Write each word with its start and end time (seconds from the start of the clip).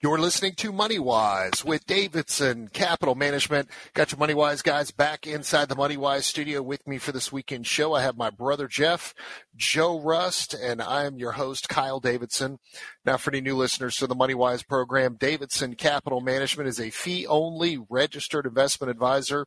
You're 0.00 0.18
listening 0.18 0.52
to 0.58 0.70
Money 0.70 1.00
Wise 1.00 1.64
with 1.64 1.84
Davidson 1.84 2.68
Capital 2.68 3.16
Management. 3.16 3.68
Got 3.94 4.12
your 4.12 4.20
Money 4.20 4.32
Wise 4.32 4.62
guys 4.62 4.92
back 4.92 5.26
inside 5.26 5.68
the 5.68 5.74
Money 5.74 5.96
Wise 5.96 6.24
studio 6.24 6.62
with 6.62 6.86
me 6.86 6.98
for 6.98 7.10
this 7.10 7.32
weekend 7.32 7.66
show. 7.66 7.94
I 7.94 8.02
have 8.02 8.16
my 8.16 8.30
brother 8.30 8.68
Jeff, 8.68 9.12
Joe 9.56 9.98
Rust, 9.98 10.54
and 10.54 10.80
I 10.80 11.02
am 11.02 11.18
your 11.18 11.32
host, 11.32 11.68
Kyle 11.68 11.98
Davidson. 11.98 12.60
Now, 13.08 13.16
for 13.16 13.30
any 13.30 13.40
new 13.40 13.56
listeners 13.56 13.96
to 13.96 14.06
the 14.06 14.14
Money 14.14 14.34
Wise 14.34 14.62
program, 14.62 15.16
Davidson 15.18 15.76
Capital 15.76 16.20
Management 16.20 16.68
is 16.68 16.78
a 16.78 16.90
fee 16.90 17.26
only 17.26 17.78
registered 17.88 18.44
investment 18.44 18.90
advisor. 18.90 19.46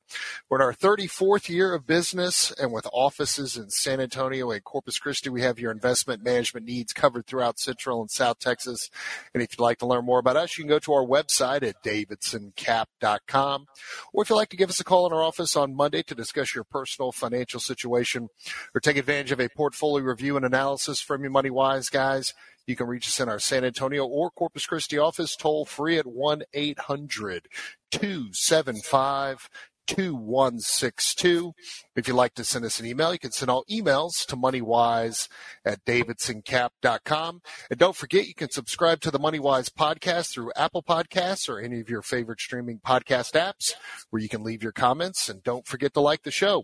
We're 0.49 0.57
in 0.57 0.63
our 0.63 0.73
34th 0.73 1.47
year 1.47 1.75
of 1.75 1.85
business, 1.85 2.51
and 2.59 2.71
with 2.71 2.87
offices 2.91 3.57
in 3.57 3.69
San 3.69 3.99
Antonio 3.99 4.49
and 4.49 4.63
Corpus 4.63 4.97
Christi, 4.97 5.29
we 5.29 5.43
have 5.43 5.59
your 5.59 5.69
investment 5.69 6.23
management 6.23 6.65
needs 6.65 6.91
covered 6.91 7.27
throughout 7.27 7.59
Central 7.59 8.01
and 8.01 8.09
South 8.09 8.39
Texas. 8.39 8.89
And 9.31 9.43
if 9.43 9.51
you'd 9.51 9.63
like 9.63 9.77
to 9.77 9.85
learn 9.85 10.05
more 10.05 10.17
about 10.17 10.37
us, 10.37 10.57
you 10.57 10.63
can 10.63 10.69
go 10.69 10.79
to 10.79 10.93
our 10.93 11.05
website 11.05 11.61
at 11.61 11.83
davidsoncap.com. 11.83 13.65
Or 14.11 14.23
if 14.23 14.29
you'd 14.31 14.35
like 14.37 14.49
to 14.49 14.57
give 14.57 14.71
us 14.71 14.79
a 14.79 14.83
call 14.83 15.05
in 15.05 15.13
our 15.13 15.21
office 15.21 15.55
on 15.55 15.75
Monday 15.75 16.01
to 16.01 16.15
discuss 16.15 16.55
your 16.55 16.63
personal 16.63 17.11
financial 17.11 17.59
situation 17.59 18.29
or 18.73 18.81
take 18.81 18.97
advantage 18.97 19.31
of 19.31 19.39
a 19.39 19.49
portfolio 19.49 20.03
review 20.03 20.35
and 20.35 20.47
analysis 20.47 20.99
from 20.99 21.21
your 21.21 21.29
Money 21.29 21.51
Wise 21.51 21.89
guys, 21.89 22.33
you 22.71 22.75
can 22.77 22.87
reach 22.87 23.07
us 23.07 23.19
in 23.19 23.27
our 23.27 23.37
San 23.37 23.65
Antonio 23.65 24.05
or 24.05 24.31
Corpus 24.31 24.65
Christi 24.65 24.97
office 24.97 25.35
toll 25.35 25.65
free 25.65 25.97
at 25.97 26.07
1 26.07 26.43
800 26.53 27.47
275 27.91 29.49
2162. 29.87 31.53
If 31.95 32.07
you'd 32.07 32.15
like 32.15 32.33
to 32.35 32.43
send 32.43 32.65
us 32.65 32.79
an 32.79 32.85
email, 32.85 33.13
you 33.13 33.19
can 33.19 33.31
send 33.31 33.51
all 33.51 33.65
emails 33.69 34.25
to 34.27 34.35
moneywise 34.35 35.27
at 35.65 35.83
davidsoncap.com. 35.85 37.41
And 37.69 37.79
don't 37.79 37.95
forget, 37.95 38.27
you 38.27 38.33
can 38.33 38.49
subscribe 38.49 39.01
to 39.01 39.11
the 39.11 39.19
Moneywise 39.19 39.69
podcast 39.69 40.33
through 40.33 40.51
Apple 40.55 40.83
Podcasts 40.83 41.49
or 41.49 41.59
any 41.59 41.79
of 41.79 41.89
your 41.89 42.01
favorite 42.01 42.39
streaming 42.39 42.79
podcast 42.79 43.33
apps 43.33 43.73
where 44.09 44.21
you 44.21 44.29
can 44.29 44.43
leave 44.43 44.63
your 44.63 44.71
comments. 44.71 45.29
And 45.29 45.43
don't 45.43 45.67
forget 45.67 45.93
to 45.93 46.01
like 46.01 46.23
the 46.23 46.31
show. 46.31 46.63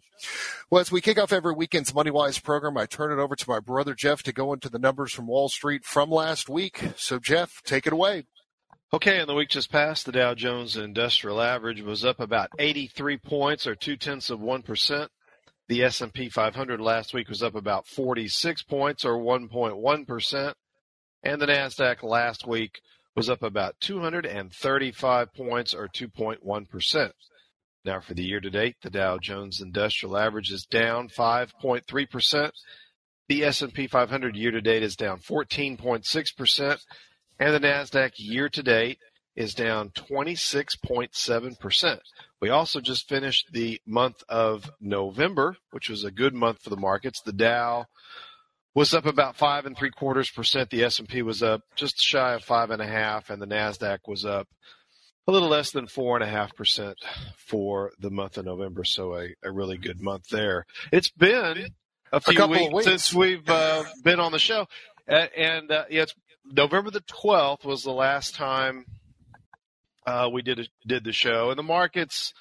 Well, 0.70 0.82
as 0.82 0.92
we 0.92 1.02
kick 1.02 1.20
off 1.20 1.34
every 1.34 1.54
weekend's 1.54 1.92
Moneywise 1.92 2.42
program, 2.42 2.78
I 2.78 2.86
turn 2.86 3.12
it 3.12 3.22
over 3.22 3.36
to 3.36 3.50
my 3.50 3.60
brother 3.60 3.94
Jeff 3.94 4.24
to 4.24 4.34
go 4.34 4.54
into 4.54 4.70
the 4.70 4.80
numbers 4.80 5.14
from 5.14 5.28
Wall 5.28 5.50
Street 5.50 5.84
from 5.86 6.10
last 6.10 6.50
week. 6.50 6.82
So, 6.96 7.20
Jeff, 7.20 7.62
take 7.64 7.88
it 7.88 7.94
away. 7.94 8.26
Okay, 8.94 9.20
in 9.20 9.28
the 9.28 9.34
week 9.34 9.50
just 9.50 9.70
passed, 9.70 10.06
the 10.06 10.14
Dow 10.14 10.34
Jones 10.34 10.78
Industrial 10.78 11.42
Average 11.42 11.82
was 11.82 12.06
up 12.06 12.22
about 12.22 12.52
83 12.58 13.18
points, 13.18 13.68
or 13.68 13.76
two 13.76 13.98
tenths 13.98 14.30
of 14.30 14.40
one 14.40 14.62
percent. 14.62 15.12
The 15.68 15.84
S&P 15.84 16.30
500 16.30 16.80
last 16.80 17.14
week 17.14 17.28
was 17.28 17.44
up 17.44 17.54
about 17.54 17.86
46 17.86 18.64
points, 18.64 19.04
or 19.04 19.18
1.1 19.18 20.08
percent, 20.08 20.56
and 21.22 21.42
the 21.42 21.48
Nasdaq 21.48 22.02
last 22.02 22.48
week 22.48 22.80
was 23.14 23.30
up 23.30 23.44
about 23.44 23.76
235 23.82 25.34
points, 25.34 25.74
or 25.74 25.90
2.1 25.90 26.70
percent. 26.70 27.12
Now, 27.84 28.00
for 28.00 28.14
the 28.14 28.24
year 28.24 28.40
to 28.40 28.50
date, 28.50 28.78
the 28.82 28.90
Dow 28.90 29.18
Jones 29.18 29.60
Industrial 29.60 30.18
Average 30.18 30.52
is 30.52 30.66
down 30.66 31.10
5.3 31.10 32.10
percent. 32.10 32.54
The 33.28 33.44
S&P 33.44 33.88
500 33.88 34.38
year 34.38 34.52
to 34.52 34.62
date 34.62 34.84
is 34.84 34.96
down 34.96 35.20
14.6 35.20 36.38
percent 36.38 36.80
and 37.40 37.54
the 37.54 37.60
NASDAQ 37.60 38.14
year 38.18 38.50
to 38.50 38.64
date 38.64 39.00
is 39.36 39.54
down 39.54 39.92
26.7%. 39.92 42.00
We 42.42 42.50
also 42.50 42.82
just 42.82 43.08
finished 43.08 43.50
the 43.52 43.80
month 43.86 44.24
of 44.28 44.72
November, 44.82 45.58
which 45.72 45.90
was 45.90 46.04
a 46.04 46.12
good 46.12 46.34
month 46.34 46.64
for 46.64 46.72
the 46.72 46.76
markets. 46.76 47.22
The 47.22 47.34
Dow 47.34 47.86
was 48.74 48.94
up 48.94 49.06
about 49.06 49.36
five 49.36 49.66
and 49.66 49.78
three 49.78 49.92
quarters 49.92 50.30
percent. 50.30 50.70
The 50.70 50.84
S&P 50.84 51.22
was 51.22 51.44
up 51.44 51.62
just 51.76 52.00
shy 52.00 52.34
of 52.34 52.44
five 52.44 52.72
and 52.72 52.82
a 52.82 52.88
half, 52.88 53.30
and 53.30 53.42
the 53.42 53.48
NASDAQ 53.48 54.00
was 54.08 54.26
up 54.26 54.48
a 55.28 55.32
little 55.32 55.50
less 55.50 55.72
than 55.72 55.88
four 55.88 56.16
and 56.16 56.24
a 56.24 56.28
half 56.28 56.56
percent 56.56 56.98
for 57.38 57.92
the 58.00 58.10
month 58.10 58.38
of 58.38 58.46
November. 58.46 58.84
So 58.84 59.16
a, 59.16 59.30
a 59.44 59.52
really 59.52 59.78
good 59.78 60.02
month 60.02 60.30
there. 60.30 60.66
It's 60.92 61.10
been 61.10 61.70
a 62.12 62.22
few 62.22 62.42
a 62.42 62.48
weeks, 62.48 62.74
weeks, 62.74 62.86
since 62.86 63.14
we've 63.14 63.48
uh, 63.50 63.84
been 64.04 64.20
on 64.20 64.32
the 64.32 64.40
show. 64.40 64.68
Uh, 65.10 65.28
and 65.36 65.72
uh, 65.72 65.86
yeah, 65.90 66.04
it's 66.04 66.16
November 66.52 66.92
the 66.92 67.02
12th 67.02 67.66
was 67.66 67.84
the 67.84 67.92
last 67.92 68.36
time 68.36 68.86
uh, 70.06 70.30
we 70.32 70.42
did 70.42 70.60
a, 70.60 70.66
did 70.86 71.04
the 71.04 71.14
show, 71.14 71.50
and 71.50 71.60
the 71.60 71.64
markets 71.64 72.34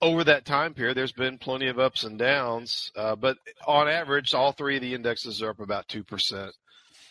over 0.00 0.24
that 0.24 0.44
time 0.44 0.74
period, 0.74 0.96
there's 0.96 1.12
been 1.12 1.38
plenty 1.38 1.68
of 1.68 1.78
ups 1.78 2.04
and 2.04 2.18
downs, 2.18 2.90
uh, 2.96 3.16
but 3.16 3.36
on 3.66 3.88
average, 3.88 4.34
all 4.34 4.52
three 4.52 4.76
of 4.76 4.82
the 4.82 4.94
indexes 4.94 5.42
are 5.42 5.50
up 5.50 5.60
about 5.60 5.88
two 5.88 6.04
percent 6.04 6.52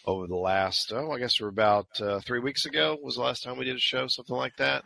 over 0.06 0.28
the 0.28 0.36
last. 0.36 0.92
Oh, 0.94 1.12
I 1.12 1.20
guess 1.20 1.40
we're 1.40 1.48
about 1.48 1.88
uh, 2.00 2.20
three 2.20 2.40
weeks 2.40 2.66
ago 2.66 2.98
was 3.02 3.16
the 3.16 3.22
last 3.22 3.44
time 3.44 3.58
we 3.58 3.66
did 3.66 3.76
a 3.76 3.80
show, 3.80 4.08
something 4.08 4.36
like 4.36 4.56
that. 4.58 4.84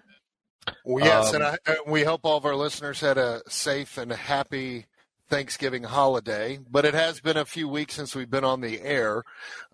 Well, 0.85 1.03
yes, 1.03 1.33
Um, 1.33 1.41
and 1.41 1.57
I, 1.67 1.77
we 1.87 2.03
hope 2.03 2.21
all 2.23 2.37
of 2.37 2.45
our 2.45 2.55
listeners 2.55 2.99
had 2.99 3.17
a 3.17 3.41
safe 3.47 3.97
and 3.97 4.11
happy 4.11 4.85
Thanksgiving 5.29 5.83
holiday. 5.83 6.59
But 6.69 6.85
it 6.85 6.93
has 6.93 7.19
been 7.19 7.37
a 7.37 7.45
few 7.45 7.67
weeks 7.67 7.95
since 7.95 8.15
we've 8.15 8.29
been 8.29 8.43
on 8.43 8.61
the 8.61 8.81
air. 8.81 9.23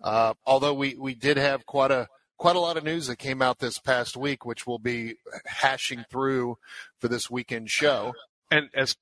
Uh, 0.02 0.34
although 0.46 0.74
we, 0.74 0.96
we 0.96 1.14
did 1.14 1.36
have 1.36 1.66
quite 1.66 1.90
a 1.90 2.08
quite 2.36 2.56
a 2.56 2.60
lot 2.60 2.76
of 2.76 2.84
news 2.84 3.06
that 3.06 3.16
came 3.16 3.40
out 3.40 3.58
this 3.58 3.78
past 3.78 4.16
week, 4.16 4.44
which 4.44 4.66
we'll 4.66 4.78
be 4.78 5.14
hashing 5.46 6.04
through 6.10 6.58
for 6.98 7.08
this 7.08 7.30
weekend 7.30 7.70
show. 7.70 8.12
and 8.50 8.68
as 8.74 8.96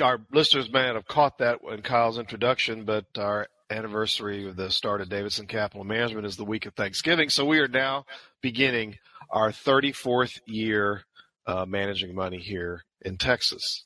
our 0.00 0.20
listeners 0.32 0.72
may 0.72 0.86
have 0.86 1.06
caught 1.06 1.38
that 1.38 1.58
in 1.70 1.82
Kyle's 1.82 2.18
introduction, 2.18 2.84
but 2.84 3.04
our 3.16 3.48
anniversary 3.70 4.46
of 4.46 4.56
the 4.56 4.70
start 4.70 5.00
of 5.00 5.08
Davidson 5.08 5.46
Capital 5.46 5.84
Management 5.84 6.26
is 6.26 6.36
the 6.36 6.44
week 6.44 6.66
of 6.66 6.74
Thanksgiving. 6.74 7.28
So 7.28 7.44
we 7.44 7.58
are 7.58 7.68
now 7.68 8.06
beginning 8.40 8.96
our 9.30 9.50
34th 9.50 10.40
year 10.46 11.04
uh, 11.46 11.66
managing 11.66 12.14
money 12.14 12.38
here 12.38 12.84
in 13.02 13.16
Texas. 13.16 13.84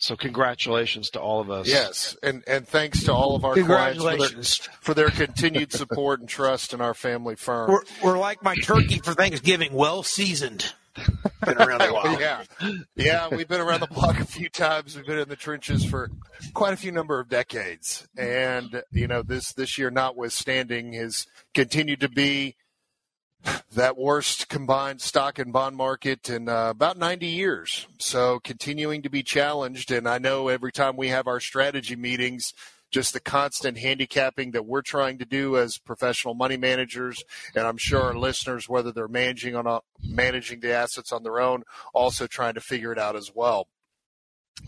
So 0.00 0.14
congratulations 0.16 1.10
to 1.10 1.20
all 1.20 1.40
of 1.40 1.50
us. 1.50 1.66
Yes, 1.66 2.16
and 2.22 2.44
and 2.46 2.66
thanks 2.66 3.02
to 3.04 3.12
all 3.12 3.34
of 3.34 3.44
our 3.44 3.54
clients 3.54 3.98
for 3.98 4.04
their, 4.04 4.12
Congratulations. 4.12 4.56
for 4.80 4.94
their 4.94 5.10
continued 5.10 5.72
support 5.72 6.20
and 6.20 6.28
trust 6.28 6.72
in 6.72 6.80
our 6.80 6.94
family 6.94 7.34
firm. 7.34 7.68
We're, 7.70 7.82
we're 8.02 8.18
like 8.18 8.42
my 8.42 8.54
turkey 8.54 9.00
for 9.00 9.12
Thanksgiving, 9.14 9.72
well 9.72 10.04
seasoned. 10.04 10.72
Been 11.44 11.58
around 11.58 11.82
a 11.82 11.92
while. 11.92 12.20
yeah, 12.20 12.42
yeah, 12.96 13.28
we've 13.28 13.46
been 13.48 13.60
around 13.60 13.80
the 13.80 13.86
block 13.88 14.18
a 14.20 14.24
few 14.24 14.48
times. 14.48 14.96
We've 14.96 15.06
been 15.06 15.18
in 15.18 15.28
the 15.28 15.36
trenches 15.36 15.84
for 15.84 16.10
quite 16.54 16.72
a 16.72 16.76
few 16.76 16.92
number 16.92 17.18
of 17.18 17.28
decades, 17.28 18.06
and 18.16 18.82
you 18.92 19.08
know 19.08 19.22
this 19.22 19.52
this 19.52 19.78
year, 19.78 19.90
notwithstanding, 19.90 20.92
has 20.92 21.26
continued 21.54 22.00
to 22.00 22.08
be 22.08 22.56
that 23.72 23.96
worst 23.96 24.48
combined 24.48 25.00
stock 25.00 25.38
and 25.38 25.52
bond 25.52 25.76
market 25.76 26.28
in 26.28 26.48
uh, 26.48 26.70
about 26.70 26.98
90 26.98 27.26
years. 27.26 27.86
So 27.98 28.40
continuing 28.40 29.02
to 29.02 29.10
be 29.10 29.22
challenged, 29.22 29.90
and 29.90 30.08
I 30.08 30.18
know 30.18 30.48
every 30.48 30.72
time 30.72 30.96
we 30.96 31.08
have 31.08 31.26
our 31.26 31.40
strategy 31.40 31.96
meetings. 31.96 32.54
Just 32.90 33.12
the 33.12 33.20
constant 33.20 33.76
handicapping 33.76 34.52
that 34.52 34.64
we're 34.64 34.80
trying 34.80 35.18
to 35.18 35.26
do 35.26 35.58
as 35.58 35.76
professional 35.76 36.32
money 36.32 36.56
managers, 36.56 37.22
and 37.54 37.66
I'm 37.66 37.76
sure 37.76 38.00
our 38.00 38.14
listeners, 38.14 38.66
whether 38.66 38.92
they're 38.92 39.08
managing 39.08 39.54
on 39.54 39.66
a, 39.66 39.80
managing 40.02 40.60
the 40.60 40.72
assets 40.72 41.12
on 41.12 41.22
their 41.22 41.38
own, 41.38 41.64
also 41.92 42.26
trying 42.26 42.54
to 42.54 42.62
figure 42.62 42.90
it 42.90 42.98
out 42.98 43.14
as 43.14 43.30
well. 43.34 43.68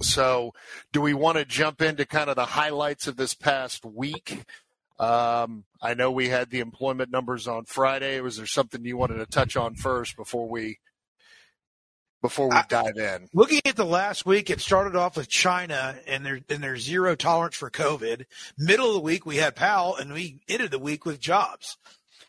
So, 0.03 0.53
do 0.93 1.01
we 1.01 1.15
want 1.15 1.39
to 1.39 1.47
jump 1.47 1.81
into 1.81 2.05
kind 2.05 2.29
of 2.29 2.37
the 2.37 2.45
highlights 2.45 3.07
of 3.07 3.17
this 3.17 3.33
past 3.33 3.87
week? 3.87 4.45
Um, 5.01 5.65
I 5.81 5.95
know 5.95 6.11
we 6.11 6.29
had 6.29 6.51
the 6.51 6.61
employment 6.61 7.11
numbers 7.11 7.49
on 7.49 7.65
Friday. 7.65 8.21
Was 8.21 8.37
there 8.37 8.47
something 8.47 8.85
you 8.85 8.99
wanted 8.99 9.17
to 9.17 9.27
touch 9.27 9.57
on 9.57 9.75
first 9.75 10.15
before 10.15 10.47
we 10.47 10.79
before 12.21 12.51
we 12.51 12.57
I- 12.57 12.67
dive 12.69 12.99
in? 12.99 13.29
Looking 13.33 13.63
at 13.65 13.77
the 13.77 13.87
last 13.87 14.27
week, 14.27 14.51
it 14.51 14.61
started 14.61 14.95
off 14.97 15.17
with 15.17 15.29
China 15.29 15.99
and 16.07 16.25
their 16.25 16.41
and 16.51 16.63
their 16.63 16.77
zero 16.77 17.15
tolerance 17.15 17.57
for 17.57 17.71
COVID. 17.71 18.27
Middle 18.59 18.89
of 18.89 18.95
the 18.95 19.01
week, 19.01 19.25
we 19.25 19.37
had 19.37 19.57
Powell, 19.57 19.97
and 19.97 20.13
we 20.13 20.41
ended 20.49 20.71
the 20.71 20.79
week 20.79 21.07
with 21.07 21.19
jobs. 21.19 21.79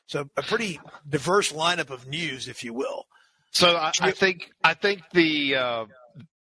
So 0.08 0.30
a 0.38 0.42
pretty 0.42 0.80
diverse 1.08 1.52
lineup 1.52 1.90
of 1.90 2.08
news, 2.08 2.48
if 2.48 2.64
you 2.64 2.74
will. 2.74 3.06
So 3.52 3.76
I, 3.76 3.92
I 4.00 4.12
think 4.12 4.50
I 4.64 4.76
think 4.76 5.02
the 5.12 5.56
uh, 5.56 5.86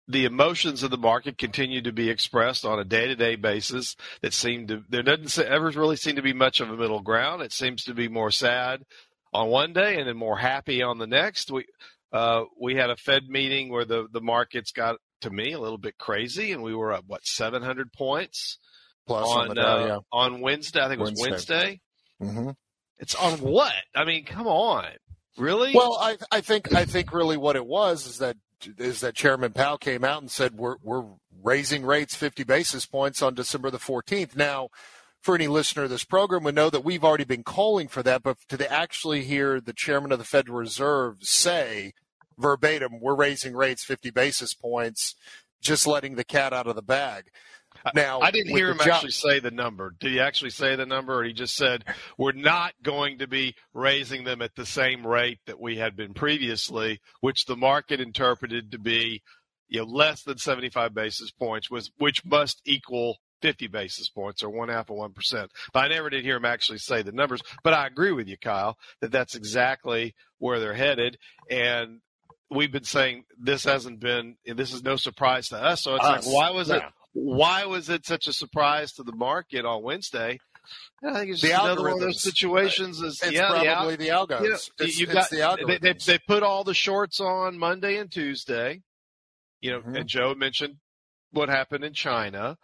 the 0.08 0.24
emotions 0.24 0.82
of 0.82 0.90
the 0.90 0.96
market 0.98 1.36
continue 1.36 1.82
to 1.82 1.92
be 1.92 2.08
expressed 2.08 2.64
on 2.64 2.78
a 2.78 2.84
day 2.84 3.06
to 3.06 3.14
day 3.14 3.36
basis. 3.36 3.94
That 4.22 4.32
seem 4.32 4.66
to 4.68 4.82
there 4.88 5.02
doesn't 5.02 5.46
ever 5.46 5.70
really 5.70 5.96
seem 5.96 6.16
to 6.16 6.22
be 6.22 6.32
much 6.32 6.60
of 6.60 6.70
a 6.70 6.76
middle 6.76 7.02
ground. 7.02 7.42
It 7.42 7.52
seems 7.52 7.84
to 7.84 7.94
be 7.94 8.08
more 8.08 8.30
sad 8.30 8.82
on 9.32 9.48
one 9.48 9.72
day 9.72 9.98
and 9.98 10.08
then 10.08 10.16
more 10.16 10.38
happy 10.38 10.82
on 10.82 10.98
the 10.98 11.06
next. 11.06 11.50
We 11.50 11.66
uh, 12.12 12.44
we 12.58 12.74
had 12.74 12.90
a 12.90 12.96
Fed 12.96 13.28
meeting 13.28 13.70
where 13.70 13.84
the 13.84 14.06
the 14.10 14.22
markets 14.22 14.72
got 14.72 14.96
to 15.20 15.30
me 15.30 15.52
a 15.52 15.60
little 15.60 15.78
bit 15.78 15.98
crazy, 15.98 16.52
and 16.52 16.62
we 16.62 16.74
were 16.74 16.92
up 16.92 17.04
what 17.06 17.26
700 17.26 17.92
points 17.92 18.58
Plus 19.06 19.28
on 19.28 19.40
on, 19.40 19.48
the 19.48 19.54
Dow, 19.54 19.76
uh, 19.76 19.86
yeah. 19.86 19.98
on 20.12 20.40
Wednesday. 20.40 20.80
I 20.80 20.88
think 20.88 21.00
it 21.00 21.10
was 21.10 21.20
Wednesday. 21.20 21.80
Wednesday. 22.18 22.42
hmm 22.42 22.50
It's 22.98 23.14
on 23.14 23.38
what? 23.40 23.72
I 23.94 24.04
mean, 24.04 24.24
come 24.24 24.46
on, 24.46 24.86
really? 25.36 25.72
Well, 25.74 25.98
I, 26.00 26.16
I 26.30 26.40
think 26.40 26.74
I 26.74 26.84
think 26.84 27.12
really 27.12 27.36
what 27.36 27.56
it 27.56 27.66
was 27.66 28.06
is 28.06 28.18
that 28.18 28.36
is 28.78 29.00
that 29.00 29.14
Chairman 29.14 29.52
Powell 29.52 29.78
came 29.78 30.04
out 30.04 30.22
and 30.22 30.30
said 30.30 30.54
we're 30.54 30.76
we're 30.82 31.04
raising 31.42 31.84
rates 31.84 32.14
50 32.14 32.44
basis 32.44 32.86
points 32.86 33.22
on 33.22 33.34
December 33.34 33.70
the 33.70 33.78
14th. 33.78 34.34
Now, 34.36 34.68
for 35.20 35.34
any 35.34 35.48
listener 35.48 35.84
of 35.84 35.90
this 35.90 36.04
program 36.04 36.44
would 36.44 36.54
know 36.54 36.70
that 36.70 36.84
we've 36.84 37.04
already 37.04 37.24
been 37.24 37.42
calling 37.42 37.88
for 37.88 38.02
that, 38.02 38.22
but 38.22 38.38
to 38.48 38.72
actually 38.72 39.24
hear 39.24 39.60
the 39.60 39.72
chairman 39.72 40.12
of 40.12 40.18
the 40.18 40.24
Federal 40.24 40.58
Reserve 40.58 41.18
say 41.22 41.92
verbatim, 42.36 43.00
we're 43.00 43.14
raising 43.14 43.54
rates 43.54 43.84
50 43.84 44.10
basis 44.10 44.54
points, 44.54 45.14
just 45.60 45.86
letting 45.86 46.14
the 46.14 46.24
cat 46.24 46.52
out 46.52 46.66
of 46.66 46.76
the 46.76 46.82
bag. 46.82 47.24
Now, 47.94 48.20
I 48.20 48.30
didn't 48.30 48.54
hear 48.56 48.70
him 48.70 48.78
job- 48.78 48.88
actually 48.88 49.12
say 49.12 49.40
the 49.40 49.50
number. 49.50 49.94
Did 49.98 50.12
he 50.12 50.20
actually 50.20 50.50
say 50.50 50.76
the 50.76 50.86
number, 50.86 51.18
or 51.18 51.24
he 51.24 51.32
just 51.32 51.56
said 51.56 51.84
we're 52.16 52.32
not 52.32 52.74
going 52.82 53.18
to 53.18 53.26
be 53.26 53.54
raising 53.72 54.24
them 54.24 54.42
at 54.42 54.54
the 54.56 54.66
same 54.66 55.06
rate 55.06 55.38
that 55.46 55.60
we 55.60 55.76
had 55.76 55.96
been 55.96 56.14
previously, 56.14 57.00
which 57.20 57.44
the 57.46 57.56
market 57.56 58.00
interpreted 58.00 58.72
to 58.72 58.78
be, 58.78 59.22
you 59.68 59.80
know, 59.80 59.86
less 59.86 60.22
than 60.22 60.38
75 60.38 60.94
basis 60.94 61.30
points, 61.30 61.70
was 61.70 61.90
which 61.98 62.24
must 62.24 62.60
equal 62.64 63.18
50 63.42 63.68
basis 63.68 64.08
points 64.08 64.42
or 64.42 64.50
one 64.50 64.68
half 64.68 64.90
of 64.90 64.96
one 64.96 65.12
percent. 65.12 65.50
But 65.72 65.84
I 65.84 65.88
never 65.88 66.10
did 66.10 66.24
hear 66.24 66.36
him 66.36 66.44
actually 66.44 66.78
say 66.78 67.02
the 67.02 67.12
numbers. 67.12 67.40
But 67.62 67.74
I 67.74 67.86
agree 67.86 68.12
with 68.12 68.26
you, 68.28 68.36
Kyle, 68.36 68.76
that 69.00 69.12
that's 69.12 69.34
exactly 69.36 70.14
where 70.38 70.60
they're 70.60 70.74
headed, 70.74 71.18
and. 71.50 72.00
We've 72.50 72.72
been 72.72 72.84
saying 72.84 73.24
this 73.38 73.64
hasn't 73.64 74.00
been, 74.00 74.36
this 74.46 74.72
is 74.72 74.82
no 74.82 74.96
surprise 74.96 75.48
to 75.48 75.58
us. 75.62 75.82
So 75.82 75.96
it's 75.96 76.04
Us, 76.06 76.26
like, 76.26 76.34
why 76.34 76.48
was 76.48 76.70
it 76.70 76.76
yeah. 76.76 76.88
Why 77.24 77.64
was 77.66 77.88
it 77.88 78.06
such 78.06 78.26
a 78.28 78.32
surprise 78.32 78.92
to 78.92 79.02
the 79.02 79.12
market 79.14 79.64
on 79.64 79.82
Wednesday? 79.82 80.38
I 81.02 81.12
think 81.14 81.30
it's 81.32 81.42
The 81.42 81.52
another 81.52 81.82
one 81.82 81.92
of 81.92 82.00
those 82.00 82.22
situations. 82.22 83.00
Is 83.00 83.20
It's 83.22 83.32
yeah, 83.32 83.48
the 83.52 83.66
al- 83.68 83.74
probably 83.76 83.96
the 83.96 84.08
algos. 84.08 84.42
you 84.42 84.48
know, 84.50 84.54
it's, 84.80 84.98
you 85.00 85.06
it's 85.06 85.14
got 85.14 85.30
the 85.30 85.64
they, 85.66 85.78
they, 85.78 85.92
they 86.06 86.18
put 86.26 86.42
all 86.42 86.64
the 86.64 86.74
shorts 86.74 87.20
on 87.20 87.58
Monday 87.58 87.96
and 87.98 88.10
Tuesday. 88.12 88.82
You 89.60 89.72
know, 89.72 89.80
Mhm. 89.80 90.00
and 90.00 90.08
Joe 90.08 90.34
mentioned 90.34 90.76
what 91.30 91.48
happened 91.48 91.84
in 91.84 91.92
China 91.94 92.56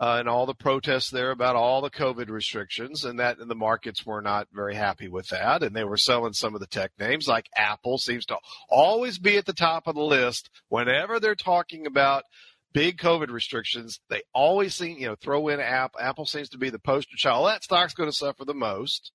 uh, 0.00 0.16
and 0.18 0.28
all 0.28 0.46
the 0.46 0.54
protests 0.54 1.10
there 1.10 1.30
about 1.30 1.56
all 1.56 1.80
the 1.80 1.90
COVID 1.90 2.28
restrictions, 2.28 3.04
and 3.04 3.18
that 3.18 3.38
and 3.38 3.50
the 3.50 3.54
markets 3.54 4.04
were 4.06 4.22
not 4.22 4.46
very 4.52 4.74
happy 4.74 5.08
with 5.08 5.26
that, 5.28 5.62
and 5.62 5.74
they 5.74 5.84
were 5.84 5.96
selling 5.96 6.32
some 6.32 6.54
of 6.54 6.60
the 6.60 6.66
tech 6.66 6.92
names 6.98 7.26
like 7.28 7.46
Apple 7.56 7.98
seems 7.98 8.24
to 8.26 8.36
always 8.68 9.18
be 9.18 9.36
at 9.36 9.46
the 9.46 9.52
top 9.52 9.86
of 9.86 9.94
the 9.94 10.02
list 10.02 10.50
whenever 10.68 11.18
they're 11.20 11.34
talking 11.34 11.86
about 11.86 12.24
big 12.72 12.98
COVID 12.98 13.30
restrictions. 13.30 14.00
They 14.10 14.22
always 14.34 14.74
seem, 14.74 14.98
you 14.98 15.06
know, 15.06 15.16
throw 15.16 15.48
in 15.48 15.60
Apple. 15.60 16.00
Apple 16.00 16.26
seems 16.26 16.48
to 16.50 16.58
be 16.58 16.70
the 16.70 16.78
poster 16.78 17.16
child. 17.16 17.48
That 17.48 17.64
stock's 17.64 17.94
going 17.94 18.10
to 18.10 18.16
suffer 18.16 18.44
the 18.44 18.54
most 18.54 19.12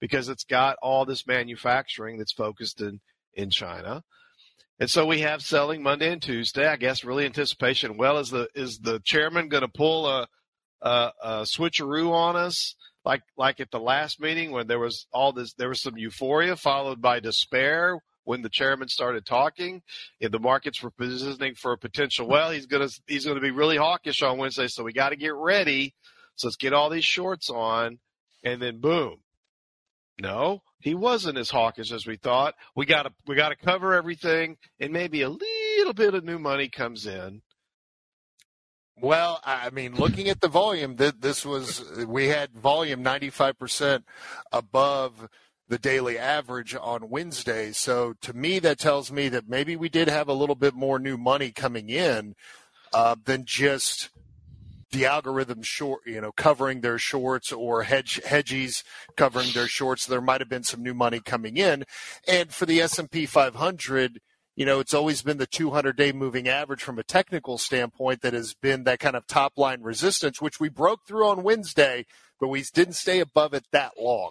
because 0.00 0.28
it's 0.28 0.44
got 0.44 0.76
all 0.82 1.04
this 1.04 1.26
manufacturing 1.26 2.18
that's 2.18 2.32
focused 2.32 2.80
in 2.80 3.00
in 3.34 3.50
China. 3.50 4.02
And 4.78 4.90
so 4.90 5.06
we 5.06 5.20
have 5.20 5.42
selling 5.42 5.82
Monday 5.82 6.12
and 6.12 6.20
Tuesday. 6.20 6.66
I 6.66 6.76
guess 6.76 7.04
really 7.04 7.24
anticipation. 7.24 7.96
Well, 7.96 8.18
is 8.18 8.30
the 8.30 8.48
is 8.54 8.78
the 8.78 9.00
chairman 9.04 9.48
going 9.48 9.62
to 9.62 9.68
pull 9.68 10.06
a, 10.06 10.28
a 10.82 11.12
a 11.22 11.30
switcheroo 11.42 12.10
on 12.10 12.36
us 12.36 12.74
like 13.06 13.22
like 13.38 13.60
at 13.60 13.70
the 13.70 13.80
last 13.80 14.20
meeting 14.20 14.50
when 14.50 14.66
there 14.66 14.80
was 14.80 15.06
all 15.12 15.32
this 15.32 15.54
there 15.54 15.68
was 15.68 15.80
some 15.80 15.96
euphoria 15.96 16.56
followed 16.56 17.00
by 17.00 17.20
despair 17.20 18.00
when 18.26 18.42
the 18.42 18.50
chairman 18.50 18.88
started 18.88 19.24
talking 19.24 19.82
and 20.20 20.32
the 20.32 20.38
markets 20.38 20.82
were 20.82 20.90
positioning 20.90 21.54
for 21.54 21.72
a 21.72 21.78
potential 21.78 22.28
well 22.28 22.50
he's 22.50 22.66
to 22.66 23.00
he's 23.06 23.24
to 23.24 23.40
be 23.40 23.50
really 23.50 23.78
hawkish 23.78 24.22
on 24.22 24.36
Wednesday 24.36 24.68
so 24.68 24.84
we 24.84 24.92
got 24.92 25.08
to 25.08 25.16
get 25.16 25.34
ready 25.34 25.94
so 26.34 26.48
let's 26.48 26.56
get 26.56 26.74
all 26.74 26.90
these 26.90 27.04
shorts 27.04 27.48
on 27.48 27.98
and 28.44 28.60
then 28.60 28.80
boom 28.80 29.16
no, 30.20 30.62
he 30.80 30.94
wasn't 30.94 31.38
as 31.38 31.50
hawkish 31.50 31.92
as 31.92 32.06
we 32.06 32.16
thought. 32.16 32.54
We 32.74 32.86
got 32.86 33.02
to 33.02 33.12
we 33.26 33.34
got 33.34 33.50
to 33.50 33.56
cover 33.56 33.94
everything, 33.94 34.56
and 34.80 34.92
maybe 34.92 35.22
a 35.22 35.28
little 35.28 35.92
bit 35.94 36.14
of 36.14 36.24
new 36.24 36.38
money 36.38 36.68
comes 36.68 37.06
in. 37.06 37.42
Well, 38.98 39.40
I 39.44 39.68
mean, 39.70 39.94
looking 39.94 40.30
at 40.30 40.40
the 40.40 40.48
volume, 40.48 40.96
th- 40.96 41.16
this 41.20 41.44
was 41.44 41.84
we 42.06 42.28
had 42.28 42.52
volume 42.52 43.04
95% 43.04 44.04
above 44.52 45.28
the 45.68 45.78
daily 45.78 46.18
average 46.18 46.76
on 46.80 47.10
Wednesday. 47.10 47.72
So 47.72 48.14
to 48.20 48.32
me, 48.32 48.58
that 48.60 48.78
tells 48.78 49.10
me 49.10 49.28
that 49.30 49.48
maybe 49.48 49.76
we 49.76 49.88
did 49.88 50.08
have 50.08 50.28
a 50.28 50.34
little 50.34 50.54
bit 50.54 50.74
more 50.74 50.98
new 50.98 51.16
money 51.16 51.50
coming 51.50 51.88
in 51.88 52.34
uh, 52.92 53.16
than 53.24 53.44
just 53.44 54.10
the 54.92 55.06
algorithm 55.06 55.62
short, 55.62 56.02
you 56.06 56.20
know, 56.20 56.30
covering 56.32 56.80
their 56.80 56.98
shorts 56.98 57.52
or 57.52 57.82
hedge 57.82 58.20
hedgies 58.24 58.84
covering 59.16 59.48
their 59.52 59.66
shorts. 59.66 60.06
There 60.06 60.20
might 60.20 60.40
have 60.40 60.48
been 60.48 60.62
some 60.62 60.82
new 60.82 60.94
money 60.94 61.20
coming 61.20 61.56
in, 61.56 61.84
and 62.28 62.52
for 62.52 62.66
the 62.66 62.80
S 62.80 62.98
and 62.98 63.10
P 63.10 63.26
500 63.26 64.20
you 64.58 64.64
know, 64.64 64.80
it's 64.80 64.94
always 64.94 65.20
been 65.20 65.36
the 65.36 65.46
200 65.46 65.98
day 65.98 66.12
moving 66.12 66.48
average 66.48 66.82
from 66.82 66.98
a 66.98 67.02
technical 67.02 67.58
standpoint 67.58 68.22
that 68.22 68.32
has 68.32 68.54
been 68.54 68.84
that 68.84 69.00
kind 69.00 69.14
of 69.14 69.26
top 69.26 69.58
line 69.58 69.82
resistance, 69.82 70.40
which 70.40 70.58
we 70.58 70.70
broke 70.70 71.00
through 71.06 71.28
on 71.28 71.42
Wednesday, 71.42 72.06
but 72.40 72.48
we 72.48 72.64
didn't 72.72 72.94
stay 72.94 73.20
above 73.20 73.52
it 73.52 73.66
that 73.72 73.92
long 74.00 74.30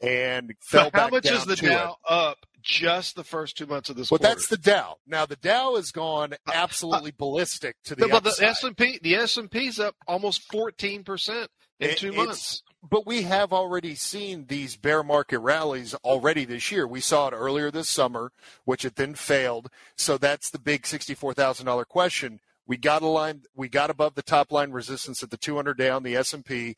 and 0.00 0.52
fell 0.60 0.84
So 0.86 0.90
how 0.94 1.04
back 1.04 1.12
much 1.12 1.24
down 1.24 1.34
is 1.36 1.44
the 1.46 1.56
Dow 1.56 1.96
it. 2.08 2.12
up 2.12 2.38
just 2.62 3.16
the 3.16 3.24
first 3.24 3.56
two 3.56 3.66
months 3.66 3.88
of 3.90 3.96
this 3.96 4.10
But 4.10 4.20
quarter? 4.20 4.34
that's 4.34 4.48
the 4.48 4.56
Dow. 4.58 4.96
Now 5.06 5.26
the 5.26 5.36
Dow 5.36 5.76
has 5.76 5.92
gone 5.92 6.32
uh, 6.34 6.36
uh, 6.48 6.52
absolutely 6.54 7.12
ballistic 7.16 7.76
to 7.84 7.94
the 7.94 8.08
but 8.08 8.24
the. 8.24 8.36
S 8.44 8.62
and 8.64 8.76
P 8.76 8.98
the 9.02 9.14
S 9.14 9.36
and 9.36 9.50
P's 9.50 9.78
up 9.80 9.96
almost 10.06 10.42
fourteen 10.50 11.04
percent 11.04 11.50
in 11.78 11.90
It- 11.90 11.98
two 11.98 12.12
months. 12.12 12.62
But 12.82 13.06
we 13.06 13.22
have 13.24 13.52
already 13.52 13.94
seen 13.94 14.46
these 14.46 14.78
bear 14.78 15.02
market 15.02 15.38
rallies 15.40 15.92
already 15.96 16.46
this 16.46 16.72
year. 16.72 16.86
We 16.86 17.00
saw 17.02 17.28
it 17.28 17.32
earlier 17.34 17.70
this 17.70 17.90
summer, 17.90 18.32
which 18.64 18.86
it 18.86 18.96
then 18.96 19.14
failed. 19.14 19.68
So 19.96 20.16
that's 20.16 20.48
the 20.48 20.58
big 20.58 20.86
sixty-four 20.86 21.34
thousand 21.34 21.66
dollar 21.66 21.84
question. 21.84 22.40
We 22.66 22.78
got 22.78 23.02
a 23.02 23.06
line. 23.06 23.42
We 23.54 23.68
got 23.68 23.90
above 23.90 24.14
the 24.14 24.22
top 24.22 24.50
line 24.50 24.70
resistance 24.70 25.22
at 25.22 25.30
the 25.30 25.36
200 25.36 25.76
day 25.76 25.90
on 25.90 26.04
the 26.04 26.14
S&P. 26.14 26.76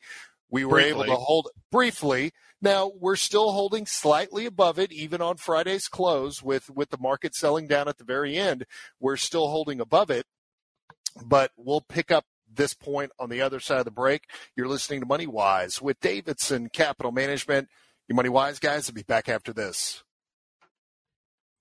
We 0.53 0.65
were 0.65 0.79
able 0.79 1.05
to 1.05 1.15
hold 1.15 1.49
briefly. 1.71 2.31
Now 2.61 2.91
we're 2.99 3.15
still 3.15 3.51
holding 3.53 3.87
slightly 3.87 4.45
above 4.45 4.77
it, 4.77 4.91
even 4.91 5.19
on 5.19 5.37
Friday's 5.37 5.87
close, 5.87 6.43
with 6.43 6.69
with 6.69 6.91
the 6.91 6.99
market 6.99 7.33
selling 7.33 7.67
down 7.67 7.87
at 7.87 7.97
the 7.97 8.03
very 8.03 8.37
end. 8.37 8.65
We're 8.99 9.17
still 9.17 9.47
holding 9.47 9.81
above 9.81 10.11
it, 10.11 10.27
but 11.25 11.49
we'll 11.57 11.81
pick 11.81 12.11
up 12.11 12.25
this 12.47 12.75
point 12.75 13.11
on 13.19 13.29
the 13.29 13.41
other 13.41 13.59
side 13.59 13.79
of 13.79 13.85
the 13.85 13.89
break. 13.89 14.25
You're 14.55 14.67
listening 14.67 14.99
to 14.99 15.07
Money 15.07 15.25
Wise 15.25 15.81
with 15.81 15.99
Davidson 15.99 16.69
Capital 16.69 17.11
Management. 17.11 17.67
Your 18.07 18.15
Money 18.15 18.29
Wise 18.29 18.59
guys 18.59 18.85
will 18.85 18.93
be 18.93 19.01
back 19.01 19.27
after 19.27 19.53
this. 19.53 20.03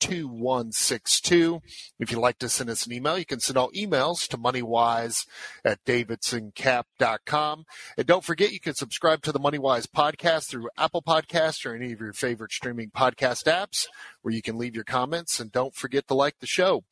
2162. 0.00 1.60
If 1.98 2.10
you'd 2.10 2.20
like 2.20 2.38
to 2.38 2.48
send 2.48 2.70
us 2.70 2.86
an 2.86 2.92
email, 2.92 3.18
you 3.18 3.24
can 3.24 3.40
send 3.40 3.56
all 3.56 3.70
emails 3.72 4.26
to 4.28 4.38
moneywise 4.38 5.26
at 5.64 5.84
davidsoncap.com. 5.84 7.64
And 7.96 8.06
don't 8.06 8.24
forget, 8.24 8.52
you 8.52 8.60
can 8.60 8.74
subscribe 8.74 9.22
to 9.22 9.32
the 9.32 9.40
Moneywise 9.40 9.86
podcast 9.86 10.48
through 10.48 10.68
Apple 10.76 11.02
Podcasts 11.02 11.64
or 11.66 11.74
any 11.74 11.92
of 11.92 12.00
your 12.00 12.12
favorite 12.12 12.52
streaming 12.52 12.90
podcast 12.90 13.44
apps 13.44 13.86
where 14.22 14.34
you 14.34 14.42
can 14.42 14.58
leave 14.58 14.74
your 14.74 14.84
comments. 14.84 15.40
And 15.40 15.50
don't 15.50 15.74
forget 15.74 16.06
to 16.08 16.14
like 16.14 16.38
the 16.40 16.46
show. 16.46 16.84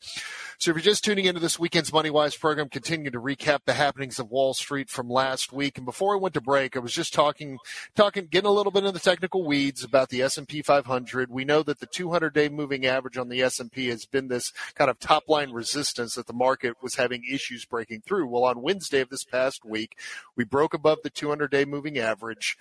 So 0.58 0.70
if 0.70 0.76
you're 0.76 0.82
just 0.82 1.04
tuning 1.04 1.26
into 1.26 1.40
this 1.40 1.58
weekend's 1.58 1.90
Moneywise 1.90 2.38
program, 2.38 2.68
continue 2.68 3.10
to 3.10 3.20
recap 3.20 3.60
the 3.66 3.74
happenings 3.74 4.18
of 4.18 4.30
Wall 4.30 4.54
Street 4.54 4.88
from 4.88 5.08
last 5.08 5.52
week. 5.52 5.76
And 5.76 5.84
before 5.84 6.14
I 6.14 6.18
went 6.18 6.34
to 6.34 6.40
break, 6.40 6.76
I 6.76 6.80
was 6.80 6.94
just 6.94 7.12
talking, 7.12 7.58
talking, 7.94 8.26
getting 8.26 8.48
a 8.48 8.52
little 8.52 8.72
bit 8.72 8.84
in 8.84 8.94
the 8.94 9.00
technical 9.00 9.44
weeds 9.44 9.84
about 9.84 10.08
the 10.08 10.22
S&P 10.22 10.62
500. 10.62 11.30
We 11.30 11.44
know 11.44 11.62
that 11.62 11.80
the 11.80 11.86
200-day 11.86 12.48
moving 12.48 12.86
average 12.86 12.95
on 13.18 13.28
the 13.28 13.42
S&P 13.42 13.88
has 13.88 14.06
been 14.06 14.28
this 14.28 14.52
kind 14.74 14.90
of 14.90 14.98
top 14.98 15.28
line 15.28 15.50
resistance 15.50 16.14
that 16.14 16.26
the 16.26 16.32
market 16.32 16.76
was 16.82 16.96
having 16.96 17.22
issues 17.24 17.64
breaking 17.64 18.02
through. 18.02 18.28
Well, 18.28 18.44
on 18.44 18.62
Wednesday 18.62 19.00
of 19.00 19.10
this 19.10 19.24
past 19.24 19.64
week, 19.64 19.98
we 20.36 20.44
broke 20.44 20.74
above 20.74 20.98
the 21.02 21.10
200-day 21.10 21.64
moving 21.64 21.98
average 21.98 22.56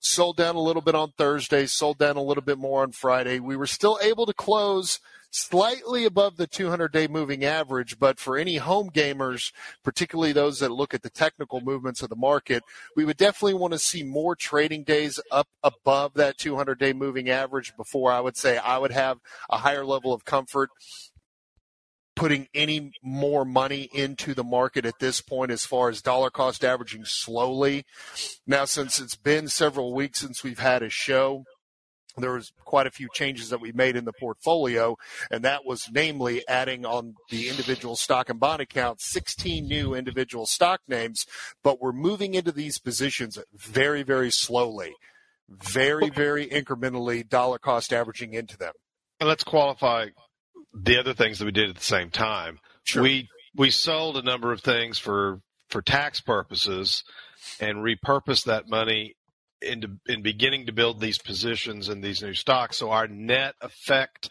sold 0.00 0.36
down 0.36 0.54
a 0.54 0.60
little 0.60 0.82
bit 0.82 0.94
on 0.94 1.12
Thursday, 1.18 1.66
sold 1.66 1.98
down 1.98 2.16
a 2.16 2.22
little 2.22 2.42
bit 2.42 2.58
more 2.58 2.82
on 2.82 2.92
Friday. 2.92 3.40
We 3.40 3.56
were 3.56 3.66
still 3.66 3.98
able 4.00 4.26
to 4.26 4.32
close 4.32 5.00
slightly 5.30 6.04
above 6.04 6.36
the 6.36 6.46
200 6.46 6.92
day 6.92 7.06
moving 7.06 7.44
average. 7.44 7.98
But 7.98 8.18
for 8.18 8.36
any 8.36 8.56
home 8.56 8.90
gamers, 8.90 9.52
particularly 9.82 10.32
those 10.32 10.60
that 10.60 10.70
look 10.70 10.94
at 10.94 11.02
the 11.02 11.10
technical 11.10 11.60
movements 11.60 12.02
of 12.02 12.08
the 12.08 12.16
market, 12.16 12.62
we 12.96 13.04
would 13.04 13.16
definitely 13.16 13.54
want 13.54 13.72
to 13.72 13.78
see 13.78 14.02
more 14.02 14.34
trading 14.34 14.84
days 14.84 15.20
up 15.30 15.48
above 15.62 16.14
that 16.14 16.38
200 16.38 16.78
day 16.78 16.92
moving 16.92 17.28
average 17.28 17.76
before 17.76 18.12
I 18.12 18.20
would 18.20 18.36
say 18.36 18.58
I 18.58 18.78
would 18.78 18.92
have 18.92 19.18
a 19.50 19.58
higher 19.58 19.84
level 19.84 20.12
of 20.12 20.24
comfort 20.24 20.70
putting 22.18 22.48
any 22.52 22.90
more 23.00 23.44
money 23.44 23.88
into 23.94 24.34
the 24.34 24.42
market 24.42 24.84
at 24.84 24.98
this 24.98 25.20
point 25.20 25.52
as 25.52 25.64
far 25.64 25.88
as 25.88 26.02
dollar 26.02 26.30
cost 26.30 26.64
averaging 26.64 27.04
slowly. 27.04 27.84
Now, 28.44 28.64
since 28.64 28.98
it's 28.98 29.14
been 29.14 29.46
several 29.46 29.94
weeks 29.94 30.18
since 30.18 30.42
we've 30.42 30.58
had 30.58 30.82
a 30.82 30.90
show, 30.90 31.44
there 32.16 32.32
was 32.32 32.52
quite 32.64 32.86
a 32.86 32.90
few 32.90 33.08
changes 33.12 33.50
that 33.50 33.60
we 33.60 33.72
made 33.72 33.96
in 33.96 34.04
the 34.04 34.12
portfolio, 34.12 34.96
and 35.30 35.44
that 35.44 35.64
was 35.64 35.88
namely 35.92 36.46
adding 36.48 36.84
on 36.84 37.14
the 37.30 37.48
individual 37.48 37.96
stock 37.96 38.28
and 38.28 38.40
bond 38.40 38.60
account 38.60 39.00
16 39.00 39.66
new 39.66 39.94
individual 39.94 40.46
stock 40.46 40.80
names, 40.88 41.26
but 41.62 41.80
we're 41.80 41.92
moving 41.92 42.34
into 42.34 42.52
these 42.52 42.78
positions 42.78 43.38
very, 43.54 44.02
very 44.02 44.30
slowly, 44.30 44.94
very, 45.48 46.10
very 46.10 46.46
incrementally 46.46 47.28
dollar 47.28 47.58
cost 47.58 47.92
averaging 47.92 48.34
into 48.34 48.56
them. 48.56 48.72
And 49.20 49.28
let's 49.28 49.44
qualify 49.44 50.06
the 50.72 50.98
other 50.98 51.14
things 51.14 51.38
that 51.38 51.44
we 51.44 51.52
did 51.52 51.70
at 51.70 51.76
the 51.76 51.84
same 51.84 52.10
time. 52.10 52.58
Sure. 52.84 53.02
We 53.02 53.28
we 53.54 53.70
sold 53.70 54.16
a 54.16 54.22
number 54.22 54.52
of 54.52 54.60
things 54.60 54.98
for 54.98 55.40
for 55.68 55.82
tax 55.82 56.20
purposes 56.20 57.04
and 57.60 57.78
repurposed 57.78 58.44
that 58.44 58.68
money 58.68 59.16
into 59.60 59.98
in 60.06 60.22
beginning 60.22 60.66
to 60.66 60.72
build 60.72 61.00
these 61.00 61.18
positions 61.18 61.88
in 61.88 62.00
these 62.00 62.22
new 62.22 62.34
stocks. 62.34 62.76
So 62.76 62.90
our 62.90 63.08
net 63.08 63.54
effect 63.60 64.30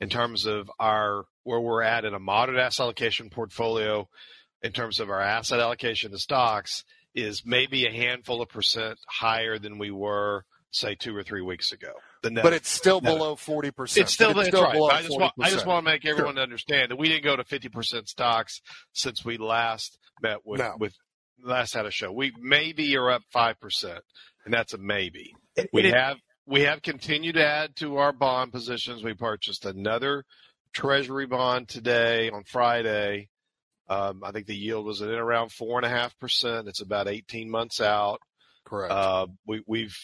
in 0.00 0.08
terms 0.08 0.46
of 0.46 0.70
our 0.78 1.24
where 1.44 1.60
we're 1.60 1.82
at 1.82 2.04
in 2.04 2.14
a 2.14 2.18
moderate 2.18 2.58
asset 2.58 2.84
allocation 2.84 3.30
portfolio, 3.30 4.08
in 4.62 4.72
terms 4.72 5.00
of 5.00 5.10
our 5.10 5.20
asset 5.20 5.60
allocation 5.60 6.10
to 6.10 6.18
stocks, 6.18 6.84
is 7.14 7.42
maybe 7.44 7.86
a 7.86 7.90
handful 7.90 8.42
of 8.42 8.48
percent 8.48 8.98
higher 9.08 9.58
than 9.58 9.78
we 9.78 9.90
were 9.90 10.44
say 10.72 10.94
two 10.94 11.16
or 11.16 11.22
three 11.22 11.42
weeks 11.42 11.72
ago. 11.72 11.92
The 12.22 12.30
net, 12.30 12.44
but 12.44 12.52
it's 12.52 12.68
still 12.68 13.00
net, 13.00 13.12
below 13.12 13.36
forty 13.36 13.70
percent. 13.70 14.04
It's 14.04 14.14
still, 14.14 14.38
it's 14.38 14.48
still 14.48 14.62
right. 14.62 14.72
below 14.72 14.88
I 14.88 15.02
just, 15.02 15.18
want, 15.18 15.32
I 15.40 15.50
just 15.50 15.66
want 15.66 15.84
to 15.84 15.90
make 15.90 16.06
everyone 16.06 16.34
sure. 16.34 16.42
understand 16.42 16.90
that 16.90 16.96
we 16.96 17.08
didn't 17.08 17.24
go 17.24 17.36
to 17.36 17.44
fifty 17.44 17.68
percent 17.68 18.08
stocks 18.08 18.60
since 18.92 19.24
we 19.24 19.36
last 19.36 19.98
met 20.22 20.38
with 20.44 20.60
no. 20.60 20.74
with 20.78 20.94
last 21.42 21.74
had 21.74 21.86
a 21.86 21.90
show. 21.90 22.12
We 22.12 22.32
maybe 22.38 22.96
are 22.96 23.10
up 23.10 23.22
five 23.32 23.58
percent, 23.60 24.00
and 24.44 24.54
that's 24.54 24.74
a 24.74 24.78
maybe. 24.78 25.34
We 25.72 25.90
have 25.90 26.16
we 26.46 26.62
have 26.62 26.82
continued 26.82 27.34
to 27.34 27.46
add 27.46 27.76
to 27.76 27.98
our 27.98 28.12
bond 28.12 28.52
positions. 28.52 29.04
We 29.04 29.14
purchased 29.14 29.66
another 29.66 30.24
treasury 30.72 31.26
bond 31.26 31.68
today 31.68 32.30
on 32.30 32.44
Friday. 32.44 33.28
Um, 33.88 34.22
I 34.24 34.30
think 34.30 34.46
the 34.46 34.56
yield 34.56 34.86
was 34.86 35.02
at 35.02 35.08
around 35.08 35.50
four 35.52 35.78
and 35.78 35.86
a 35.86 35.88
half 35.88 36.18
percent. 36.18 36.68
It's 36.68 36.80
about 36.80 37.08
eighteen 37.08 37.50
months 37.50 37.80
out. 37.80 38.20
Correct. 38.64 38.92
Uh, 38.92 39.26
we, 39.46 39.62
we've 39.66 39.96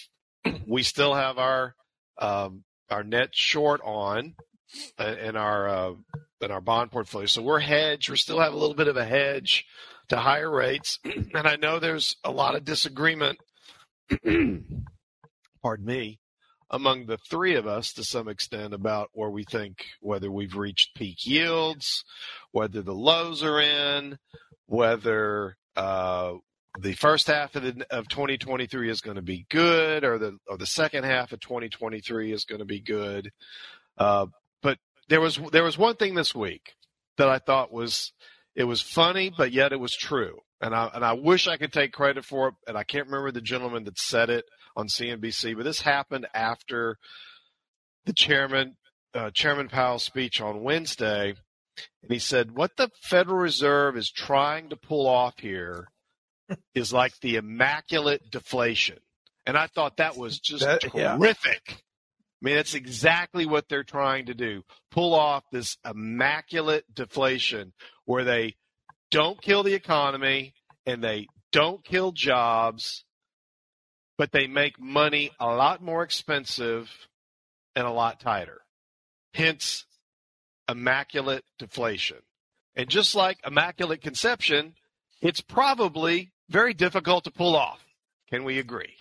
we 0.66 0.82
still 0.82 1.14
have 1.14 1.38
our 1.38 1.74
um, 2.18 2.64
our 2.90 3.04
net 3.04 3.30
short 3.32 3.80
on 3.84 4.34
in 4.98 5.36
our 5.36 5.68
uh, 5.68 5.92
in 6.40 6.50
our 6.50 6.60
bond 6.60 6.90
portfolio. 6.90 7.26
So 7.26 7.42
we're 7.42 7.60
hedged. 7.60 8.10
We 8.10 8.16
still 8.16 8.40
have 8.40 8.52
a 8.52 8.56
little 8.56 8.74
bit 8.74 8.88
of 8.88 8.96
a 8.96 9.04
hedge 9.04 9.64
to 10.08 10.16
higher 10.16 10.50
rates, 10.50 10.98
and 11.04 11.46
I 11.46 11.56
know 11.56 11.78
there's 11.78 12.16
a 12.24 12.30
lot 12.30 12.56
of 12.56 12.64
disagreement. 12.64 13.38
pardon 15.62 15.84
me, 15.84 16.18
among 16.70 17.06
the 17.06 17.18
three 17.18 17.54
of 17.54 17.66
us 17.66 17.92
to 17.94 18.04
some 18.04 18.28
extent 18.28 18.74
about 18.74 19.10
where 19.12 19.30
we 19.30 19.44
think 19.44 19.84
whether 20.00 20.30
we've 20.30 20.56
reached 20.56 20.94
peak 20.94 21.26
yields, 21.26 22.04
whether 22.52 22.82
the 22.82 22.94
lows 22.94 23.42
are 23.42 23.60
in, 23.60 24.18
whether 24.66 25.56
uh, 25.76 26.34
the 26.80 26.94
first 26.94 27.28
half 27.28 27.54
of, 27.56 27.62
the, 27.62 27.86
of 27.90 28.08
2023 28.08 28.90
is 28.90 29.00
going 29.00 29.16
to 29.16 29.22
be 29.22 29.46
good, 29.48 30.04
or 30.04 30.18
the 30.18 30.38
or 30.48 30.56
the 30.56 30.66
second 30.66 31.04
half 31.04 31.32
of 31.32 31.40
2023 31.40 32.32
is 32.32 32.44
going 32.44 32.58
to 32.58 32.64
be 32.64 32.80
good. 32.80 33.30
Uh, 33.96 34.26
but 34.62 34.78
there 35.08 35.20
was 35.20 35.38
there 35.52 35.64
was 35.64 35.78
one 35.78 35.96
thing 35.96 36.14
this 36.14 36.34
week 36.34 36.74
that 37.16 37.28
I 37.28 37.38
thought 37.38 37.72
was 37.72 38.12
it 38.54 38.64
was 38.64 38.80
funny, 38.80 39.30
but 39.36 39.52
yet 39.52 39.72
it 39.72 39.80
was 39.80 39.94
true, 39.94 40.40
and 40.60 40.74
I 40.74 40.90
and 40.94 41.04
I 41.04 41.12
wish 41.14 41.48
I 41.48 41.56
could 41.56 41.72
take 41.72 41.92
credit 41.92 42.24
for 42.24 42.48
it, 42.48 42.54
and 42.66 42.76
I 42.76 42.84
can't 42.84 43.06
remember 43.06 43.30
the 43.30 43.40
gentleman 43.40 43.84
that 43.84 43.98
said 43.98 44.30
it 44.30 44.44
on 44.76 44.88
CNBC, 44.88 45.56
but 45.56 45.64
this 45.64 45.80
happened 45.80 46.26
after 46.34 46.96
the 48.04 48.12
chairman 48.12 48.76
uh, 49.14 49.30
Chairman 49.30 49.68
Powell's 49.68 50.04
speech 50.04 50.40
on 50.40 50.62
Wednesday, 50.62 51.30
and 52.02 52.10
he 52.10 52.18
said 52.18 52.56
what 52.56 52.76
the 52.76 52.90
Federal 53.02 53.38
Reserve 53.38 53.96
is 53.96 54.10
trying 54.10 54.70
to 54.70 54.76
pull 54.76 55.06
off 55.06 55.34
here 55.38 55.88
is 56.74 56.92
like 56.92 57.18
the 57.20 57.36
immaculate 57.36 58.30
deflation. 58.30 58.98
And 59.46 59.56
I 59.56 59.68
thought 59.68 59.98
that 59.98 60.16
was 60.16 60.38
just 60.44 60.64
that, 60.64 60.80
terrific. 60.80 61.62
Yeah. 61.68 61.74
I 61.74 62.44
mean, 62.44 62.56
that's 62.56 62.74
exactly 62.74 63.46
what 63.46 63.68
they're 63.68 63.82
trying 63.82 64.26
to 64.26 64.34
do. 64.34 64.62
Pull 64.90 65.14
off 65.14 65.44
this 65.50 65.78
immaculate 65.88 66.84
deflation 66.92 67.72
where 68.04 68.24
they 68.24 68.56
don't 69.10 69.40
kill 69.40 69.62
the 69.62 69.74
economy 69.74 70.54
and 70.84 71.02
they 71.02 71.26
don't 71.52 71.84
kill 71.84 72.12
jobs, 72.12 73.04
but 74.18 74.32
they 74.32 74.46
make 74.46 74.80
money 74.80 75.30
a 75.40 75.46
lot 75.46 75.82
more 75.82 76.02
expensive 76.02 76.90
and 77.74 77.86
a 77.86 77.90
lot 77.90 78.20
tighter. 78.20 78.60
Hence, 79.34 79.84
immaculate 80.68 81.44
deflation. 81.58 82.18
And 82.74 82.88
just 82.88 83.14
like 83.14 83.38
immaculate 83.46 84.02
conception, 84.02 84.74
it's 85.20 85.40
probably 85.40 86.32
very 86.48 86.74
difficult 86.74 87.24
to 87.24 87.30
pull 87.30 87.56
off. 87.56 87.84
Can 88.30 88.44
we 88.44 88.58
agree? 88.58 88.96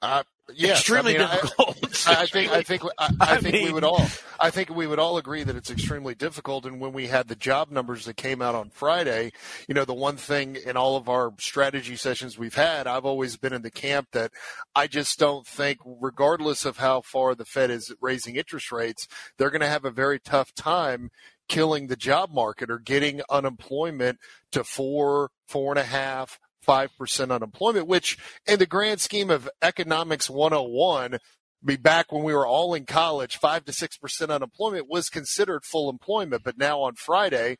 Uh, 0.00 0.22
yes, 0.54 0.78
extremely 0.78 1.18
I 1.18 1.20
mean, 1.20 1.28
difficult. 1.28 2.08
I, 2.08 2.22
I, 2.22 2.26
think 2.26 2.52
I 2.52 2.62
think 2.62 2.82
I, 2.98 3.10
I 3.20 3.36
think 3.40 3.54
mean, 3.54 3.64
we 3.66 3.72
would 3.72 3.84
all 3.84 4.06
I 4.40 4.50
think 4.50 4.70
we 4.70 4.86
would 4.86 4.98
all 4.98 5.18
agree 5.18 5.44
that 5.44 5.54
it's 5.56 5.70
extremely 5.70 6.14
difficult. 6.14 6.66
And 6.66 6.80
when 6.80 6.92
we 6.92 7.06
had 7.06 7.28
the 7.28 7.36
job 7.36 7.70
numbers 7.70 8.04
that 8.06 8.16
came 8.16 8.42
out 8.42 8.54
on 8.54 8.70
Friday, 8.70 9.32
you 9.68 9.74
know, 9.74 9.84
the 9.84 9.94
one 9.94 10.16
thing 10.16 10.56
in 10.56 10.76
all 10.76 10.96
of 10.96 11.08
our 11.08 11.32
strategy 11.38 11.96
sessions 11.96 12.38
we've 12.38 12.54
had, 12.54 12.86
I've 12.86 13.04
always 13.04 13.36
been 13.36 13.52
in 13.52 13.62
the 13.62 13.70
camp 13.70 14.08
that 14.12 14.32
I 14.74 14.86
just 14.86 15.18
don't 15.18 15.46
think, 15.46 15.78
regardless 15.84 16.64
of 16.64 16.78
how 16.78 17.02
far 17.02 17.34
the 17.34 17.44
Fed 17.44 17.70
is 17.70 17.94
raising 18.00 18.36
interest 18.36 18.72
rates, 18.72 19.06
they're 19.36 19.50
going 19.50 19.60
to 19.60 19.68
have 19.68 19.84
a 19.84 19.90
very 19.90 20.18
tough 20.18 20.54
time 20.54 21.10
killing 21.48 21.86
the 21.86 21.96
job 21.96 22.30
market 22.30 22.70
or 22.70 22.78
getting 22.78 23.20
unemployment 23.30 24.18
to 24.52 24.64
four, 24.64 25.30
four 25.46 25.72
and 25.72 25.78
a 25.78 25.84
half, 25.84 26.40
5% 26.66 27.30
unemployment, 27.30 27.86
which 27.86 28.18
in 28.46 28.58
the 28.58 28.66
grand 28.66 29.00
scheme 29.00 29.30
of 29.30 29.48
economics 29.62 30.30
101, 30.30 31.18
be 31.64 31.76
back 31.76 32.10
when 32.10 32.24
we 32.24 32.34
were 32.34 32.46
all 32.46 32.74
in 32.74 32.86
college, 32.86 33.36
five 33.36 33.64
to 33.66 33.72
six 33.72 33.96
percent 33.96 34.30
unemployment 34.30 34.88
was 34.88 35.08
considered 35.08 35.64
full 35.64 35.88
employment. 35.88 36.42
But 36.44 36.58
now 36.58 36.80
on 36.80 36.94
Friday, 36.94 37.56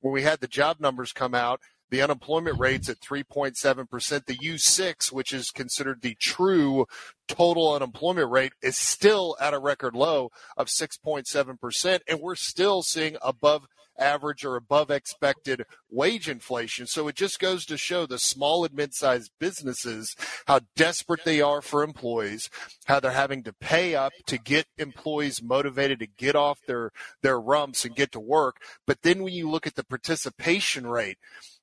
when 0.00 0.12
we 0.12 0.22
had 0.22 0.40
the 0.40 0.46
job 0.46 0.78
numbers 0.78 1.12
come 1.12 1.34
out, 1.34 1.60
the 1.90 2.02
unemployment 2.02 2.58
rate's 2.58 2.88
at 2.88 3.00
3.7 3.00 3.88
percent. 3.88 4.26
The 4.26 4.36
U6, 4.36 5.12
which 5.12 5.32
is 5.32 5.50
considered 5.50 6.02
the 6.02 6.16
true 6.20 6.86
total 7.28 7.72
unemployment 7.72 8.30
rate, 8.30 8.52
is 8.62 8.76
still 8.76 9.36
at 9.40 9.54
a 9.54 9.58
record 9.58 9.94
low 9.94 10.30
of 10.56 10.68
6.7 10.68 11.60
percent, 11.60 12.02
and 12.08 12.20
we're 12.20 12.34
still 12.34 12.82
seeing 12.82 13.16
above 13.22 13.66
average 13.98 14.44
or 14.44 14.56
above 14.56 14.90
expected 14.90 15.64
wage 15.90 16.28
inflation. 16.28 16.86
So 16.86 17.08
it 17.08 17.16
just 17.16 17.38
goes 17.38 17.64
to 17.66 17.76
show 17.76 18.06
the 18.06 18.18
small 18.18 18.64
and 18.64 18.74
mid-sized 18.74 19.30
businesses 19.38 20.14
how 20.46 20.60
desperate 20.74 21.24
they 21.24 21.40
are 21.40 21.62
for 21.62 21.82
employees, 21.82 22.50
how 22.86 23.00
they're 23.00 23.10
having 23.10 23.42
to 23.44 23.52
pay 23.52 23.94
up 23.94 24.12
to 24.26 24.38
get 24.38 24.66
employees 24.78 25.42
motivated 25.42 26.00
to 26.00 26.06
get 26.06 26.36
off 26.36 26.60
their, 26.66 26.90
their 27.22 27.40
rumps 27.40 27.84
and 27.84 27.96
get 27.96 28.12
to 28.12 28.20
work. 28.20 28.56
But 28.86 29.02
then 29.02 29.22
when 29.22 29.32
you 29.32 29.50
look 29.50 29.66
at 29.66 29.74
the 29.74 29.84
participation 29.84 30.86
rate, 30.86 31.18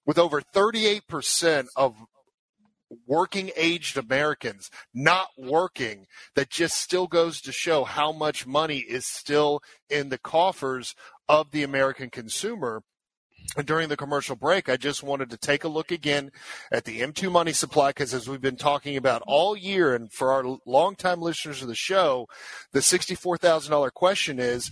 with 0.05 0.17
over 0.17 0.41
38% 0.41 1.67
of 1.75 1.95
working 3.07 3.51
aged 3.55 3.97
Americans 3.97 4.69
not 4.93 5.27
working 5.37 6.05
that 6.35 6.49
just 6.49 6.77
still 6.77 7.07
goes 7.07 7.41
to 7.41 7.51
show 7.51 7.83
how 7.83 8.11
much 8.11 8.45
money 8.45 8.79
is 8.79 9.05
still 9.05 9.61
in 9.89 10.09
the 10.09 10.17
coffers 10.17 10.95
of 11.27 11.51
the 11.51 11.63
American 11.63 12.09
consumer. 12.09 12.83
And 13.57 13.67
during 13.67 13.89
the 13.89 13.97
commercial 13.97 14.37
break, 14.37 14.69
I 14.69 14.77
just 14.77 15.03
wanted 15.03 15.29
to 15.31 15.37
take 15.37 15.63
a 15.63 15.67
look 15.67 15.91
again 15.91 16.31
at 16.71 16.85
the 16.85 17.01
M2 17.01 17.29
money 17.29 17.51
supply 17.51 17.89
because, 17.89 18.13
as 18.13 18.27
we've 18.29 18.39
been 18.39 18.55
talking 18.55 18.95
about 18.95 19.21
all 19.27 19.57
year, 19.57 19.93
and 19.93 20.11
for 20.11 20.31
our 20.31 20.57
longtime 20.65 21.21
listeners 21.21 21.61
of 21.61 21.67
the 21.67 21.75
show, 21.75 22.27
the 22.71 22.79
$64,000 22.79 23.91
question 23.93 24.39
is 24.39 24.71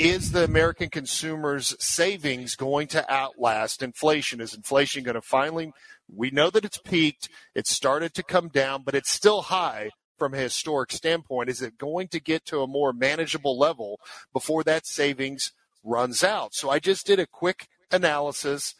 Is 0.00 0.32
the 0.32 0.44
American 0.44 0.88
consumer's 0.88 1.76
savings 1.78 2.56
going 2.56 2.86
to 2.88 3.12
outlast 3.12 3.82
inflation? 3.82 4.40
Is 4.40 4.54
inflation 4.54 5.04
going 5.04 5.14
to 5.14 5.20
finally 5.20 5.74
we 6.08 6.30
know 6.30 6.48
that 6.48 6.64
it's 6.64 6.78
peaked. 6.78 7.28
It 7.54 7.66
started 7.66 8.14
to 8.14 8.22
come 8.22 8.48
down, 8.48 8.82
but 8.82 8.94
it's 8.94 9.10
still 9.10 9.42
high 9.42 9.90
from 10.16 10.32
a 10.32 10.38
historic 10.38 10.90
standpoint? 10.90 11.50
Is 11.50 11.60
it 11.60 11.76
going 11.76 12.08
to 12.08 12.18
get 12.18 12.46
to 12.46 12.62
a 12.62 12.66
more 12.66 12.94
manageable 12.94 13.58
level 13.58 14.00
before 14.32 14.64
that 14.64 14.86
savings 14.86 15.52
runs 15.84 16.24
out? 16.24 16.54
So 16.54 16.70
I 16.70 16.78
just 16.78 17.06
did 17.06 17.20
a 17.20 17.26
quick 17.26 17.68
analysis. 17.90 18.74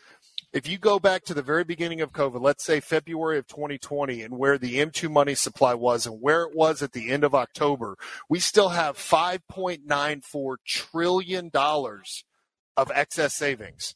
If 0.52 0.68
you 0.68 0.78
go 0.78 0.98
back 0.98 1.22
to 1.24 1.34
the 1.34 1.42
very 1.42 1.62
beginning 1.62 2.00
of 2.00 2.12
COVID, 2.12 2.42
let's 2.42 2.64
say 2.64 2.80
February 2.80 3.38
of 3.38 3.46
2020, 3.46 4.22
and 4.22 4.36
where 4.36 4.58
the 4.58 4.78
M2 4.78 5.08
money 5.08 5.36
supply 5.36 5.74
was 5.74 6.06
and 6.06 6.20
where 6.20 6.42
it 6.42 6.56
was 6.56 6.82
at 6.82 6.90
the 6.90 7.10
end 7.10 7.22
of 7.22 7.36
October, 7.36 7.96
we 8.28 8.40
still 8.40 8.70
have 8.70 8.96
$5.94 8.96 10.56
trillion 10.66 11.50
of 11.54 12.90
excess 12.92 13.34
savings 13.34 13.94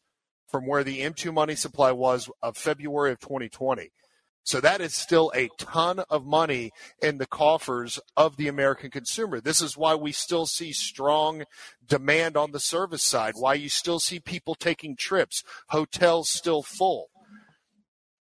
from 0.48 0.68
where 0.68 0.84
the 0.84 1.00
M2 1.00 1.34
money 1.34 1.56
supply 1.56 1.90
was 1.90 2.30
of 2.40 2.56
February 2.56 3.10
of 3.10 3.18
2020. 3.18 3.90
So 4.44 4.60
that 4.60 4.82
is 4.82 4.94
still 4.94 5.32
a 5.34 5.48
ton 5.58 6.00
of 6.10 6.26
money 6.26 6.70
in 7.02 7.16
the 7.16 7.26
coffers 7.26 7.98
of 8.14 8.36
the 8.36 8.46
American 8.46 8.90
consumer. 8.90 9.40
This 9.40 9.62
is 9.62 9.76
why 9.76 9.94
we 9.94 10.12
still 10.12 10.44
see 10.46 10.72
strong 10.72 11.44
demand 11.86 12.36
on 12.36 12.52
the 12.52 12.60
service 12.60 13.02
side, 13.02 13.34
why 13.36 13.54
you 13.54 13.70
still 13.70 13.98
see 13.98 14.20
people 14.20 14.54
taking 14.54 14.96
trips, 14.96 15.42
hotels 15.70 16.28
still 16.30 16.62
full. 16.62 17.08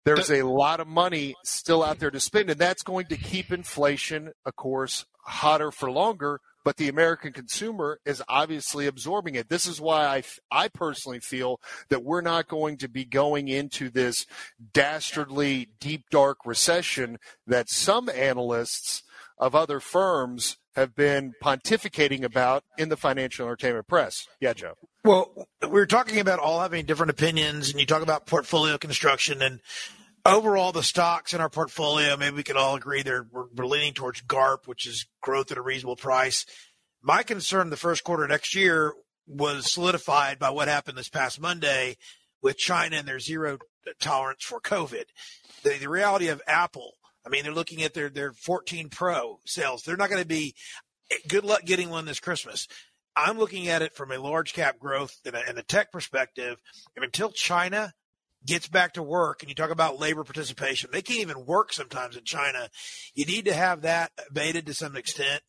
There's 0.05 0.31
a 0.31 0.43
lot 0.43 0.79
of 0.79 0.87
money 0.87 1.35
still 1.43 1.83
out 1.83 1.99
there 1.99 2.11
to 2.11 2.21
spend, 2.21 2.49
and 2.49 2.59
that's 2.59 2.83
going 2.83 3.07
to 3.07 3.17
keep 3.17 3.51
inflation, 3.51 4.31
of 4.45 4.55
course, 4.55 5.05
hotter 5.25 5.69
for 5.69 5.91
longer 5.91 6.39
but 6.67 6.75
the 6.75 6.89
American 6.89 7.31
consumer 7.31 8.01
is 8.03 8.21
obviously 8.27 8.87
absorbing 8.87 9.35
it. 9.35 9.47
This 9.47 9.65
is 9.65 9.79
why 9.79 10.05
I, 10.05 10.23
I 10.51 10.67
personally 10.67 11.21
feel 11.21 11.61
that 11.87 12.03
we're 12.03 12.19
not 12.19 12.49
going 12.49 12.75
to 12.79 12.89
be 12.89 13.05
going 13.05 13.47
into 13.47 13.89
this 13.89 14.25
dastardly 14.73 15.69
deep 15.79 16.09
dark 16.11 16.39
recession 16.45 17.19
that 17.45 17.69
some 17.69 18.09
analysts 18.09 19.03
of 19.37 19.55
other 19.55 19.79
firms 19.79 20.57
have 20.75 20.93
been 20.93 21.35
pontificating 21.41 22.23
about 22.23 22.65
in 22.77 22.89
the 22.89 22.97
financial 22.97 23.47
entertainment 23.47 23.87
press. 23.87 24.27
Yeah, 24.41 24.51
Joe. 24.51 24.73
Well, 25.05 25.47
we 25.69 25.79
are 25.79 25.85
talking 25.85 26.19
about 26.19 26.39
all 26.39 26.59
having 26.59 26.85
different 26.85 27.11
opinions, 27.11 27.71
and 27.71 27.79
you 27.79 27.85
talk 27.85 28.01
about 28.01 28.25
portfolio 28.25 28.77
construction 28.77 29.41
and 29.41 29.61
overall 30.27 30.71
the 30.71 30.83
stocks 30.83 31.33
in 31.33 31.41
our 31.41 31.49
portfolio, 31.49 32.17
maybe 32.17 32.35
we 32.35 32.43
can 32.43 32.57
all 32.57 32.75
agree 32.75 33.01
they're 33.01 33.25
we're, 33.31 33.45
we're, 33.55 33.65
leaning 33.65 33.93
towards 33.93 34.21
GARP, 34.21 34.67
which 34.67 34.85
is 34.85 35.07
growth 35.21 35.51
at 35.51 35.57
a 35.57 35.61
reasonable 35.61 35.95
price. 35.95 36.45
My 37.01 37.23
concern 37.23 37.69
the 37.69 37.77
first 37.77 38.03
quarter 38.03 38.27
next 38.27 38.53
year 38.53 38.93
was 39.25 39.71
solidified 39.71 40.39
by 40.39 40.49
what 40.49 40.67
happened 40.67 40.97
this 40.97 41.09
past 41.09 41.39
Monday 41.39 41.97
with 42.41 42.57
China 42.57 42.97
and 42.97 43.07
their 43.07 43.19
zero 43.19 43.57
tolerance 43.99 44.43
for 44.43 44.59
COVID. 44.59 45.05
The, 45.63 45.77
the 45.79 45.89
reality 45.89 46.27
of 46.27 46.41
Apple, 46.47 46.93
I 47.25 47.29
mean, 47.29 47.43
they're 47.43 47.53
looking 47.53 47.83
at 47.83 47.93
their 47.93 48.09
their 48.09 48.33
14 48.33 48.89
Pro 48.89 49.39
sales. 49.45 49.83
They're 49.83 49.97
not 49.97 50.09
going 50.09 50.21
to 50.21 50.27
be 50.27 50.55
eh, 51.09 51.15
good 51.27 51.45
luck 51.45 51.63
getting 51.65 51.89
one 51.89 52.05
this 52.05 52.19
Christmas. 52.19 52.67
I'm 53.15 53.39
looking 53.39 53.67
at 53.67 53.81
it 53.81 53.95
from 53.95 54.11
a 54.11 54.19
large 54.19 54.53
cap 54.53 54.77
growth 54.77 55.17
and 55.25 55.35
a, 55.35 55.47
and 55.47 55.57
a 55.57 55.63
tech 55.63 55.91
perspective. 55.91 56.57
And 56.95 57.03
until 57.03 57.31
China 57.31 57.93
gets 58.47 58.67
back 58.67 58.93
to 58.93 59.03
work 59.03 59.41
and 59.41 59.49
you 59.49 59.55
talk 59.55 59.69
about 59.69 59.99
labor 59.99 60.23
participation, 60.23 60.89
they 60.91 61.01
can't 61.01 61.19
even 61.19 61.45
work 61.45 61.71
sometimes 61.71 62.15
in 62.15 62.23
China. 62.23 62.69
You 63.13 63.25
need 63.25 63.45
to 63.45 63.53
have 63.53 63.81
that 63.81 64.11
abated 64.29 64.65
to 64.65 64.73
some 64.73 64.95
extent 64.95 65.41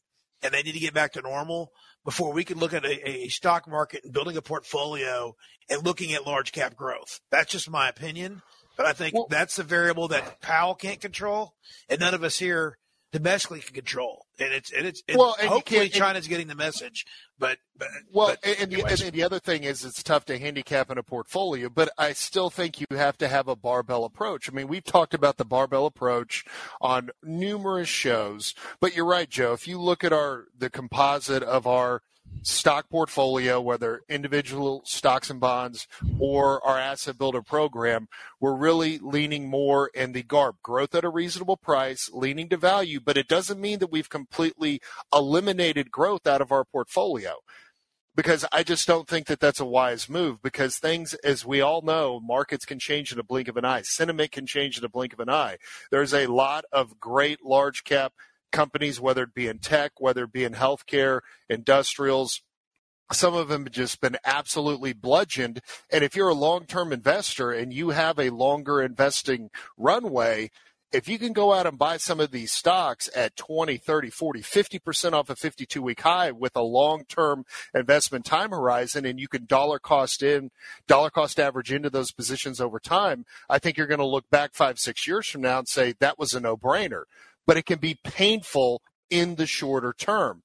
and 0.43 0.53
they 0.53 0.63
need 0.63 0.73
to 0.73 0.81
get 0.81 0.93
back 0.93 1.13
to 1.13 1.23
normal 1.23 1.73
before 2.05 2.33
we 2.33 2.45
can 2.45 2.59
look 2.59 2.75
at 2.75 2.85
a, 2.85 3.09
a 3.09 3.29
stock 3.29 3.69
market 3.69 4.03
and 4.05 4.13
building 4.13 4.37
a 4.37 4.43
portfolio 4.43 5.35
and 5.71 5.85
looking 5.85 6.13
at 6.13 6.27
large 6.27 6.53
cap 6.53 6.75
growth. 6.75 7.21
That's 7.31 7.53
just 7.53 7.71
my 7.71 7.89
opinion. 7.89 8.43
But 8.77 8.87
I 8.87 8.93
think 8.93 9.15
well, 9.15 9.27
that's 9.29 9.57
the 9.57 9.65
variable 9.65 10.09
that 10.09 10.41
Powell 10.41 10.75
can't 10.75 11.01
control 11.01 11.55
and 11.89 12.01
none 12.01 12.15
of 12.15 12.23
us 12.23 12.39
here 12.39 12.79
domestically 13.13 13.61
can 13.61 13.75
control. 13.75 14.27
And 14.39 14.53
it's 14.53 14.73
and 14.73 14.87
it's, 14.87 15.03
well, 15.15 15.37
and 15.41 15.49
hopefully 15.49 15.89
China's 15.89 16.27
and, 16.27 16.31
getting 16.31 16.47
the 16.47 16.55
message. 16.55 17.05
But, 17.39 17.59
but 17.77 17.89
well, 18.13 18.37
but 18.43 18.61
and, 18.61 18.71
the, 18.71 18.85
and 18.85 19.13
the 19.13 19.23
other 19.23 19.39
thing 19.39 19.65
is 19.65 19.85
it's 19.85 20.03
tough 20.03 20.25
to 20.27 20.39
handicap 20.39 20.91
in 20.91 20.99
a 20.99 21.03
portfolio, 21.03 21.69
but 21.69 21.91
I 21.97 22.13
still 22.13 22.51
think 22.51 22.81
you 22.81 22.87
have 22.91 23.17
to 23.19 23.29
have 23.29 23.49
a 23.49 23.57
barbell 23.57 24.05
approach. 24.05 24.51
I 24.51 24.55
mean, 24.55 24.69
we've 24.69 24.85
talked 24.85 25.15
about 25.15 25.37
the 25.37 25.45
barbell 25.45 25.87
approach 25.87 26.45
on 26.81 27.11
numerous 27.23 27.89
shows, 27.89 28.55
but 28.81 28.95
you're 28.95 29.07
right, 29.07 29.29
Joe. 29.29 29.53
If 29.53 29.69
you 29.69 29.81
look 29.81 30.05
at 30.05 30.13
our 30.13 30.47
the 30.57 30.71
composite 30.71 31.43
of 31.43 31.67
our 31.67 32.03
stock 32.43 32.89
portfolio, 32.89 33.61
whether 33.61 34.03
individual 34.09 34.83
stocks 34.85 35.31
and 35.31 35.41
bonds 35.41 35.87
or 36.19 36.65
our 36.67 36.79
asset 36.79 37.19
builder 37.19 37.43
program, 37.43 38.09
we're 38.41 38.57
really 38.57 38.99
leaning 38.99 39.49
more 39.49 39.91
in 39.95 40.13
the 40.13 40.23
GARP, 40.23 40.57
growth 40.63 40.95
at 40.95 41.05
a 41.05 41.11
reasonable 41.11 41.57
price, 41.57 42.09
leaning 42.13 42.49
to 42.49 42.57
value, 42.57 43.01
but 43.01 43.17
it 43.17 43.29
doesn't 43.29 43.61
mean 43.61 43.79
that 43.81 43.93
we've 43.93 44.09
completely 44.09 44.81
eliminated 45.13 45.91
growth 45.91 46.27
out 46.27 46.41
of 46.41 46.53
our 46.53 46.65
portfolio. 46.65 47.35
Because 48.15 48.45
I 48.51 48.65
just 48.65 48.89
don't 48.89 49.07
think 49.07 49.29
that 49.29 49.39
that's 49.39 49.61
a 49.61 49.65
wise 49.65 50.09
move. 50.09 50.43
Because 50.43 50.77
things, 50.77 51.15
as 51.23 51.47
we 51.47 51.61
all 51.61 51.83
know, 51.83 52.19
markets 52.19 52.65
can 52.65 52.81
change 52.81 53.13
in 53.13 53.21
a 53.21 53.23
blink 53.23 53.47
of 53.47 53.57
an 53.57 53.65
eye. 53.65 53.83
Sentiment 53.83 54.33
can 54.33 54.45
change 54.45 54.77
in 54.77 54.85
a 54.85 54.89
blink 54.89 55.13
of 55.13 55.21
an 55.21 55.31
eye. 55.31 55.59
There's 55.93 56.13
a 56.13 56.27
lot 56.27 56.65
of 56.73 56.99
great 56.99 57.45
large 57.45 57.85
cap 57.85 58.13
companies, 58.51 59.01
whether 59.01 59.25
it 59.25 59.35
be 59.35 59.49
in 59.49 59.59
tech, 59.59 59.93
whether 59.99 60.25
it 60.25 60.33
be 60.33 60.45
in 60.45 60.55
healthcare, 60.55 61.21
industrials. 61.49 62.43
Some 63.11 63.35
of 63.35 63.49
them 63.49 63.65
have 63.65 63.73
just 63.73 64.01
been 64.01 64.19
absolutely 64.25 64.93
bludgeoned. 64.93 65.61
And 65.91 66.05
if 66.05 66.15
you're 66.15 66.29
a 66.29 66.35
long 66.35 66.67
term 66.67 66.93
investor 66.93 67.51
and 67.53 67.73
you 67.73 67.91
have 67.91 68.19
a 68.19 68.31
longer 68.31 68.83
investing 68.83 69.51
runway, 69.77 70.51
if 70.91 71.07
you 71.09 71.19
can 71.19 71.33
go 71.33 71.53
out 71.53 71.67
and 71.67 71.79
buy 71.79 71.99
some 71.99 72.19
of 72.19 72.31
these 72.31 72.53
stocks 72.53 73.11
at 73.15 73.37
20, 73.37 73.77
30, 73.77 74.11
40, 74.11 74.41
50% 74.41 75.13
off 75.13 75.29
a 75.29 75.37
52 75.37 75.83
week 75.83 76.01
high 76.01 76.31
with 76.31 76.57
a 76.57 76.63
long 76.63 77.05
term 77.09 77.45
investment 77.75 78.25
time 78.25 78.51
horizon 78.51 79.05
and 79.05 79.21
you 79.21 79.29
can 79.29 79.45
dollar 79.45 79.79
cost 79.79 80.23
in, 80.23 80.51
dollar 80.87 81.11
cost 81.11 81.39
average 81.39 81.73
into 81.73 81.91
those 81.91 82.13
positions 82.13 82.61
over 82.61 82.81
time, 82.81 83.27
I 83.51 83.59
think 83.59 83.77
you're 83.77 83.87
going 83.87 83.99
to 83.99 84.07
look 84.07 84.31
back 84.31 84.55
five, 84.55 84.79
six 84.79 85.07
years 85.07 85.29
from 85.29 85.43
now 85.43 85.59
and 85.59 85.69
say 85.69 85.95
that 86.01 86.19
was 86.19 86.33
a 86.33 86.41
no 86.41 86.57
brainer 86.57 87.03
but 87.49 87.57
it 87.57 87.65
can 87.65 87.79
be 87.79 87.99
painful 88.05 88.83
in 89.09 89.37
the 89.37 89.47
shorter 89.47 89.95
term 89.97 90.43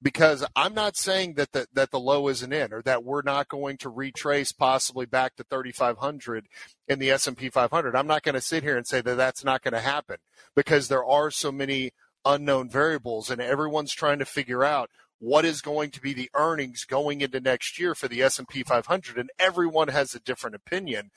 because 0.00 0.44
I'm 0.56 0.72
not 0.72 0.96
saying 0.96 1.34
that 1.34 1.52
the, 1.52 1.66
that 1.74 1.90
the 1.90 2.00
low 2.00 2.26
isn't 2.28 2.52
in 2.52 2.72
or 2.72 2.80
that 2.82 3.04
we're 3.04 3.22
not 3.22 3.48
going 3.48 3.76
to 3.78 3.90
retrace 3.90 4.50
possibly 4.50 5.04
back 5.04 5.36
to 5.36 5.44
3,500 5.44 6.46
in 6.88 6.98
the 6.98 7.10
S&P 7.10 7.50
500. 7.50 7.94
I'm 7.94 8.06
not 8.06 8.22
going 8.22 8.34
to 8.34 8.40
sit 8.40 8.62
here 8.62 8.78
and 8.78 8.86
say 8.86 9.02
that 9.02 9.14
that's 9.14 9.44
not 9.44 9.62
going 9.62 9.74
to 9.74 9.80
happen 9.80 10.16
because 10.56 10.88
there 10.88 11.04
are 11.04 11.30
so 11.30 11.52
many 11.52 11.92
unknown 12.24 12.70
variables 12.70 13.30
and 13.30 13.42
everyone's 13.42 13.92
trying 13.92 14.18
to 14.18 14.24
figure 14.24 14.64
out 14.64 14.88
what 15.18 15.44
is 15.44 15.60
going 15.60 15.90
to 15.90 16.00
be 16.00 16.14
the 16.14 16.30
earnings 16.34 16.84
going 16.84 17.20
into 17.20 17.40
next 17.40 17.78
year 17.78 17.94
for 17.94 18.08
the 18.08 18.22
S&P 18.22 18.62
500 18.62 19.18
and 19.18 19.30
everyone 19.38 19.88
has 19.88 20.14
a 20.14 20.20
different 20.20 20.56
opinion 20.56 21.10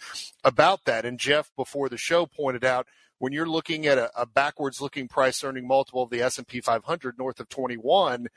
about 0.44 0.84
that 0.84 1.06
and 1.06 1.20
Jeff 1.20 1.52
before 1.56 1.88
the 1.88 1.98
show 1.98 2.26
pointed 2.26 2.66
out 2.66 2.86
when 3.20 3.34
you're 3.34 3.50
looking 3.50 3.86
at 3.86 3.98
a, 3.98 4.12
a 4.20 4.26
backwards 4.26 4.82
looking 4.82 5.08
price 5.08 5.44
earning 5.44 5.68
multiple 5.68 6.04
of 6.04 6.10
the 6.10 6.22
S&P 6.22 6.62
500 6.62 7.18
north 7.18 7.40
of 7.40 7.50
21, 7.50 8.28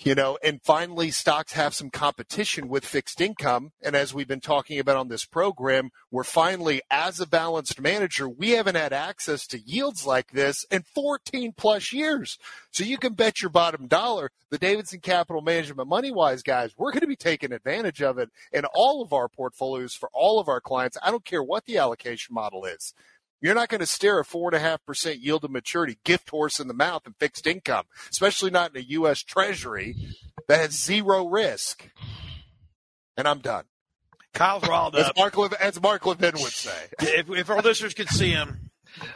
you 0.00 0.14
know, 0.14 0.38
and 0.44 0.62
finally 0.62 1.10
stocks 1.10 1.54
have 1.54 1.74
some 1.74 1.90
competition 1.90 2.68
with 2.68 2.84
fixed 2.84 3.20
income. 3.20 3.72
And 3.82 3.96
as 3.96 4.14
we've 4.14 4.28
been 4.28 4.40
talking 4.40 4.78
about 4.78 4.96
on 4.96 5.08
this 5.08 5.24
program, 5.24 5.90
we're 6.10 6.22
finally, 6.22 6.80
as 6.88 7.18
a 7.18 7.26
balanced 7.26 7.80
manager, 7.80 8.28
we 8.28 8.50
haven't 8.50 8.76
had 8.76 8.92
access 8.92 9.46
to 9.48 9.58
yields 9.58 10.06
like 10.06 10.30
this 10.30 10.64
in 10.70 10.82
14 10.82 11.52
plus 11.56 11.92
years. 11.92 12.38
So 12.70 12.84
you 12.84 12.96
can 12.96 13.14
bet 13.14 13.42
your 13.42 13.50
bottom 13.50 13.88
dollar 13.88 14.30
the 14.50 14.58
Davidson 14.58 15.00
Capital 15.00 15.42
Management 15.42 15.90
MoneyWise 15.90 16.42
guys, 16.42 16.72
we're 16.76 16.92
going 16.92 17.02
to 17.02 17.06
be 17.06 17.16
taking 17.16 17.52
advantage 17.52 18.00
of 18.00 18.18
it 18.18 18.30
in 18.52 18.64
all 18.74 19.02
of 19.02 19.12
our 19.12 19.28
portfolios 19.28 19.94
for 19.94 20.08
all 20.12 20.40
of 20.40 20.48
our 20.48 20.60
clients. 20.60 20.96
I 21.02 21.10
don't 21.10 21.24
care 21.24 21.42
what 21.42 21.66
the 21.66 21.78
allocation 21.78 22.34
model 22.34 22.64
is. 22.64 22.94
You're 23.40 23.54
not 23.54 23.68
going 23.68 23.80
to 23.80 23.86
stare 23.86 24.18
a 24.18 24.24
four 24.24 24.48
and 24.48 24.56
a 24.56 24.58
half 24.58 24.84
percent 24.84 25.20
yield 25.20 25.42
to 25.42 25.48
maturity 25.48 25.98
gift 26.04 26.30
horse 26.30 26.58
in 26.58 26.68
the 26.68 26.74
mouth 26.74 27.02
and 27.06 27.16
fixed 27.16 27.46
income, 27.46 27.84
especially 28.10 28.50
not 28.50 28.74
in 28.74 28.82
a 28.82 28.86
U.S. 28.86 29.22
Treasury 29.22 29.94
that 30.48 30.60
has 30.60 30.72
zero 30.72 31.26
risk. 31.26 31.88
And 33.16 33.28
I'm 33.28 33.38
done. 33.38 33.64
Kyle's 34.34 34.68
riled 34.68 34.96
up. 34.96 35.06
As 35.06 35.12
Mark, 35.16 35.60
as 35.60 35.80
Mark 35.80 36.06
Levin 36.06 36.34
would 36.34 36.52
say. 36.52 36.88
If, 37.00 37.30
if 37.30 37.50
our 37.50 37.62
listeners 37.62 37.94
could 37.94 38.08
see 38.08 38.30
him, 38.30 38.70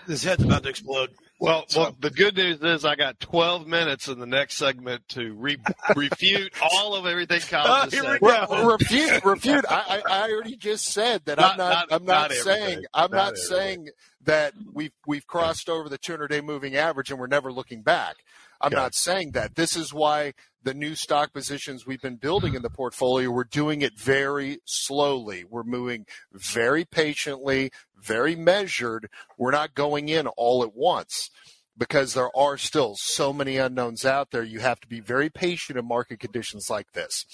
his 0.06 0.22
head's 0.22 0.42
about 0.42 0.62
to 0.64 0.68
explode. 0.68 1.10
Well, 1.42 1.64
so, 1.66 1.80
well, 1.80 1.96
the 1.98 2.10
good 2.10 2.36
news 2.36 2.60
is 2.62 2.84
I 2.84 2.94
got 2.94 3.18
12 3.18 3.66
minutes 3.66 4.06
in 4.06 4.20
the 4.20 4.26
next 4.26 4.54
segment 4.54 5.08
to 5.08 5.32
re- 5.34 5.58
refute 5.96 6.52
all 6.62 6.94
of 6.94 7.04
everything 7.04 7.40
Kyle 7.40 7.66
uh, 7.66 7.88
just 7.88 8.00
said. 8.00 8.20
Well, 8.20 8.46
refute, 8.64 9.24
refute. 9.24 9.64
I, 9.68 10.04
I, 10.08 10.30
already 10.30 10.54
just 10.54 10.84
said 10.84 11.24
that 11.24 11.38
not, 11.38 11.52
I'm 11.52 11.58
not, 11.58 11.68
not 11.68 11.86
I'm 11.90 12.04
not, 12.06 12.30
not 12.30 12.32
saying, 12.32 12.84
I'm 12.94 13.10
not, 13.10 13.16
not 13.16 13.36
saying 13.38 13.88
that 14.22 14.54
we've, 14.72 14.92
we've 15.04 15.26
crossed 15.26 15.68
over 15.68 15.88
the 15.88 15.98
200 15.98 16.28
day 16.28 16.40
moving 16.40 16.76
average 16.76 17.10
and 17.10 17.18
we're 17.18 17.26
never 17.26 17.52
looking 17.52 17.82
back. 17.82 18.18
I'm 18.62 18.72
yeah. 18.72 18.78
not 18.78 18.94
saying 18.94 19.32
that. 19.32 19.56
This 19.56 19.76
is 19.76 19.92
why 19.92 20.34
the 20.62 20.74
new 20.74 20.94
stock 20.94 21.32
positions 21.32 21.86
we've 21.86 22.00
been 22.00 22.16
building 22.16 22.54
in 22.54 22.62
the 22.62 22.70
portfolio, 22.70 23.30
we're 23.30 23.44
doing 23.44 23.82
it 23.82 23.98
very 23.98 24.58
slowly. 24.64 25.44
We're 25.48 25.64
moving 25.64 26.06
very 26.32 26.84
patiently, 26.84 27.72
very 28.00 28.36
measured. 28.36 29.08
We're 29.36 29.50
not 29.50 29.74
going 29.74 30.08
in 30.08 30.28
all 30.28 30.62
at 30.62 30.74
once 30.74 31.30
because 31.76 32.14
there 32.14 32.30
are 32.36 32.56
still 32.56 32.94
so 32.96 33.32
many 33.32 33.56
unknowns 33.56 34.04
out 34.04 34.30
there. 34.30 34.42
You 34.42 34.60
have 34.60 34.80
to 34.80 34.88
be 34.88 35.00
very 35.00 35.30
patient 35.30 35.78
in 35.78 35.86
market 35.86 36.20
conditions 36.20 36.68
like 36.70 36.92
this. 36.92 37.26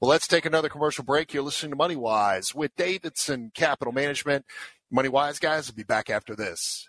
Well, 0.00 0.10
let's 0.10 0.26
take 0.26 0.44
another 0.44 0.68
commercial 0.68 1.04
break. 1.04 1.32
You're 1.32 1.44
listening 1.44 1.72
to 1.72 1.78
MoneyWise 1.78 2.54
with 2.54 2.74
Davidson 2.76 3.52
Capital 3.54 3.92
Management. 3.92 4.44
MoneyWise 4.92 5.40
guys 5.40 5.68
will 5.68 5.76
be 5.76 5.84
back 5.84 6.10
after 6.10 6.36
this. 6.36 6.88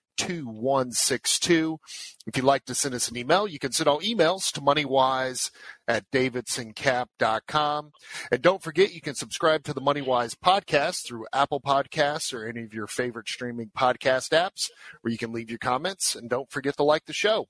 2162. 0.21 1.79
If 2.27 2.37
you'd 2.37 2.45
like 2.45 2.65
to 2.65 2.75
send 2.75 2.93
us 2.93 3.09
an 3.09 3.17
email, 3.17 3.47
you 3.47 3.57
can 3.57 3.71
send 3.71 3.87
all 3.87 3.99
emails 4.01 4.51
to 4.51 4.61
moneywise 4.61 5.49
at 5.87 6.09
davidsoncap.com. 6.11 7.91
And 8.31 8.41
don't 8.41 8.61
forget, 8.61 8.93
you 8.93 9.01
can 9.01 9.15
subscribe 9.15 9.63
to 9.63 9.73
the 9.73 9.81
Moneywise 9.81 10.35
podcast 10.35 11.07
through 11.07 11.25
Apple 11.33 11.59
Podcasts 11.59 12.33
or 12.33 12.47
any 12.47 12.61
of 12.61 12.73
your 12.73 12.85
favorite 12.85 13.27
streaming 13.27 13.71
podcast 13.75 14.29
apps 14.29 14.69
where 15.01 15.11
you 15.11 15.17
can 15.17 15.31
leave 15.31 15.49
your 15.49 15.59
comments. 15.59 16.15
And 16.15 16.29
don't 16.29 16.51
forget 16.51 16.77
to 16.77 16.83
like 16.83 17.05
the 17.05 17.13
show. 17.13 17.47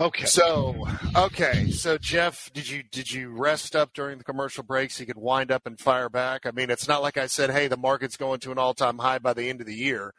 Okay. 0.00 0.26
So, 0.26 0.86
okay. 1.16 1.70
So, 1.70 1.98
Jeff, 1.98 2.52
did 2.52 2.68
you 2.68 2.82
did 2.90 3.10
you 3.12 3.30
rest 3.30 3.74
up 3.74 3.92
during 3.92 4.18
the 4.18 4.24
commercial 4.24 4.62
break 4.62 4.90
so 4.90 5.02
you 5.02 5.06
could 5.06 5.16
wind 5.16 5.50
up 5.50 5.66
and 5.66 5.78
fire 5.78 6.08
back? 6.08 6.44
I 6.44 6.52
mean, 6.52 6.70
it's 6.70 6.86
not 6.86 7.02
like 7.02 7.16
I 7.16 7.26
said, 7.26 7.50
"Hey, 7.50 7.66
the 7.66 7.76
market's 7.76 8.16
going 8.16 8.38
to 8.40 8.52
an 8.52 8.58
all 8.58 8.74
time 8.74 8.98
high 8.98 9.18
by 9.18 9.32
the 9.32 9.48
end 9.48 9.60
of 9.60 9.66
the 9.66 9.74
year." 9.74 10.14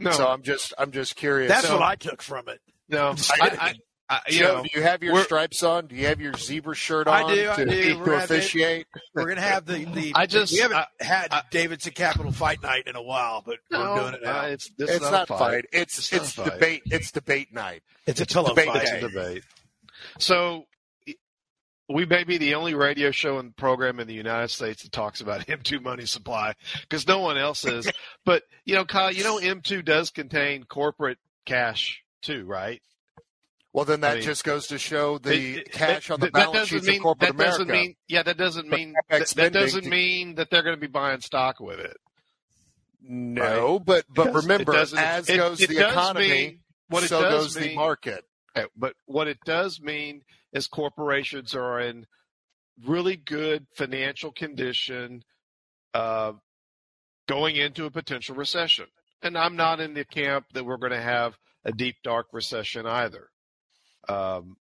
No. 0.00 0.10
So 0.12 0.26
I'm 0.28 0.42
just 0.42 0.74
I'm 0.78 0.90
just 0.92 1.16
curious. 1.16 1.48
That's 1.50 1.66
So, 1.66 1.74
what 1.74 1.82
I 1.82 1.94
took 1.96 2.22
from 2.22 2.48
it. 2.48 2.60
No, 2.88 3.14
I, 3.40 3.48
I, 3.60 3.74
I, 4.16 4.20
you 4.28 4.40
Joe, 4.40 4.56
know, 4.56 4.62
do 4.64 4.70
you 4.74 4.82
have 4.82 5.02
your 5.04 5.22
stripes 5.22 5.62
on? 5.62 5.86
Do 5.86 5.94
you 5.94 6.06
have 6.06 6.20
your 6.20 6.32
zebra 6.36 6.74
shirt 6.74 7.06
on 7.06 7.30
I 7.30 7.34
do, 7.34 7.50
I 7.50 7.56
to, 7.56 7.64
do. 7.64 7.82
to 7.82 7.94
We're 8.00 8.04
gonna 8.06 8.24
officiate? 8.24 8.86
We're 9.14 9.28
gonna 9.28 9.40
have 9.40 9.66
the 9.66 9.84
the. 9.84 10.12
I 10.16 10.26
just- 10.26 10.52
we 10.52 10.58
haven't 10.58 10.78
I- 10.78 10.86
had 11.04 11.28
I- 11.32 11.42
Davidson 11.52 11.92
Capital 11.92 12.32
Fight 12.32 12.60
Night 12.62 12.88
in 12.88 12.96
a 12.96 13.02
while, 13.02 13.42
but 13.46 13.58
no, 13.70 13.78
we're 13.94 14.00
doing 14.00 14.14
it 14.14 14.20
now. 14.24 14.40
uh, 14.40 14.46
it's 14.46 14.68
this 14.76 14.90
It's 14.90 15.04
is 15.04 15.10
not 15.12 15.30
a 15.30 15.38
fight. 15.38 15.64
It's 15.72 15.98
It's 15.98 16.12
it's, 16.12 16.36
not 16.38 16.46
a 16.48 16.50
fight. 16.50 16.58
debate. 16.60 16.82
It's 16.86 17.12
debate 17.12 17.52
night. 17.54 17.82
it's 18.06 18.20
a 18.20 18.26
pillow 18.26 18.48
debate 18.48 18.66
fight. 18.66 18.82
It's 18.82 18.90
a 18.90 19.00
debate. 19.08 19.44
So 20.18 20.64
we 21.92 22.06
may 22.06 22.24
be 22.24 22.38
the 22.38 22.54
only 22.54 22.74
radio 22.74 23.10
show 23.10 23.38
and 23.38 23.56
program 23.56 23.98
in 24.00 24.06
the 24.06 24.14
United 24.14 24.48
States 24.48 24.82
that 24.82 24.92
talks 24.92 25.20
about 25.20 25.46
M2 25.46 25.82
money 25.82 26.06
supply 26.06 26.54
because 26.82 27.06
no 27.06 27.18
one 27.20 27.36
else 27.36 27.64
is. 27.64 27.90
but 28.24 28.42
you 28.64 28.74
know, 28.74 28.84
Kyle, 28.84 29.12
you 29.12 29.24
know 29.24 29.38
M2 29.38 29.84
does 29.84 30.10
contain 30.10 30.64
corporate 30.64 31.18
cash 31.46 32.02
too, 32.22 32.44
right? 32.44 32.80
Well, 33.72 33.84
then 33.84 34.00
that 34.00 34.12
I 34.12 34.14
mean, 34.16 34.24
just 34.24 34.42
goes 34.42 34.66
to 34.68 34.78
show 34.78 35.18
the 35.18 35.32
It- 35.32 35.58
it- 35.66 35.72
cash 35.72 36.10
on 36.10 36.18
the 36.20 36.26
that- 36.26 36.32
balance 36.32 36.68
sheets 36.68 36.86
mean, 36.86 36.96
of 36.96 37.02
corporate 37.02 37.36
that 37.36 37.44
doesn't 37.44 37.62
America. 37.70 37.86
mean 37.88 37.96
yeah, 38.08 38.22
that 38.24 38.36
doesn't 38.36 38.68
mean 38.68 38.94
that, 39.08 39.28
that 39.36 39.52
doesn't 39.52 39.86
mean 39.86 40.34
that 40.36 40.50
they're 40.50 40.62
going 40.62 40.74
to 40.76 40.80
be 40.80 40.86
buying 40.88 41.20
stock 41.20 41.60
with 41.60 41.78
it. 41.80 41.96
no, 43.02 43.78
but 43.78 44.04
but 44.08 44.28
It 44.28 44.34
remember, 44.34 44.74
it 44.74 44.92
as 44.94 45.28
it- 45.28 45.36
goes 45.36 45.60
it 45.60 45.70
the 45.70 45.88
economy, 45.88 46.28
mean- 46.28 46.60
what 46.88 47.04
it 47.04 47.08
so 47.08 47.20
does 47.22 47.54
goes 47.54 47.54
the 47.54 47.74
market. 47.74 48.24
Okay, 48.56 48.66
But 48.76 48.94
what 49.06 49.28
it 49.28 49.38
does 49.44 49.80
mean 49.80 50.22
is 50.52 50.66
corporations 50.66 51.54
are 51.54 51.80
in 51.80 52.06
really 52.86 53.16
good 53.16 53.66
financial 53.74 54.32
condition 54.32 55.22
uh, 55.94 56.32
going 57.28 57.56
into 57.56 57.84
a 57.84 57.90
potential 57.90 58.34
recession. 58.34 58.86
And 59.22 59.36
I'm 59.36 59.56
not 59.56 59.80
in 59.80 59.94
the 59.94 60.04
camp 60.04 60.46
that 60.54 60.64
we're 60.64 60.78
going 60.78 60.92
to 60.92 61.00
have 61.00 61.36
a 61.64 61.72
deep, 61.72 61.96
dark 62.02 62.26
recession 62.32 62.86
either. 62.86 63.28
Um, 64.08 64.56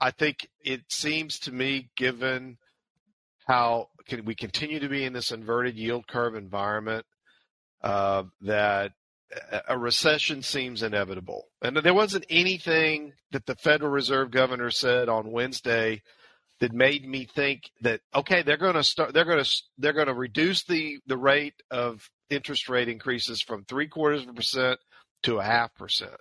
I 0.00 0.10
think 0.10 0.48
it 0.64 0.80
seems 0.88 1.38
to 1.40 1.52
me, 1.52 1.90
given 1.96 2.56
how 3.46 3.88
can 4.08 4.24
we 4.24 4.34
continue 4.34 4.80
to 4.80 4.88
be 4.88 5.04
in 5.04 5.12
this 5.12 5.30
inverted 5.30 5.76
yield 5.76 6.06
curve 6.08 6.34
environment, 6.34 7.04
uh, 7.82 8.24
that 8.40 8.92
a- 9.68 9.78
recession 9.78 10.42
seems 10.42 10.82
inevitable. 10.82 11.48
And 11.62 11.76
there 11.76 11.94
wasn't 11.94 12.26
anything 12.28 13.12
that 13.32 13.46
the 13.46 13.56
Federal 13.56 13.90
Reserve 13.90 14.30
governor 14.30 14.70
said 14.70 15.08
on 15.08 15.32
Wednesday 15.32 16.02
that 16.60 16.72
made 16.72 17.08
me 17.08 17.24
think 17.24 17.70
that 17.80 18.00
okay, 18.14 18.42
they're 18.42 18.56
going 18.56 18.74
to 18.74 18.84
start 18.84 19.14
they're 19.14 19.24
going 19.24 19.42
to 19.42 19.62
they're 19.78 19.92
going 19.92 20.08
to 20.08 20.14
reduce 20.14 20.64
the 20.64 20.98
the 21.06 21.16
rate 21.16 21.54
of 21.70 22.08
interest 22.28 22.68
rate 22.68 22.88
increases 22.88 23.40
from 23.40 23.64
three 23.64 23.88
quarters 23.88 24.22
of 24.22 24.28
a 24.28 24.34
percent 24.34 24.78
to 25.22 25.38
a 25.38 25.44
half 25.44 25.74
percent. 25.74 26.16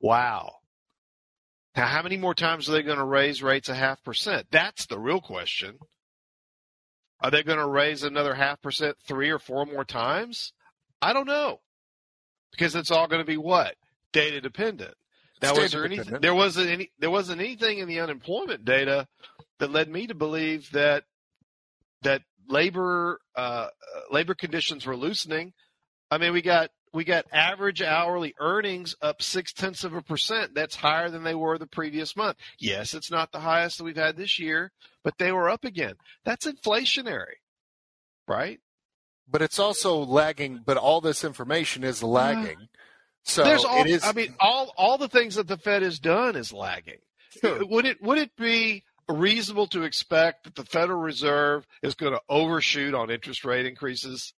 Wow. 0.00 0.52
Now, 1.76 1.86
how 1.86 2.02
many 2.02 2.16
more 2.16 2.34
times 2.34 2.68
are 2.68 2.72
they 2.72 2.82
going 2.82 2.98
to 2.98 3.04
raise 3.04 3.42
rates 3.42 3.68
a 3.68 3.74
half 3.74 4.02
percent? 4.02 4.46
That's 4.50 4.86
the 4.86 4.98
real 4.98 5.20
question. 5.20 5.78
Are 7.20 7.30
they 7.30 7.42
going 7.42 7.58
to 7.58 7.66
raise 7.66 8.02
another 8.02 8.34
half 8.34 8.60
percent 8.60 8.96
three 9.06 9.30
or 9.30 9.38
four 9.38 9.66
more 9.66 9.84
times? 9.84 10.52
I 11.00 11.12
don't 11.12 11.28
know 11.28 11.60
because 12.50 12.74
it's 12.74 12.90
all 12.90 13.08
going 13.08 13.22
to 13.22 13.26
be 13.26 13.36
what 13.36 13.74
data 14.12 14.40
dependent. 14.40 14.94
Now, 15.42 15.54
was 15.54 15.72
there 15.72 15.84
anything? 15.84 16.20
There 16.20 16.34
wasn't 16.34 16.68
any. 16.68 16.90
There 16.98 17.10
wasn't 17.10 17.40
anything 17.40 17.78
in 17.78 17.88
the 17.88 18.00
unemployment 18.00 18.64
data 18.64 19.08
that 19.58 19.70
led 19.70 19.88
me 19.88 20.06
to 20.06 20.14
believe 20.14 20.70
that 20.72 21.04
that 22.02 22.22
labor 22.48 23.20
uh, 23.34 23.40
uh, 23.40 23.68
labor 24.10 24.34
conditions 24.34 24.84
were 24.84 24.96
loosening. 24.96 25.52
I 26.10 26.18
mean, 26.18 26.32
we 26.32 26.42
got 26.42 26.70
we 26.92 27.04
got 27.04 27.24
average 27.32 27.80
hourly 27.80 28.34
earnings 28.38 28.96
up 29.00 29.22
six 29.22 29.52
tenths 29.52 29.84
of 29.84 29.94
a 29.94 30.02
percent. 30.02 30.54
That's 30.54 30.74
higher 30.74 31.08
than 31.08 31.22
they 31.22 31.34
were 31.34 31.56
the 31.56 31.66
previous 31.66 32.16
month. 32.16 32.36
Yes, 32.58 32.94
it's 32.94 33.10
not 33.10 33.32
the 33.32 33.40
highest 33.40 33.78
that 33.78 33.84
we've 33.84 33.96
had 33.96 34.16
this 34.16 34.38
year, 34.38 34.72
but 35.04 35.16
they 35.18 35.32
were 35.32 35.48
up 35.48 35.64
again. 35.64 35.94
That's 36.24 36.46
inflationary, 36.46 37.38
right? 38.28 38.60
But 39.30 39.42
it's 39.42 39.58
also 39.58 39.98
lagging. 39.98 40.60
But 40.64 40.76
all 40.76 41.00
this 41.00 41.24
information 41.24 41.84
is 41.84 41.98
mm-hmm. 41.98 42.06
lagging. 42.06 42.68
So 43.24 43.44
There's 43.44 43.64
all. 43.64 43.80
it 43.82 43.86
is. 43.86 44.04
I 44.04 44.12
mean, 44.12 44.34
all 44.40 44.72
all 44.76 44.98
the 44.98 45.08
things 45.08 45.36
that 45.36 45.46
the 45.46 45.58
Fed 45.58 45.82
has 45.82 45.98
done 45.98 46.36
is 46.36 46.52
lagging. 46.52 46.98
Sure. 47.40 47.64
Would 47.64 47.86
it 47.86 48.02
would 48.02 48.18
it 48.18 48.34
be 48.36 48.82
reasonable 49.08 49.66
to 49.68 49.82
expect 49.82 50.44
that 50.44 50.54
the 50.54 50.64
Federal 50.64 51.00
Reserve 51.00 51.66
is 51.82 51.94
going 51.94 52.12
to 52.12 52.20
overshoot 52.28 52.94
on 52.94 53.10
interest 53.10 53.44
rate 53.44 53.66
increases? 53.66 54.32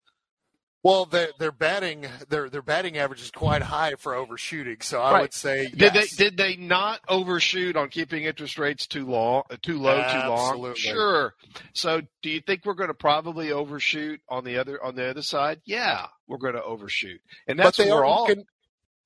Well, 0.83 1.05
their 1.05 1.29
their 1.37 1.51
batting 1.51 2.07
their 2.29 2.49
their 2.49 2.61
batting 2.61 2.97
average 2.97 3.21
is 3.21 3.29
quite 3.31 3.61
high 3.61 3.93
for 3.99 4.15
overshooting. 4.15 4.77
So 4.81 4.99
I 5.01 5.11
Right. 5.11 5.21
would 5.21 5.33
say 5.33 5.67
Did 5.69 5.93
they 5.93 6.07
did 6.07 6.37
they 6.37 6.55
not 6.55 7.01
overshoot 7.07 7.75
on 7.75 7.89
keeping 7.89 8.23
interest 8.23 8.57
rates 8.57 8.87
too 8.87 9.05
long, 9.05 9.43
too 9.61 9.77
low, 9.79 10.01
too 10.11 10.27
long? 10.27 10.73
Sure. 10.75 11.35
So, 11.73 12.01
do 12.21 12.29
you 12.29 12.41
think 12.41 12.65
we're 12.65 12.73
going 12.73 12.89
to 12.89 12.93
probably 12.95 13.51
overshoot 13.51 14.21
on 14.27 14.43
the 14.43 14.57
other 14.57 14.83
on 14.83 14.95
the 14.95 15.07
other 15.09 15.21
side? 15.21 15.61
Yeah, 15.65 16.07
we're 16.27 16.37
going 16.39 16.55
to 16.55 16.63
overshoot, 16.63 17.21
and 17.47 17.59
that's 17.59 17.77
but 17.77 17.83
they 17.83 17.91
we're 17.91 17.99
are 17.99 18.05
all. 18.05 18.27
looking. 18.27 18.45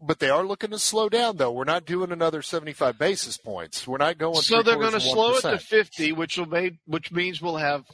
But 0.01 0.19
they 0.19 0.29
are 0.29 0.43
looking 0.45 0.71
to 0.71 0.77
slow 0.77 1.07
down, 1.07 1.37
though. 1.37 1.53
We're 1.53 1.63
not 1.63 1.85
doing 1.85 2.11
another 2.11 2.41
seventy-five 2.41 2.99
basis 2.99 3.37
points. 3.37 3.87
We're 3.87 3.97
not 3.97 4.17
going. 4.17 4.35
So 4.41 4.61
they're 4.61 4.75
going 4.75 4.91
to 4.91 4.99
slow 4.99 5.35
it 5.37 5.41
to 5.41 5.57
50, 5.57 6.11
which 6.11 6.37
will 6.37 6.47
make, 6.47 6.73
which 6.85 7.13
means 7.13 7.41
we'll 7.41 7.55
have 7.55 7.85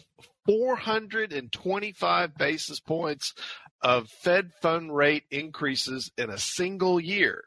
425 0.47 2.35
basis 2.37 2.79
points 2.79 3.33
of 3.81 4.09
Fed 4.09 4.51
fund 4.61 4.95
rate 4.95 5.23
increases 5.31 6.11
in 6.17 6.29
a 6.29 6.37
single 6.37 6.99
year, 6.99 7.43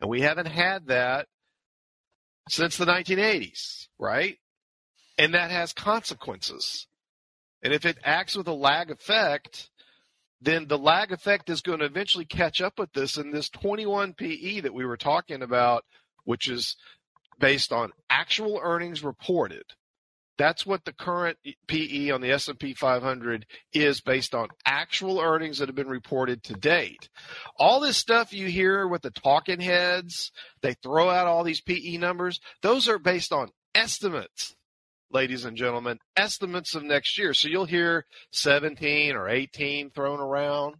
and 0.00 0.10
we 0.10 0.20
haven't 0.20 0.46
had 0.46 0.86
that 0.88 1.26
since 2.48 2.76
the 2.76 2.86
1980s, 2.86 3.86
right? 3.98 4.38
And 5.18 5.34
that 5.34 5.50
has 5.50 5.72
consequences. 5.72 6.86
And 7.62 7.72
if 7.72 7.84
it 7.84 7.98
acts 8.02 8.36
with 8.36 8.48
a 8.48 8.52
lag 8.52 8.90
effect, 8.90 9.70
then 10.40 10.66
the 10.66 10.78
lag 10.78 11.12
effect 11.12 11.50
is 11.50 11.60
going 11.60 11.80
to 11.80 11.84
eventually 11.84 12.24
catch 12.24 12.60
up 12.60 12.78
with 12.78 12.92
this. 12.92 13.16
And 13.16 13.32
this 13.32 13.50
21 13.50 14.14
PE 14.14 14.60
that 14.60 14.74
we 14.74 14.86
were 14.86 14.96
talking 14.96 15.42
about, 15.42 15.84
which 16.24 16.48
is 16.48 16.76
based 17.38 17.72
on 17.72 17.92
actual 18.08 18.58
earnings 18.62 19.04
reported. 19.04 19.64
That's 20.40 20.64
what 20.64 20.86
the 20.86 20.94
current 20.94 21.36
PE 21.68 22.08
on 22.08 22.22
the 22.22 22.30
S&P 22.30 22.72
500 22.72 23.44
is 23.74 24.00
based 24.00 24.34
on 24.34 24.48
actual 24.64 25.20
earnings 25.20 25.58
that 25.58 25.68
have 25.68 25.76
been 25.76 25.86
reported 25.86 26.42
to 26.44 26.54
date. 26.54 27.10
All 27.58 27.78
this 27.78 27.98
stuff 27.98 28.32
you 28.32 28.46
hear 28.46 28.88
with 28.88 29.02
the 29.02 29.10
talking 29.10 29.60
heads, 29.60 30.32
they 30.62 30.76
throw 30.82 31.10
out 31.10 31.26
all 31.26 31.44
these 31.44 31.60
PE 31.60 31.98
numbers. 31.98 32.40
Those 32.62 32.88
are 32.88 32.98
based 32.98 33.34
on 33.34 33.50
estimates, 33.74 34.56
ladies 35.12 35.44
and 35.44 35.58
gentlemen, 35.58 35.98
estimates 36.16 36.74
of 36.74 36.84
next 36.84 37.18
year. 37.18 37.34
So 37.34 37.48
you'll 37.48 37.66
hear 37.66 38.06
17 38.32 39.14
or 39.16 39.28
18 39.28 39.90
thrown 39.90 40.20
around. 40.20 40.76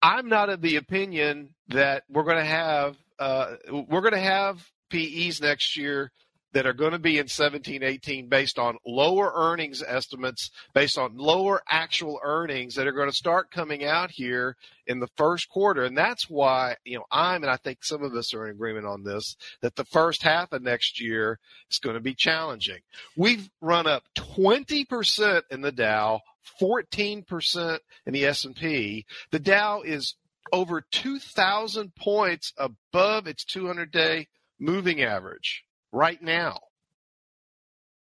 I'm 0.00 0.28
not 0.28 0.48
of 0.48 0.60
the 0.60 0.76
opinion 0.76 1.56
that 1.70 2.04
we're 2.08 2.22
going 2.22 2.36
to 2.36 2.44
have 2.44 2.96
uh, 3.18 3.56
we're 3.68 4.00
going 4.00 4.12
to 4.12 4.20
have 4.20 4.64
PEs 4.90 5.40
next 5.40 5.76
year 5.76 6.12
that 6.52 6.66
are 6.66 6.72
going 6.72 6.92
to 6.92 6.98
be 6.98 7.18
in 7.18 7.28
17, 7.28 7.82
18 7.82 8.28
based 8.28 8.58
on 8.58 8.76
lower 8.86 9.32
earnings 9.34 9.82
estimates, 9.86 10.50
based 10.74 10.98
on 10.98 11.16
lower 11.16 11.62
actual 11.68 12.20
earnings 12.22 12.74
that 12.74 12.86
are 12.86 12.92
going 12.92 13.08
to 13.08 13.16
start 13.16 13.50
coming 13.50 13.84
out 13.84 14.10
here 14.10 14.56
in 14.86 14.98
the 14.98 15.08
first 15.16 15.48
quarter. 15.48 15.84
And 15.84 15.96
that's 15.96 16.28
why, 16.28 16.76
you 16.84 16.98
know, 16.98 17.04
I'm, 17.10 17.42
and 17.42 17.50
I 17.50 17.56
think 17.56 17.84
some 17.84 18.02
of 18.02 18.14
us 18.14 18.34
are 18.34 18.46
in 18.46 18.50
agreement 18.50 18.86
on 18.86 19.04
this, 19.04 19.36
that 19.62 19.76
the 19.76 19.84
first 19.84 20.22
half 20.22 20.52
of 20.52 20.62
next 20.62 21.00
year 21.00 21.38
is 21.70 21.78
going 21.78 21.94
to 21.94 22.00
be 22.00 22.14
challenging. 22.14 22.80
We've 23.16 23.48
run 23.60 23.86
up 23.86 24.02
20% 24.16 25.42
in 25.50 25.60
the 25.60 25.72
Dow, 25.72 26.20
14% 26.60 27.78
in 28.06 28.12
the 28.12 28.24
S&P. 28.24 29.06
The 29.30 29.38
Dow 29.38 29.82
is 29.82 30.16
over 30.52 30.80
2,000 30.90 31.94
points 31.94 32.52
above 32.56 33.28
its 33.28 33.44
200 33.44 33.92
day 33.92 34.26
moving 34.58 35.00
average 35.00 35.64
right 35.92 36.20
now. 36.20 36.60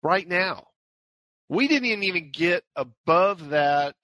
Right 0.01 0.27
now. 0.27 0.67
We 1.49 1.67
didn't 1.67 2.03
even 2.03 2.31
get 2.31 2.63
above 2.75 3.49
that 3.49 3.95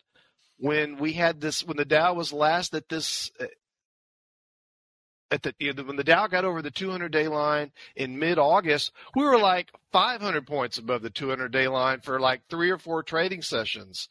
when 0.57 0.97
we 0.97 1.13
had 1.13 1.41
this, 1.41 1.63
when 1.63 1.77
the 1.77 1.85
Dow 1.85 2.13
was 2.13 2.31
last 2.31 2.73
at 2.73 2.87
this, 2.87 3.31
eh, 3.39 3.47
at 5.29 5.41
the, 5.41 5.53
you 5.59 5.73
know, 5.73 5.83
when 5.83 5.97
the 5.97 6.03
Dow 6.03 6.27
got 6.27 6.45
over 6.45 6.61
the 6.61 6.71
200 6.71 7.11
day 7.11 7.27
line 7.27 7.71
in 7.95 8.17
mid 8.17 8.37
August, 8.37 8.91
we 9.15 9.25
were 9.25 9.37
like 9.37 9.71
500 9.91 10.47
points 10.47 10.77
above 10.77 11.01
the 11.01 11.09
200 11.09 11.51
day 11.51 11.67
line 11.67 11.99
for 11.99 12.19
like 12.19 12.41
three 12.49 12.69
or 12.69 12.77
four 12.77 13.03
trading 13.03 13.41
sessions. 13.41 14.07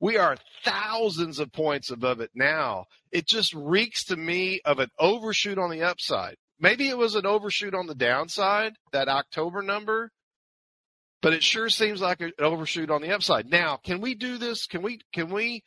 We 0.00 0.16
are 0.16 0.36
thousands 0.64 1.38
of 1.38 1.52
points 1.52 1.92
above 1.92 2.20
it 2.20 2.30
now. 2.34 2.86
It 3.12 3.28
just 3.28 3.54
reeks 3.54 4.04
to 4.06 4.16
me 4.16 4.60
of 4.64 4.80
an 4.80 4.90
overshoot 4.98 5.58
on 5.58 5.70
the 5.70 5.82
upside. 5.82 6.36
Maybe 6.62 6.88
it 6.88 6.96
was 6.96 7.16
an 7.16 7.26
overshoot 7.26 7.74
on 7.74 7.88
the 7.88 7.94
downside, 7.94 8.74
that 8.92 9.08
October 9.08 9.62
number, 9.62 10.12
but 11.20 11.32
it 11.32 11.42
sure 11.42 11.68
seems 11.68 12.00
like 12.00 12.20
an 12.20 12.32
overshoot 12.38 12.88
on 12.88 13.02
the 13.02 13.12
upside. 13.12 13.50
Now, 13.50 13.78
can 13.84 14.00
we 14.00 14.14
do 14.14 14.38
this? 14.38 14.66
Can 14.66 14.80
we 14.80 15.00
can 15.12 15.28
we 15.28 15.64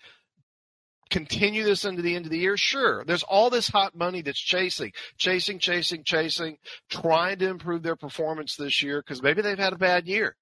continue 1.09 1.63
this 1.63 1.83
into 1.83 2.01
the 2.01 2.15
end 2.15 2.25
of 2.25 2.31
the 2.31 2.39
year? 2.39 2.55
Sure. 2.55 3.03
There's 3.05 3.23
all 3.23 3.49
this 3.49 3.67
hot 3.67 3.93
money 3.93 4.21
that's 4.21 4.39
chasing, 4.39 4.93
chasing, 5.17 5.59
chasing, 5.59 6.03
chasing, 6.05 6.57
trying 6.89 7.39
to 7.39 7.49
improve 7.49 7.83
their 7.83 7.97
performance 7.97 8.55
this 8.55 8.81
year 8.81 9.01
because 9.01 9.21
maybe 9.21 9.41
they've 9.41 9.59
had 9.59 9.73
a 9.73 9.77
bad 9.77 10.07
year. 10.07 10.37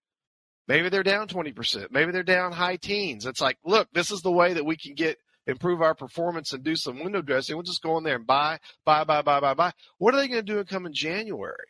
Maybe 0.68 0.88
they're 0.90 1.04
down 1.04 1.28
20%. 1.28 1.88
Maybe 1.92 2.12
they're 2.12 2.24
down 2.24 2.54
high 2.54 2.78
teens. 2.78 3.26
It's 3.26 3.42
like, 3.42 3.58
look, 3.66 3.90
this 3.92 4.12
is 4.12 4.22
the 4.22 4.32
way 4.32 4.54
that 4.54 4.66
we 4.66 4.78
can 4.78 4.94
get 4.94 5.18
improve 5.48 5.82
our 5.82 5.96
performance 5.96 6.54
and 6.54 6.64
do 6.64 6.76
some 6.76 7.04
window 7.04 7.22
dressing. 7.22 7.56
We'll 7.56 7.64
just 7.64 7.84
go 7.84 7.98
in 7.98 8.04
there 8.04 8.16
and 8.16 8.28
buy, 8.28 8.60
buy, 8.86 9.04
buy, 9.04 9.22
buy, 9.22 9.40
buy, 9.40 9.54
buy. 9.54 9.74
What 9.98 10.14
are 10.14 10.18
they 10.18 10.28
going 10.28 10.46
to 10.46 10.54
do 10.54 10.60
in 10.60 10.66
coming 10.66 10.94
January? 10.94 11.68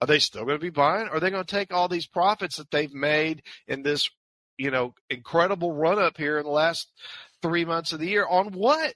Are 0.00 0.06
they 0.06 0.18
still 0.18 0.44
going 0.44 0.58
to 0.58 0.62
be 0.62 0.70
buying? 0.70 1.08
Are 1.08 1.20
they 1.20 1.30
going 1.30 1.44
to 1.44 1.50
take 1.50 1.72
all 1.72 1.88
these 1.88 2.06
profits 2.06 2.56
that 2.56 2.70
they've 2.70 2.92
made 2.92 3.42
in 3.66 3.82
this, 3.82 4.08
you 4.56 4.70
know, 4.70 4.94
incredible 5.10 5.72
run 5.72 5.98
up 5.98 6.16
here 6.16 6.38
in 6.38 6.44
the 6.44 6.50
last 6.50 6.90
three 7.42 7.64
months 7.64 7.92
of 7.92 8.00
the 8.00 8.08
year 8.08 8.26
on 8.26 8.52
what? 8.52 8.94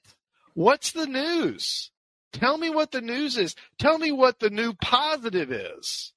What's 0.55 0.93
the 0.93 1.07
news? 1.07 1.91
Tell 2.33 2.57
me 2.57 2.71
what 2.71 2.91
the 2.91 3.01
news 3.01 3.37
is. 3.37 3.55
Tell 3.79 3.99
me 3.99 4.13
what 4.13 4.39
the 4.39 4.51
new 4.51 4.73
positive 4.75 5.53
is. 5.53 6.13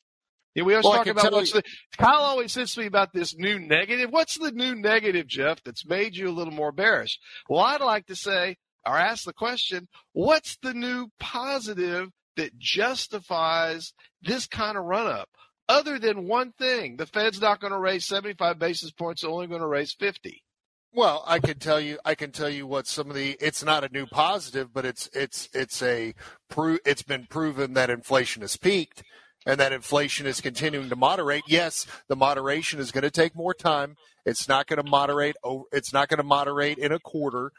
Yeah, 0.58 0.64
we 0.64 0.74
always 0.74 0.86
Well, 0.86 0.94
talk 0.94 1.06
about 1.06 1.32
what's 1.34 1.54
you- 1.54 1.62
the 1.62 1.68
Kyle 2.00 2.22
always 2.22 2.52
says 2.52 2.74
to 2.74 2.80
me 2.80 2.88
about 2.88 3.14
this 3.14 3.36
new 3.36 3.60
negative. 3.60 4.10
What's 4.10 4.40
the 4.40 4.52
new 4.52 4.74
negative, 4.74 5.28
Jeff, 5.28 5.62
that's 5.64 5.86
made 5.86 6.16
you 6.16 6.28
a 6.30 6.34
little 6.34 6.52
more 6.52 6.72
bearish? 6.72 7.20
Well, 7.48 7.62
I'd 7.64 7.80
like 7.80 8.08
to 8.08 8.16
say 8.16 8.58
or 8.84 8.98
ask 8.98 9.24
the 9.26 9.34
question, 9.34 9.88
what's 10.14 10.58
the 10.58 10.74
new 10.74 11.10
positive 11.20 12.10
that 12.38 12.58
justifies 12.58 13.94
this 14.24 14.48
kind 14.48 14.80
of 14.80 14.86
run 14.86 15.06
up? 15.06 15.30
Other 15.70 16.00
than 16.00 16.28
one 16.28 16.54
thing, 16.54 16.96
the 16.98 17.06
Fed's 17.06 17.40
not 17.40 17.60
going 17.60 17.74
to 17.74 17.78
raise 17.78 18.06
75 18.08 18.58
basis 18.58 18.90
points, 18.92 19.22
they're 19.22 19.30
only 19.30 19.46
going 19.46 19.62
to 19.62 19.68
raise 19.68 19.94
50. 19.94 20.44
Well, 20.92 21.24
I 21.28 21.38
can 21.40 21.60
tell 21.60 21.80
you, 21.80 22.00
I 22.04 22.16
can 22.16 22.32
tell 22.32 22.50
you 22.50 22.66
what 22.66 22.88
some 22.88 23.12
of 23.12 23.16
the. 23.16 23.38
It's 23.40 23.64
not 23.64 23.84
a 23.84 23.90
new 23.90 24.08
positive, 24.08 24.74
but 24.74 24.86
it's 24.86 25.08
it's 25.14 25.50
it's 25.54 25.84
a 25.84 26.16
pro, 26.50 26.78
It's 26.84 27.04
been 27.04 27.28
proven 27.30 27.74
that 27.74 27.92
inflation 27.92 28.42
has 28.42 28.58
peaked, 28.58 29.04
and 29.48 29.60
that 29.62 29.72
inflation 29.72 30.28
is 30.28 30.42
continuing 30.42 30.90
to 30.90 30.96
moderate. 30.96 31.46
Yes, 31.48 31.88
the 32.10 32.18
moderation 32.18 32.80
is 32.80 32.92
going 32.92 33.04
to 33.04 33.10
take 33.10 33.34
more 33.34 33.54
time. 33.54 33.96
It's 34.26 34.48
not 34.48 34.68
going 34.68 34.84
to 34.84 34.90
moderate. 34.90 35.38
It's 35.72 35.94
not 35.94 36.10
going 36.10 36.18
to 36.18 36.24
moderate 36.24 36.78
in 36.78 36.92
a 36.92 37.00
quarter, 37.00 37.52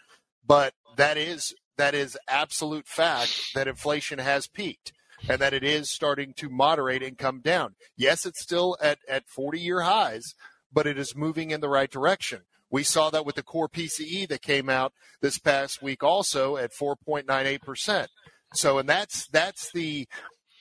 but 0.47 0.75
that 0.97 1.17
is 1.17 1.55
that 1.79 1.95
is 1.95 2.19
absolute 2.29 2.87
fact 2.87 3.55
that 3.55 3.67
inflation 3.67 4.19
has 4.19 4.47
peaked 4.47 4.93
and 5.29 5.41
that 5.41 5.55
it 5.55 5.65
is 5.65 5.91
starting 5.91 6.35
to 6.35 6.51
moderate 6.51 7.03
and 7.03 7.17
come 7.17 7.41
down. 7.41 7.75
Yes, 7.97 8.27
it's 8.27 8.43
still 8.43 8.77
at 8.83 8.99
at 9.09 9.27
40 9.27 9.59
year 9.59 9.81
highs, 9.81 10.35
but 10.71 10.87
it 10.87 10.99
is 10.99 11.17
moving 11.17 11.51
in 11.51 11.63
the 11.63 11.71
right 11.71 11.91
direction. 11.91 12.43
We 12.71 12.83
saw 12.83 13.09
that 13.11 13.25
with 13.25 13.37
the 13.37 13.43
core 13.43 13.69
PCE 13.69 14.29
that 14.29 14.43
came 14.43 14.69
out 14.69 14.93
this 15.23 15.39
past 15.39 15.81
week 15.81 16.03
also 16.03 16.59
at 16.59 16.73
4.98%. 16.75 18.09
So 18.53 18.79
and 18.79 18.89
that's 18.89 19.27
that's 19.29 19.73
the 19.73 20.07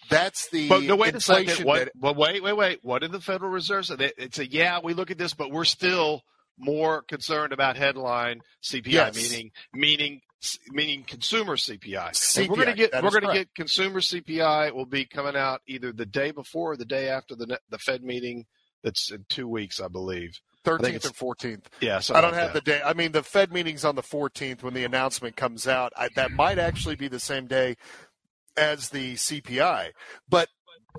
that's 0.09 0.49
the 0.49 0.69
But 0.69 0.83
no, 0.83 0.95
wait 0.95 1.13
a 1.13 1.15
inflation 1.15 1.47
second. 1.49 1.65
What, 1.65 1.79
that- 1.85 1.91
well, 1.99 2.15
wait, 2.15 2.41
wait, 2.43 2.53
wait. 2.53 2.79
What 2.83 3.01
did 3.01 3.11
the 3.11 3.21
Federal 3.21 3.51
Reserve 3.51 3.85
say? 3.85 3.95
They- 3.95 4.13
It's 4.17 4.39
a 4.39 4.47
yeah. 4.49 4.79
We 4.83 4.93
look 4.93 5.11
at 5.11 5.17
this, 5.17 5.33
but 5.33 5.51
we're 5.51 5.65
still 5.65 6.23
more 6.57 7.01
concerned 7.03 7.53
about 7.53 7.77
headline 7.77 8.41
CPI, 8.63 8.87
Yes. 8.91 9.15
meaning 9.15 9.51
meaning 9.73 10.21
meaning 10.69 11.03
consumer 11.03 11.55
CPI. 11.55 12.11
CPI, 12.13 12.49
we're 12.49 12.55
going 12.55 12.67
to 12.67 12.73
get 12.73 12.93
we're 13.03 13.09
going 13.09 13.27
to 13.27 13.33
get 13.33 13.53
consumer 13.55 13.99
CPI 14.01 14.73
will 14.73 14.85
be 14.85 15.05
coming 15.05 15.35
out 15.35 15.61
either 15.67 15.91
the 15.91 16.05
day 16.05 16.31
before 16.31 16.73
or 16.73 16.77
the 16.77 16.85
day 16.85 17.09
after 17.09 17.35
the 17.35 17.59
the 17.69 17.77
Fed 17.77 18.03
meeting. 18.03 18.45
That's 18.83 19.11
in 19.11 19.25
two 19.27 19.47
weeks, 19.47 19.81
I 19.81 19.87
believe. 19.87 20.39
13th 20.63 20.85
it's- 20.87 21.05
and 21.05 21.15
14th. 21.15 21.63
Yeah, 21.81 21.99
I 22.13 22.21
don't 22.21 22.33
have 22.35 22.53
the 22.53 22.61
day. 22.61 22.79
I 22.85 22.93
mean, 22.93 23.11
the 23.11 23.23
Fed 23.23 23.51
meeting's 23.51 23.83
on 23.83 23.95
the 23.95 24.03
14th 24.03 24.61
when 24.63 24.73
the 24.75 24.83
announcement 24.83 25.35
comes 25.35 25.67
out. 25.67 25.93
I, 25.97 26.09
that 26.15 26.31
might 26.31 26.59
actually 26.59 26.95
be 26.95 27.07
the 27.07 27.19
same 27.19 27.47
day 27.47 27.75
as 28.57 28.89
the 28.89 29.15
CPI. 29.15 29.91
But 30.27 30.49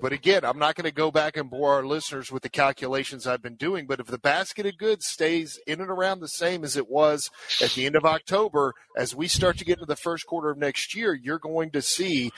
but 0.01 0.13
again, 0.13 0.45
I'm 0.45 0.59
not 0.59 0.75
going 0.75 0.85
to 0.85 0.91
go 0.91 1.11
back 1.11 1.35
and 1.35 1.49
bore 1.49 1.73
our 1.73 1.85
listeners 1.85 2.31
with 2.31 2.43
the 2.43 2.49
calculations 2.49 3.27
I've 3.27 3.41
been 3.41 3.55
doing. 3.55 3.85
But 3.85 3.99
if 3.99 4.07
the 4.07 4.17
basket 4.17 4.65
of 4.65 4.77
goods 4.77 5.07
stays 5.07 5.59
in 5.67 5.81
and 5.81 5.89
around 5.89 6.19
the 6.19 6.27
same 6.27 6.63
as 6.63 6.77
it 6.77 6.89
was 6.89 7.29
at 7.61 7.71
the 7.71 7.85
end 7.85 7.95
of 7.95 8.05
October, 8.05 8.73
as 8.95 9.13
we 9.13 9.27
start 9.27 9.57
to 9.57 9.65
get 9.65 9.77
into 9.79 9.85
the 9.85 9.95
first 9.95 10.25
quarter 10.25 10.49
of 10.49 10.57
next 10.57 10.95
year, 10.95 11.13
you're 11.13 11.39
going 11.39 11.71
to 11.71 11.81
see 11.81 12.31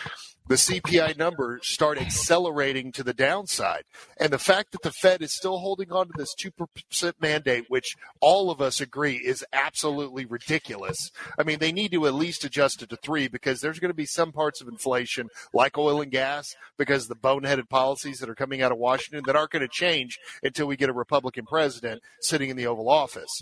the 0.48 0.56
CPI 0.56 1.18
numbers 1.18 1.68
start 1.68 1.98
accelerating 1.98 2.92
to 2.92 3.04
the 3.04 3.14
downside. 3.14 3.84
And 4.20 4.34
the 4.34 4.40
fact 4.40 4.72
that 4.72 4.82
the 4.82 4.92
Fed 4.92 5.22
is 5.22 5.34
still 5.34 5.60
holding 5.60 5.92
on 5.92 6.08
to 6.08 6.14
this 6.18 6.36
2% 6.36 7.14
mandate, 7.22 7.66
which 7.70 7.96
all 8.20 8.52
of 8.52 8.62
us 8.62 8.82
agree 8.82 9.16
is 9.16 9.46
absolutely 9.54 10.26
ridiculous. 10.26 11.12
I 11.40 11.44
mean, 11.44 11.60
they 11.60 11.72
need 11.72 11.92
to 11.94 12.06
at 12.06 12.14
least 12.14 12.44
adjust 12.44 12.82
it 12.82 12.90
to 12.90 12.98
three 12.98 13.28
because 13.28 13.62
there's 13.62 13.80
going 13.80 13.92
to 13.92 13.96
be 13.96 14.06
some 14.06 14.32
parts 14.32 14.62
of 14.62 14.68
inflation, 14.68 15.30
like 15.54 15.78
oil 15.78 16.02
and 16.02 16.12
gas, 16.12 16.56
because 16.78 17.08
the 17.08 17.16
boneheaded 17.16 17.70
policies 17.70 18.20
that 18.20 18.30
are 18.30 18.36
coming 18.36 18.62
out 18.62 18.72
of 18.72 18.78
Washington 18.78 19.24
that 19.26 19.36
aren't 19.36 19.52
going 19.52 19.62
to 19.62 19.70
change 19.70 20.20
until 20.44 20.68
we 20.68 20.76
get 20.76 20.90
a 20.90 20.94
Republican 20.94 21.46
president 21.46 22.02
sitting 22.20 22.50
in 22.50 22.58
the 22.58 22.68
Oval 22.68 22.90
Office. 22.90 23.42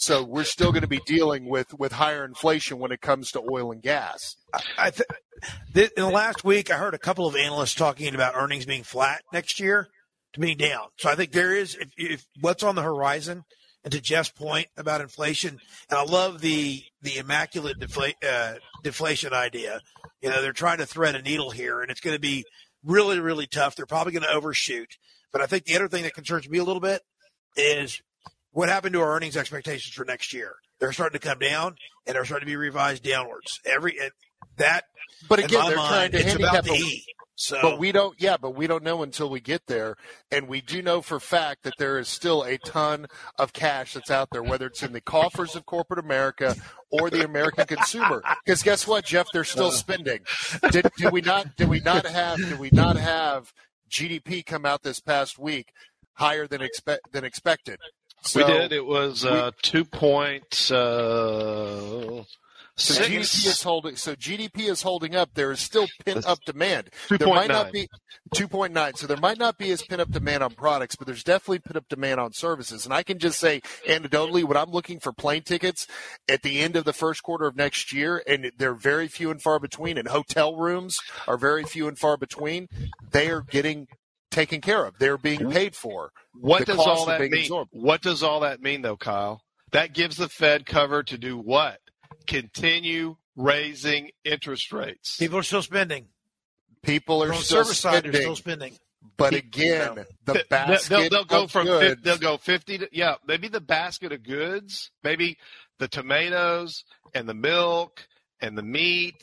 So 0.00 0.24
we're 0.24 0.44
still 0.44 0.72
going 0.72 0.80
to 0.80 0.88
be 0.88 1.02
dealing 1.04 1.44
with, 1.44 1.78
with 1.78 1.92
higher 1.92 2.24
inflation 2.24 2.78
when 2.78 2.90
it 2.90 3.02
comes 3.02 3.32
to 3.32 3.42
oil 3.52 3.70
and 3.70 3.82
gas. 3.82 4.34
I 4.78 4.92
th- 4.92 5.90
in 5.94 6.02
the 6.02 6.08
last 6.08 6.42
week, 6.42 6.70
I 6.70 6.78
heard 6.78 6.94
a 6.94 6.98
couple 6.98 7.26
of 7.26 7.36
analysts 7.36 7.74
talking 7.74 8.14
about 8.14 8.32
earnings 8.34 8.64
being 8.64 8.82
flat 8.82 9.20
next 9.30 9.60
year 9.60 9.88
to 10.32 10.40
being 10.40 10.56
down. 10.56 10.86
So 10.96 11.10
I 11.10 11.16
think 11.16 11.32
there 11.32 11.54
is, 11.54 11.74
if, 11.74 11.90
if 11.98 12.24
what's 12.40 12.62
on 12.62 12.76
the 12.76 12.82
horizon, 12.82 13.44
and 13.84 13.92
to 13.92 14.00
Jeff's 14.00 14.30
point 14.30 14.68
about 14.78 15.02
inflation, 15.02 15.58
and 15.90 15.98
I 15.98 16.04
love 16.04 16.40
the 16.40 16.82
the 17.02 17.18
immaculate 17.18 17.78
defla- 17.78 18.12
uh, 18.26 18.54
deflation 18.82 19.34
idea. 19.34 19.80
You 20.22 20.30
know, 20.30 20.40
they're 20.40 20.52
trying 20.52 20.78
to 20.78 20.86
thread 20.86 21.14
a 21.14 21.22
needle 21.22 21.50
here, 21.50 21.82
and 21.82 21.90
it's 21.90 22.00
going 22.00 22.16
to 22.16 22.20
be 22.20 22.44
really, 22.84 23.20
really 23.20 23.46
tough. 23.46 23.76
They're 23.76 23.86
probably 23.86 24.12
going 24.12 24.22
to 24.22 24.32
overshoot. 24.32 24.96
But 25.32 25.42
I 25.42 25.46
think 25.46 25.64
the 25.64 25.76
other 25.76 25.88
thing 25.88 26.04
that 26.04 26.14
concerns 26.14 26.48
me 26.48 26.58
a 26.58 26.64
little 26.64 26.80
bit 26.80 27.02
is 27.56 28.00
what 28.52 28.68
happened 28.68 28.94
to 28.94 29.00
our 29.00 29.14
earnings 29.14 29.36
expectations 29.36 29.94
for 29.94 30.04
next 30.04 30.32
year. 30.32 30.54
They're 30.78 30.92
starting 30.92 31.18
to 31.18 31.26
come 31.26 31.38
down, 31.38 31.76
and 32.06 32.14
they're 32.14 32.24
starting 32.24 32.46
to 32.46 32.50
be 32.50 32.56
revised 32.56 33.02
downwards. 33.02 33.60
Every 33.66 33.98
that 34.56 34.84
But 35.28 35.40
again, 35.40 35.66
they're 35.66 35.76
mind, 35.76 35.88
trying 35.88 36.10
to 36.12 36.18
it's 36.18 36.26
handicap 36.26 36.52
about 36.52 36.64
the 36.64 36.72
E. 36.72 37.04
So, 37.40 37.58
But 37.62 37.78
we 37.78 37.90
don't, 37.90 38.20
yeah, 38.20 38.36
but 38.36 38.54
we 38.54 38.66
don't 38.66 38.82
know 38.84 39.02
until 39.02 39.30
we 39.30 39.40
get 39.40 39.66
there. 39.66 39.96
And 40.30 40.46
we 40.46 40.60
do 40.60 40.82
know 40.82 41.00
for 41.00 41.18
fact 41.18 41.62
that 41.62 41.72
there 41.78 41.98
is 41.98 42.06
still 42.06 42.42
a 42.42 42.58
ton 42.58 43.06
of 43.38 43.54
cash 43.54 43.94
that's 43.94 44.10
out 44.10 44.28
there, 44.30 44.42
whether 44.42 44.66
it's 44.66 44.82
in 44.82 44.92
the 44.92 45.00
coffers 45.00 45.56
of 45.56 45.64
corporate 45.64 46.04
America 46.04 46.54
or 46.90 47.08
the 47.08 47.24
American 47.24 47.64
consumer. 47.64 48.22
Because 48.44 48.62
guess 48.62 48.86
what, 48.86 49.06
Jeff? 49.06 49.26
They're 49.32 49.44
still 49.44 49.70
spending. 49.70 50.20
Did, 50.70 50.90
did 50.98 51.12
we 51.14 51.22
not, 51.22 51.56
did 51.56 51.70
we 51.70 51.80
not 51.80 52.04
have, 52.04 52.36
did 52.36 52.58
we 52.58 52.68
not 52.74 52.96
have 52.96 53.54
GDP 53.88 54.44
come 54.44 54.66
out 54.66 54.82
this 54.82 55.00
past 55.00 55.38
week 55.38 55.72
higher 56.12 56.46
than 56.46 56.60
expect, 56.60 57.10
than 57.12 57.24
expected? 57.24 57.78
We 58.34 58.44
did. 58.44 58.72
It 58.72 58.84
was 58.86 59.24
uh, 59.24 59.50
two 59.62 59.84
point. 59.84 60.70
Uh, 60.70 62.24
So 62.76 62.94
Six. 62.94 63.08
GDP 63.08 63.46
is 63.46 63.62
holding. 63.62 63.96
So 63.96 64.14
GDP 64.14 64.70
is 64.70 64.80
holding 64.80 65.14
up. 65.14 65.30
There 65.34 65.52
is 65.52 65.60
still 65.60 65.86
pent 66.06 66.24
up 66.24 66.38
demand. 66.46 66.88
Two 67.08 67.18
There 67.18 67.28
point 67.28 67.36
might 67.36 67.50
not 67.50 67.72
be 67.72 67.88
two 68.34 68.48
point 68.48 68.72
nine. 68.72 68.94
So 68.94 69.06
there 69.06 69.18
might 69.18 69.38
not 69.38 69.58
be 69.58 69.70
as 69.70 69.82
pent 69.82 70.00
up 70.00 70.10
demand 70.10 70.42
on 70.42 70.52
products, 70.52 70.96
but 70.96 71.06
there's 71.06 71.22
definitely 71.22 71.58
pent 71.58 71.76
up 71.76 71.88
demand 71.88 72.20
on 72.20 72.32
services. 72.32 72.86
And 72.86 72.94
I 72.94 73.02
can 73.02 73.18
just 73.18 73.38
say 73.38 73.60
anecdotally, 73.86 74.44
when 74.44 74.56
I'm 74.56 74.70
looking 74.70 74.98
for 74.98 75.12
plane 75.12 75.42
tickets 75.42 75.86
at 76.26 76.42
the 76.42 76.60
end 76.60 76.74
of 76.74 76.84
the 76.84 76.94
first 76.94 77.22
quarter 77.22 77.46
of 77.46 77.54
next 77.54 77.92
year, 77.92 78.22
and 78.26 78.50
they're 78.56 78.72
very 78.74 79.08
few 79.08 79.30
and 79.30 79.42
far 79.42 79.58
between, 79.58 79.98
and 79.98 80.08
hotel 80.08 80.56
rooms 80.56 80.96
are 81.28 81.36
very 81.36 81.64
few 81.64 81.86
and 81.86 81.98
far 81.98 82.16
between, 82.16 82.68
they 83.10 83.28
are 83.28 83.42
getting 83.42 83.88
taken 84.30 84.60
care 84.60 84.84
of. 84.84 84.98
They're 84.98 85.18
being 85.18 85.50
paid 85.50 85.74
for. 85.74 86.12
What 86.34 86.60
The 86.66 86.74
does 86.74 86.78
all 86.86 87.06
that 87.06 87.20
mean? 87.20 87.34
absorbed. 87.34 87.70
What 87.72 88.02
does 88.02 88.22
all 88.22 88.40
that 88.40 88.60
mean, 88.62 88.82
though, 88.82 88.96
Kyle? 88.96 89.42
That 89.72 89.92
gives 89.94 90.16
the 90.16 90.28
Fed 90.28 90.66
cover 90.66 91.02
to 91.04 91.18
do 91.18 91.36
what? 91.38 91.78
Continue 92.26 93.16
raising 93.36 94.10
interest 94.24 94.72
rates. 94.72 95.16
People 95.16 95.38
are 95.38 95.42
still 95.42 95.62
spending. 95.62 96.06
People 96.82 97.22
are 97.22 97.32
On 97.32 97.38
still 97.40 97.64
service 97.64 97.78
side, 97.78 97.92
they're 97.92 98.00
spending, 98.12 98.20
still 98.22 98.36
spending. 98.36 98.72
but 99.16 99.34
again, 99.34 100.06
the 100.24 100.32
They- 100.34 100.42
basket 100.48 100.88
they'll, 100.88 101.08
they'll 101.10 101.24
go 101.24 101.42
of 101.44 101.50
from 101.50 101.66
goods, 101.66 102.00
they'll 102.02 102.16
go 102.18 102.36
fifty 102.38 102.78
to 102.78 102.88
yeah 102.92 103.16
maybe 103.26 103.48
the 103.48 103.60
basket 103.60 104.12
of 104.12 104.22
goods 104.22 104.90
maybe 105.02 105.36
the 105.78 105.88
tomatoes 105.88 106.84
and 107.14 107.28
the 107.28 107.34
milk 107.34 108.06
and 108.40 108.56
the 108.56 108.62
meat 108.62 109.14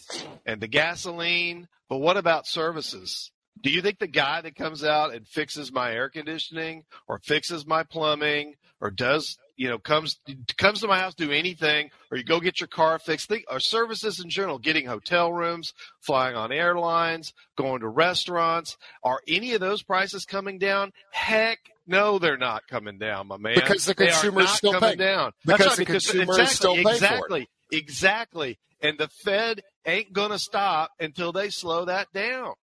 and 0.45 0.61
the 0.61 0.67
gasoline 0.67 1.67
but 1.89 1.97
what 1.97 2.15
about 2.17 2.45
services 2.47 3.31
do 3.61 3.69
you 3.69 3.81
think 3.81 3.99
the 3.99 4.07
guy 4.07 4.41
that 4.41 4.55
comes 4.55 4.83
out 4.83 5.13
and 5.13 5.27
fixes 5.27 5.71
my 5.71 5.91
air 5.91 6.09
conditioning 6.09 6.83
or 7.07 7.19
fixes 7.19 7.65
my 7.65 7.83
plumbing 7.83 8.55
or 8.81 8.91
does 8.91 9.37
you 9.55 9.67
know 9.67 9.77
comes 9.79 10.19
comes 10.57 10.81
to 10.81 10.87
my 10.87 10.99
house 10.99 11.15
do 11.15 11.31
anything 11.31 11.89
or 12.11 12.17
you 12.17 12.23
go 12.23 12.39
get 12.39 12.59
your 12.59 12.67
car 12.67 12.99
fixed 12.99 13.27
think 13.27 13.43
or 13.49 13.59
services 13.59 14.19
in 14.19 14.29
general 14.29 14.59
getting 14.59 14.85
hotel 14.85 15.31
rooms 15.31 15.73
flying 16.01 16.35
on 16.35 16.51
airlines 16.51 17.33
going 17.55 17.81
to 17.81 17.87
restaurants 17.87 18.77
are 19.03 19.19
any 19.27 19.53
of 19.53 19.59
those 19.59 19.83
prices 19.83 20.25
coming 20.25 20.57
down? 20.57 20.91
Heck 21.11 21.59
no 21.85 22.19
they're 22.19 22.37
not 22.37 22.67
coming 22.67 22.97
down 22.97 23.27
my 23.27 23.37
man. 23.37 23.55
Because 23.55 23.85
the 23.85 23.95
consumer 23.95 24.41
is 24.41 24.49
still 24.49 24.73
coming 24.73 24.97
paying. 24.97 24.99
down. 24.99 25.31
Because 25.45 25.59
That's 25.59 25.69
right, 25.69 25.77
the 25.77 25.85
consumer 25.93 26.39
is 26.41 26.51
still 26.51 26.73
paying 26.73 26.85
for 26.85 26.91
it. 26.91 26.95
exactly 26.95 27.49
exactly. 27.71 28.59
And 28.81 28.97
the 28.97 29.07
fed 29.07 29.63
ain't 29.85 30.13
going 30.13 30.29
to 30.31 30.39
stop 30.39 30.91
until 30.99 31.31
they 31.31 31.49
slow 31.49 31.85
that 31.85 32.11
down 32.13 32.53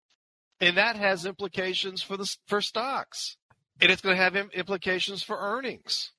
and 0.61 0.77
that 0.77 0.97
has 0.97 1.27
implications 1.27 2.03
for 2.03 2.17
the 2.17 2.37
for 2.47 2.61
stocks, 2.61 3.37
and 3.81 3.91
it's 3.91 4.03
going 4.03 4.17
to 4.17 4.23
have 4.23 4.37
implications 4.37 5.23
for 5.23 5.37
earnings, 5.39 6.13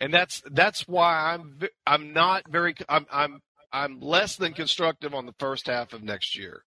and 0.00 0.12
that's 0.12 0.42
that's 0.50 0.86
why 0.88 1.32
I'm 1.34 1.60
I'm 1.86 2.12
not 2.12 2.48
very 2.48 2.74
I'm 2.88 3.06
I'm 3.10 3.40
I'm 3.72 4.00
less 4.00 4.36
than 4.36 4.52
constructive 4.52 5.14
on 5.14 5.26
the 5.26 5.34
first 5.38 5.66
half 5.66 5.92
of 5.92 6.02
next 6.02 6.36
year. 6.36 6.62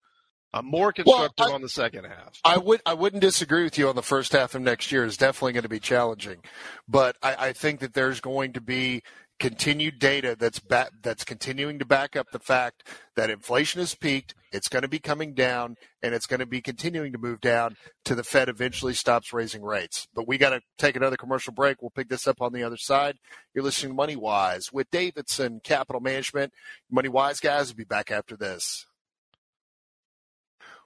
I'm 0.51 0.65
more 0.65 0.91
constructive 0.91 1.47
I- 1.47 1.51
on 1.51 1.61
the 1.61 1.69
second 1.69 2.05
half. 2.05 2.39
I 2.43 2.57
would 2.57 2.81
I 2.85 2.93
wouldn't 2.93 3.21
disagree 3.21 3.63
with 3.63 3.77
you 3.77 3.87
on 3.89 3.95
the 3.95 4.01
first 4.01 4.31
half 4.31 4.55
of 4.55 4.61
next 4.61 4.91
year 4.91 5.05
is 5.05 5.17
definitely 5.17 5.53
going 5.53 5.63
to 5.63 5.69
be 5.69 5.79
challenging, 5.79 6.39
but 6.87 7.17
I, 7.21 7.35
I 7.47 7.53
think 7.53 7.79
that 7.81 7.93
there's 7.93 8.19
going 8.19 8.53
to 8.53 8.61
be 8.61 9.03
continued 9.39 9.99
data 9.99 10.35
that's 10.37 10.61
that's 11.01 11.23
continuing 11.23 11.79
to 11.79 11.85
back 11.85 12.15
up 12.15 12.31
the 12.31 12.39
fact 12.39 12.87
that 13.15 13.29
inflation 13.29 13.79
has 13.79 13.95
peaked. 13.95 14.35
It's 14.51 14.67
going 14.67 14.81
to 14.81 14.87
be 14.87 14.99
coming 14.99 15.33
down, 15.33 15.75
and 16.01 16.13
it's 16.13 16.25
going 16.25 16.39
to 16.39 16.45
be 16.45 16.61
continuing 16.61 17.11
to 17.11 17.17
move 17.17 17.41
down 17.41 17.75
to 18.05 18.15
the 18.15 18.23
Fed 18.23 18.49
eventually 18.49 18.93
stops 18.93 19.33
raising 19.33 19.63
rates. 19.63 20.07
But 20.13 20.27
we 20.27 20.37
got 20.37 20.51
to 20.51 20.61
take 20.77 20.95
another 20.95 21.17
commercial 21.17 21.53
break. 21.53 21.81
We'll 21.81 21.91
pick 21.91 22.09
this 22.09 22.27
up 22.27 22.41
on 22.41 22.53
the 22.53 22.63
other 22.63 22.77
side. 22.77 23.17
You're 23.53 23.63
listening 23.63 23.91
to 23.91 23.95
Money 23.95 24.15
Wise 24.15 24.71
with 24.73 24.89
Davidson 24.91 25.61
Capital 25.63 26.01
Management. 26.01 26.53
Money 26.89 27.09
Wise 27.09 27.39
guys 27.39 27.69
will 27.69 27.77
be 27.77 27.83
back 27.83 28.11
after 28.11 28.35
this. 28.35 28.85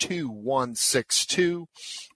2162. 0.00 1.68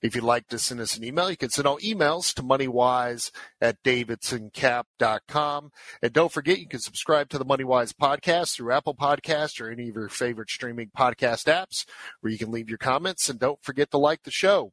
If 0.02 0.14
you'd 0.14 0.24
like 0.24 0.48
to 0.48 0.58
send 0.58 0.80
us 0.80 0.96
an 0.96 1.04
email, 1.04 1.30
you 1.30 1.36
can 1.36 1.50
send 1.50 1.68
all 1.68 1.78
emails 1.78 2.34
to 2.34 2.42
moneywise 2.42 3.30
at 3.60 3.82
davidsoncap.com. 3.84 5.70
And 6.02 6.12
don't 6.12 6.32
forget, 6.32 6.58
you 6.58 6.66
can 6.66 6.80
subscribe 6.80 7.28
to 7.28 7.38
the 7.38 7.44
MoneyWise 7.44 7.92
podcast 7.94 8.56
through 8.56 8.72
Apple 8.72 8.94
Podcasts 8.94 9.60
or 9.60 9.70
any 9.70 9.88
of 9.88 9.94
your 9.94 10.08
favorite 10.08 10.50
streaming 10.50 10.90
podcast 10.96 11.46
apps 11.46 11.84
where 12.20 12.32
you 12.32 12.38
can 12.38 12.50
leave 12.50 12.68
your 12.68 12.78
comments. 12.78 13.28
And 13.28 13.38
don't 13.38 13.62
forget 13.62 13.90
to 13.92 13.98
like 13.98 14.24
the 14.24 14.30
show. 14.30 14.72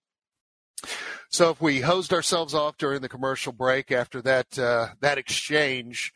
So 1.29 1.51
if 1.51 1.61
we 1.61 1.81
hosed 1.81 2.11
ourselves 2.11 2.53
off 2.53 2.77
during 2.77 3.01
the 3.01 3.09
commercial 3.09 3.53
break 3.53 3.91
after 3.91 4.21
that 4.23 4.57
uh, 4.57 4.89
that 5.01 5.17
exchange, 5.17 6.11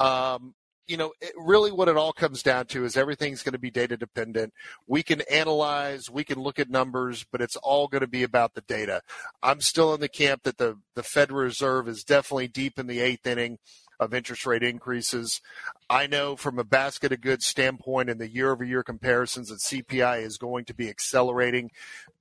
um, 0.00 0.54
you 0.86 0.96
know, 0.96 1.12
really 1.36 1.72
what 1.72 1.88
it 1.88 1.96
all 1.96 2.12
comes 2.12 2.42
down 2.42 2.66
to 2.66 2.84
is 2.84 2.96
everything's 2.96 3.42
going 3.42 3.52
to 3.52 3.58
be 3.58 3.70
data 3.70 3.96
dependent. 3.96 4.52
We 4.86 5.02
can 5.02 5.22
analyze, 5.30 6.10
we 6.10 6.24
can 6.24 6.38
look 6.40 6.58
at 6.58 6.68
numbers, 6.68 7.24
but 7.30 7.40
it's 7.40 7.56
all 7.56 7.88
going 7.88 8.02
to 8.02 8.06
be 8.06 8.22
about 8.22 8.54
the 8.54 8.60
data. 8.62 9.02
I'm 9.42 9.60
still 9.60 9.94
in 9.94 10.00
the 10.00 10.08
camp 10.08 10.42
that 10.42 10.58
the, 10.58 10.78
the 10.94 11.02
Federal 11.02 11.40
Reserve 11.40 11.88
is 11.88 12.04
definitely 12.04 12.48
deep 12.48 12.78
in 12.78 12.86
the 12.86 13.00
eighth 13.00 13.26
inning 13.26 13.58
of 14.00 14.12
interest 14.12 14.44
rate 14.44 14.62
increases. 14.62 15.40
I 15.88 16.06
know 16.06 16.36
from 16.36 16.58
a 16.58 16.64
basket 16.64 17.12
of 17.12 17.20
goods 17.20 17.46
standpoint 17.46 18.10
and 18.10 18.20
the 18.20 18.28
year 18.28 18.50
over 18.50 18.64
year 18.64 18.82
comparisons 18.82 19.48
that 19.48 19.60
CPI 19.60 20.22
is 20.22 20.36
going 20.36 20.64
to 20.66 20.74
be 20.74 20.88
accelerating 20.88 21.70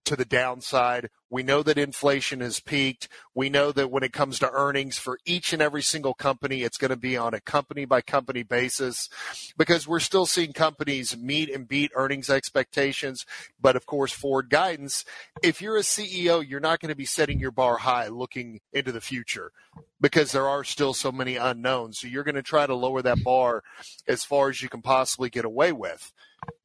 to 0.05 0.15
the 0.15 0.25
downside. 0.25 1.09
We 1.33 1.41
know 1.41 1.63
that 1.63 1.79
inflation 1.79 2.41
has 2.41 2.59
peaked. 2.59 3.07
We 3.33 3.49
know 3.49 3.71
that 3.71 3.89
when 3.89 4.03
it 4.03 4.13
comes 4.13 4.37
to 4.37 4.51
earnings 4.51 4.99
for 4.99 5.17
each 5.25 5.51
and 5.51 5.63
every 5.63 5.81
single 5.81 6.13
company, 6.13 6.61
it's 6.61 6.77
going 6.77 6.91
to 6.91 6.95
be 6.95 7.17
on 7.17 7.33
a 7.33 7.41
company 7.41 7.85
by 7.85 8.01
company 8.01 8.43
basis 8.43 9.09
because 9.57 9.87
we're 9.87 9.99
still 9.99 10.27
seeing 10.27 10.53
companies 10.53 11.17
meet 11.17 11.49
and 11.49 11.67
beat 11.67 11.89
earnings 11.95 12.29
expectations. 12.29 13.25
But 13.59 13.75
of 13.75 13.87
course, 13.87 14.11
forward 14.11 14.51
guidance, 14.51 15.05
if 15.41 15.59
you're 15.59 15.77
a 15.77 15.81
CEO, 15.81 16.47
you're 16.47 16.59
not 16.59 16.79
going 16.79 16.89
to 16.91 16.95
be 16.95 17.03
setting 17.03 17.39
your 17.39 17.49
bar 17.49 17.77
high 17.77 18.09
looking 18.09 18.59
into 18.71 18.91
the 18.91 19.01
future 19.01 19.51
because 19.99 20.33
there 20.33 20.47
are 20.47 20.63
still 20.63 20.93
so 20.93 21.11
many 21.11 21.35
unknowns. 21.35 21.97
So 21.97 22.07
you're 22.07 22.23
going 22.23 22.35
to 22.35 22.43
try 22.43 22.67
to 22.67 22.75
lower 22.75 23.01
that 23.01 23.23
bar 23.23 23.63
as 24.07 24.23
far 24.23 24.49
as 24.49 24.61
you 24.61 24.69
can 24.69 24.83
possibly 24.83 25.31
get 25.31 25.45
away 25.45 25.71
with. 25.71 26.13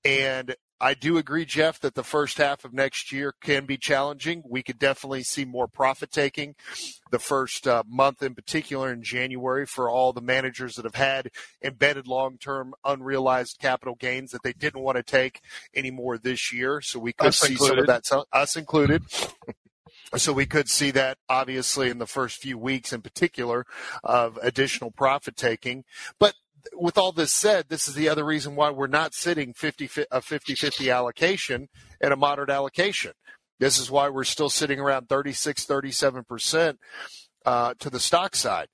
And 0.05 0.55
I 0.81 0.95
do 0.95 1.19
agree, 1.19 1.45
Jeff, 1.45 1.81
that 1.81 1.95
the 1.95 2.05
first 2.05 2.39
half 2.39 2.65
of 2.65 2.73
next 2.73 3.11
year 3.11 3.35
can 3.41 3.67
be 3.67 3.77
challenging. 3.77 4.43
We 4.49 4.63
could 4.63 4.79
definitely 4.79 5.25
see 5.25 5.45
more 5.45 5.67
profit 5.67 6.11
taking 6.11 6.55
the 7.11 7.19
first 7.19 7.67
uh, 7.67 7.83
month 7.89 8.23
in 8.23 8.35
particular 8.35 8.93
in 8.93 9.03
January 9.03 9.67
for 9.67 9.91
all 9.91 10.13
the 10.13 10.21
managers 10.21 10.77
that 10.77 10.85
have 10.85 10.95
had 10.95 11.31
embedded 11.63 12.07
long 12.07 12.39
term 12.39 12.75
unrealized 12.85 13.59
capital 13.61 13.97
gains 13.97 14.31
that 14.31 14.43
they 14.43 14.53
didn't 14.53 14.83
want 14.83 14.97
to 14.97 15.03
take 15.03 15.41
anymore 15.75 16.17
this 16.17 16.53
year. 16.53 16.81
So 16.81 16.99
we 16.99 17.13
could 17.13 17.29
Us 17.29 17.41
see 17.41 17.57
some 17.57 17.79
of 17.79 17.87
that, 17.87 18.05
us 18.33 18.57
included. 18.57 19.03
So 20.17 20.33
we 20.33 20.47
could 20.47 20.71
see 20.71 20.91
that 20.93 21.19
obviously 21.29 21.91
in 21.91 21.99
the 21.99 22.07
first 22.07 22.41
few 22.41 22.57
weeks 22.57 22.93
in 22.93 23.03
particular 23.03 23.67
of 24.03 24.39
additional 24.41 24.91
profit 24.91 25.37
taking. 25.37 25.85
But 26.19 26.35
with 26.75 26.99
all 26.99 27.13
this 27.13 27.33
said, 27.33 27.67
this 27.69 27.89
is 27.89 27.95
the 27.95 28.09
other 28.09 28.25
reason 28.25 28.57
why 28.57 28.71
we're 28.71 28.87
not 28.87 29.15
sitting 29.15 29.53
50 29.53 29.87
a 30.11 30.21
50-50 30.21 30.95
allocation 30.95 31.69
and 32.01 32.13
a 32.13 32.17
moderate 32.17 32.51
allocation. 32.51 33.13
This 33.59 33.79
is 33.79 33.91
why 33.91 34.09
we're 34.09 34.25
still 34.25 34.51
sitting 34.51 34.79
around 34.79 35.09
36, 35.09 35.67
37% 35.67 36.77
uh, 37.45 37.75
to 37.79 37.91
the 37.91 38.01
stock 38.01 38.37
side. 38.37 38.69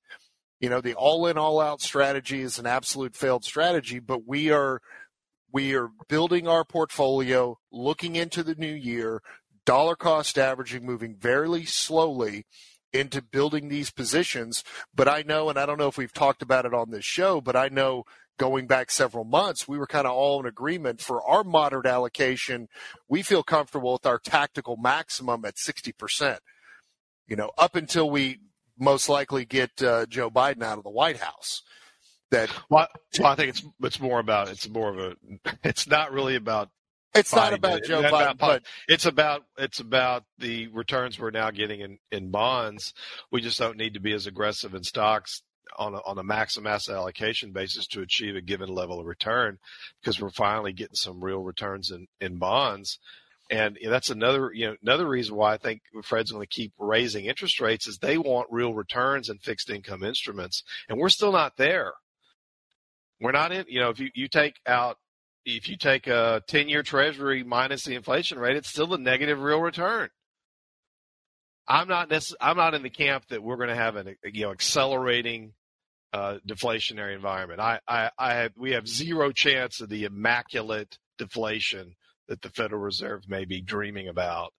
You 0.60 0.68
know, 0.68 0.80
the 0.80 0.94
all 0.94 1.26
in, 1.26 1.38
all 1.38 1.60
out 1.60 1.80
strategy 1.80 2.40
is 2.40 2.58
an 2.58 2.66
absolute 2.66 3.16
failed 3.16 3.44
strategy, 3.44 3.98
but 3.98 4.26
we 4.26 4.50
are 4.50 4.80
we 5.52 5.74
are 5.76 5.90
building 6.08 6.48
our 6.48 6.64
portfolio, 6.64 7.58
looking 7.70 8.16
into 8.16 8.42
the 8.42 8.56
new 8.56 8.74
year, 8.74 9.22
dollar 9.64 9.94
cost 9.94 10.38
averaging, 10.38 10.84
moving 10.84 11.16
very 11.16 11.64
slowly 11.64 12.44
into 12.94 13.20
building 13.20 13.68
these 13.68 13.90
positions. 13.90 14.64
But 14.94 15.08
I 15.08 15.22
know, 15.22 15.50
and 15.50 15.58
I 15.58 15.66
don't 15.66 15.78
know 15.78 15.88
if 15.88 15.98
we've 15.98 16.12
talked 16.12 16.42
about 16.42 16.64
it 16.64 16.72
on 16.72 16.90
this 16.90 17.04
show, 17.04 17.40
but 17.40 17.56
I 17.56 17.68
know 17.68 18.04
going 18.38 18.66
back 18.66 18.90
several 18.90 19.24
months, 19.24 19.68
we 19.68 19.78
were 19.78 19.86
kind 19.86 20.06
of 20.06 20.12
all 20.12 20.40
in 20.40 20.46
agreement 20.46 21.00
for 21.00 21.22
our 21.22 21.44
moderate 21.44 21.86
allocation. 21.86 22.68
We 23.08 23.22
feel 23.22 23.42
comfortable 23.42 23.92
with 23.92 24.06
our 24.06 24.18
tactical 24.18 24.76
maximum 24.76 25.44
at 25.44 25.56
60%, 25.56 26.38
you 27.26 27.36
know, 27.36 27.50
up 27.58 27.76
until 27.76 28.08
we 28.08 28.38
most 28.78 29.08
likely 29.08 29.44
get 29.44 29.82
uh, 29.82 30.06
Joe 30.06 30.30
Biden 30.30 30.62
out 30.62 30.78
of 30.78 30.84
the 30.84 30.90
White 30.90 31.18
House. 31.18 31.62
That 32.30 32.50
Well, 32.68 32.88
well, 33.20 33.30
I 33.30 33.36
think 33.36 33.50
it's 33.50 33.62
it's 33.82 34.00
more 34.00 34.18
about 34.18 34.48
it's 34.48 34.68
more 34.68 34.90
of 34.90 34.98
a 34.98 35.16
it's 35.62 35.86
not 35.86 36.10
really 36.10 36.34
about 36.34 36.70
It's 37.14 37.34
not 37.34 37.52
about 37.52 37.84
Joe 37.84 38.02
Biden, 38.02 38.38
but 38.38 38.62
it's 38.88 39.06
about 39.06 39.44
it's 39.56 39.80
about 39.80 40.24
the 40.38 40.68
returns 40.68 41.18
we're 41.18 41.30
now 41.30 41.50
getting 41.50 41.80
in, 41.80 41.98
in 42.10 42.30
bonds. 42.30 42.92
We 43.30 43.40
just 43.40 43.58
don't 43.58 43.76
need 43.76 43.94
to 43.94 44.00
be 44.00 44.12
as 44.12 44.26
aggressive 44.26 44.74
in 44.74 44.82
stocks 44.82 45.42
on 45.76 45.94
a, 45.94 45.98
on 46.04 46.18
a 46.18 46.22
maximum 46.22 46.66
asset 46.66 46.96
allocation 46.96 47.52
basis 47.52 47.86
to 47.88 48.02
achieve 48.02 48.36
a 48.36 48.40
given 48.40 48.68
level 48.68 49.00
of 49.00 49.06
return 49.06 49.58
because 50.00 50.20
we're 50.20 50.30
finally 50.30 50.72
getting 50.72 50.94
some 50.94 51.22
real 51.22 51.42
returns 51.42 51.90
in, 51.90 52.06
in 52.20 52.36
bonds. 52.36 52.98
And 53.50 53.78
that's 53.84 54.10
another, 54.10 54.50
you 54.54 54.66
know, 54.66 54.76
another 54.82 55.06
reason 55.06 55.36
why 55.36 55.52
I 55.52 55.58
think 55.58 55.82
Fed's 56.02 56.32
going 56.32 56.42
to 56.42 56.48
keep 56.48 56.72
raising 56.78 57.26
interest 57.26 57.60
rates 57.60 57.86
is 57.86 57.98
they 57.98 58.16
want 58.16 58.48
real 58.50 58.72
returns 58.72 59.28
in 59.28 59.38
fixed 59.38 59.68
income 59.68 60.02
instruments, 60.02 60.62
and 60.88 60.98
we're 60.98 61.10
still 61.10 61.32
not 61.32 61.56
there. 61.58 61.92
We're 63.20 63.32
not 63.32 63.52
in, 63.52 63.66
you 63.68 63.80
know, 63.80 63.90
if 63.90 64.00
you, 64.00 64.08
you 64.14 64.28
take 64.28 64.56
out 64.66 64.96
if 65.44 65.68
you 65.68 65.76
take 65.76 66.06
a 66.06 66.42
10 66.48 66.68
year 66.68 66.82
treasury 66.82 67.42
minus 67.42 67.84
the 67.84 67.94
inflation 67.94 68.38
rate, 68.38 68.56
it's 68.56 68.68
still 68.68 68.94
a 68.94 68.98
negative 68.98 69.40
real 69.40 69.60
return. 69.60 70.08
I'm 71.66 71.88
not 71.88 72.10
necess- 72.10 72.34
I'm 72.40 72.56
not 72.56 72.74
in 72.74 72.82
the 72.82 72.90
camp 72.90 73.28
that 73.28 73.42
we're 73.42 73.56
going 73.56 73.70
to 73.70 73.74
have 73.74 73.96
an 73.96 74.16
you 74.24 74.44
know 74.44 74.52
accelerating 74.52 75.54
uh, 76.12 76.38
deflationary 76.46 77.14
environment. 77.14 77.60
I, 77.60 77.80
I, 77.88 78.10
I 78.18 78.34
have, 78.34 78.52
we 78.56 78.72
have 78.72 78.86
zero 78.86 79.32
chance 79.32 79.80
of 79.80 79.88
the 79.88 80.04
immaculate 80.04 80.98
deflation 81.18 81.96
that 82.28 82.40
the 82.40 82.50
Federal 82.50 82.80
Reserve 82.80 83.28
may 83.28 83.44
be 83.44 83.60
dreaming 83.60 84.08
about. 84.08 84.52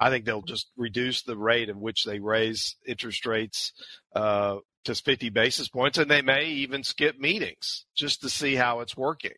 I 0.00 0.10
think 0.10 0.24
they'll 0.24 0.42
just 0.42 0.70
reduce 0.76 1.22
the 1.22 1.36
rate 1.36 1.68
at 1.68 1.76
which 1.76 2.04
they 2.04 2.18
raise 2.18 2.76
interest 2.86 3.24
rates 3.26 3.72
uh, 4.16 4.56
to 4.84 4.94
50 4.94 5.28
basis 5.28 5.68
points, 5.68 5.98
and 5.98 6.10
they 6.10 6.22
may 6.22 6.46
even 6.46 6.82
skip 6.82 7.18
meetings 7.20 7.84
just 7.94 8.22
to 8.22 8.30
see 8.30 8.54
how 8.54 8.80
it's 8.80 8.96
working. 8.96 9.34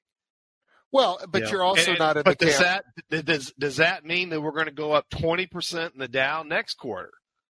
Well, 0.92 1.18
but 1.28 1.50
you're 1.50 1.62
also 1.62 1.92
and, 1.92 1.98
not 1.98 2.16
in 2.18 2.22
but 2.22 2.38
the 2.38 2.46
does 2.46 2.58
camp. 2.58 2.84
that 3.10 3.24
does 3.24 3.52
does 3.58 3.76
that 3.76 4.04
mean 4.04 4.28
that 4.28 4.40
we're 4.40 4.52
going 4.52 4.66
to 4.66 4.72
go 4.72 4.92
up 4.92 5.08
20 5.10 5.46
percent 5.46 5.94
in 5.94 6.00
the 6.00 6.08
Dow 6.08 6.42
next 6.42 6.74
quarter 6.74 7.10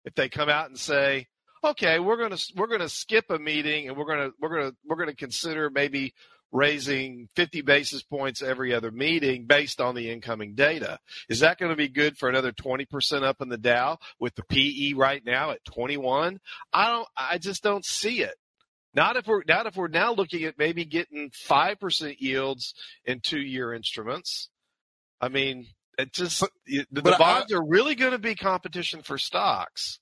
if 0.06 0.16
they 0.16 0.28
come 0.30 0.50
out 0.50 0.70
and 0.70 0.80
say, 0.80 1.28
okay, 1.64 2.00
we're 2.00 2.18
going 2.18 2.36
to 2.36 2.54
we're 2.56 2.68
going 2.68 2.82
to 2.82 2.90
skip 2.90 3.26
a 3.30 3.38
meeting 3.38 3.88
and 3.88 3.98
we're 3.98 4.06
going 4.06 4.30
to 4.30 4.34
we're 4.42 4.50
going 4.50 4.72
to 4.72 4.78
we're 4.86 4.96
going 4.96 5.10
to 5.10 5.16
consider 5.16 5.70
maybe 5.70 6.14
raising 6.52 7.28
50 7.36 7.62
basis 7.62 8.04
points 8.04 8.42
every 8.42 8.74
other 8.74 8.90
meeting 8.90 9.46
based 9.46 9.82
on 9.82 9.96
the 9.96 10.10
incoming 10.10 10.56
data. 10.56 10.98
Is 11.30 11.42
that 11.42 11.58
going 11.58 11.72
to 11.72 11.76
be 11.76 11.90
good 11.90 12.18
for 12.18 12.30
another 12.30 12.54
20% 12.54 13.24
up 13.24 13.42
in 13.42 13.50
the 13.50 13.58
Dow 13.58 13.98
with 14.20 14.34
the 14.36 14.44
PE 14.44 14.94
right 14.94 15.24
now 15.26 15.52
at 15.52 15.66
21? 15.66 16.40
I 16.72 16.88
don't 16.90 17.08
I 17.16 17.38
just 17.38 17.64
don't 17.64 17.86
see 17.86 18.22
it. 18.22 18.36
Not 18.98 19.16
if 19.16 19.28
we're 19.28 19.44
not 19.48 19.68
if 19.68 19.76
we're 19.76 19.90
now 19.90 20.12
looking 20.12 20.44
at 20.46 20.58
maybe 20.58 20.84
getting 20.84 21.30
five 21.32 21.80
percent 21.80 22.20
yields 22.20 22.74
in 23.06 23.20
two 23.20 23.40
year 23.40 23.72
instruments. 23.72 24.50
I 25.22 25.30
mean, 25.30 25.68
it 26.00 26.12
just 26.14 26.42
but, 26.42 26.50
the, 26.66 26.86
the 26.92 27.16
bonds 27.16 27.54
I, 27.54 27.58
are 27.58 27.64
really 27.64 27.94
going 27.94 28.14
to 28.14 28.18
be 28.18 28.34
competition 28.34 29.04
for 29.04 29.20
stocks. 29.20 30.00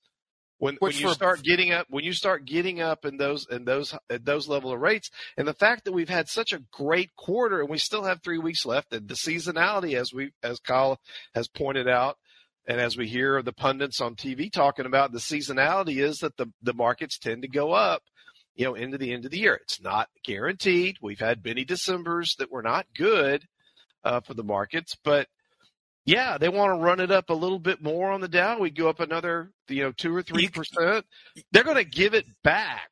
When, 0.60 0.78
when 0.80 0.93
you 0.93 1.10
for, 1.10 1.14
start 1.14 1.43
getting 1.43 1.74
up 1.74 1.88
when 1.89 2.06
you 2.06 2.14
start 2.14 2.46
getting 2.46 2.80
up 2.80 3.04
in 3.04 3.18
those 3.18 3.46
in 3.52 3.66
those 3.66 3.93
at 4.10 4.24
those 4.24 4.48
level 4.48 4.72
of 4.72 4.80
rates 4.80 5.12
and 5.36 5.46
the 5.46 5.54
fact 5.54 5.84
that 5.84 5.91
we've 5.91 6.08
had 6.08 6.30
such 6.30 6.54
a 6.54 6.64
great 6.72 7.14
quarter 7.18 7.60
and 7.60 7.70
we 7.70 7.78
still 7.78 8.04
have 8.04 8.22
three 8.22 8.38
weeks 8.38 8.66
left 8.66 8.93
and 8.93 9.10
the 9.10 9.16
seasonality 9.16 10.00
as 10.00 10.14
we 10.14 10.32
as 10.41 10.62
Kyle 10.62 11.02
has 11.34 11.50
pointed 11.50 11.89
out 11.89 12.18
and 12.66 12.80
as 12.80 12.96
we 12.96 13.10
hear 13.10 13.41
the 13.41 13.52
pundits 13.52 14.00
on 14.00 14.16
TV 14.16 14.50
talking 14.50 14.86
about 14.86 15.12
the 15.12 15.20
seasonality 15.20 16.02
is 16.02 16.20
that 16.20 16.38
the 16.38 16.50
the 16.62 16.74
markets 16.74 17.20
tend 17.20 17.41
to 17.41 17.50
go 17.50 17.74
up 17.74 18.04
you 18.56 18.66
know, 18.66 18.76
into 18.76 18.97
the 18.97 19.12
end 19.12 19.26
of 19.26 19.32
the 19.32 19.39
year. 19.39 19.56
It's 19.56 19.82
not 19.82 20.10
guaranteed. 20.24 20.97
We've 21.01 21.20
had 21.20 21.43
many 21.43 21.66
Decembers 21.66 22.36
that 22.38 22.51
were 22.51 22.64
not 22.64 22.88
good 22.95 23.45
uh, 24.03 24.22
for 24.22 24.34
the 24.34 24.43
markets, 24.43 24.95
but 25.03 25.28
yeah, 26.06 26.38
they 26.38 26.49
want 26.49 26.72
to 26.72 26.84
run 26.84 26.99
it 26.99 27.12
up 27.12 27.30
a 27.30 27.34
little 27.34 27.60
bit 27.60 27.82
more 27.82 28.12
on 28.12 28.22
the 28.22 28.28
Dow. 28.28 28.60
We 28.60 28.70
go 28.70 28.88
up 28.88 28.99
another, 28.99 29.51
you 29.68 29.84
know, 29.84 29.91
two 29.91 30.16
or 30.16 30.22
three 30.22 30.47
percent. 30.47 31.06
They're 31.51 31.64
going 31.64 31.78
to 31.78 31.84
give 31.84 32.14
it 32.14 32.26
back 32.43 32.91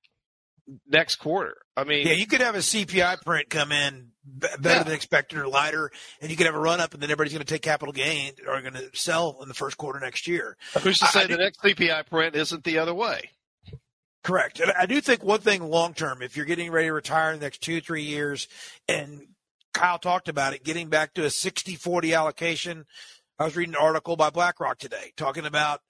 next 0.87 1.17
quarter. 1.17 1.57
I 1.77 1.83
mean, 1.83 2.07
yeah, 2.07 2.13
you 2.13 2.25
could 2.25 2.41
have 2.41 2.55
a 2.55 2.59
CPI 2.59 3.21
print 3.23 3.49
come 3.49 3.71
in 3.71 4.09
better 4.25 4.57
yeah. 4.63 4.83
than 4.83 4.93
expected 4.93 5.37
or 5.37 5.47
lighter, 5.47 5.91
and 6.21 6.31
you 6.31 6.37
could 6.37 6.45
have 6.45 6.55
a 6.55 6.59
run 6.59 6.79
up, 6.79 6.93
and 6.93 7.03
then 7.03 7.09
everybody's 7.09 7.33
going 7.33 7.45
to 7.45 7.51
take 7.53 7.61
capital 7.61 7.93
gain 7.93 8.33
or 8.47 8.59
going 8.61 8.73
to 8.73 8.89
sell 8.93 9.39
in 9.41 9.47
the 9.47 9.53
first 9.53 9.77
quarter 9.77 9.99
next 9.99 10.27
year. 10.27 10.57
Who's 10.81 10.99
to 10.99 11.05
say 11.05 11.23
I, 11.23 11.27
the 11.27 11.37
next 11.37 11.61
CPI 11.61 12.07
print 12.07 12.35
isn't 12.35 12.63
the 12.63 12.79
other 12.79 12.93
way? 12.93 13.29
Correct. 14.23 14.61
And 14.61 14.71
I 14.71 14.85
do 14.85 15.01
think 15.01 15.21
one 15.21 15.41
thing 15.41 15.61
long 15.61 15.93
term, 15.93 16.21
if 16.21 16.37
you're 16.37 16.45
getting 16.45 16.71
ready 16.71 16.87
to 16.87 16.93
retire 16.93 17.33
in 17.33 17.39
the 17.39 17.45
next 17.45 17.61
two, 17.61 17.81
three 17.81 18.03
years, 18.03 18.47
and 18.87 19.27
Kyle 19.73 19.99
talked 19.99 20.29
about 20.29 20.53
it, 20.53 20.63
getting 20.63 20.87
back 20.87 21.13
to 21.15 21.25
a 21.25 21.29
60 21.29 21.75
40 21.75 22.13
allocation. 22.13 22.85
I 23.37 23.45
was 23.45 23.57
reading 23.57 23.75
an 23.75 23.81
article 23.81 24.15
by 24.15 24.29
BlackRock 24.29 24.77
today 24.77 25.11
talking 25.17 25.45
about, 25.45 25.81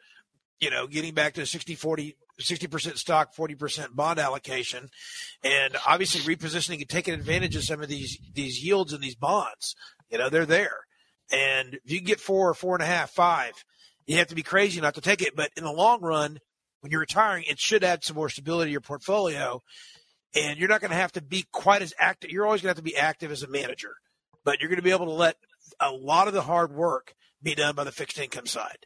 you 0.59 0.71
know, 0.71 0.87
getting 0.87 1.13
back 1.13 1.33
to 1.35 1.41
a 1.41 1.45
60 1.45 1.75
40, 1.75 2.15
60% 2.41 2.97
stock, 2.97 3.35
40% 3.35 3.95
bond 3.95 4.17
allocation, 4.17 4.89
and 5.43 5.75
obviously 5.85 6.35
repositioning 6.35 6.79
and 6.79 6.89
taking 6.89 7.13
advantage 7.13 7.55
of 7.55 7.63
some 7.63 7.83
of 7.83 7.89
these, 7.89 8.17
these 8.33 8.63
yields 8.63 8.93
in 8.93 9.01
these 9.01 9.15
bonds. 9.15 9.75
You 10.09 10.17
know, 10.17 10.29
they're 10.29 10.45
there. 10.45 10.85
And 11.31 11.75
if 11.83 11.91
you 11.91 12.01
get 12.01 12.19
four, 12.19 12.49
or 12.49 12.53
four 12.53 12.75
and 12.75 12.83
a 12.83 12.87
half, 12.87 13.11
five, 13.11 13.63
you 14.07 14.17
have 14.17 14.27
to 14.27 14.35
be 14.35 14.43
crazy 14.43 14.81
not 14.81 14.95
to 14.95 15.01
take 15.01 15.21
it. 15.21 15.35
But 15.35 15.51
in 15.55 15.63
the 15.63 15.71
long 15.71 16.01
run, 16.01 16.39
when 16.83 16.91
you're 16.91 16.99
retiring, 16.99 17.45
it 17.47 17.59
should 17.59 17.81
add 17.81 18.03
some 18.03 18.17
more 18.17 18.27
stability 18.27 18.67
to 18.67 18.73
your 18.73 18.81
portfolio. 18.81 19.63
And 20.35 20.59
you're 20.59 20.67
not 20.67 20.81
going 20.81 20.91
to 20.91 20.97
have 20.97 21.13
to 21.13 21.21
be 21.21 21.45
quite 21.53 21.81
as 21.81 21.93
active. 21.97 22.29
You're 22.29 22.45
always 22.45 22.61
going 22.61 22.73
to 22.73 22.77
have 22.77 22.85
to 22.85 22.91
be 22.91 22.97
active 22.97 23.31
as 23.31 23.41
a 23.41 23.47
manager, 23.47 23.93
but 24.43 24.59
you're 24.59 24.67
going 24.67 24.79
to 24.79 24.83
be 24.83 24.91
able 24.91 25.05
to 25.05 25.13
let 25.13 25.37
a 25.79 25.91
lot 25.91 26.27
of 26.27 26.33
the 26.33 26.41
hard 26.41 26.73
work 26.73 27.13
be 27.41 27.55
done 27.55 27.73
by 27.73 27.85
the 27.85 27.91
fixed 27.93 28.19
income 28.19 28.47
side. 28.47 28.79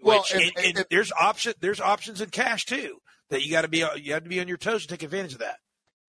Well, 0.00 0.20
which, 0.20 0.32
and, 0.32 0.52
and, 0.64 0.78
and, 0.78 0.86
there's 0.90 1.10
option 1.12 1.54
there's 1.60 1.80
options 1.80 2.20
in 2.20 2.30
cash 2.30 2.66
too 2.66 2.98
that 3.30 3.42
you 3.42 3.50
got 3.50 3.62
to 3.62 3.68
be 3.68 3.84
you 3.96 4.12
have 4.12 4.22
to 4.22 4.28
be 4.28 4.40
on 4.40 4.48
your 4.48 4.56
toes 4.56 4.82
to 4.82 4.88
take 4.88 5.02
advantage 5.02 5.32
of 5.32 5.40
that. 5.40 5.56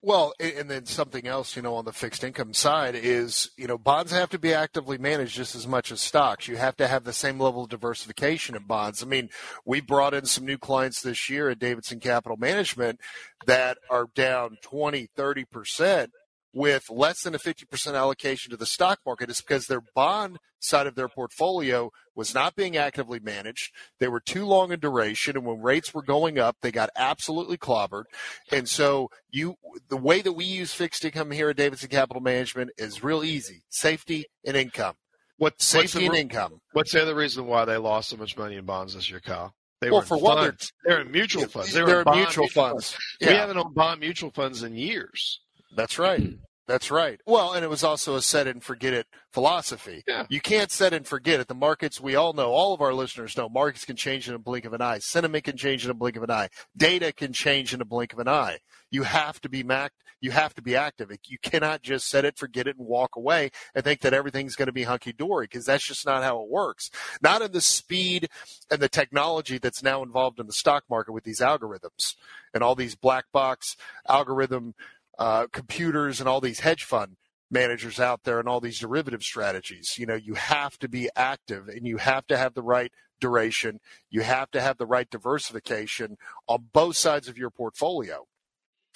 Well, 0.04 0.34
and 0.40 0.68
then 0.68 0.88
something 0.88 1.28
else, 1.28 1.56
you 1.56 1.62
know, 1.62 1.76
on 1.76 1.86
the 1.86 1.94
fixed 1.94 2.24
income 2.24 2.56
side 2.56 2.96
is, 2.96 3.52
you 3.56 3.68
know, 3.68 3.78
bonds 3.78 4.12
have 4.12 4.30
to 4.30 4.40
be 4.40 4.52
actively 4.52 4.98
managed 4.98 5.36
just 5.36 5.54
as 5.54 5.68
much 5.68 5.92
as 5.92 6.02
stocks. 6.02 6.48
You 6.48 6.58
have 6.58 6.76
to 6.78 6.88
have 6.88 7.04
the 7.04 7.14
same 7.14 7.40
level 7.40 7.66
of 7.66 7.70
diversification 7.70 8.56
in 8.56 8.64
bonds. 8.64 9.04
I 9.04 9.06
mean, 9.06 9.30
we 9.64 9.80
brought 9.80 10.16
in 10.16 10.26
some 10.26 10.44
new 10.44 10.58
clients 10.58 11.04
this 11.04 11.30
year 11.30 11.50
at 11.50 11.60
Davidson 11.60 12.00
Capital 12.00 12.36
Management 12.36 13.00
that 13.46 13.78
are 13.92 14.08
down 14.16 14.58
20, 14.64 15.08
30% 15.16 16.08
with 16.54 16.90
less 16.90 17.22
than 17.24 17.36
a 17.36 17.40
50% 17.40 17.96
allocation 17.96 18.52
to 18.52 18.58
the 18.58 18.66
stock 18.66 19.00
market 19.06 19.30
is 19.30 19.42
because 19.42 19.68
their 19.68 19.82
bond 19.96 20.38
side 20.60 20.88
of 20.88 20.96
their 20.96 21.08
portfolio 21.08 21.90
was 22.16 22.34
not 22.34 22.56
being 22.56 22.78
actively 22.78 23.20
managed. 23.20 23.74
They 24.00 24.08
were 24.08 24.20
too 24.20 24.46
long 24.46 24.72
in 24.72 24.80
duration, 24.80 25.38
and 25.38 25.46
when 25.46 25.62
rates 25.62 25.94
were 25.94 26.04
going 26.04 26.38
up, 26.38 26.58
they 26.62 26.72
got 26.72 26.90
absolutely 26.96 27.58
clobbered. 27.58 28.04
And 28.52 28.68
so, 28.68 29.10
you 29.30 29.56
the 29.90 29.98
way 29.98 30.22
that 30.22 30.34
we 30.34 30.46
use 30.46 30.74
fixed 30.74 31.04
income 31.06 31.32
here 31.32 31.50
at 31.50 31.58
Davidson 31.58 31.90
Capital 31.90 32.22
Management 32.22 32.72
is 32.78 33.04
real 33.04 33.24
easy: 33.24 33.64
safety 33.70 34.26
and 34.46 34.56
income. 34.56 34.96
What 35.38 35.62
safety 35.62 36.00
the, 36.00 36.06
and 36.08 36.16
income? 36.16 36.62
What's 36.74 36.94
the 36.94 37.02
other 37.02 37.16
reason 37.16 37.48
why 37.48 37.66
they 37.66 37.78
lost 37.78 38.10
so 38.10 38.18
much 38.18 38.38
money 38.38 38.58
in 38.58 38.66
bonds 38.66 38.94
this 38.94 39.10
year, 39.10 39.20
Kyle? 39.20 39.56
They 39.82 39.90
well, 39.90 40.02
for 40.02 40.20
one, 40.20 40.44
they're, 40.44 40.56
they're 40.86 41.02
in 41.02 41.12
mutual 41.12 41.48
funds. 41.48 41.74
They're, 41.74 41.88
they're 41.88 42.02
in 42.04 42.12
mutual 42.12 42.48
funds. 42.48 42.92
funds. 42.92 42.98
Yeah. 43.20 43.30
We 43.30 43.34
haven't 43.34 43.58
owned 43.58 43.74
bond 43.74 44.00
mutual 44.00 44.30
funds 44.30 44.62
in 44.62 44.76
years. 44.76 45.42
That's 45.76 45.98
right. 46.00 46.22
Mm-hmm. 46.22 46.44
That's 46.68 46.90
right. 46.90 47.20
Well, 47.26 47.52
and 47.52 47.66
it 47.66 47.70
was 47.70 47.84
also 47.84 48.16
a 48.16 48.22
set 48.22 48.48
and 48.48 48.64
forget 48.64 48.94
it 48.94 49.06
philosophy. 49.34 50.04
Yeah. 50.08 50.26
You 50.30 50.40
can't 50.40 50.72
set 50.72 50.94
and 50.94 51.06
forget 51.06 51.42
it. 51.42 51.50
The 51.50 51.56
markets, 51.56 52.00
we 52.00 52.16
all 52.16 52.32
know, 52.32 52.52
all 52.52 52.74
of 52.74 52.80
our 52.80 52.94
listeners 52.94 53.36
know, 53.36 53.50
markets 53.50 53.84
can 53.84 53.98
change 53.98 54.30
in 54.30 54.36
a 54.36 54.40
blink 54.40 54.64
of 54.64 54.72
an 54.72 54.82
eye. 54.82 55.00
Sentiment 55.00 55.44
can 55.44 55.58
change 55.58 55.84
in 55.84 55.92
a 55.92 55.94
blink 55.96 56.16
of 56.16 56.24
an 56.24 56.32
eye. 56.32 56.48
Data 56.78 57.12
can 57.12 57.34
change 57.34 57.74
in 57.74 57.82
a 57.82 57.86
blink 57.86 58.14
of 58.14 58.20
an 58.20 58.30
eye. 58.30 58.60
You 58.90 59.04
have 59.04 59.42
to 59.42 59.50
be 59.50 59.64
mac- 59.64 59.92
you 60.22 60.32
have 60.32 60.54
to 60.54 60.62
be 60.62 60.76
active. 60.76 61.12
You 61.28 61.40
cannot 61.42 61.82
just 61.82 62.08
set 62.08 62.26
it, 62.26 62.38
forget 62.38 62.68
it, 62.68 62.78
and 62.78 62.88
walk 62.88 63.16
away 63.16 63.50
and 63.74 63.84
think 63.84 64.02
that 64.02 64.14
everything's 64.14 64.56
going 64.56 64.68
to 64.68 64.72
be 64.72 64.84
hunky 64.84 65.12
dory 65.12 65.46
because 65.46 65.66
that's 65.66 65.86
just 65.86 66.06
not 66.06 66.24
how 66.24 66.42
it 66.42 66.50
works. 66.50 66.92
Not 67.22 67.42
in 67.42 67.52
the 67.52 67.60
speed 67.60 68.30
and 68.70 68.80
the 68.80 68.88
technology 68.88 69.58
that's 69.58 69.82
now 69.82 70.04
involved 70.04 70.40
in 70.40 70.46
the 70.46 70.54
stock 70.54 70.84
market 70.90 71.12
with 71.12 71.24
these 71.24 71.40
algorithms 71.40 72.16
and 72.54 72.64
all 72.64 72.76
these 72.76 72.96
black 72.96 73.26
box 73.34 73.76
algorithm 74.08 74.76
uh, 75.20 75.48
computers 75.52 76.20
and 76.20 76.28
all 76.28 76.42
these 76.42 76.62
hedge 76.62 76.84
fund 76.84 77.18
managers 77.50 78.00
out 78.00 78.24
there 78.24 78.40
and 78.40 78.48
all 78.48 78.62
these 78.62 78.80
derivative 78.80 79.24
strategies. 79.24 79.96
You 79.98 80.06
know, 80.06 80.16
you 80.16 80.36
have 80.36 80.80
to 80.80 80.88
be 80.88 81.10
active 81.16 81.68
and 81.68 81.86
you 81.86 81.98
have 81.98 82.26
to 82.28 82.38
have 82.38 82.54
the 82.54 82.64
right 82.64 82.92
duration. 83.20 83.80
You 84.10 84.22
have 84.22 84.50
to 84.52 84.62
have 84.62 84.78
the 84.78 84.86
right 84.86 85.10
diversification 85.10 86.18
on 86.48 86.70
both 86.74 86.96
sides 86.96 87.28
of 87.28 87.38
your 87.38 87.50
portfolio. 87.50 88.26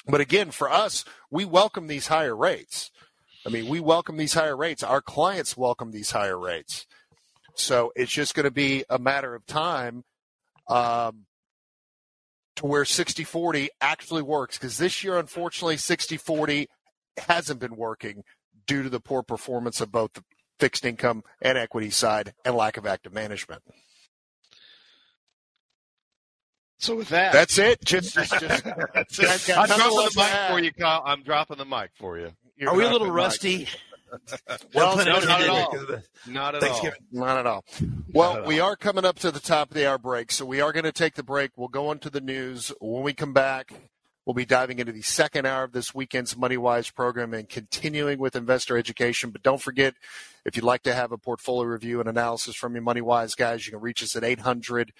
But 0.07 0.22
again, 0.22 0.51
for 0.51 0.72
us, 0.72 1.03
we 1.30 1.45
welcome 1.45 1.88
these 1.88 2.07
higher 2.07 2.36
rates. 2.36 2.91
I 3.45 3.49
mean, 3.49 3.68
we 3.68 3.80
welcome 3.80 4.18
these 4.18 4.34
higher 4.34 4.55
rates. 4.57 4.84
Our 4.84 5.01
clients 5.01 5.57
welcome 5.57 5.91
these 5.91 6.11
higher 6.11 6.39
rates. 6.39 6.88
So 7.55 7.91
it's 7.95 8.11
just 8.11 8.36
going 8.36 8.45
to 8.45 8.51
be 8.51 8.84
a 8.89 8.99
matter 8.99 9.36
of 9.36 9.45
time 9.45 10.03
um, 10.68 11.26
to 12.55 12.65
where 12.65 12.83
60-40 12.83 13.67
actually 13.81 14.21
works 14.21 14.57
because 14.57 14.77
this 14.77 15.03
year 15.03 15.17
unfortunately 15.17 15.75
60-40 15.75 16.67
hasn't 17.27 17.59
been 17.59 17.75
working 17.75 18.23
due 18.65 18.83
to 18.83 18.89
the 18.89 18.99
poor 18.99 19.23
performance 19.23 19.81
of 19.81 19.91
both 19.91 20.13
the, 20.13 20.23
fixed 20.59 20.85
income 20.85 21.23
and 21.41 21.57
equity 21.57 21.89
side, 21.89 22.33
and 22.43 22.55
lack 22.55 22.77
of 22.77 22.85
active 22.85 23.13
management. 23.13 23.61
So 26.77 26.95
with 26.95 27.09
that, 27.09 27.31
That's 27.33 27.57
it. 27.57 27.83
Just, 27.83 28.13
just, 28.13 28.39
just 28.39 28.63
That's 28.93 29.49
it. 29.49 29.57
I'm 29.57 29.67
dropping 29.67 29.95
the 29.95 30.11
mic 30.15 30.49
for 30.49 30.59
you, 30.59 30.73
Kyle. 30.73 31.03
I'm 31.05 31.23
dropping 31.23 31.57
the 31.57 31.65
mic 31.65 31.91
for 31.95 32.19
you. 32.19 32.31
you're 32.57 32.69
Are 32.69 32.75
we 32.75 32.83
a 32.83 32.91
little 32.91 33.07
the 33.07 33.13
mic. 33.13 33.15
rusty? 33.15 33.67
Well, 34.73 34.97
No 34.97 35.03
no, 35.03 35.19
not 35.19 35.41
at 35.41 35.49
all. 35.49 35.71
because 35.71 35.81
of 35.83 35.87
the 35.87 36.03
Not 36.31 36.55
at 36.55 36.61
Thanksgiving. 36.61 36.99
Not 37.11 37.37
at 37.37 37.45
all. 37.47 37.65
Well, 38.13 38.37
at 38.37 38.45
we 38.45 38.59
all. 38.59 38.71
are 38.71 38.75
coming 38.75 39.05
up 39.05 39.19
to 39.19 39.31
the 39.31 39.39
top 39.39 39.69
of 39.69 39.75
the 39.75 39.87
hour 39.89 39.97
break, 39.97 40.31
so 40.31 40.45
we 40.45 40.61
are 40.61 40.71
going 40.71 40.83
to 40.85 40.91
take 40.91 41.15
the 41.15 41.23
break. 41.23 41.51
We'll 41.55 41.67
go 41.67 41.91
into 41.91 42.09
the 42.09 42.21
news. 42.21 42.71
When 42.79 43.03
we 43.03 43.13
come 43.13 43.33
back, 43.33 43.73
we'll 44.25 44.33
be 44.33 44.45
diving 44.45 44.79
into 44.79 44.91
the 44.91 45.01
second 45.01 45.45
hour 45.45 45.63
of 45.63 45.71
this 45.71 45.93
weekend's 45.93 46.37
Money 46.37 46.57
Wise 46.57 46.89
program 46.89 47.33
and 47.33 47.47
continuing 47.49 48.19
with 48.19 48.35
investor 48.35 48.77
education. 48.77 49.29
But 49.31 49.43
don't 49.43 49.61
forget, 49.61 49.95
if 50.45 50.55
you'd 50.55 50.63
like 50.65 50.83
to 50.83 50.93
have 50.93 51.11
a 51.11 51.17
portfolio 51.17 51.67
review 51.69 51.99
and 51.99 52.07
analysis 52.09 52.55
from 52.55 52.73
your 52.73 52.83
Money 52.83 53.01
Wise 53.01 53.35
guys, 53.35 53.65
you 53.65 53.71
can 53.73 53.81
reach 53.81 54.01
us 54.03 54.15
at 54.15 54.23
800 54.23 54.93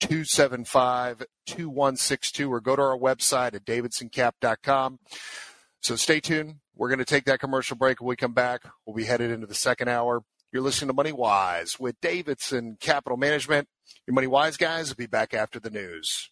275 0.00 1.24
2162 1.46 2.50
or 2.50 2.60
go 2.60 2.74
to 2.74 2.80
our 2.82 2.96
website 2.96 3.54
at 3.54 3.64
davidsoncap.com. 3.66 4.98
So 5.80 5.96
stay 5.96 6.20
tuned. 6.20 6.56
We're 6.76 6.88
going 6.88 6.98
to 6.98 7.04
take 7.04 7.24
that 7.24 7.40
commercial 7.40 7.76
break. 7.76 8.00
When 8.00 8.08
we 8.08 8.16
come 8.16 8.34
back, 8.34 8.62
we'll 8.86 8.96
be 8.96 9.04
headed 9.04 9.30
into 9.30 9.46
the 9.46 9.54
second 9.54 9.88
hour. 9.88 10.22
You're 10.52 10.62
listening 10.62 10.88
to 10.88 10.94
Money 10.94 11.12
Wise 11.12 11.78
with 11.78 12.00
Davidson 12.00 12.76
Capital 12.80 13.16
Management. 13.16 13.68
Your 14.06 14.14
Money 14.14 14.26
Wise 14.26 14.56
guys 14.56 14.88
will 14.88 14.96
be 14.96 15.06
back 15.06 15.32
after 15.32 15.60
the 15.60 15.70
news. 15.70 16.30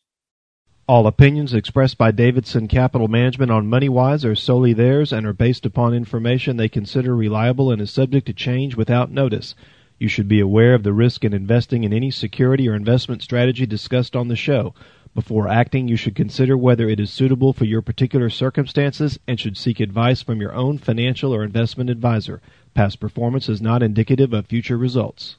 All 0.89 1.07
opinions 1.07 1.53
expressed 1.53 1.99
by 1.99 2.13
Davidson 2.13 2.67
Capital 2.67 3.09
Management 3.09 3.53
on 3.53 3.69
MoneyWise 3.69 4.25
are 4.25 4.35
solely 4.35 4.73
theirs 4.73 5.13
and 5.13 5.27
are 5.27 5.35
based 5.35 5.67
upon 5.67 5.93
information 5.93 6.57
they 6.57 6.71
consider 6.71 7.15
reliable 7.15 7.71
and 7.71 7.83
is 7.83 7.91
subject 7.91 8.27
to 8.27 8.33
change 8.33 8.75
without 8.75 9.11
notice. 9.11 9.55
You 9.99 10.09
should 10.09 10.29
be 10.29 10.41
aware 10.41 10.75
of 10.75 10.85
the 10.85 10.95
risk 10.95 11.25
in 11.25 11.35
investing 11.35 11.85
in 11.85 11.93
any 11.93 12.11
security 12.11 12.69
or 12.69 12.75
investment 12.75 13.23
strategy 13.23 13.67
discussed 13.67 14.17
on 14.17 14.29
the 14.29 14.37
show. 14.37 14.75
Before 15.15 15.49
acting, 15.49 15.89
you 15.89 15.97
should 15.97 16.15
consider 16.15 16.57
whether 16.57 16.89
it 16.89 17.01
is 17.01 17.11
suitable 17.11 17.53
for 17.53 17.65
your 17.65 17.83
particular 17.83 18.31
circumstances 18.31 19.19
and 19.27 19.41
should 19.41 19.57
seek 19.57 19.81
advice 19.81 20.23
from 20.23 20.41
your 20.41 20.55
own 20.55 20.79
financial 20.79 21.35
or 21.35 21.43
investment 21.43 21.91
advisor. 21.91 22.41
Past 22.75 23.01
performance 23.01 23.49
is 23.49 23.61
not 23.61 23.83
indicative 23.83 24.33
of 24.33 24.47
future 24.47 24.79
results. 24.79 25.37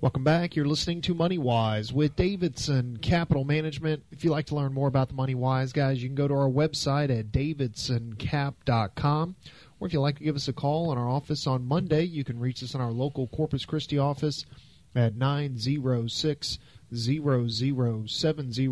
Welcome 0.00 0.24
back. 0.24 0.56
You're 0.56 0.66
listening 0.66 1.00
to 1.02 1.14
Money 1.14 1.38
Wise 1.38 1.92
with 1.92 2.16
Davidson 2.16 2.98
Capital 2.98 3.44
Management. 3.44 4.02
If 4.10 4.24
you'd 4.24 4.32
like 4.32 4.46
to 4.46 4.54
learn 4.54 4.74
more 4.74 4.88
about 4.88 5.08
the 5.08 5.14
Money 5.14 5.34
Wise 5.34 5.72
guys, 5.72 6.02
you 6.02 6.08
can 6.08 6.16
go 6.16 6.28
to 6.28 6.34
our 6.34 6.50
website 6.50 7.16
at 7.16 7.32
davidsoncap.com. 7.32 9.36
Or 9.80 9.86
if 9.86 9.92
you'd 9.92 10.00
like 10.00 10.18
to 10.18 10.24
give 10.24 10.36
us 10.36 10.48
a 10.48 10.52
call 10.52 10.92
in 10.92 10.98
our 10.98 11.08
office 11.08 11.46
on 11.46 11.64
Monday, 11.64 12.02
you 12.02 12.24
can 12.24 12.38
reach 12.38 12.62
us 12.62 12.74
in 12.74 12.80
our 12.80 12.90
local 12.90 13.28
Corpus 13.28 13.64
Christi 13.64 13.96
office 13.96 14.44
at 14.94 15.16
906 15.16 16.58
0070 16.96 18.68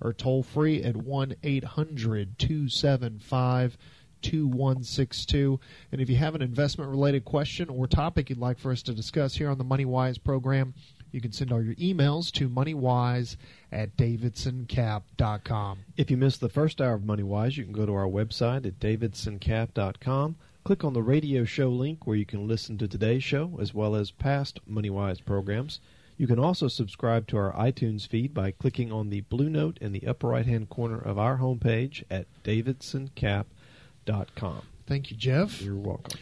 or 0.00 0.12
toll 0.12 0.42
free 0.42 0.82
at 0.82 0.96
1 0.96 1.34
800 1.42 2.38
275 2.38 3.78
2162. 4.22 5.60
And 5.92 6.00
if 6.00 6.10
you 6.10 6.16
have 6.16 6.34
an 6.34 6.42
investment 6.42 6.90
related 6.90 7.24
question 7.24 7.68
or 7.68 7.86
topic 7.86 8.28
you'd 8.30 8.38
like 8.38 8.58
for 8.58 8.72
us 8.72 8.82
to 8.82 8.92
discuss 8.92 9.34
here 9.34 9.50
on 9.50 9.58
the 9.58 9.64
MoneyWise 9.64 10.22
program, 10.22 10.74
you 11.12 11.20
can 11.20 11.32
send 11.32 11.52
all 11.52 11.62
your 11.62 11.76
emails 11.76 12.32
to 12.32 12.48
moneywise 12.48 13.36
at 13.72 13.96
davidsoncap.com. 13.96 15.78
If 15.96 16.10
you 16.10 16.16
missed 16.16 16.40
the 16.40 16.48
first 16.48 16.80
hour 16.80 16.94
of 16.94 17.02
MoneyWise, 17.02 17.56
you 17.56 17.64
can 17.64 17.72
go 17.72 17.86
to 17.86 17.94
our 17.94 18.08
website 18.08 18.66
at 18.66 18.80
davidsoncap.com. 18.80 20.36
Click 20.64 20.82
on 20.82 20.92
the 20.94 21.02
radio 21.02 21.44
show 21.44 21.68
link 21.68 22.06
where 22.06 22.16
you 22.16 22.26
can 22.26 22.48
listen 22.48 22.76
to 22.78 22.88
today's 22.88 23.22
show 23.22 23.56
as 23.60 23.72
well 23.72 23.94
as 23.94 24.10
past 24.10 24.58
MoneyWise 24.68 25.24
programs. 25.24 25.80
You 26.18 26.26
can 26.26 26.38
also 26.38 26.68
subscribe 26.68 27.26
to 27.28 27.36
our 27.36 27.52
iTunes 27.52 28.08
feed 28.08 28.32
by 28.32 28.50
clicking 28.50 28.90
on 28.90 29.10
the 29.10 29.20
blue 29.22 29.50
note 29.50 29.76
in 29.80 29.92
the 29.92 30.06
upper 30.06 30.28
right 30.28 30.46
hand 30.46 30.70
corner 30.70 30.98
of 30.98 31.18
our 31.18 31.38
homepage 31.38 32.04
at 32.10 32.26
davidsoncap.com. 32.42 34.62
Thank 34.86 35.10
you, 35.10 35.16
Jeff. 35.16 35.60
You're 35.60 35.76
welcome. 35.76 36.18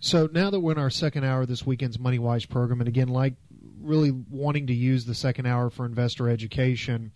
So 0.00 0.28
now 0.30 0.50
that 0.50 0.60
we're 0.60 0.72
in 0.72 0.78
our 0.78 0.90
second 0.90 1.24
hour 1.24 1.42
of 1.42 1.48
this 1.48 1.64
weekend's 1.64 1.98
Money 1.98 2.18
Wise 2.18 2.44
program, 2.44 2.80
and 2.80 2.88
again, 2.88 3.08
like 3.08 3.34
really 3.80 4.10
wanting 4.10 4.66
to 4.66 4.74
use 4.74 5.06
the 5.06 5.14
second 5.14 5.46
hour 5.46 5.70
for 5.70 5.86
investor 5.86 6.28
education, 6.28 7.12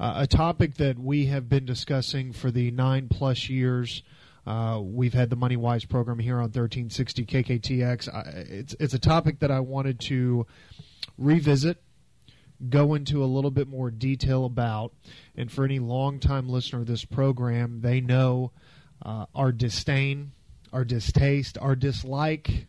uh, 0.00 0.14
a 0.16 0.26
topic 0.26 0.76
that 0.76 0.98
we 0.98 1.26
have 1.26 1.48
been 1.48 1.64
discussing 1.64 2.32
for 2.32 2.50
the 2.50 2.70
nine 2.70 3.08
plus 3.08 3.48
years. 3.48 4.02
Uh, 4.46 4.80
we've 4.82 5.14
had 5.14 5.30
the 5.30 5.36
Money 5.36 5.56
Wise 5.56 5.84
program 5.84 6.18
here 6.18 6.36
on 6.36 6.44
1360 6.44 7.26
KKTX. 7.26 8.12
I, 8.12 8.20
it's 8.48 8.74
it's 8.80 8.94
a 8.94 8.98
topic 8.98 9.40
that 9.40 9.50
I 9.50 9.60
wanted 9.60 10.00
to 10.00 10.46
revisit, 11.18 11.82
go 12.68 12.94
into 12.94 13.22
a 13.22 13.26
little 13.26 13.50
bit 13.50 13.68
more 13.68 13.90
detail 13.90 14.44
about, 14.44 14.92
and 15.36 15.50
for 15.50 15.64
any 15.64 15.78
longtime 15.78 16.48
listener 16.48 16.80
of 16.80 16.86
this 16.86 17.04
program, 17.04 17.80
they 17.80 18.00
know 18.00 18.52
uh, 19.02 19.26
our 19.34 19.52
disdain, 19.52 20.32
our 20.72 20.84
distaste, 20.84 21.58
our 21.58 21.76
dislike, 21.76 22.66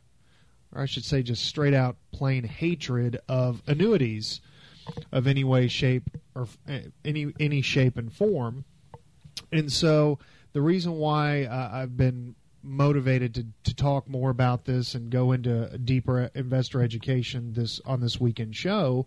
or 0.74 0.82
I 0.82 0.86
should 0.86 1.06
say 1.06 1.24
just 1.24 1.46
straight 1.46 1.74
out 1.74 1.98
plain 2.12 2.44
hatred 2.44 3.20
of 3.28 3.62
annuities 3.68 4.42
of 5.12 5.28
any 5.28 5.44
way, 5.44 5.68
shape, 5.68 6.10
or 6.36 6.48
uh, 6.68 6.80
any 7.04 7.34
any 7.40 7.62
shape 7.62 7.98
and 7.98 8.12
form. 8.12 8.66
And 9.52 9.72
so 9.72 10.20
the 10.54 10.62
reason 10.62 10.94
why 10.94 11.46
uh, 11.46 11.70
I've 11.72 11.98
been 11.98 12.36
motivated 12.66 13.34
to, 13.36 13.46
to 13.64 13.76
talk 13.76 14.08
more 14.10 14.30
about 14.30 14.66
this 14.66 14.96
and 14.96 15.10
go 15.10 15.32
into 15.32 15.78
deeper 15.78 16.32
investor 16.34 16.82
education 16.82 17.54
this 17.54 17.80
on 17.86 18.02
this 18.02 18.20
weekend 18.20 18.56
show 18.56 19.06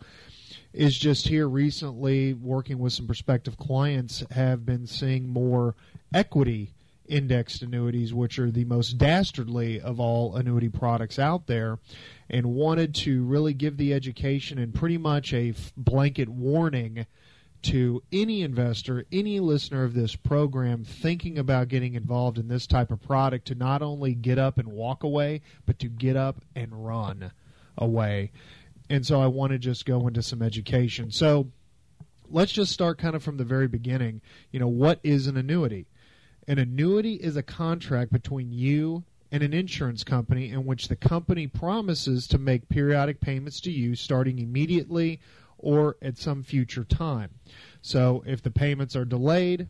is 0.73 0.97
just 0.97 1.29
here 1.29 1.49
recently 1.49 2.35
working 2.35 2.79
with 2.79 2.93
some 2.93 3.07
prospective 3.07 3.57
clients 3.57 4.23
have 4.31 4.65
been 4.65 4.87
seeing 4.87 5.29
more 5.29 5.75
equity 6.15 6.73
indexed 7.09 7.63
annuities 7.63 8.13
which 8.13 8.39
are 8.39 8.51
the 8.51 8.65
most 8.65 8.99
dastardly 8.99 9.81
of 9.81 9.99
all 9.99 10.37
annuity 10.37 10.69
products 10.69 11.19
out 11.19 11.47
there 11.47 11.79
and 12.31 12.47
wanted 12.47 12.95
to 12.95 13.25
really 13.25 13.55
give 13.55 13.77
the 13.77 13.95
education 13.95 14.59
and 14.59 14.75
pretty 14.75 14.99
much 14.99 15.33
a 15.33 15.55
blanket 15.77 16.29
warning 16.29 17.07
to 17.63 18.03
any 18.13 18.43
investor, 18.43 19.05
any 19.11 19.41
listener 19.41 19.85
of 19.85 19.95
this 19.95 20.15
program 20.15 20.85
thinking 20.85 21.39
about 21.39 21.69
getting 21.69 21.95
involved 21.95 22.39
in 22.39 22.49
this 22.49 22.67
type 22.67 22.91
of 22.91 23.03
product 23.03 23.47
to 23.49 23.55
not 23.55 23.83
only 23.83 24.15
get 24.15 24.39
up 24.39 24.59
and 24.59 24.69
walk 24.69 25.03
away, 25.03 25.43
but 25.67 25.79
to 25.81 25.89
get 25.89 26.17
up 26.17 26.43
and 26.55 26.87
run 26.87 27.33
away. 27.77 28.31
And 28.89 29.05
so 29.05 29.21
I 29.21 29.27
want 29.27 29.53
to 29.53 29.59
just 29.59 29.87
go 29.87 30.07
into 30.07 30.23
some 30.23 30.43
education. 30.43 31.11
So 31.11 31.49
let's 32.31 32.53
just 32.53 32.73
start 32.73 32.99
kind 32.99 33.17
of 33.17 33.23
from 33.23 33.37
the 33.37 33.45
very 33.45 33.69
beginning. 33.69 34.21
You 34.51 34.61
know, 34.61 34.69
what 34.69 35.01
is 35.03 35.27
an 35.27 35.37
annuity? 35.37 35.87
An 36.47 36.59
annuity 36.59 37.15
is 37.15 37.37
a 37.37 37.43
contract 37.43 38.13
between 38.13 38.53
you 38.53 39.05
and 39.31 39.43
an 39.43 39.53
insurance 39.53 40.05
company 40.05 40.51
in 40.51 40.65
which 40.65 40.89
the 40.89 40.97
company 40.97 41.47
promises 41.47 42.27
to 42.29 42.39
make 42.39 42.69
periodic 42.69 43.21
payments 43.21 43.61
to 43.61 43.71
you 43.71 43.95
starting 43.95 44.39
immediately 44.39 45.21
or 45.59 45.97
at 46.01 46.17
some 46.17 46.43
future 46.43 46.85
time. 46.85 47.31
So 47.83 48.23
if 48.27 48.43
the 48.43 48.51
payments 48.51 48.97
are 48.97 49.05
delayed, 49.05 49.69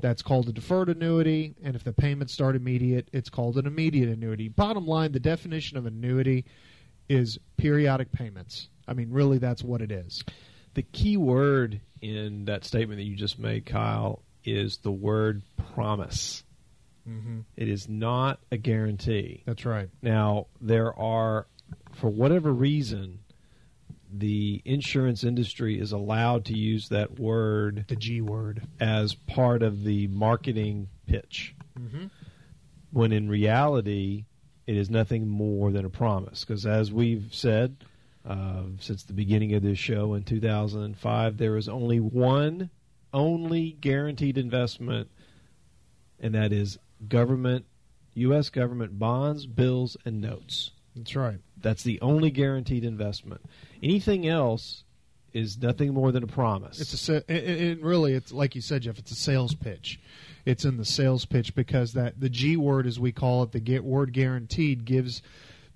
that's 0.00 0.22
called 0.22 0.48
a 0.48 0.52
deferred 0.52 0.88
annuity, 0.88 1.54
and 1.62 1.76
if 1.76 1.84
the 1.84 1.92
payments 1.92 2.32
start 2.32 2.56
immediate, 2.56 3.08
it's 3.12 3.30
called 3.30 3.56
an 3.56 3.66
immediate 3.66 4.08
annuity. 4.08 4.48
Bottom 4.48 4.86
line, 4.86 5.12
the 5.12 5.20
definition 5.20 5.76
of 5.76 5.86
annuity 5.86 6.44
is 7.08 7.38
periodic 7.56 8.10
payments. 8.10 8.68
I 8.88 8.94
mean, 8.94 9.10
really, 9.10 9.38
that's 9.38 9.62
what 9.62 9.80
it 9.80 9.92
is. 9.92 10.24
The 10.74 10.82
key 10.82 11.16
word 11.16 11.80
in 12.00 12.46
that 12.46 12.64
statement 12.64 12.98
that 12.98 13.04
you 13.04 13.14
just 13.14 13.38
made, 13.38 13.66
Kyle, 13.66 14.22
is 14.44 14.78
the 14.78 14.90
word 14.90 15.42
promise. 15.74 16.42
Mm-hmm. 17.08 17.40
It 17.56 17.68
is 17.68 17.88
not 17.88 18.40
a 18.50 18.56
guarantee. 18.56 19.42
That's 19.46 19.64
right. 19.64 19.88
Now, 20.02 20.46
there 20.60 20.98
are, 20.98 21.46
for 21.92 22.10
whatever 22.10 22.52
reason, 22.52 23.20
the 24.12 24.60
insurance 24.64 25.24
industry 25.24 25.78
is 25.80 25.92
allowed 25.92 26.44
to 26.46 26.56
use 26.56 26.88
that 26.90 27.18
word 27.18 27.86
The 27.88 27.96
G 27.96 28.20
word. 28.20 28.62
as 28.80 29.14
part 29.14 29.62
of 29.62 29.84
the 29.84 30.06
marketing 30.08 30.88
pitch, 31.06 31.54
Mm-hmm. 31.80 32.06
when 32.90 33.12
in 33.12 33.28
reality, 33.30 34.26
it 34.66 34.76
is 34.76 34.90
nothing 34.90 35.26
more 35.26 35.72
than 35.72 35.84
a 35.86 35.90
promise. 35.90 36.44
Because 36.44 36.66
as 36.66 36.92
we've 36.92 37.28
said 37.32 37.76
uh, 38.26 38.64
since 38.78 39.02
the 39.04 39.14
beginning 39.14 39.54
of 39.54 39.62
this 39.62 39.78
show 39.78 40.12
in 40.14 40.22
2005, 40.22 41.38
there 41.38 41.56
is 41.56 41.68
only 41.68 41.98
one, 41.98 42.68
only 43.12 43.72
guaranteed 43.80 44.36
investment, 44.38 45.10
and 46.20 46.34
that 46.34 46.52
is 46.52 46.78
government, 47.08 47.64
U.S. 48.14 48.50
government 48.50 48.98
bonds, 48.98 49.46
bills, 49.46 49.96
and 50.04 50.20
notes. 50.20 50.70
That's 50.94 51.16
right. 51.16 51.38
That's 51.62 51.82
the 51.82 52.00
only 52.00 52.30
guaranteed 52.30 52.84
investment. 52.84 53.40
Anything 53.82 54.26
else 54.26 54.84
is 55.32 55.58
nothing 55.58 55.94
more 55.94 56.12
than 56.12 56.22
a 56.22 56.26
promise. 56.26 56.80
It's 56.80 57.08
a 57.08 57.30
and- 57.30 57.82
really 57.82 58.14
it's 58.14 58.32
like 58.32 58.54
you 58.54 58.60
said, 58.60 58.82
Jeff. 58.82 58.98
It's 58.98 59.10
a 59.10 59.16
sales 59.16 59.54
pitch. 59.54 60.00
It's 60.44 60.64
in 60.64 60.76
the 60.76 60.84
sales 60.84 61.24
pitch 61.24 61.54
because 61.54 61.92
that 61.94 62.20
the 62.20 62.28
G 62.28 62.56
word, 62.56 62.86
as 62.86 62.98
we 62.98 63.12
call 63.12 63.42
it, 63.42 63.52
the 63.52 63.60
get 63.60 63.84
word 63.84 64.12
guaranteed, 64.12 64.84
gives 64.84 65.22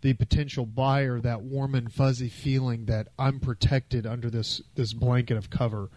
the 0.03 0.13
potential 0.13 0.67
buyer 0.67 1.21
that 1.21 1.43
warm 1.43 1.75
and 1.75 1.93
fuzzy 1.93 2.29
feeling 2.29 2.85
that 2.85 3.09
I'm 3.19 3.41
protected 3.41 4.07
under 4.07 4.29
this 4.29 4.61
this 4.75 4.93
blanket 4.93 5.37
of 5.37 5.51
cover, 5.51 5.89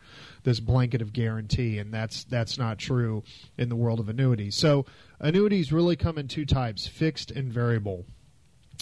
this 0.44 0.60
blanket 0.60 1.02
of 1.02 1.14
guarantee, 1.14 1.78
and 1.80 1.94
that's 1.94 2.24
that's 2.24 2.58
not 2.58 2.78
true 2.78 3.24
in 3.58 3.70
the 3.70 3.76
world 3.76 4.00
of 4.00 4.08
annuities. 4.08 4.56
So 4.56 4.86
annuities 5.20 5.74
really 5.74 5.96
come 5.96 6.18
in 6.18 6.28
two 6.28 6.46
types: 6.46 6.88
fixed 6.88 7.32
and 7.32 7.52
variable. 7.52 8.06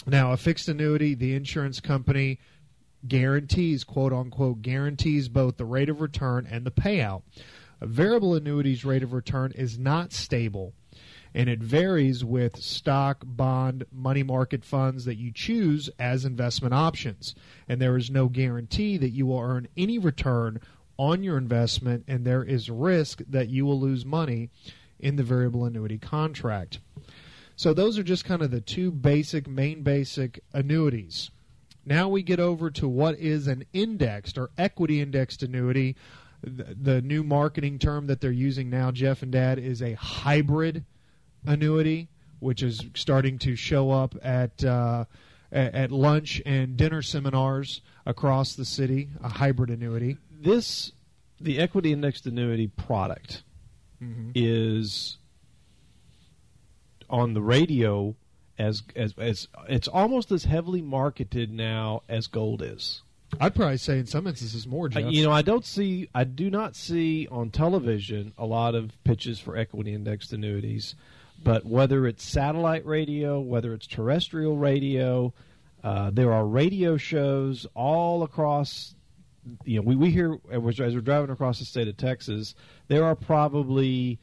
Now, 0.06 0.32
a 0.32 0.36
fixed 0.36 0.68
annuity, 0.68 1.14
the 1.14 1.34
insurance 1.34 1.80
company 1.80 2.38
guarantees, 3.06 3.84
quote 3.84 4.12
unquote, 4.12 4.62
guarantees 4.62 5.28
both 5.28 5.56
the 5.56 5.64
rate 5.64 5.88
of 5.88 6.00
return 6.00 6.46
and 6.50 6.64
the 6.64 6.70
payout. 6.70 7.22
A 7.80 7.86
variable 7.86 8.34
annuity's 8.34 8.84
rate 8.84 9.02
of 9.02 9.12
return 9.12 9.52
is 9.54 9.78
not 9.78 10.12
stable 10.12 10.72
and 11.34 11.48
it 11.48 11.60
varies 11.60 12.24
with 12.24 12.56
stock, 12.56 13.22
bond, 13.24 13.84
money 13.92 14.22
market 14.22 14.64
funds 14.64 15.04
that 15.04 15.16
you 15.16 15.30
choose 15.30 15.90
as 15.98 16.24
investment 16.24 16.74
options. 16.74 17.34
And 17.68 17.80
there 17.80 17.96
is 17.96 18.10
no 18.10 18.28
guarantee 18.28 18.96
that 18.96 19.10
you 19.10 19.26
will 19.26 19.40
earn 19.40 19.68
any 19.76 19.98
return 19.98 20.60
on 20.98 21.22
your 21.22 21.38
investment, 21.38 22.04
and 22.08 22.24
there 22.24 22.42
is 22.42 22.68
risk 22.68 23.20
that 23.28 23.48
you 23.48 23.64
will 23.64 23.78
lose 23.78 24.04
money 24.04 24.50
in 24.98 25.14
the 25.14 25.22
variable 25.22 25.64
annuity 25.64 25.98
contract. 25.98 26.80
So, 27.58 27.74
those 27.74 27.98
are 27.98 28.04
just 28.04 28.24
kind 28.24 28.40
of 28.40 28.52
the 28.52 28.60
two 28.60 28.92
basic, 28.92 29.48
main 29.48 29.82
basic 29.82 30.38
annuities. 30.52 31.32
Now 31.84 32.08
we 32.08 32.22
get 32.22 32.38
over 32.38 32.70
to 32.70 32.86
what 32.86 33.18
is 33.18 33.48
an 33.48 33.64
indexed 33.72 34.38
or 34.38 34.50
equity 34.56 35.00
indexed 35.00 35.42
annuity. 35.42 35.96
The, 36.40 36.76
the 36.80 37.02
new 37.02 37.24
marketing 37.24 37.80
term 37.80 38.06
that 38.06 38.20
they're 38.20 38.30
using 38.30 38.70
now, 38.70 38.92
Jeff 38.92 39.24
and 39.24 39.32
Dad, 39.32 39.58
is 39.58 39.82
a 39.82 39.94
hybrid 39.94 40.84
annuity, 41.44 42.06
which 42.38 42.62
is 42.62 42.80
starting 42.94 43.38
to 43.40 43.56
show 43.56 43.90
up 43.90 44.14
at 44.22 44.64
uh, 44.64 45.06
at 45.50 45.90
lunch 45.90 46.40
and 46.46 46.76
dinner 46.76 47.02
seminars 47.02 47.80
across 48.06 48.54
the 48.54 48.64
city. 48.64 49.08
A 49.20 49.30
hybrid 49.30 49.70
annuity. 49.70 50.18
This 50.30 50.92
the 51.40 51.58
equity 51.58 51.92
indexed 51.92 52.24
annuity 52.24 52.68
product 52.68 53.42
mm-hmm. 54.00 54.30
is 54.36 55.18
on 57.10 57.34
the 57.34 57.42
radio 57.42 58.14
as, 58.58 58.82
as 58.96 59.14
as 59.18 59.48
it's 59.68 59.88
almost 59.88 60.32
as 60.32 60.44
heavily 60.44 60.82
marketed 60.82 61.52
now 61.52 62.02
as 62.08 62.26
gold 62.26 62.62
is. 62.62 63.02
I'd 63.40 63.54
probably 63.54 63.76
say 63.76 63.98
in 63.98 64.06
some 64.06 64.26
instances 64.26 64.66
more. 64.66 64.88
Jeff. 64.88 65.12
You 65.12 65.24
know, 65.24 65.30
I 65.30 65.42
don't 65.42 65.64
see, 65.64 66.08
I 66.14 66.24
do 66.24 66.50
not 66.50 66.74
see 66.74 67.28
on 67.30 67.50
television 67.50 68.32
a 68.38 68.46
lot 68.46 68.74
of 68.74 68.92
pitches 69.04 69.38
for 69.38 69.56
equity 69.56 69.94
indexed 69.94 70.32
annuities. 70.32 70.94
But 71.44 71.64
whether 71.64 72.06
it's 72.06 72.24
satellite 72.24 72.84
radio, 72.84 73.38
whether 73.38 73.72
it's 73.74 73.86
terrestrial 73.86 74.56
radio, 74.56 75.32
uh, 75.84 76.10
there 76.12 76.32
are 76.32 76.44
radio 76.44 76.96
shows 76.96 77.66
all 77.74 78.22
across. 78.22 78.94
You 79.64 79.76
know, 79.76 79.82
we, 79.82 79.94
we 79.94 80.10
hear 80.10 80.38
as 80.50 80.94
we're 80.94 81.00
driving 81.00 81.30
across 81.30 81.60
the 81.60 81.64
state 81.64 81.86
of 81.86 81.96
Texas, 81.96 82.54
there 82.88 83.04
are 83.04 83.14
probably 83.14 84.18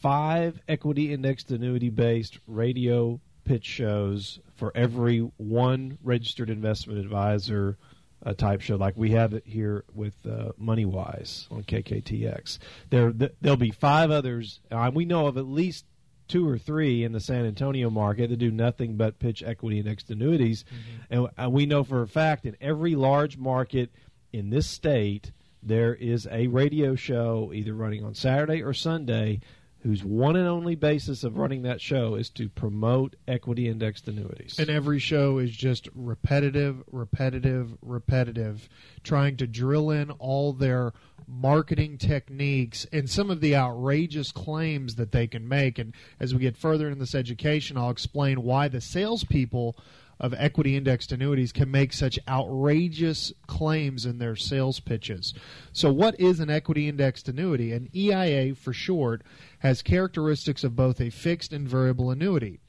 five 0.00 0.60
equity 0.68 1.12
indexed 1.12 1.50
annuity 1.50 1.90
based 1.90 2.38
radio 2.46 3.20
pitch 3.44 3.64
shows 3.64 4.40
for 4.54 4.72
every 4.74 5.20
one 5.36 5.98
registered 6.02 6.50
investment 6.50 6.98
advisor 6.98 7.78
uh, 8.24 8.34
type 8.34 8.60
show 8.60 8.76
like 8.76 8.96
we 8.96 9.10
have 9.12 9.32
it 9.32 9.44
here 9.46 9.84
with 9.94 10.14
uh, 10.26 10.50
MoneyWise 10.60 11.50
on 11.50 11.62
KKTX. 11.62 12.58
There, 12.90 13.12
th- 13.12 13.32
there'll 13.40 13.56
be 13.56 13.70
five 13.70 14.10
others. 14.10 14.60
Uh, 14.70 14.90
we 14.92 15.04
know 15.04 15.28
of 15.28 15.38
at 15.38 15.46
least 15.46 15.84
two 16.26 16.46
or 16.46 16.58
three 16.58 17.04
in 17.04 17.12
the 17.12 17.20
San 17.20 17.46
Antonio 17.46 17.90
market 17.90 18.28
that 18.28 18.36
do 18.36 18.50
nothing 18.50 18.96
but 18.96 19.18
pitch 19.18 19.42
equity 19.42 19.78
indexed 19.78 20.10
annuities. 20.10 20.64
Mm-hmm. 20.64 21.14
And, 21.14 21.28
and 21.38 21.52
we 21.52 21.64
know 21.64 21.84
for 21.84 22.02
a 22.02 22.08
fact 22.08 22.44
in 22.44 22.56
every 22.60 22.94
large 22.94 23.38
market 23.38 23.90
in 24.32 24.50
this 24.50 24.66
state, 24.66 25.32
there 25.62 25.94
is 25.94 26.28
a 26.30 26.46
radio 26.48 26.94
show 26.94 27.50
either 27.54 27.72
running 27.72 28.04
on 28.04 28.14
Saturday 28.14 28.62
or 28.62 28.74
Sunday 28.74 29.40
whose 29.80 30.02
one 30.02 30.34
and 30.34 30.48
only 30.48 30.74
basis 30.74 31.22
of 31.22 31.36
running 31.36 31.62
that 31.62 31.80
show 31.80 32.16
is 32.16 32.28
to 32.30 32.48
promote 32.48 33.14
equity 33.28 33.68
indexed 33.68 34.08
annuities. 34.08 34.58
And 34.58 34.68
every 34.68 34.98
show 34.98 35.38
is 35.38 35.52
just 35.52 35.88
repetitive, 35.94 36.82
repetitive, 36.90 37.76
repetitive, 37.80 38.68
trying 39.04 39.36
to 39.36 39.46
drill 39.46 39.90
in 39.90 40.10
all 40.10 40.52
their 40.52 40.92
marketing 41.28 41.98
techniques 41.98 42.86
and 42.92 43.08
some 43.08 43.30
of 43.30 43.40
the 43.40 43.54
outrageous 43.54 44.32
claims 44.32 44.96
that 44.96 45.12
they 45.12 45.26
can 45.26 45.46
make. 45.46 45.78
And 45.78 45.94
as 46.18 46.34
we 46.34 46.40
get 46.40 46.56
further 46.56 46.88
in 46.88 46.98
this 46.98 47.14
education, 47.14 47.76
I'll 47.76 47.90
explain 47.90 48.42
why 48.42 48.68
the 48.68 48.80
salespeople 48.80 49.76
of 50.20 50.34
equity 50.36 50.76
indexed 50.76 51.12
annuities 51.12 51.52
can 51.52 51.70
make 51.70 51.92
such 51.92 52.18
outrageous 52.28 53.32
claims 53.46 54.04
in 54.04 54.18
their 54.18 54.36
sales 54.36 54.80
pitches. 54.80 55.34
So, 55.72 55.92
what 55.92 56.18
is 56.18 56.40
an 56.40 56.50
equity 56.50 56.88
indexed 56.88 57.28
annuity? 57.28 57.72
An 57.72 57.88
EIA, 57.94 58.54
for 58.54 58.72
short, 58.72 59.22
has 59.60 59.82
characteristics 59.82 60.64
of 60.64 60.76
both 60.76 61.00
a 61.00 61.10
fixed 61.10 61.52
and 61.52 61.68
variable 61.68 62.10
annuity. 62.10 62.60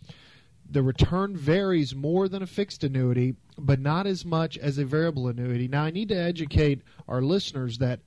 The 0.71 0.83
return 0.83 1.35
varies 1.35 1.95
more 1.95 2.29
than 2.29 2.43
a 2.43 2.47
fixed 2.47 2.83
annuity, 2.83 3.35
but 3.57 3.79
not 3.79 4.05
as 4.05 4.23
much 4.23 4.57
as 4.57 4.77
a 4.77 4.85
variable 4.85 5.27
annuity. 5.27 5.67
Now, 5.67 5.83
I 5.83 5.91
need 5.91 6.09
to 6.09 6.15
educate 6.15 6.81
our 7.07 7.21
listeners 7.21 7.79
that 7.79 8.01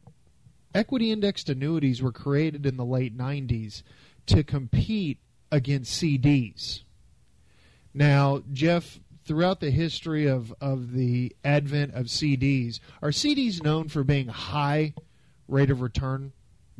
equity 0.72 1.10
indexed 1.10 1.48
annuities 1.48 2.00
were 2.00 2.12
created 2.12 2.64
in 2.64 2.76
the 2.76 2.84
late 2.84 3.16
90s 3.16 3.82
to 4.26 4.44
compete 4.44 5.18
against 5.50 6.00
CDs. 6.00 6.82
Now, 7.94 8.42
Jeff, 8.52 9.00
throughout 9.24 9.60
the 9.60 9.70
history 9.70 10.26
of, 10.26 10.52
of 10.60 10.92
the 10.92 11.34
advent 11.44 11.94
of 11.94 12.06
CDs, 12.06 12.80
are 13.02 13.10
CDs 13.10 13.62
known 13.62 13.88
for 13.88 14.04
being 14.04 14.28
high 14.28 14.94
rate 15.48 15.70
of 15.70 15.80
return 15.80 16.32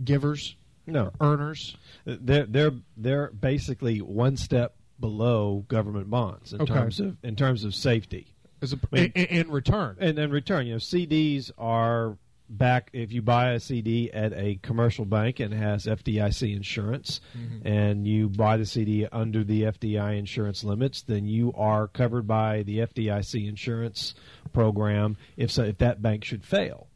givers? 0.03 0.57
No, 0.87 1.13
earners. 1.21 1.77
They're 2.05 2.47
they're 2.47 2.73
they're 2.97 3.29
basically 3.31 4.01
one 4.01 4.37
step 4.37 4.75
below 4.99 5.65
government 5.69 6.11
bonds 6.11 6.53
in 6.53 6.61
Okay. 6.63 6.75
terms 6.75 6.99
of 7.01 7.17
in 7.23 7.37
terms 7.37 7.65
of 7.65 7.75
safety. 7.75 8.27
As 8.61 8.73
a, 8.73 8.77
I 8.93 9.01
mean- 9.01 9.13
in, 9.15 9.25
in 9.27 9.51
return. 9.51 9.97
And 10.01 10.17
then 10.19 10.31
return, 10.31 10.67
you 10.67 10.73
know, 10.75 10.79
CDs 10.79 11.51
are 11.59 12.17
back 12.49 12.91
if 12.93 13.13
you 13.13 13.23
buy 13.23 13.53
a 13.53 13.61
CD 13.61 14.11
at 14.13 14.33
a 14.35 14.59
commercial 14.63 15.05
bank 15.05 15.41
and 15.41 15.55
has 15.55 15.87
FDIC 15.87 16.55
insurance 16.55 17.21
mm-hmm. 17.37 17.67
and 17.67 18.07
you 18.07 18.29
buy 18.29 18.57
the 18.57 18.67
CD 18.67 19.07
under 19.11 19.43
the 19.43 19.63
FDI 19.63 20.19
insurance 20.19 20.63
limits, 20.63 21.03
then 21.03 21.27
you 21.27 21.53
are 21.57 21.89
covered 21.89 22.27
by 22.27 22.63
the 22.63 22.79
FDIC 22.79 23.49
insurance 23.49 24.15
program 24.53 25.17
if 25.37 25.51
so, 25.51 25.63
if 25.63 25.79
that 25.79 26.03
bank 26.03 26.25
should 26.25 26.45
fail. 26.45 26.89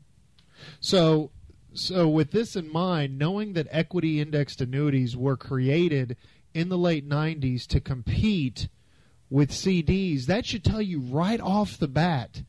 So, 0.80 1.30
so 1.72 2.08
with 2.08 2.30
this 2.30 2.56
in 2.56 2.70
mind, 2.70 3.18
knowing 3.18 3.54
that 3.54 3.68
equity 3.70 4.20
indexed 4.20 4.60
annuities 4.60 5.16
were 5.16 5.36
created 5.36 6.16
in 6.54 6.68
the 6.68 6.78
late 6.78 7.08
90s 7.08 7.66
to 7.68 7.80
compete 7.80 8.68
with 9.28 9.50
CDs, 9.50 10.26
that 10.26 10.46
should 10.46 10.64
tell 10.64 10.82
you 10.82 11.00
right 11.00 11.40
off 11.40 11.78
the 11.78 11.88
bat 11.88 12.42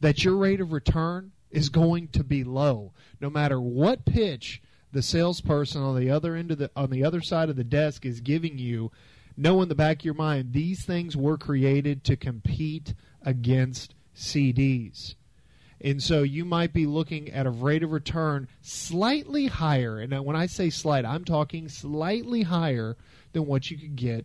that 0.00 0.24
your 0.24 0.36
rate 0.36 0.60
of 0.60 0.72
return 0.72 1.32
is 1.54 1.68
going 1.68 2.08
to 2.08 2.24
be 2.24 2.44
low 2.44 2.92
no 3.20 3.30
matter 3.30 3.60
what 3.60 4.04
pitch 4.04 4.60
the 4.92 5.02
salesperson 5.02 5.82
on 5.82 5.98
the 5.98 6.10
other 6.10 6.34
end 6.34 6.50
of 6.50 6.58
the 6.58 6.70
on 6.76 6.90
the 6.90 7.04
other 7.04 7.20
side 7.20 7.48
of 7.48 7.56
the 7.56 7.64
desk 7.64 8.04
is 8.04 8.20
giving 8.20 8.58
you 8.58 8.90
know 9.36 9.60
in 9.62 9.68
the 9.68 9.74
back 9.74 10.00
of 10.00 10.04
your 10.04 10.14
mind 10.14 10.52
these 10.52 10.84
things 10.84 11.16
were 11.16 11.36
created 11.36 12.04
to 12.04 12.16
compete 12.16 12.94
against 13.22 13.94
CDs. 14.14 15.14
And 15.80 16.02
so 16.02 16.22
you 16.22 16.44
might 16.44 16.72
be 16.72 16.86
looking 16.86 17.30
at 17.30 17.46
a 17.46 17.50
rate 17.50 17.82
of 17.82 17.92
return 17.92 18.48
slightly 18.62 19.46
higher. 19.46 19.98
And 19.98 20.24
when 20.24 20.36
I 20.36 20.46
say 20.46 20.70
slight, 20.70 21.04
I'm 21.04 21.24
talking 21.24 21.68
slightly 21.68 22.42
higher 22.42 22.96
than 23.32 23.46
what 23.46 23.70
you 23.70 23.76
could 23.76 23.96
get 23.96 24.24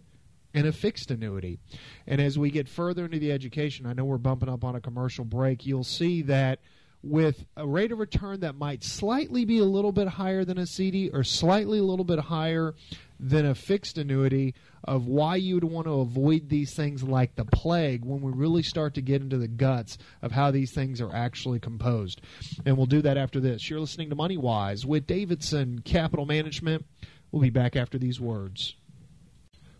in 0.53 0.65
a 0.65 0.71
fixed 0.71 1.11
annuity. 1.11 1.59
And 2.07 2.21
as 2.21 2.39
we 2.39 2.49
get 2.49 2.69
further 2.69 3.05
into 3.05 3.19
the 3.19 3.31
education, 3.31 3.85
I 3.85 3.93
know 3.93 4.05
we're 4.05 4.17
bumping 4.17 4.49
up 4.49 4.63
on 4.63 4.75
a 4.75 4.81
commercial 4.81 5.25
break, 5.25 5.65
you'll 5.65 5.83
see 5.83 6.21
that 6.23 6.59
with 7.01 7.45
a 7.55 7.65
rate 7.65 7.91
of 7.91 7.99
return 7.99 8.41
that 8.41 8.55
might 8.55 8.83
slightly 8.83 9.45
be 9.45 9.59
a 9.59 9.65
little 9.65 9.91
bit 9.91 10.07
higher 10.07 10.43
than 10.43 10.57
a 10.57 10.65
CD 10.65 11.09
or 11.09 11.23
slightly 11.23 11.79
a 11.79 11.83
little 11.83 12.05
bit 12.05 12.19
higher 12.19 12.73
than 13.19 13.45
a 13.45 13.55
fixed 13.55 13.97
annuity 13.97 14.53
of 14.83 15.07
why 15.07 15.35
you 15.35 15.55
would 15.55 15.63
want 15.63 15.85
to 15.85 15.99
avoid 15.99 16.49
these 16.49 16.73
things 16.73 17.03
like 17.03 17.35
the 17.35 17.45
plague 17.45 18.05
when 18.05 18.21
we 18.21 18.31
really 18.31 18.63
start 18.63 18.93
to 18.93 19.01
get 19.01 19.21
into 19.21 19.37
the 19.37 19.47
guts 19.47 19.97
of 20.21 20.31
how 20.31 20.51
these 20.51 20.71
things 20.71 21.01
are 21.01 21.13
actually 21.13 21.59
composed. 21.59 22.21
And 22.65 22.77
we'll 22.77 22.85
do 22.85 23.01
that 23.01 23.17
after 23.17 23.39
this. 23.39 23.69
You're 23.69 23.81
listening 23.81 24.09
to 24.09 24.15
Money 24.15 24.37
Wise 24.37 24.85
with 24.85 25.05
Davidson 25.05 25.81
Capital 25.83 26.25
Management. 26.25 26.85
We'll 27.31 27.41
be 27.41 27.49
back 27.49 27.75
after 27.75 27.97
these 27.97 28.19
words. 28.19 28.75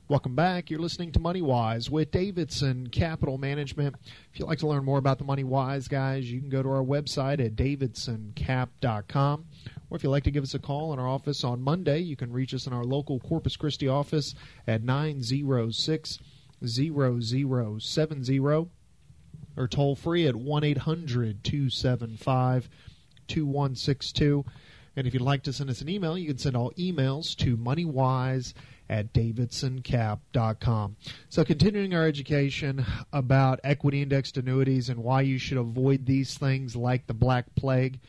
Welcome 0.09 0.33
back. 0.33 0.71
You're 0.71 0.79
listening 0.79 1.11
to 1.11 1.19
Money 1.19 1.43
Wise 1.43 1.87
with 1.91 2.09
Davidson 2.09 2.87
Capital 2.87 3.37
Management. 3.37 3.95
If 4.33 4.39
you'd 4.39 4.47
like 4.47 4.57
to 4.57 4.67
learn 4.67 4.83
more 4.83 4.97
about 4.97 5.19
the 5.19 5.23
Money 5.23 5.43
Wise 5.43 5.87
guys, 5.87 6.31
you 6.31 6.39
can 6.39 6.49
go 6.49 6.63
to 6.63 6.69
our 6.69 6.83
website 6.83 7.39
at 7.39 7.55
davidsoncap.com. 7.55 9.45
Or 9.87 9.95
if 9.95 10.01
you'd 10.01 10.09
like 10.09 10.23
to 10.23 10.31
give 10.31 10.41
us 10.41 10.55
a 10.55 10.59
call 10.59 10.93
in 10.93 10.99
our 10.99 11.07
office 11.07 11.43
on 11.43 11.61
Monday, 11.61 11.99
you 11.99 12.15
can 12.15 12.33
reach 12.33 12.55
us 12.55 12.65
in 12.65 12.73
our 12.73 12.83
local 12.83 13.19
Corpus 13.19 13.55
Christi 13.55 13.87
office 13.87 14.33
at 14.65 14.81
906 14.81 16.17
0070 16.65 18.39
or 18.39 19.67
toll 19.69 19.95
free 19.95 20.25
at 20.25 20.35
1 20.35 20.63
800 20.63 21.43
275 21.43 22.67
2162. 23.27 24.43
And 24.95 25.05
if 25.05 25.13
you'd 25.13 25.21
like 25.21 25.43
to 25.43 25.53
send 25.53 25.69
us 25.69 25.81
an 25.81 25.89
email, 25.89 26.17
you 26.17 26.25
can 26.25 26.39
send 26.39 26.57
all 26.57 26.71
emails 26.71 27.35
to 27.37 27.55
moneywise 27.55 28.55
at 28.89 29.13
davidsoncap.com. 29.13 30.95
So, 31.29 31.45
continuing 31.45 31.93
our 31.93 32.07
education 32.07 32.85
about 33.13 33.59
equity 33.63 34.01
indexed 34.01 34.37
annuities 34.37 34.89
and 34.89 35.03
why 35.03 35.21
you 35.21 35.37
should 35.37 35.57
avoid 35.57 36.05
these 36.05 36.37
things 36.37 36.75
like 36.75 37.07
the 37.07 37.13
Black 37.13 37.53
Plague. 37.55 37.99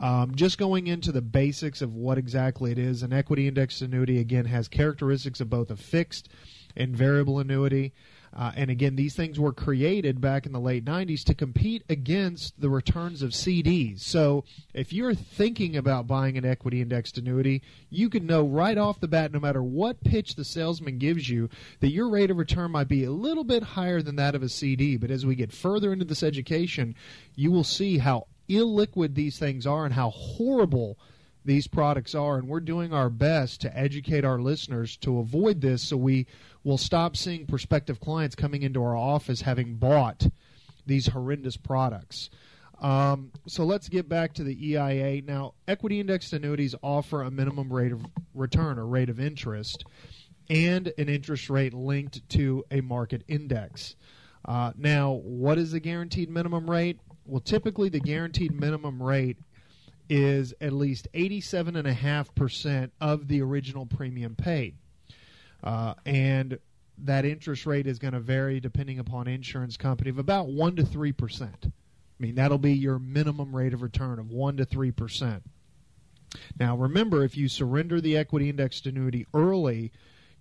Um, 0.00 0.34
just 0.34 0.58
going 0.58 0.88
into 0.88 1.12
the 1.12 1.22
basics 1.22 1.80
of 1.80 1.94
what 1.94 2.18
exactly 2.18 2.72
it 2.72 2.78
is, 2.78 3.04
an 3.04 3.12
equity 3.12 3.46
indexed 3.46 3.80
annuity 3.80 4.18
again 4.18 4.46
has 4.46 4.66
characteristics 4.66 5.40
of 5.40 5.48
both 5.48 5.70
a 5.70 5.76
fixed 5.76 6.28
and 6.76 6.96
variable 6.96 7.38
annuity. 7.38 7.94
Uh, 8.36 8.50
and 8.56 8.70
again, 8.70 8.96
these 8.96 9.14
things 9.14 9.38
were 9.38 9.52
created 9.52 10.20
back 10.20 10.44
in 10.44 10.52
the 10.52 10.60
late 10.60 10.84
90s 10.84 11.22
to 11.24 11.34
compete 11.34 11.84
against 11.88 12.60
the 12.60 12.68
returns 12.68 13.22
of 13.22 13.30
CDs. 13.30 14.00
So 14.00 14.44
if 14.72 14.92
you're 14.92 15.14
thinking 15.14 15.76
about 15.76 16.08
buying 16.08 16.36
an 16.36 16.44
equity 16.44 16.80
indexed 16.80 17.16
annuity, 17.16 17.62
you 17.90 18.10
can 18.10 18.26
know 18.26 18.44
right 18.44 18.76
off 18.76 19.00
the 19.00 19.08
bat, 19.08 19.32
no 19.32 19.38
matter 19.38 19.62
what 19.62 20.02
pitch 20.02 20.34
the 20.34 20.44
salesman 20.44 20.98
gives 20.98 21.28
you, 21.28 21.48
that 21.80 21.92
your 21.92 22.08
rate 22.08 22.30
of 22.30 22.36
return 22.36 22.72
might 22.72 22.88
be 22.88 23.04
a 23.04 23.12
little 23.12 23.44
bit 23.44 23.62
higher 23.62 24.02
than 24.02 24.16
that 24.16 24.34
of 24.34 24.42
a 24.42 24.48
CD. 24.48 24.96
But 24.96 25.12
as 25.12 25.24
we 25.24 25.36
get 25.36 25.52
further 25.52 25.92
into 25.92 26.04
this 26.04 26.24
education, 26.24 26.96
you 27.36 27.52
will 27.52 27.64
see 27.64 27.98
how 27.98 28.26
illiquid 28.48 29.14
these 29.14 29.38
things 29.38 29.66
are 29.66 29.84
and 29.84 29.94
how 29.94 30.10
horrible 30.10 30.98
these 31.44 31.66
products 31.66 32.14
are, 32.14 32.38
and 32.38 32.48
we're 32.48 32.60
doing 32.60 32.92
our 32.92 33.10
best 33.10 33.60
to 33.62 33.78
educate 33.78 34.24
our 34.24 34.40
listeners 34.40 34.96
to 34.98 35.18
avoid 35.18 35.60
this 35.60 35.82
so 35.82 35.96
we 35.96 36.26
will 36.62 36.78
stop 36.78 37.16
seeing 37.16 37.46
prospective 37.46 38.00
clients 38.00 38.34
coming 38.34 38.62
into 38.62 38.82
our 38.82 38.96
office 38.96 39.42
having 39.42 39.74
bought 39.76 40.26
these 40.86 41.08
horrendous 41.08 41.56
products. 41.56 42.30
Um, 42.80 43.30
so 43.46 43.64
let's 43.64 43.88
get 43.88 44.08
back 44.08 44.34
to 44.34 44.44
the 44.44 44.72
EIA. 44.72 45.22
Now, 45.22 45.54
equity 45.68 46.00
indexed 46.00 46.32
annuities 46.32 46.74
offer 46.82 47.22
a 47.22 47.30
minimum 47.30 47.72
rate 47.72 47.92
of 47.92 48.04
return 48.34 48.78
or 48.78 48.86
rate 48.86 49.10
of 49.10 49.20
interest 49.20 49.84
and 50.50 50.92
an 50.98 51.08
interest 51.08 51.48
rate 51.48 51.72
linked 51.72 52.28
to 52.30 52.64
a 52.70 52.80
market 52.80 53.22
index. 53.28 53.96
Uh, 54.44 54.72
now, 54.76 55.12
what 55.12 55.58
is 55.58 55.72
the 55.72 55.80
guaranteed 55.80 56.28
minimum 56.28 56.68
rate? 56.68 57.00
Well, 57.24 57.40
typically 57.40 57.88
the 57.88 58.00
guaranteed 58.00 58.52
minimum 58.52 59.02
rate 59.02 59.38
is 60.08 60.54
at 60.60 60.72
least 60.72 61.08
87.5% 61.14 62.90
of 63.00 63.28
the 63.28 63.40
original 63.40 63.86
premium 63.86 64.34
paid. 64.34 64.76
Uh, 65.62 65.94
and 66.04 66.58
that 66.98 67.24
interest 67.24 67.66
rate 67.66 67.86
is 67.86 67.98
going 67.98 68.14
to 68.14 68.20
vary 68.20 68.60
depending 68.60 68.98
upon 68.98 69.26
insurance 69.26 69.76
company 69.76 70.10
of 70.10 70.18
about 70.18 70.48
1 70.48 70.76
to 70.76 70.82
3%. 70.82 71.42
I 71.44 71.70
mean, 72.18 72.34
that'll 72.36 72.58
be 72.58 72.74
your 72.74 72.98
minimum 72.98 73.54
rate 73.54 73.74
of 73.74 73.82
return 73.82 74.18
of 74.18 74.30
1 74.30 74.58
to 74.58 74.66
3%. 74.66 75.40
Now, 76.58 76.76
remember, 76.76 77.24
if 77.24 77.36
you 77.36 77.48
surrender 77.48 78.00
the 78.00 78.16
equity 78.16 78.48
indexed 78.48 78.86
annuity 78.86 79.26
early, 79.34 79.92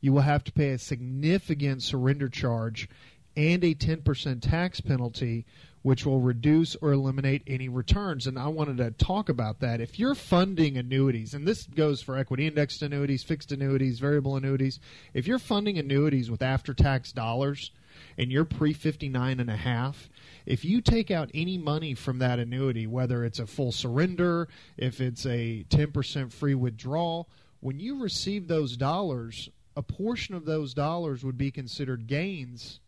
you 0.01 0.11
will 0.11 0.21
have 0.21 0.43
to 0.43 0.51
pay 0.51 0.69
a 0.71 0.77
significant 0.77 1.81
surrender 1.81 2.29
charge 2.29 2.89
and 3.35 3.63
a 3.63 3.73
10% 3.73 4.41
tax 4.41 4.79
penalty, 4.81 5.45
which 5.81 6.05
will 6.05 6.21
reduce 6.21 6.75
or 6.77 6.91
eliminate 6.91 7.43
any 7.47 7.67
returns. 7.67 8.27
And 8.27 8.37
I 8.37 8.47
wanted 8.47 8.77
to 8.77 8.91
talk 8.91 9.27
about 9.27 9.59
that. 9.59 9.81
If 9.81 9.99
you're 9.99 10.15
funding 10.15 10.77
annuities, 10.77 11.33
and 11.33 11.47
this 11.47 11.63
goes 11.63 12.01
for 12.01 12.17
equity 12.17 12.47
indexed 12.47 12.81
annuities, 12.81 13.23
fixed 13.23 13.51
annuities, 13.51 13.99
variable 13.99 14.35
annuities, 14.35 14.79
if 15.13 15.27
you're 15.27 15.39
funding 15.39 15.77
annuities 15.77 16.31
with 16.31 16.41
after 16.41 16.73
tax 16.73 17.11
dollars 17.11 17.71
and 18.17 18.31
you're 18.31 18.45
pre 18.45 18.71
59 18.73 19.39
and 19.39 19.49
a 19.49 19.57
half, 19.57 20.09
if 20.45 20.63
you 20.63 20.79
take 20.81 21.11
out 21.11 21.29
any 21.33 21.57
money 21.57 21.93
from 21.93 22.19
that 22.19 22.39
annuity, 22.39 22.87
whether 22.87 23.25
it's 23.25 23.39
a 23.39 23.47
full 23.47 23.71
surrender, 23.71 24.47
if 24.77 25.01
it's 25.01 25.25
a 25.25 25.65
10% 25.69 26.31
free 26.31 26.55
withdrawal, 26.55 27.29
when 27.59 27.79
you 27.79 28.01
receive 28.01 28.47
those 28.47 28.77
dollars, 28.77 29.49
a 29.75 29.81
portion 29.81 30.35
of 30.35 30.45
those 30.45 30.73
dollars 30.73 31.23
would 31.23 31.37
be 31.37 31.49
considered 31.49 32.07
gains 32.07 32.79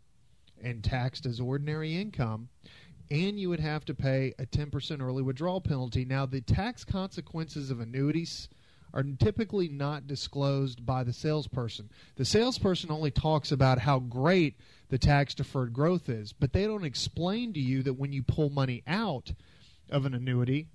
and 0.66 0.84
taxed 0.84 1.26
as 1.26 1.39
ordinary 1.39 1.95
income 1.95 2.49
and 3.11 3.39
you 3.39 3.49
would 3.49 3.59
have 3.59 3.86
to 3.86 3.93
pay 3.93 4.34
a 4.39 4.45
10% 4.45 5.01
early 5.01 5.22
withdrawal 5.22 5.61
penalty. 5.61 6.05
Now, 6.05 6.26
the 6.26 6.41
tax 6.41 6.84
consequences 6.84 7.70
of 7.70 7.80
annuities 7.80 8.49
are 8.93 9.03
typically 9.20 9.68
not 9.68 10.07
disclosed 10.07 10.86
by 10.86 11.03
the 11.03 11.13
salesperson. 11.13 11.89
The 12.16 12.26
salesperson 12.26 12.91
only 12.91 13.11
talks 13.11 13.51
about 13.51 13.80
how 13.80 13.99
great 13.99 14.55
the 14.89 14.97
tax 14.97 15.36
deferred 15.36 15.74
growth 15.74 16.09
is, 16.09 16.34
but 16.34 16.53
they 16.53 16.66
don't 16.66 16.86
explain 16.86 17.53
to 17.53 17.59
you 17.59 17.84
that 17.84 17.95
when 17.95 18.13
you 18.13 18.24
pull 18.24 18.49
money 18.49 18.84
out 18.88 19.34
of 19.89 20.05
an 20.05 20.13
annuity, 20.13 20.68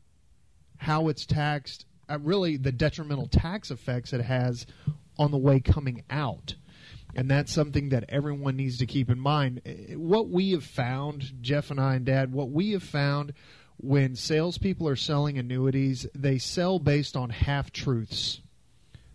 how 0.77 1.09
it's 1.09 1.25
taxed, 1.25 1.87
uh, 2.09 2.19
really 2.19 2.57
the 2.57 2.73
detrimental 2.73 3.27
tax 3.27 3.71
effects 3.71 4.13
it 4.13 4.21
has 4.21 4.67
on 5.19 5.31
the 5.31 5.39
way 5.39 5.61
coming 5.61 6.05
out 6.11 6.55
and 7.15 7.31
that's 7.31 7.53
something 7.53 7.91
that 7.91 8.05
everyone 8.09 8.57
needs 8.57 8.79
to 8.79 8.87
keep 8.87 9.11
in 9.11 9.19
mind. 9.19 9.61
Eh, 9.65 9.75
eh, 9.91 9.95
what 9.95 10.29
we 10.29 10.53
have 10.53 10.65
found, 10.65 11.43
Jeff 11.43 11.71
and 11.71 11.81
I 11.81 11.95
and 11.95 12.05
Dad, 12.05 12.33
what 12.33 12.51
we 12.51 12.73
have 12.73 12.83
found 12.83 13.33
when 13.79 14.15
salespeople 14.15 14.89
are 14.89 14.97
selling 14.97 15.39
annuities, 15.39 16.07
they 16.15 16.39
sell 16.39 16.79
based 16.79 17.17
on 17.17 17.31
half 17.31 17.73
truths. 17.73 18.41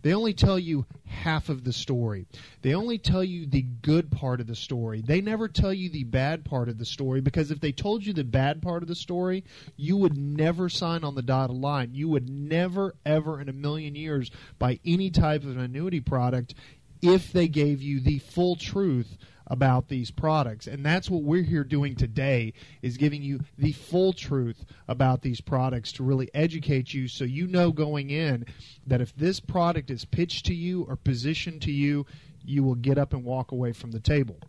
They 0.05 0.13
only 0.13 0.35
tell 0.35 0.59
you 0.59 0.85
half 1.07 1.49
of 1.49 1.63
the 1.63 1.73
story. 1.73 2.27
They 2.61 2.75
only 2.75 2.99
tell 2.99 3.23
you 3.23 3.47
the 3.47 3.63
good 3.63 4.11
part 4.11 4.39
of 4.39 4.45
the 4.45 4.55
story. 4.55 5.01
They 5.01 5.19
never 5.19 5.47
tell 5.47 5.73
you 5.73 5.89
the 5.89 6.03
bad 6.03 6.45
part 6.45 6.69
of 6.69 6.77
the 6.77 6.85
story 6.85 7.21
because 7.21 7.49
if 7.49 7.59
they 7.59 7.71
told 7.71 8.05
you 8.05 8.13
the 8.13 8.23
bad 8.23 8.61
part 8.61 8.83
of 8.83 8.87
the 8.87 8.93
story, 8.93 9.43
you 9.77 9.97
would 9.97 10.15
never 10.15 10.69
sign 10.69 11.03
on 11.03 11.15
the 11.15 11.23
dotted 11.23 11.55
line. 11.55 11.95
You 11.95 12.07
would 12.09 12.29
never, 12.29 12.93
ever 13.03 13.41
in 13.41 13.49
a 13.49 13.53
million 13.53 13.95
years 13.95 14.29
buy 14.59 14.79
any 14.85 15.09
type 15.09 15.41
of 15.41 15.57
an 15.57 15.59
annuity 15.59 16.01
product 16.01 16.53
if 17.01 17.31
they 17.31 17.47
gave 17.47 17.81
you 17.81 17.99
the 17.99 18.19
full 18.19 18.55
truth 18.55 19.17
about 19.47 19.87
these 19.87 20.11
products. 20.11 20.67
And 20.67 20.85
that's 20.85 21.09
what 21.09 21.23
we're 21.23 21.43
here 21.43 21.63
doing 21.63 21.95
today 21.95 22.53
is 22.81 22.97
giving 22.97 23.21
you 23.21 23.41
the 23.57 23.73
full 23.73 24.13
truth 24.13 24.65
about 24.87 25.21
these 25.21 25.41
products 25.41 25.91
to 25.93 26.03
really 26.03 26.29
educate 26.33 26.93
you 26.93 27.07
so 27.07 27.23
you 27.23 27.47
know 27.47 27.71
going 27.71 28.09
in 28.09 28.45
that 28.87 29.01
if 29.01 29.15
this 29.15 29.39
product 29.39 29.91
is 29.91 30.05
pitched 30.05 30.45
to 30.47 30.55
you 30.55 30.83
or 30.83 30.95
positioned 30.95 31.61
to 31.63 31.71
you 31.71 32.05
you 32.43 32.63
will 32.63 32.75
get 32.75 32.97
up 32.97 33.13
and 33.13 33.23
walk 33.23 33.51
away 33.51 33.71
from 33.71 33.91
the 33.91 33.99
table. 33.99 34.39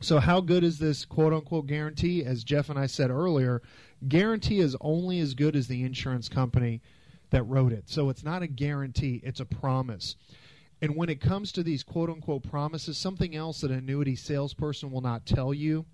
So 0.00 0.18
how 0.18 0.40
good 0.40 0.64
is 0.64 0.78
this 0.78 1.04
quote 1.04 1.32
unquote 1.32 1.66
guarantee? 1.66 2.24
As 2.24 2.44
Jeff 2.44 2.68
and 2.68 2.78
I 2.78 2.86
said 2.86 3.10
earlier 3.10 3.62
guarantee 4.06 4.60
is 4.60 4.76
only 4.80 5.18
as 5.20 5.34
good 5.34 5.56
as 5.56 5.66
the 5.66 5.82
insurance 5.82 6.28
company 6.28 6.80
that 7.30 7.42
wrote 7.42 7.72
it. 7.72 7.88
So 7.88 8.08
it's 8.08 8.24
not 8.24 8.42
a 8.42 8.46
guarantee 8.46 9.20
it's 9.24 9.40
a 9.40 9.44
promise 9.44 10.16
and 10.80 10.96
when 10.96 11.08
it 11.08 11.20
comes 11.20 11.52
to 11.52 11.62
these 11.62 11.82
quote 11.82 12.10
unquote 12.10 12.48
promises, 12.48 12.98
something 12.98 13.34
else 13.34 13.60
that 13.60 13.70
an 13.70 13.78
annuity 13.78 14.16
salesperson 14.16 14.90
will 14.90 15.00
not 15.00 15.26
tell 15.26 15.52
you 15.52 15.86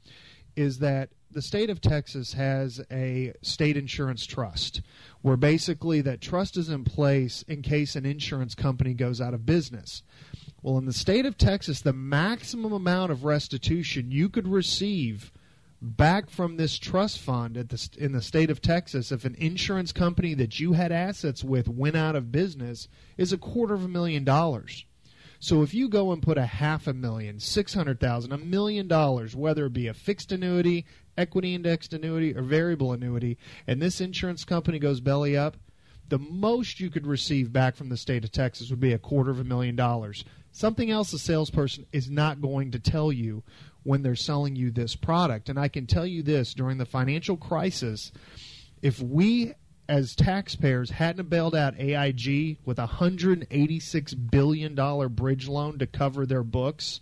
is 0.57 0.79
that 0.79 1.11
the 1.31 1.43
state 1.43 1.69
of 1.69 1.81
Texas 1.81 2.35
has 2.35 2.81
a 2.91 3.33
state 3.43 3.77
insurance 3.77 4.25
trust 4.25 4.83
where 5.21 5.37
basically 5.37 6.01
that 6.01 6.21
trust 6.21 6.57
is 6.57 6.69
in 6.69 6.85
place 6.85 7.43
in 7.49 7.61
case 7.61 7.97
an 7.97 8.07
insurance 8.07 8.55
company 8.55 8.95
goes 8.95 9.21
out 9.21 9.35
of 9.35 9.45
business. 9.45 10.03
Well, 10.63 10.79
in 10.79 10.87
the 10.87 10.93
state 10.93 11.27
of 11.27 11.37
Texas, 11.37 11.81
the 11.81 11.93
maximum 11.93 12.73
amount 12.73 13.11
of 13.11 13.25
restitution 13.25 14.13
you 14.13 14.29
could 14.29 14.47
receive 14.47 15.33
back 15.85 16.31
from 16.31 16.57
this 16.57 16.79
trust 16.79 17.19
fund 17.19 17.57
the, 17.57 17.89
in 17.99 18.13
the 18.13 18.23
state 18.23 18.51
of 18.51 18.63
Texas 18.63 19.13
if 19.13 19.25
an 19.25 19.35
insurance 19.37 19.93
company 19.93 20.35
that 20.35 20.59
you 20.59 20.73
had 20.73 20.91
assets 20.91 21.45
with 21.45 21.69
went 21.69 21.97
out 21.97 22.17
of 22.17 22.33
business 22.33 22.89
is 23.17 23.33
a 23.33 23.39
quarter 23.39 23.75
of 23.75 23.85
a 23.85 23.89
million 23.89 24.25
dollars. 24.25 24.87
So 25.41 25.63
if 25.63 25.75
you 25.75 25.91
go 25.91 26.11
and 26.11 26.23
put 26.23 26.39
a 26.39 26.47
half 26.47 26.87
a 26.87 26.95
million, 26.95 27.39
six 27.39 27.75
hundred 27.75 28.01
thousand, 28.01 28.33
a 28.33 28.39
million 28.39 28.89
dollars, 28.89 29.37
whether 29.37 29.67
it 29.67 29.75
be 29.75 29.89
a 29.89 29.95
fixed 29.95 30.33
annuity, 30.33 30.87
equity 31.19 31.55
indexed 31.55 31.93
annuity, 31.93 32.35
or 32.35 32.41
variable 32.41 32.93
annuity, 32.93 33.37
and 33.67 33.83
this 33.83 34.01
insurance 34.01 34.45
company 34.45 34.79
goes 34.79 35.01
belly 35.01 35.37
up, 35.37 35.59
the 36.09 36.19
most 36.19 36.81
you 36.81 36.89
could 36.89 37.07
receive 37.07 37.53
back 37.53 37.77
from 37.77 37.91
the 37.91 37.97
state 37.99 38.25
of 38.25 38.33
Texas 38.33 38.71
would 38.71 38.81
be 38.81 38.93
a 38.95 38.99
quarter 38.99 39.31
of 39.31 39.41
a 39.41 39.45
million 39.45 39.77
dollars. 39.77 40.25
Something 40.51 40.91
else 40.91 41.13
a 41.13 41.19
salesperson 41.19 41.85
is 41.93 42.09
not 42.09 42.41
going 42.41 42.71
to 42.71 42.79
tell 42.79 43.13
you 43.13 43.43
when 43.85 44.03
they're 44.03 44.17
selling 44.17 44.57
you 44.57 44.71
this 44.71 44.97
product. 44.97 45.49
And 45.49 45.59
I 45.59 45.69
can 45.69 45.87
tell 45.87 46.07
you 46.07 46.23
this 46.23 46.53
during 46.55 46.79
the 46.79 46.87
financial 46.87 47.37
crisis, 47.37 48.11
if 48.83 49.01
we 49.01 49.55
as 49.89 50.15
taxpayers 50.15 50.91
hadn't 50.91 51.29
bailed 51.29 51.55
out 51.55 51.79
AIG 51.79 52.59
with 52.65 52.79
a 52.79 52.87
$186 52.87 54.31
billion 54.31 55.09
bridge 55.09 55.47
loan 55.47 55.79
to 55.79 55.87
cover 55.87 56.27
their 56.27 56.43
books, 56.43 57.01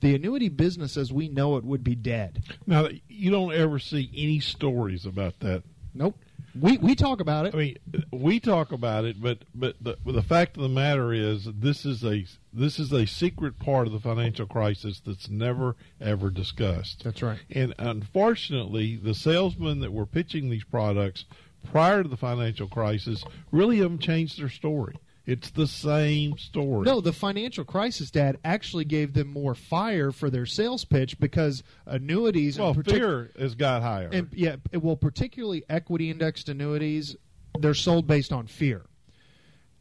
the 0.00 0.14
annuity 0.14 0.48
business 0.48 0.96
as 0.96 1.12
we 1.12 1.28
know 1.28 1.56
it 1.56 1.64
would 1.64 1.82
be 1.82 1.94
dead. 1.94 2.44
Now, 2.66 2.88
you 3.08 3.30
don't 3.30 3.52
ever 3.52 3.78
see 3.78 4.10
any 4.14 4.40
stories 4.40 5.06
about 5.06 5.40
that. 5.40 5.62
Nope. 5.94 6.18
We 6.60 6.78
we 6.78 6.94
talk 6.94 7.20
about 7.20 7.46
it. 7.46 7.54
I 7.54 7.58
mean, 7.58 7.76
we 8.12 8.40
talk 8.40 8.72
about 8.72 9.04
it, 9.04 9.20
but 9.20 9.38
but 9.54 9.76
the, 9.80 9.96
the 10.04 10.22
fact 10.22 10.56
of 10.56 10.62
the 10.62 10.68
matter 10.68 11.12
is, 11.12 11.44
this 11.44 11.84
is 11.84 12.04
a 12.04 12.26
this 12.52 12.78
is 12.78 12.92
a 12.92 13.06
secret 13.06 13.58
part 13.58 13.86
of 13.86 13.92
the 13.92 14.00
financial 14.00 14.46
crisis 14.46 15.00
that's 15.04 15.28
never 15.28 15.76
ever 16.00 16.30
discussed. 16.30 17.04
That's 17.04 17.22
right. 17.22 17.38
And 17.50 17.74
unfortunately, 17.78 18.96
the 18.96 19.14
salesmen 19.14 19.80
that 19.80 19.92
were 19.92 20.06
pitching 20.06 20.50
these 20.50 20.64
products 20.64 21.24
prior 21.70 22.02
to 22.02 22.08
the 22.08 22.16
financial 22.16 22.68
crisis 22.68 23.24
really 23.52 23.78
haven't 23.78 24.00
changed 24.00 24.40
their 24.40 24.48
story. 24.48 24.96
It's 25.28 25.50
the 25.50 25.66
same 25.66 26.38
story. 26.38 26.86
No, 26.86 27.02
the 27.02 27.12
financial 27.12 27.62
crisis, 27.62 28.10
Dad, 28.10 28.38
actually 28.46 28.86
gave 28.86 29.12
them 29.12 29.28
more 29.30 29.54
fire 29.54 30.10
for 30.10 30.30
their 30.30 30.46
sales 30.46 30.86
pitch 30.86 31.20
because 31.20 31.62
annuities. 31.84 32.58
well, 32.58 32.74
partic- 32.74 32.90
fear 32.90 33.30
has 33.38 33.54
got 33.54 33.82
higher. 33.82 34.08
and 34.10 34.28
yeah, 34.32 34.56
well, 34.72 34.96
particularly 34.96 35.64
equity 35.68 36.08
indexed 36.08 36.48
annuities, 36.48 37.14
they're 37.58 37.74
sold 37.74 38.06
based 38.06 38.32
on 38.32 38.46
fear. 38.46 38.86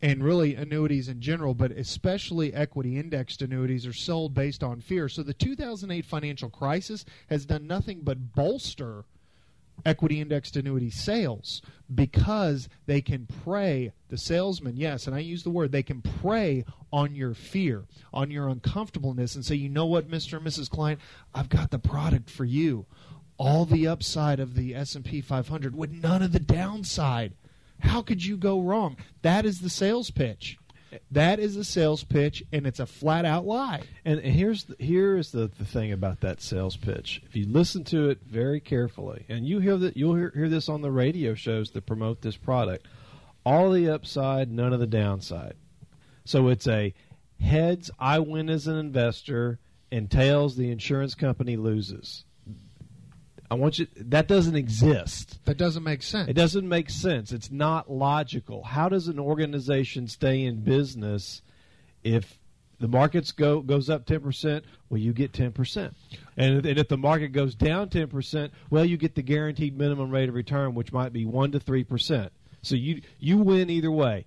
And 0.01 0.21
really, 0.21 0.53
annuities 0.53 1.07
in 1.07 1.21
general, 1.21 1.53
but 1.53 1.71
especially 1.71 2.53
equity 2.53 2.99
indexed 2.99 3.41
annuities, 3.41 3.87
are 3.87 3.93
sold 3.93 4.33
based 4.33 4.65
on 4.65 4.81
fear. 4.81 5.07
So 5.07 5.23
the 5.23 5.33
2008 5.33 6.05
financial 6.05 6.49
crisis 6.49 7.05
has 7.29 7.45
done 7.45 7.67
nothing 7.67 8.01
but 8.03 8.33
bolster 8.35 9.05
equity 9.85 10.19
indexed 10.19 10.55
annuity 10.57 10.89
sales 10.89 11.61
because 11.93 12.67
they 12.85 13.01
can 13.01 13.25
prey 13.43 13.91
the 14.09 14.17
salesman 14.17 14.75
yes 14.75 15.07
and 15.07 15.15
i 15.15 15.19
use 15.19 15.43
the 15.43 15.49
word 15.49 15.71
they 15.71 15.83
can 15.83 16.01
prey 16.01 16.65
on 16.91 17.15
your 17.15 17.33
fear 17.33 17.85
on 18.13 18.31
your 18.31 18.47
uncomfortableness 18.47 19.35
and 19.35 19.45
say 19.45 19.55
you 19.55 19.69
know 19.69 19.85
what 19.85 20.09
mr 20.09 20.37
and 20.37 20.45
mrs 20.45 20.69
client 20.69 20.99
i've 21.33 21.49
got 21.49 21.71
the 21.71 21.79
product 21.79 22.29
for 22.29 22.45
you. 22.45 22.85
All 23.39 23.65
the 23.65 23.87
upside 23.87 24.39
of 24.39 24.55
the 24.55 24.73
s&p 24.73 25.21
500 25.21 25.75
with 25.75 25.91
none 25.91 26.23
of 26.23 26.31
the 26.31 26.39
downside. 26.39 27.33
How 27.81 28.01
could 28.01 28.25
you 28.25 28.35
go 28.35 28.59
wrong? 28.59 28.97
That 29.21 29.45
is 29.45 29.61
the 29.61 29.69
sales 29.69 30.09
pitch 30.09 30.57
that 31.11 31.39
is 31.39 31.55
a 31.55 31.63
sales 31.63 32.03
pitch 32.03 32.43
and 32.51 32.65
it's 32.65 32.79
a 32.79 32.85
flat 32.85 33.25
out 33.25 33.45
lie 33.45 33.81
And, 34.05 34.19
here's 34.19 34.65
the, 34.65 34.75
here 34.79 35.17
is 35.17 35.31
the, 35.31 35.47
the 35.57 35.65
thing 35.65 35.91
about 35.91 36.21
that 36.21 36.41
sales 36.41 36.77
pitch. 36.77 37.21
If 37.25 37.35
you 37.35 37.45
listen 37.47 37.83
to 37.85 38.09
it 38.09 38.19
very 38.25 38.59
carefully, 38.59 39.25
and 39.29 39.45
you 39.47 39.59
hear 39.59 39.77
that 39.77 39.97
you'll 39.97 40.15
hear, 40.15 40.31
hear 40.33 40.49
this 40.49 40.69
on 40.69 40.81
the 40.81 40.91
radio 40.91 41.33
shows 41.33 41.71
that 41.71 41.85
promote 41.85 42.21
this 42.21 42.37
product, 42.37 42.87
all 43.45 43.71
the 43.71 43.89
upside, 43.89 44.51
none 44.51 44.73
of 44.73 44.79
the 44.79 44.87
downside. 44.87 45.55
So 46.25 46.49
it's 46.49 46.67
a 46.67 46.93
heads, 47.39 47.89
I 47.99 48.19
win 48.19 48.49
as 48.49 48.67
an 48.67 48.77
investor, 48.77 49.59
and 49.91 50.11
tails, 50.11 50.55
the 50.57 50.71
insurance 50.71 51.15
company 51.15 51.55
loses. 51.55 52.25
I 53.49 53.55
want 53.55 53.79
you. 53.79 53.87
That 53.95 54.27
doesn't 54.27 54.55
exist. 54.55 55.39
that 55.45 55.57
doesn't 55.57 55.83
make 55.83 56.03
sense 56.03 56.29
It 56.29 56.33
doesn't 56.33 56.67
make 56.67 56.89
sense. 56.89 57.31
It's 57.31 57.49
not 57.51 57.89
logical. 57.89 58.63
How 58.63 58.89
does 58.89 59.07
an 59.07 59.19
organization 59.19 60.07
stay 60.07 60.43
in 60.43 60.61
business 60.61 61.41
if 62.03 62.37
the 62.79 62.87
markets 62.87 63.31
go 63.31 63.61
goes 63.61 63.89
up 63.89 64.05
ten 64.05 64.19
percent? 64.19 64.65
Well, 64.89 64.99
you 64.99 65.13
get 65.13 65.33
ten 65.33 65.51
percent, 65.51 65.95
and, 66.35 66.65
and 66.65 66.77
if 66.77 66.89
the 66.89 66.97
market 66.97 67.29
goes 67.29 67.55
down 67.55 67.89
ten 67.89 68.07
percent, 68.07 68.53
well, 68.69 68.85
you 68.85 68.97
get 68.97 69.15
the 69.15 69.21
guaranteed 69.21 69.77
minimum 69.77 70.11
rate 70.11 70.29
of 70.29 70.35
return, 70.35 70.75
which 70.75 70.91
might 70.91 71.13
be 71.13 71.25
one 71.25 71.51
to 71.53 71.59
three 71.59 71.83
percent. 71.83 72.31
So 72.61 72.75
you 72.75 73.01
you 73.19 73.37
win 73.37 73.69
either 73.69 73.91
way. 73.91 74.25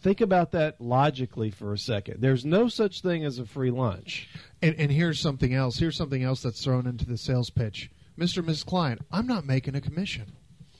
Think 0.00 0.20
about 0.20 0.52
that 0.52 0.80
logically 0.80 1.50
for 1.50 1.72
a 1.72 1.78
second. 1.78 2.20
There's 2.20 2.44
no 2.44 2.68
such 2.68 3.02
thing 3.02 3.24
as 3.24 3.38
a 3.40 3.44
free 3.44 3.72
lunch. 3.72 4.28
And, 4.62 4.76
and 4.76 4.92
here's 4.92 5.18
something 5.18 5.52
else. 5.52 5.78
Here's 5.78 5.96
something 5.96 6.22
else 6.22 6.42
that's 6.42 6.62
thrown 6.62 6.86
into 6.86 7.04
the 7.04 7.16
sales 7.16 7.50
pitch. 7.50 7.90
Mr. 8.18 8.38
and 8.38 8.48
Mrs. 8.48 8.66
Client, 8.66 9.00
I'm 9.12 9.26
not 9.26 9.46
making 9.46 9.74
a 9.74 9.80
commission. 9.80 10.32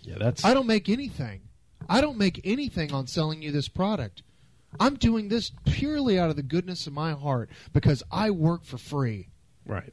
Yeah, 0.03 0.17
that's 0.19 0.45
I 0.45 0.55
don't 0.55 0.67
make 0.67 0.89
anything. 0.89 1.43
I 1.89 2.01
don't 2.01 2.19
make 2.19 2.41
anything 2.45 2.93
on 2.93 3.07
selling 3.07 3.43
you 3.43 3.53
this 3.53 3.69
product. 3.69 4.23
I'm 4.81 4.97
doing 4.97 5.29
this 5.29 5.53
purely 5.65 6.19
out 6.19 6.31
of 6.31 6.37
the 6.37 6.43
goodness 6.43 6.87
of 6.87 6.93
my 6.93 7.13
heart 7.13 7.51
because 7.73 8.03
I 8.11 8.31
work 8.31 8.65
for 8.65 8.79
free. 8.79 9.29
right. 9.67 9.93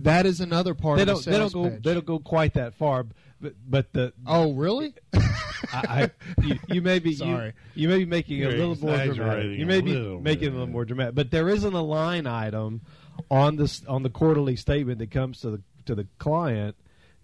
That 0.00 0.26
is 0.26 0.40
another 0.42 0.74
part 0.74 0.98
They 0.98 1.04
of 1.04 1.06
the 1.06 1.12
don't. 1.14 1.24
They 1.24 1.30
don't 1.38 1.50
sales 1.50 1.54
go. 1.54 1.70
pitch. 1.70 1.82
They 1.82 1.94
don't 1.94 2.04
go 2.04 2.18
quite 2.18 2.52
that 2.52 2.74
far. 2.74 3.06
But 3.40 3.54
but 3.66 3.92
the 3.94 4.12
oh, 4.26 4.52
really? 4.52 4.92
I, 5.14 5.30
I, 5.72 6.10
you, 6.42 6.58
you 6.68 6.82
may 6.82 6.98
be 6.98 7.14
Sorry. 7.14 7.54
You, 7.74 7.82
you 7.82 7.88
may 7.88 7.98
be 8.00 8.04
making 8.04 8.36
a 8.44 8.50
You're 8.50 8.58
little 8.58 8.76
more 8.76 9.14
dramatic. 9.14 9.58
You 9.58 9.64
may 9.64 9.80
be 9.80 9.94
making 10.18 10.48
it 10.48 10.50
a 10.50 10.52
little 10.52 10.66
more 10.66 10.84
dramatic, 10.84 11.14
but 11.14 11.30
there 11.30 11.48
isn't 11.48 11.72
a 11.72 11.80
line 11.80 12.26
item 12.26 12.82
on 13.30 13.56
this 13.56 13.86
on 13.86 14.02
the 14.02 14.10
quarterly 14.10 14.54
statement 14.56 14.98
that 14.98 15.10
comes 15.10 15.40
to 15.40 15.50
the 15.50 15.62
to 15.86 15.94
the 15.94 16.06
client 16.18 16.76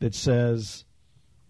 that 0.03 0.17
says 0.17 0.85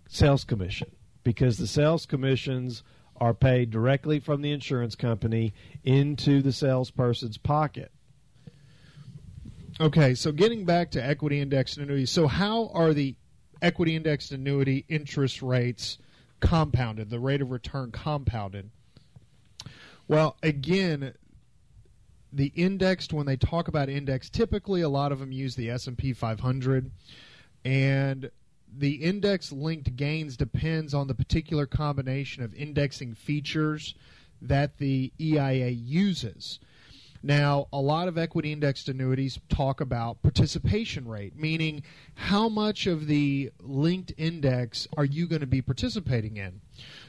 sales 0.09 0.45
commission 0.45 0.91
because 1.25 1.57
the 1.57 1.67
sales 1.67 2.05
commissions 2.05 2.83
are 3.17 3.33
paid 3.33 3.71
directly 3.71 4.21
from 4.21 4.43
the 4.43 4.53
insurance 4.53 4.95
company 4.95 5.55
into 5.85 6.43
the 6.43 6.53
salesperson's 6.53 7.39
pocket. 7.39 7.91
Okay, 9.81 10.15
so 10.15 10.33
getting 10.33 10.67
back 10.67 10.91
to 10.91 11.03
equity 11.03 11.41
indexed 11.41 11.79
annuities. 11.79 12.11
So, 12.11 12.27
how 12.27 12.69
are 12.75 12.93
the 12.93 13.15
equity 13.63 13.97
indexed 13.97 14.33
annuity 14.33 14.85
interest 14.87 15.41
rates 15.41 15.97
compounded? 16.41 17.09
The 17.09 17.21
rate 17.21 17.41
of 17.41 17.51
return 17.51 17.91
compounded? 17.91 18.69
Well, 20.09 20.37
again, 20.43 21.15
the 22.31 22.53
indexed 22.55 23.15
when 23.15 23.25
they 23.25 23.37
talk 23.37 23.69
about 23.69 23.89
index, 23.89 24.29
typically 24.29 24.83
a 24.83 24.91
lot 24.91 25.11
of 25.11 25.21
them 25.21 25.33
use 25.33 25.57
the 25.57 25.71
S 25.71 25.87
and 25.87 25.97
P 25.97 26.13
500, 26.13 26.91
and 27.65 28.31
the 28.77 28.95
index 28.95 29.53
linked 29.53 29.97
gains 29.97 30.37
depends 30.37 30.95
on 30.95 31.07
the 31.07 31.14
particular 31.14 31.66
combination 31.66 32.43
of 32.43 32.55
indexing 32.55 33.14
features 33.14 33.95
that 34.41 34.79
the 34.79 35.12
EIA 35.20 35.68
uses. 35.68 36.59
Now, 37.23 37.68
a 37.73 37.81
lot 37.81 38.09
of 38.09 38.18
equity 38.18 38.51
indexed 38.51 38.89
annuities 38.89 39.39
talk 39.49 39.81
about 39.81 40.23
participation 40.23 41.07
rate, 41.07 41.37
meaning 41.37 41.85
how 42.14 42.49
much 42.49 42.89
of 42.89 43.07
the 43.07 43.53
linked 43.61 44.12
index 44.16 44.89
are 44.97 45.05
you 45.05 45.29
going 45.29 45.41
to 45.41 45.47
be 45.47 45.62
participating 45.62 46.37
in? 46.37 46.61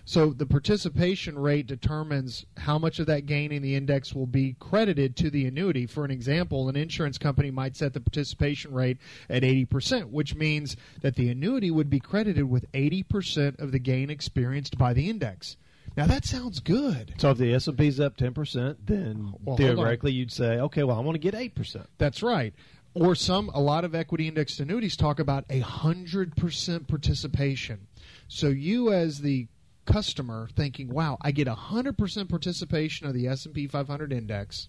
So, 0.06 0.32
the 0.32 0.46
participation 0.46 1.40
rate 1.40 1.66
determines 1.66 2.46
how 2.58 2.78
much 2.78 3.00
of 3.00 3.06
that 3.06 3.26
gain 3.26 3.54
in 3.54 3.62
the 3.62 3.76
index 3.76 4.14
will 4.14 4.28
be 4.28 4.58
credited 4.60 5.16
to 5.18 5.30
the 5.30 5.46
annuity. 5.46 5.86
For 5.86 6.04
an 6.04 6.12
example, 6.12 6.68
an 6.68 6.76
insurance 6.76 7.18
company 7.18 7.52
might 7.52 7.78
set 7.78 7.94
the 7.94 8.02
participation 8.02 8.74
rate 8.74 8.98
at 9.30 9.44
80%, 9.44 10.10
which 10.10 10.36
means 10.36 10.76
that 11.02 11.16
the 11.16 11.30
annuity 11.30 11.72
would 11.72 11.90
be 11.90 12.02
credited 12.02 12.50
with 12.50 12.70
80% 12.74 13.60
of 13.60 13.72
the 13.72 13.80
gain 13.80 14.10
experienced 14.10 14.78
by 14.78 14.94
the 14.94 15.10
index. 15.10 15.56
Now, 15.96 16.08
that 16.08 16.26
sounds 16.26 16.60
good. 16.60 17.14
So 17.18 17.32
if 17.32 17.38
the 17.38 17.54
S 17.54 17.68
and 17.68 17.78
P's 17.78 18.00
up 18.00 18.18
ten 18.18 18.34
percent, 18.34 18.86
then 18.86 19.34
Well, 19.44 19.58
theoretically 19.58 20.12
you'd 20.12 20.32
say, 20.32 20.60
okay, 20.60 20.84
well 20.84 20.98
I 20.98 21.02
want 21.02 21.16
to 21.16 21.20
get 21.20 21.36
eight 21.36 21.56
percent. 21.56 21.88
That's 21.98 22.24
right. 22.24 22.54
Or 22.96 23.16
some, 23.16 23.50
a 23.54 23.62
lot 23.62 23.86
of 23.86 23.96
equity 23.96 24.28
indexed 24.28 24.60
annuities 24.60 24.96
talk 24.96 25.20
about 25.20 25.46
a 25.50 25.60
hundred 25.60 26.36
percent 26.36 26.88
participation. 26.88 27.88
So 28.28 28.48
you, 28.48 28.92
as 28.92 29.22
the 29.22 29.48
customer, 29.86 30.50
thinking, 30.56 30.90
"Wow, 30.90 31.18
I 31.22 31.32
get 31.32 31.48
a 31.48 31.56
hundred 31.56 31.98
percent 31.98 32.30
participation 32.30 33.08
of 33.08 33.14
the 33.14 33.28
S 33.28 33.46
and 33.46 33.54
P 33.54 33.68
500 33.68 34.12
index, 34.12 34.68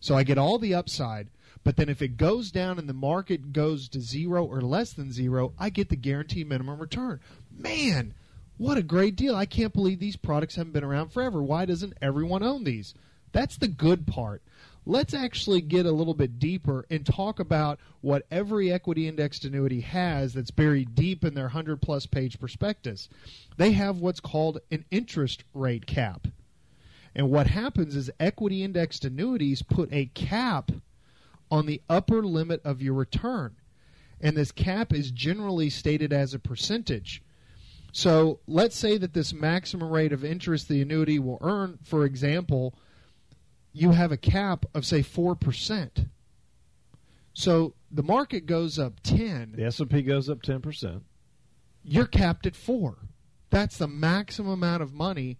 so 0.00 0.16
I 0.16 0.24
get 0.24 0.38
all 0.38 0.58
the 0.58 0.74
upside." 0.74 1.28
But 1.64 1.76
then, 1.76 1.88
if 1.88 2.00
it 2.00 2.16
goes 2.16 2.50
down 2.50 2.78
and 2.78 2.88
the 2.88 2.94
market 2.94 3.52
goes 3.52 3.88
to 3.88 4.00
zero 4.00 4.44
or 4.44 4.60
less 4.60 4.92
than 4.92 5.12
zero, 5.12 5.52
I 5.58 5.70
get 5.70 5.88
the 5.88 5.96
guaranteed 5.96 6.48
minimum 6.48 6.78
return. 6.78 7.20
Man, 7.50 8.14
what 8.56 8.78
a 8.78 8.82
great 8.82 9.16
deal! 9.16 9.34
I 9.34 9.46
can't 9.46 9.72
believe 9.72 9.98
these 9.98 10.16
products 10.16 10.54
haven't 10.54 10.72
been 10.72 10.84
around 10.84 11.10
forever. 11.10 11.42
Why 11.42 11.64
doesn't 11.64 11.98
everyone 12.00 12.42
own 12.42 12.64
these? 12.64 12.94
That's 13.32 13.56
the 13.56 13.68
good 13.68 14.06
part. 14.06 14.42
Let's 14.88 15.14
actually 15.14 15.62
get 15.62 15.84
a 15.84 15.90
little 15.90 16.14
bit 16.14 16.38
deeper 16.38 16.86
and 16.88 17.04
talk 17.04 17.40
about 17.40 17.80
what 18.02 18.24
every 18.30 18.72
equity 18.72 19.08
indexed 19.08 19.44
annuity 19.44 19.80
has 19.80 20.32
that's 20.32 20.52
buried 20.52 20.94
deep 20.94 21.24
in 21.24 21.34
their 21.34 21.46
100 21.46 21.82
plus 21.82 22.06
page 22.06 22.38
prospectus. 22.38 23.08
They 23.56 23.72
have 23.72 23.98
what's 23.98 24.20
called 24.20 24.60
an 24.70 24.84
interest 24.92 25.42
rate 25.52 25.86
cap. 25.86 26.28
And 27.16 27.30
what 27.30 27.48
happens 27.48 27.96
is 27.96 28.10
equity 28.20 28.62
indexed 28.62 29.04
annuities 29.04 29.62
put 29.62 29.92
a 29.92 30.06
cap 30.14 30.70
on 31.50 31.66
the 31.66 31.82
upper 31.90 32.22
limit 32.22 32.60
of 32.64 32.80
your 32.80 32.94
return. 32.94 33.56
And 34.20 34.36
this 34.36 34.52
cap 34.52 34.92
is 34.92 35.10
generally 35.10 35.68
stated 35.68 36.12
as 36.12 36.32
a 36.32 36.38
percentage. 36.38 37.22
So 37.90 38.38
let's 38.46 38.76
say 38.76 38.98
that 38.98 39.14
this 39.14 39.32
maximum 39.32 39.90
rate 39.90 40.12
of 40.12 40.24
interest 40.24 40.68
the 40.68 40.80
annuity 40.80 41.18
will 41.18 41.38
earn, 41.40 41.78
for 41.82 42.04
example, 42.04 42.74
you 43.76 43.90
have 43.90 44.10
a 44.10 44.16
cap 44.16 44.64
of 44.74 44.86
say 44.86 45.02
4%. 45.02 46.08
So 47.34 47.74
the 47.90 48.02
market 48.02 48.46
goes 48.46 48.78
up 48.78 49.00
10, 49.02 49.52
The 49.56 49.66
S 49.66 49.78
and 49.80 49.90
P 49.90 50.02
goes 50.02 50.28
up 50.30 50.40
ten 50.42 50.60
percent. 50.62 51.02
you're 51.84 52.06
capped 52.06 52.46
at 52.46 52.56
4. 52.56 52.96
That's 53.50 53.76
the 53.76 53.86
maximum 53.88 54.52
amount 54.52 54.82
of 54.82 54.92
money 54.94 55.38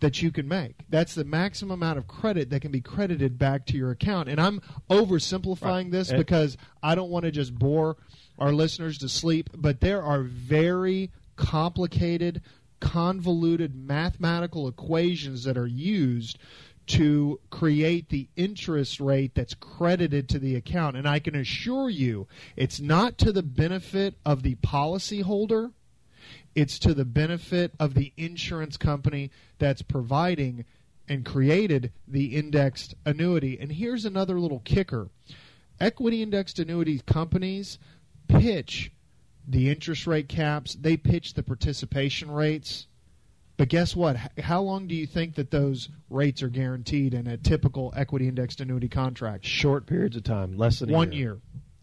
that 0.00 0.22
you 0.22 0.30
can 0.30 0.46
make. 0.46 0.76
That's 0.88 1.14
the 1.14 1.24
maximum 1.24 1.72
amount 1.82 1.98
of 1.98 2.06
credit 2.06 2.50
that 2.50 2.60
can 2.60 2.70
be 2.70 2.80
credited 2.80 3.38
back 3.38 3.66
to 3.66 3.76
your 3.76 3.90
account. 3.90 4.28
And 4.28 4.40
I'm 4.40 4.60
oversimplifying 4.90 5.62
Right. 5.84 5.90
this 5.90 6.10
And- 6.10 6.18
because 6.18 6.56
I 6.82 6.94
don't 6.94 7.10
want 7.10 7.24
to 7.24 7.32
just 7.32 7.54
bore 7.58 7.96
our 8.38 8.52
listeners 8.52 8.98
to 8.98 9.08
sleep, 9.08 9.50
but 9.56 9.80
there 9.80 10.02
are 10.02 10.22
very 10.22 11.10
complicated 11.36 12.42
convoluted 12.80 13.74
mathematical 13.74 14.68
equations 14.68 15.42
that 15.42 15.58
are 15.58 15.66
used 15.66 16.38
to 16.88 17.38
create 17.50 18.08
the 18.08 18.28
interest 18.36 19.00
rate 19.00 19.34
that's 19.34 19.54
credited 19.54 20.28
to 20.28 20.38
the 20.38 20.56
account. 20.56 20.96
And 20.96 21.08
I 21.08 21.18
can 21.18 21.34
assure 21.34 21.88
you, 21.88 22.26
it's 22.56 22.80
not 22.80 23.18
to 23.18 23.32
the 23.32 23.42
benefit 23.42 24.14
of 24.24 24.42
the 24.42 24.56
policyholder, 24.56 25.72
it's 26.54 26.78
to 26.80 26.94
the 26.94 27.04
benefit 27.04 27.72
of 27.78 27.94
the 27.94 28.12
insurance 28.16 28.76
company 28.76 29.30
that's 29.58 29.82
providing 29.82 30.64
and 31.08 31.24
created 31.24 31.92
the 32.06 32.36
indexed 32.36 32.94
annuity. 33.04 33.58
And 33.60 33.72
here's 33.72 34.04
another 34.04 34.40
little 34.40 34.60
kicker 34.60 35.08
equity 35.80 36.22
indexed 36.22 36.58
annuity 36.58 36.98
companies 37.06 37.78
pitch 38.26 38.90
the 39.46 39.70
interest 39.70 40.06
rate 40.06 40.28
caps, 40.28 40.74
they 40.74 40.96
pitch 40.96 41.34
the 41.34 41.42
participation 41.42 42.30
rates. 42.30 42.87
But 43.58 43.68
guess 43.68 43.96
what? 43.96 44.16
How 44.38 44.62
long 44.62 44.86
do 44.86 44.94
you 44.94 45.04
think 45.04 45.34
that 45.34 45.50
those 45.50 45.88
rates 46.08 46.44
are 46.44 46.48
guaranteed 46.48 47.12
in 47.12 47.26
a 47.26 47.36
typical 47.36 47.92
equity 47.96 48.28
indexed 48.28 48.60
annuity 48.60 48.88
contract? 48.88 49.44
Short 49.44 49.84
periods 49.84 50.16
of 50.16 50.22
time, 50.22 50.56
less 50.56 50.78
than 50.78 50.90
one 50.92 51.10
year. 51.10 51.20
year. 51.20 51.40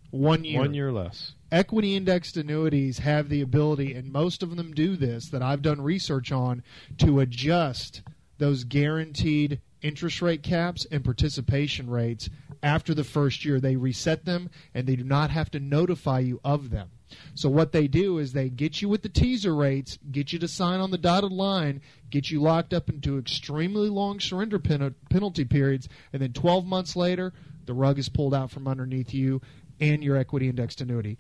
One 0.10 0.46
year. 0.46 0.60
One 0.60 0.74
year 0.74 0.92
less. 0.94 1.34
Equity 1.52 1.98
indexed 1.98 2.38
annuities 2.38 3.00
have 3.00 3.28
the 3.28 3.42
ability, 3.42 3.94
and 3.94 4.10
most 4.10 4.42
of 4.42 4.56
them 4.56 4.74
do 4.74 4.96
this, 4.96 5.28
that 5.30 5.44
I've 5.44 5.62
done 5.62 5.82
research 5.82 6.32
on, 6.32 6.64
to 7.00 7.20
adjust 7.20 8.02
those 8.38 8.64
guaranteed 8.64 9.60
interest 9.82 10.22
rate 10.22 10.44
caps 10.44 10.88
and 10.90 11.04
participation 11.04 11.90
rates 11.90 12.30
after 12.64 12.94
the 12.94 13.04
first 13.04 13.44
year. 13.44 13.60
They 13.60 13.76
reset 13.76 14.24
them, 14.24 14.50
and 14.74 14.88
they 14.88 14.96
do 14.96 15.04
not 15.04 15.30
have 15.30 15.52
to 15.52 15.60
notify 15.60 16.20
you 16.20 16.40
of 16.42 16.70
them. 16.70 16.92
So 17.34 17.50
what 17.50 17.72
they 17.72 17.88
do 17.88 18.18
is 18.18 18.34
they 18.34 18.50
get 18.50 18.82
you 18.82 18.90
with 18.90 19.02
the 19.02 19.10
teaser 19.10 19.56
rates, 19.56 19.98
get 20.12 20.34
you 20.34 20.40
to 20.40 20.48
sign 20.48 20.80
on 20.80 20.92
the 20.92 20.98
dotted 20.98 21.32
line, 21.32 21.82
get 22.10 22.30
you 22.30 22.42
locked 22.42 22.74
up 22.74 22.90
into 22.90 23.18
extremely 23.18 23.90
long 23.90 24.20
surrender 24.20 24.60
pen- 24.60 24.96
penalty 25.10 25.46
periods, 25.46 25.90
and 26.14 26.22
then 26.22 26.34
12 26.34 26.66
months 26.66 26.96
later, 26.96 27.34
the 27.66 27.74
rug 27.74 28.00
is 28.00 28.10
pulled 28.10 28.34
out 28.34 28.52
from 28.52 28.68
underneath 28.68 29.14
you 29.14 29.42
and 29.80 30.04
your 30.04 30.18
equity 30.18 30.48
indexed 30.50 30.82
annuity. 30.82 31.18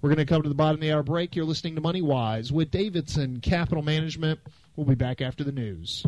We're 0.00 0.10
going 0.10 0.18
to 0.18 0.26
come 0.26 0.42
to 0.42 0.48
the 0.48 0.54
bottom 0.54 0.76
of 0.76 0.80
the 0.80 0.92
hour 0.92 1.02
break. 1.02 1.34
You're 1.34 1.44
listening 1.44 1.74
to 1.74 1.80
Money 1.80 2.02
Wise 2.02 2.52
with 2.52 2.70
Davidson 2.70 3.40
Capital 3.40 3.82
Management. 3.82 4.38
We'll 4.76 4.86
be 4.86 4.94
back 4.94 5.20
after 5.20 5.42
the 5.42 5.52
news. 5.52 6.06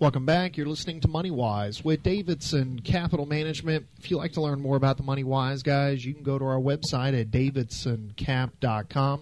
Welcome 0.00 0.26
back. 0.26 0.56
You're 0.56 0.68
listening 0.68 1.00
to 1.00 1.08
Money 1.08 1.32
Wise 1.32 1.84
with 1.84 2.04
Davidson 2.04 2.78
Capital 2.78 3.26
Management. 3.26 3.88
If 3.98 4.12
you'd 4.12 4.18
like 4.18 4.34
to 4.34 4.40
learn 4.40 4.60
more 4.60 4.76
about 4.76 4.96
the 4.96 5.02
Money 5.02 5.24
Wise 5.24 5.64
guys, 5.64 6.04
you 6.04 6.14
can 6.14 6.22
go 6.22 6.38
to 6.38 6.44
our 6.44 6.60
website 6.60 7.20
at 7.20 7.32
davidsoncap.com. 7.32 9.20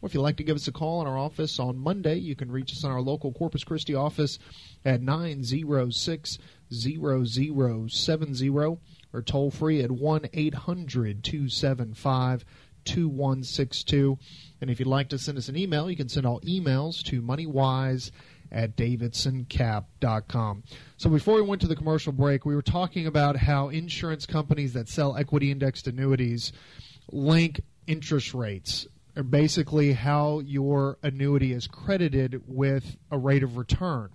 Or 0.00 0.06
if 0.06 0.14
you'd 0.14 0.20
like 0.20 0.36
to 0.36 0.44
give 0.44 0.54
us 0.54 0.68
a 0.68 0.72
call 0.72 1.00
in 1.00 1.08
our 1.08 1.18
office 1.18 1.58
on 1.58 1.76
Monday, 1.76 2.18
you 2.18 2.36
can 2.36 2.52
reach 2.52 2.70
us 2.70 2.84
in 2.84 2.90
our 2.92 3.00
local 3.00 3.32
Corpus 3.32 3.64
Christi 3.64 3.96
office 3.96 4.38
at 4.84 5.02
906 5.02 6.38
0070 6.72 8.48
or 8.48 9.22
toll 9.26 9.50
free 9.50 9.82
at 9.82 9.90
1 9.90 10.28
800 10.32 11.24
275 11.24 12.44
2162. 12.84 14.18
And 14.60 14.70
if 14.70 14.78
you'd 14.78 14.86
like 14.86 15.08
to 15.08 15.18
send 15.18 15.36
us 15.36 15.48
an 15.48 15.56
email, 15.56 15.90
you 15.90 15.96
can 15.96 16.08
send 16.08 16.26
all 16.26 16.40
emails 16.42 17.02
to 17.06 17.20
moneywise 17.20 18.12
at 18.52 18.76
davidsoncap.com. 18.76 20.62
So 20.96 21.10
before 21.10 21.34
we 21.34 21.42
went 21.42 21.60
to 21.62 21.66
the 21.66 21.74
commercial 21.74 22.12
break, 22.12 22.44
we 22.44 22.54
were 22.54 22.62
talking 22.62 23.06
about 23.06 23.36
how 23.36 23.70
insurance 23.70 24.26
companies 24.26 24.74
that 24.74 24.88
sell 24.88 25.16
equity 25.16 25.50
indexed 25.50 25.88
annuities 25.88 26.52
link 27.10 27.62
interest 27.86 28.34
rates 28.34 28.86
or 29.16 29.22
basically 29.22 29.92
how 29.92 30.40
your 30.40 30.98
annuity 31.02 31.52
is 31.52 31.66
credited 31.66 32.42
with 32.46 32.96
a 33.10 33.18
rate 33.18 33.42
of 33.42 33.56
return. 33.56 34.10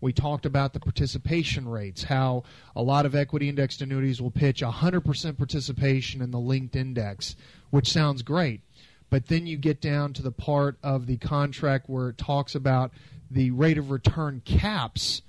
We 0.00 0.12
talked 0.12 0.46
about 0.46 0.72
the 0.72 0.80
participation 0.80 1.68
rates, 1.68 2.04
how 2.04 2.44
a 2.74 2.82
lot 2.82 3.06
of 3.06 3.14
equity 3.14 3.48
indexed 3.48 3.82
annuities 3.82 4.20
will 4.20 4.30
pitch 4.30 4.62
100% 4.62 5.36
participation 5.36 6.22
in 6.22 6.30
the 6.30 6.40
linked 6.40 6.74
index, 6.74 7.36
which 7.68 7.92
sounds 7.92 8.22
great. 8.22 8.62
But 9.10 9.26
then 9.26 9.46
you 9.46 9.56
get 9.56 9.80
down 9.80 10.12
to 10.14 10.22
the 10.22 10.32
part 10.32 10.78
of 10.82 11.06
the 11.06 11.18
contract 11.18 11.90
where 11.90 12.08
it 12.08 12.18
talks 12.18 12.54
about 12.54 12.92
the 13.30 13.50
rate 13.52 13.78
of 13.78 13.90
return 13.90 14.42
caps 14.44 15.22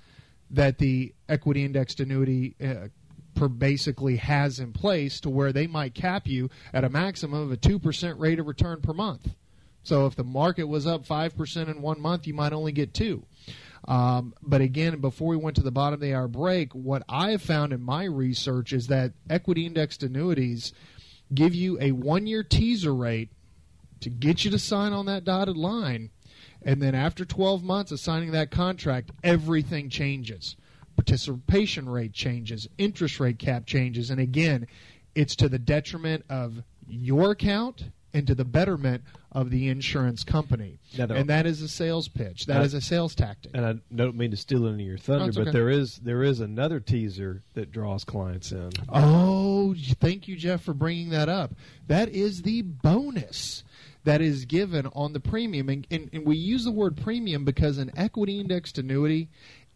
that 0.50 0.80
the 0.80 1.14
equity 1.30 1.64
indexed 1.64 2.00
annuity 2.00 2.56
uh, 2.64 3.48
basically 3.48 4.18
has 4.18 4.60
in 4.60 4.74
place 4.74 5.20
to 5.22 5.30
where 5.30 5.54
they 5.54 5.68
might 5.68 5.94
cap 5.94 6.28
you 6.28 6.50
at 6.74 6.84
a 6.84 6.90
maximum 6.90 7.42
of 7.42 7.52
a 7.52 7.58
2% 7.58 8.20
rate 8.20 8.40
of 8.40 8.46
return 8.46 8.82
per 8.82 8.94
month. 8.94 9.30
So 9.84 10.06
if 10.06 10.16
the 10.16 10.24
market 10.24 10.66
was 10.66 10.86
up 10.86 11.06
5% 11.06 11.68
in 11.68 11.82
one 11.82 12.00
month, 12.00 12.28
you 12.28 12.34
might 12.34 12.54
only 12.54 12.72
get 12.72 12.94
2. 12.94 13.26
Um, 13.88 14.36
but 14.44 14.62
again, 14.62 15.00
before 15.00 15.30
we 15.30 15.38
went 15.38 15.56
to 15.56 15.64
the 15.64 15.72
bottom 15.72 15.96
of 15.96 16.02
the 16.02 16.14
hour 16.14 16.28
break, 16.28 16.74
what 16.74 17.04
I 17.10 17.32
have 17.32 17.42
found 17.42 17.74
in 17.74 17.82
my 17.82 18.04
research 18.04 18.74
is 18.74 18.88
that 18.88 19.14
equity 19.30 19.66
indexed 19.66 20.04
annuities 20.04 20.72
give 21.34 21.56
you 21.56 21.80
a 21.82 21.92
one 21.94 22.28
year 22.28 22.44
teaser 22.44 22.94
rate 22.94 23.30
to 24.02 24.10
get 24.10 24.46
you 24.46 24.52
to 24.52 24.60
sign 24.60 24.94
on 24.94 25.08
that 25.08 25.24
dotted 25.24 25.58
line. 25.58 26.12
And 26.64 26.82
then 26.82 26.94
after 26.96 27.26
12 27.26 27.64
months 27.64 27.92
of 27.92 28.00
signing 28.00 28.32
that 28.32 28.52
contract, 28.52 29.12
everything 29.24 29.90
changes. 29.90 30.56
Participation 30.96 31.90
rate 31.90 32.14
changes, 32.14 32.68
interest 32.78 33.20
rate 33.20 33.40
cap 33.40 33.66
changes. 33.66 34.10
And 34.10 34.20
again, 34.20 34.68
it's 35.16 35.36
to 35.38 35.50
the 35.50 35.60
detriment 35.60 36.24
of 36.30 36.64
your 36.88 37.32
account 37.32 37.86
and 38.14 38.28
to 38.28 38.36
the 38.36 38.46
betterment 38.46 39.04
of 39.32 39.50
the 39.50 39.70
insurance 39.70 40.24
company. 40.24 40.80
And 40.98 41.30
that 41.30 41.46
is 41.46 41.62
a 41.62 41.70
sales 41.70 42.10
pitch. 42.10 42.46
That 42.46 42.62
I- 42.62 42.66
is 42.66 42.74
a 42.74 42.82
sales 42.82 43.16
tactic. 43.16 43.52
And 43.56 43.66
I 43.66 43.76
don't 43.96 44.18
mean 44.18 44.32
to 44.32 44.38
steal 44.38 44.68
any 44.68 44.84
of 44.84 44.88
your 44.88 44.98
thunder, 44.98 45.28
No, 45.28 45.32
but 45.32 45.42
okay. 45.42 45.52
there 45.52 45.70
is 45.70 45.98
there 46.04 46.22
is 46.22 46.42
another 46.42 46.80
teaser 46.82 47.42
that 47.54 47.72
draws 47.72 48.04
clients 48.04 48.52
in. 48.52 48.70
Oh, 48.90 49.74
thank 50.00 50.28
you, 50.28 50.36
Jeff, 50.36 50.62
for 50.62 50.74
bringing 50.74 51.10
that 51.12 51.30
up. 51.30 51.54
That 51.88 52.10
is 52.10 52.42
the 52.42 52.62
bonus 52.62 53.64
that 54.04 54.22
is 54.22 54.46
given 54.46 54.88
on 54.94 55.14
the 55.14 55.20
premium. 55.20 55.70
And, 55.70 55.88
and, 55.92 56.10
and 56.12 56.26
we 56.26 56.36
use 56.36 56.64
the 56.64 56.72
word 56.72 56.98
premium 56.98 57.46
because 57.46 57.78
an 57.78 57.92
equity 57.96 58.40
indexed 58.40 58.78
annuity 58.78 59.30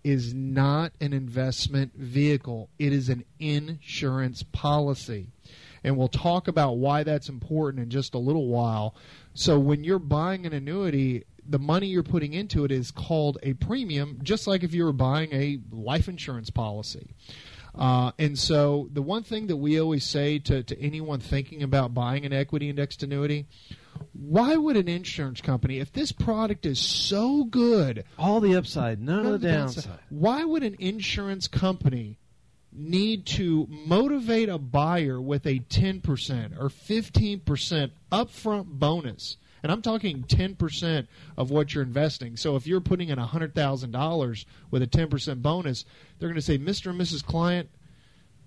is 0.03 0.33
not 0.35 0.91
an 1.01 1.13
investment 1.13 1.91
vehicle, 1.95 2.69
it 2.77 2.93
is 2.93 3.09
an 3.09 3.25
insurance 3.39 4.43
policy. 4.43 5.29
And 5.83 5.97
we'll 5.97 6.07
talk 6.07 6.47
about 6.47 6.77
why 6.77 7.03
that's 7.03 7.27
important 7.27 7.81
in 7.81 7.89
just 7.89 8.13
a 8.13 8.19
little 8.19 8.47
while. 8.47 8.95
So, 9.33 9.59
when 9.59 9.83
you're 9.83 9.99
buying 9.99 10.45
an 10.45 10.53
annuity, 10.53 11.25
the 11.47 11.59
money 11.59 11.87
you're 11.87 12.03
putting 12.03 12.33
into 12.33 12.65
it 12.65 12.71
is 12.71 12.91
called 12.91 13.39
a 13.43 13.53
premium, 13.53 14.19
just 14.23 14.47
like 14.47 14.63
if 14.63 14.73
you 14.73 14.85
were 14.85 14.93
buying 14.93 15.33
a 15.33 15.59
life 15.71 16.07
insurance 16.07 16.49
policy. 16.49 17.11
Uh, 17.73 18.11
and 18.17 18.37
so, 18.37 18.89
the 18.93 19.01
one 19.01 19.23
thing 19.23 19.47
that 19.47 19.57
we 19.57 19.79
always 19.79 20.05
say 20.05 20.39
to, 20.39 20.63
to 20.63 20.79
anyone 20.79 21.19
thinking 21.19 21.63
about 21.63 21.93
buying 21.93 22.25
an 22.25 22.33
equity 22.33 22.69
indexed 22.69 23.01
annuity 23.03 23.47
why 24.13 24.55
would 24.55 24.77
an 24.77 24.87
insurance 24.87 25.41
company, 25.41 25.79
if 25.79 25.91
this 25.91 26.11
product 26.11 26.65
is 26.65 26.79
so 26.79 27.43
good, 27.45 28.03
All 28.17 28.39
the 28.39 28.55
upside, 28.55 29.01
none 29.01 29.23
none 29.23 29.33
of 29.33 29.41
the 29.41 29.47
downside. 29.49 29.99
why 30.09 30.43
would 30.43 30.63
an 30.63 30.75
insurance 30.79 31.47
company 31.47 32.17
need 32.71 33.25
to 33.25 33.67
motivate 33.69 34.49
a 34.49 34.57
buyer 34.57 35.21
with 35.21 35.45
a 35.45 35.59
10% 35.59 36.59
or 36.59 36.69
15% 36.69 37.91
upfront 38.11 38.65
bonus? 38.65 39.37
And 39.63 39.71
I'm 39.71 39.81
talking 39.81 40.23
10% 40.23 41.07
of 41.37 41.49
what 41.49 41.73
you're 41.73 41.83
investing. 41.83 42.37
So 42.37 42.55
if 42.55 42.67
you're 42.67 42.81
putting 42.81 43.09
in 43.09 43.17
$100,000 43.17 44.45
with 44.69 44.81
a 44.83 44.87
10% 44.87 45.41
bonus, 45.41 45.85
they're 46.19 46.29
going 46.29 46.35
to 46.35 46.41
say, 46.41 46.57
Mr. 46.59 46.91
and 46.91 47.01
Mrs. 47.01 47.23
Client, 47.25 47.69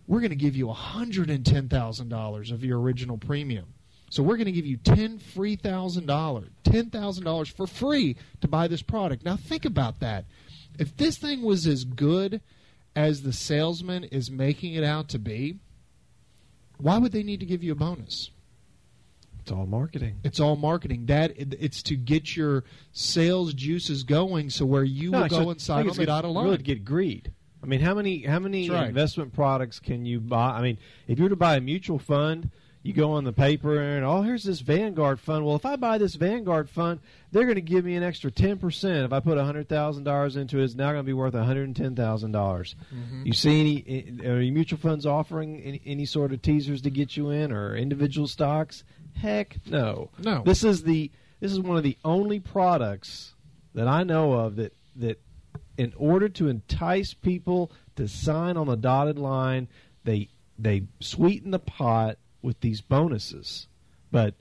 we're 0.06 0.20
going 0.20 0.30
to 0.30 0.36
give 0.36 0.54
you 0.56 0.66
$110,000 0.68 2.52
of 2.52 2.64
your 2.64 2.80
original 2.80 3.18
premium. 3.18 3.74
So 4.10 4.22
we're 4.22 4.36
going 4.36 4.46
to 4.46 4.52
give 4.52 4.66
you 4.66 4.76
ten 4.76 5.18
free 5.18 5.56
thousand 5.56 6.06
dollars, 6.06 6.48
ten 6.64 6.90
thousand 6.90 7.24
dollars 7.24 7.48
for 7.48 7.66
free 7.66 8.16
to 8.40 8.48
buy 8.48 8.68
this 8.68 8.82
product. 8.82 9.24
Now 9.24 9.36
think 9.36 9.64
about 9.64 10.00
that. 10.00 10.24
If 10.78 10.96
this 10.96 11.18
thing 11.18 11.42
was 11.42 11.66
as 11.66 11.84
good 11.84 12.40
as 12.94 13.22
the 13.22 13.32
salesman 13.32 14.04
is 14.04 14.30
making 14.30 14.74
it 14.74 14.84
out 14.84 15.08
to 15.10 15.18
be, 15.18 15.58
why 16.78 16.98
would 16.98 17.12
they 17.12 17.22
need 17.22 17.40
to 17.40 17.46
give 17.46 17.62
you 17.62 17.72
a 17.72 17.76
bonus? 17.76 18.30
It's 19.40 19.52
all 19.52 19.66
marketing. 19.66 20.20
It's 20.24 20.40
all 20.40 20.56
marketing. 20.56 21.06
That 21.06 21.32
it's 21.36 21.82
to 21.84 21.96
get 21.96 22.36
your 22.36 22.64
sales 22.92 23.54
juices 23.54 24.02
going, 24.02 24.50
so 24.50 24.66
where 24.66 24.84
you 24.84 25.10
No, 25.10 25.22
will 25.22 25.28
go 25.28 25.50
inside 25.50 25.50
and 25.50 25.50
I 25.50 25.58
sign 25.58 25.76
think 25.76 25.86
on 25.86 25.88
it's 25.88 25.98
the 25.98 26.06
dotted 26.06 26.30
line. 26.30 26.44
Really 26.44 26.58
get 26.58 26.84
greed. 26.84 27.32
I 27.62 27.66
mean, 27.66 27.80
how 27.80 27.94
many 27.94 28.22
how 28.22 28.38
many 28.38 28.68
right. 28.70 28.88
investment 28.88 29.32
products 29.32 29.80
can 29.80 30.04
you 30.06 30.20
buy? 30.20 30.50
I 30.50 30.62
mean, 30.62 30.78
if 31.06 31.18
you 31.18 31.24
were 31.24 31.30
to 31.30 31.36
buy 31.36 31.56
a 31.56 31.60
mutual 31.60 31.98
fund, 31.98 32.50
you 32.82 32.92
go 32.92 33.12
on 33.12 33.24
the 33.24 33.32
paper 33.32 33.80
and 33.80 34.04
oh, 34.04 34.22
here's 34.22 34.44
this 34.44 34.60
Vanguard 34.60 35.20
fund. 35.20 35.44
Well, 35.44 35.56
if 35.56 35.66
I 35.66 35.76
buy 35.76 35.98
this 35.98 36.14
Vanguard 36.14 36.70
fund, 36.70 37.00
they're 37.32 37.44
going 37.44 37.56
to 37.56 37.60
give 37.60 37.84
me 37.84 37.96
an 37.96 38.02
extra 38.02 38.30
ten 38.30 38.58
percent. 38.58 39.04
If 39.04 39.12
I 39.12 39.20
put 39.20 39.36
hundred 39.38 39.68
thousand 39.68 40.04
dollars 40.04 40.36
into 40.36 40.58
it, 40.58 40.64
it's 40.64 40.74
now 40.74 40.92
going 40.92 41.00
to 41.00 41.02
be 41.02 41.12
worth 41.12 41.34
one 41.34 41.44
hundred 41.44 41.64
and 41.64 41.76
ten 41.76 41.96
thousand 41.96 42.32
dollars. 42.32 42.76
Mm-hmm. 42.94 43.26
You 43.26 43.32
see 43.32 43.84
any 43.86 44.28
are 44.28 44.40
your 44.40 44.54
mutual 44.54 44.78
funds 44.78 45.06
offering 45.06 45.60
any, 45.60 45.82
any 45.84 46.06
sort 46.06 46.32
of 46.32 46.40
teasers 46.40 46.82
to 46.82 46.90
get 46.90 47.16
you 47.16 47.30
in 47.30 47.52
or 47.52 47.76
individual 47.76 48.28
stocks? 48.28 48.84
Heck, 49.14 49.56
no. 49.66 50.10
No. 50.18 50.42
This 50.44 50.62
is 50.64 50.84
the 50.84 51.10
this 51.40 51.52
is 51.52 51.60
one 51.60 51.76
of 51.76 51.82
the 51.82 51.98
only 52.04 52.38
products 52.40 53.34
that 53.74 53.88
I 53.88 54.04
know 54.04 54.32
of 54.32 54.56
that 54.56 54.74
that 54.96 55.20
in 55.76 55.92
order 55.96 56.28
to 56.28 56.48
entice 56.48 57.14
people 57.14 57.70
to 57.96 58.08
sign 58.08 58.56
on 58.56 58.66
the 58.66 58.76
dotted 58.76 59.18
line, 59.18 59.68
they 60.04 60.28
they 60.58 60.84
sweeten 61.00 61.50
the 61.50 61.58
pot 61.58 62.18
with 62.42 62.60
these 62.60 62.80
bonuses. 62.80 63.66
But 64.10 64.34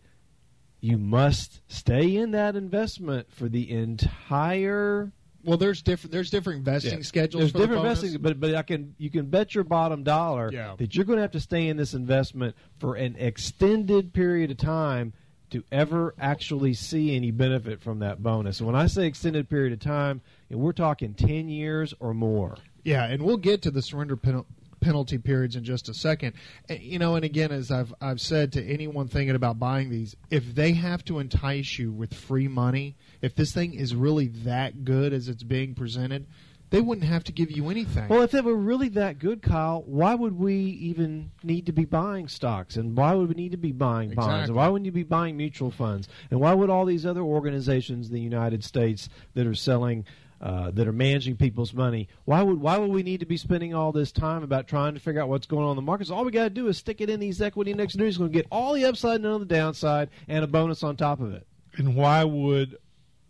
you 0.80 0.98
must 0.98 1.62
stay 1.68 2.16
in 2.16 2.32
that 2.32 2.56
investment 2.56 3.32
for 3.32 3.50
the 3.50 3.70
entire 3.72 5.12
Well, 5.44 5.58
there's 5.58 5.82
different 5.82 6.12
there's 6.12 6.30
different 6.30 6.64
vesting 6.66 7.00
Yeah. 7.00 7.04
schedules. 7.04 7.42
There's 7.42 7.54
the 7.54 7.60
different 7.60 7.86
investing, 7.86 8.22
but 8.22 8.40
but 8.40 8.54
I 8.56 8.64
can 8.64 8.94
you 8.98 9.10
can 9.10 9.28
bet 9.28 9.56
your 9.56 9.64
bottom 9.64 10.04
dollar 10.04 10.52
Yeah. 10.52 10.76
that 10.78 10.96
you're 10.96 11.06
going 11.06 11.18
to 11.18 11.22
have 11.22 11.32
to 11.32 11.40
stay 11.40 11.68
in 11.68 11.78
this 11.78 11.94
investment 11.94 12.56
for 12.80 12.96
an 12.96 13.16
extended 13.18 14.14
period 14.14 14.52
of 14.52 14.58
time 14.58 15.14
to 15.50 15.64
ever 15.72 16.14
actually 16.20 16.74
see 16.74 17.16
any 17.16 17.32
benefit 17.32 17.80
from 17.82 18.00
that 18.00 18.22
bonus. 18.22 18.60
And 18.60 18.68
when 18.68 18.76
I 18.76 18.88
say 18.88 19.08
extended 19.08 19.50
period 19.50 19.72
of 19.72 19.80
time, 19.80 20.20
we're 20.50 20.74
talking 20.74 21.14
ten 21.14 21.48
years 21.48 21.94
or 22.02 22.14
more. 22.14 22.58
Yeah, 22.84 23.06
and 23.06 23.24
we'll 23.24 23.38
get 23.38 23.62
to 23.64 23.72
the 23.72 23.82
surrender 23.82 24.16
penal- 24.18 24.46
penalty 24.88 25.18
periods 25.18 25.58
in 25.58 25.66
just 25.66 25.90
a 25.90 25.94
second. 25.94 26.34
You 26.70 26.98
know, 26.98 27.16
and 27.16 27.26
again, 27.26 27.52
as 27.52 27.72
I've 27.72 27.94
I've 28.00 28.22
said 28.22 28.54
to 28.54 28.64
anyone 28.66 29.10
thinking 29.10 29.36
about 29.36 29.60
buying 29.60 29.90
these, 29.90 30.16
if 30.32 30.56
they 30.56 30.72
have 30.74 31.04
to 31.06 31.20
entice 31.20 31.78
you 31.78 31.92
with 31.92 32.14
free 32.14 32.48
money, 32.48 32.96
if 33.22 33.36
this 33.36 33.52
thing 33.52 33.74
is 33.74 33.94
really 33.94 34.28
that 34.28 34.86
good 34.86 35.12
as 35.12 35.28
it's 35.28 35.44
being 35.44 35.76
presented, 35.76 36.26
they 36.70 36.80
wouldn't 36.80 37.08
have 37.08 37.24
to 37.26 37.32
give 37.32 37.52
you 37.52 37.70
anything. 37.70 38.08
Well, 38.08 38.22
if 38.22 38.32
they 38.32 38.42
were 38.42 38.56
really 38.56 38.90
that 38.90 39.20
good, 39.20 39.42
Kyle, 39.42 39.84
why 39.86 40.16
would 40.16 40.38
we 40.38 40.56
even 40.56 41.32
need 41.44 41.66
to 41.66 41.72
be 41.72 41.86
buying 41.86 42.28
stocks? 42.28 42.76
And 42.76 42.98
why 42.98 43.14
would 43.14 43.30
we 43.30 43.36
need 43.36 43.52
to 43.52 43.58
be 43.58 43.72
buying 43.72 44.14
bonds? 44.14 44.28
Exactly. 44.28 44.46
And 44.46 44.56
why 44.56 44.68
wouldn't 44.68 44.86
you 44.86 44.92
be 44.92 45.04
buying 45.04 45.38
mutual 45.38 45.72
funds? 45.72 46.08
And 46.32 46.40
why 46.40 46.54
would 46.54 46.70
all 46.70 46.86
these 46.86 47.06
other 47.06 47.22
organizations 47.22 48.08
in 48.08 48.14
the 48.14 48.22
United 48.22 48.64
States 48.64 49.10
that 49.34 49.48
are 49.48 49.56
selling, 49.56 50.06
uh, 50.42 50.72
that 50.72 50.88
are 50.88 50.94
managing 50.94 51.36
people's 51.36 51.74
money, 51.74 52.08
why 52.26 52.42
would 52.42 52.60
why 52.60 52.78
would 52.78 52.92
we 52.92 53.04
need 53.04 53.20
to 53.20 53.26
be 53.26 53.38
spending 53.38 53.74
all 53.74 53.92
this 53.92 54.12
time 54.12 54.44
about 54.44 54.68
trying 54.68 54.94
to 54.94 55.00
figure 55.00 55.22
out 55.22 55.30
what's 55.30 55.48
going 55.48 55.64
on 55.64 55.72
in 55.72 55.76
the 55.76 55.82
markets? 55.82 56.10
All 56.10 56.24
we 56.24 56.32
got 56.32 56.44
to 56.44 56.50
do 56.50 56.68
is 56.68 56.78
stick 56.78 57.02
it 57.02 57.10
in 57.10 57.20
these 57.20 57.42
equity 57.42 57.72
index 57.72 57.96
annuities. 57.96 58.18
Going 58.18 58.32
to 58.32 58.38
get 58.38 58.48
all 58.52 58.74
the 58.74 58.86
upside 58.86 59.16
and 59.16 59.24
none 59.24 59.34
of 59.34 59.48
the 59.48 59.56
downside, 59.56 60.10
and 60.28 60.44
a 60.44 60.48
bonus 60.48 60.84
on 60.84 60.96
top 60.96 61.20
of 61.20 61.34
it. 61.34 61.48
And 61.78 61.96
why 61.96 62.24
would 62.24 62.78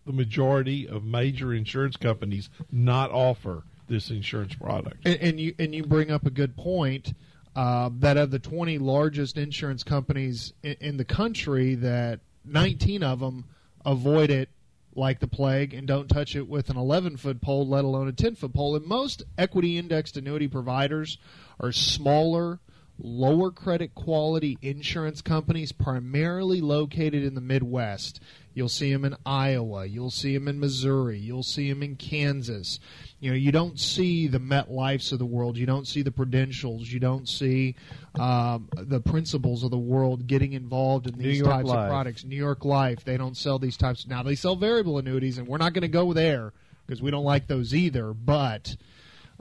the 0.05 0.13
majority 0.13 0.87
of 0.87 1.03
major 1.03 1.53
insurance 1.53 1.97
companies 1.97 2.49
not 2.71 3.11
offer 3.11 3.63
this 3.87 4.09
insurance 4.09 4.55
product? 4.55 5.05
And, 5.05 5.15
and 5.21 5.39
you 5.39 5.55
and 5.59 5.73
you 5.73 5.83
bring 5.83 6.11
up 6.11 6.25
a 6.25 6.31
good 6.31 6.55
point 6.57 7.13
uh, 7.55 7.89
that 7.99 8.17
of 8.17 8.31
the 8.31 8.39
20 8.39 8.77
largest 8.77 9.37
insurance 9.37 9.83
companies 9.83 10.53
in, 10.61 10.75
in 10.79 10.97
the 10.97 11.05
country, 11.05 11.75
that 11.75 12.19
19 12.45 13.01
of 13.01 13.19
them 13.19 13.45
avoid 13.85 14.29
it 14.29 14.49
like 14.97 15.19
the 15.19 15.27
plague 15.27 15.73
and 15.73 15.87
don't 15.87 16.07
touch 16.07 16.35
it 16.35 16.47
with 16.47 16.69
an 16.69 16.77
11 16.77 17.17
foot 17.17 17.41
pole, 17.41 17.67
let 17.67 17.85
alone 17.85 18.07
a 18.07 18.13
10 18.13 18.35
foot 18.35 18.53
pole. 18.53 18.75
And 18.75 18.85
most 18.85 19.23
equity 19.37 19.77
indexed 19.77 20.17
annuity 20.17 20.47
providers 20.47 21.17
are 21.59 21.71
smaller. 21.71 22.59
Lower 22.99 23.51
credit 23.51 23.93
quality 23.93 24.57
insurance 24.61 25.21
companies, 25.21 25.71
primarily 25.71 26.61
located 26.61 27.23
in 27.23 27.35
the 27.35 27.41
Midwest. 27.41 28.19
You'll 28.55 28.69
see 28.69 28.91
them 28.91 29.05
in 29.05 29.15
Iowa. 29.23 29.85
You'll 29.85 30.09
see 30.09 30.35
them 30.35 30.47
in 30.47 30.59
Missouri. 30.59 31.19
You'll 31.19 31.43
see 31.43 31.69
them 31.69 31.83
in 31.83 31.95
Kansas. 31.95 32.79
You 33.19 33.29
know, 33.29 33.35
you 33.35 33.51
don't 33.51 33.79
see 33.79 34.25
the 34.25 34.39
MetLifes 34.39 35.11
of 35.11 35.19
the 35.19 35.27
world. 35.27 35.57
You 35.57 35.67
don't 35.67 35.87
see 35.87 36.01
the 36.01 36.09
Prudentials. 36.09 36.87
You 36.87 36.99
don't 36.99 37.29
see 37.29 37.75
um, 38.19 38.67
the 38.75 38.99
principals 38.99 39.63
of 39.63 39.69
the 39.69 39.77
world 39.77 40.25
getting 40.25 40.53
involved 40.53 41.05
in 41.05 41.19
these 41.19 41.43
types 41.43 41.67
Life. 41.67 41.77
of 41.77 41.89
products. 41.89 42.23
New 42.23 42.35
York 42.35 42.65
Life, 42.65 43.03
they 43.03 43.15
don't 43.15 43.37
sell 43.37 43.59
these 43.59 43.77
types. 43.77 44.07
Now 44.07 44.23
they 44.23 44.33
sell 44.33 44.55
variable 44.55 44.97
annuities, 44.97 45.37
and 45.37 45.47
we're 45.47 45.57
not 45.57 45.73
going 45.73 45.83
to 45.83 45.87
go 45.87 46.13
there 46.13 46.51
because 46.87 46.99
we 46.99 47.11
don't 47.11 47.25
like 47.25 47.45
those 47.45 47.75
either. 47.75 48.11
But 48.11 48.75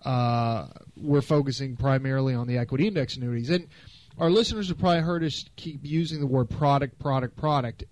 uh, 0.07 0.69
we're 0.97 1.21
focusing 1.21 1.77
primarily 1.77 2.33
on 2.33 2.47
the 2.47 2.59
equity 2.59 2.87
index 2.87 3.17
annuities. 3.17 3.51
And 3.51 3.67
our 4.19 4.31
listeners 4.31 4.69
have 4.69 4.79
probably 4.79 5.03
heard 5.03 5.25
us 5.25 5.45
keep 5.57 5.81
using 5.83 6.21
the 6.21 6.27
word 6.27 6.49
product, 6.49 6.99
product, 7.01 7.37
product. 7.37 7.85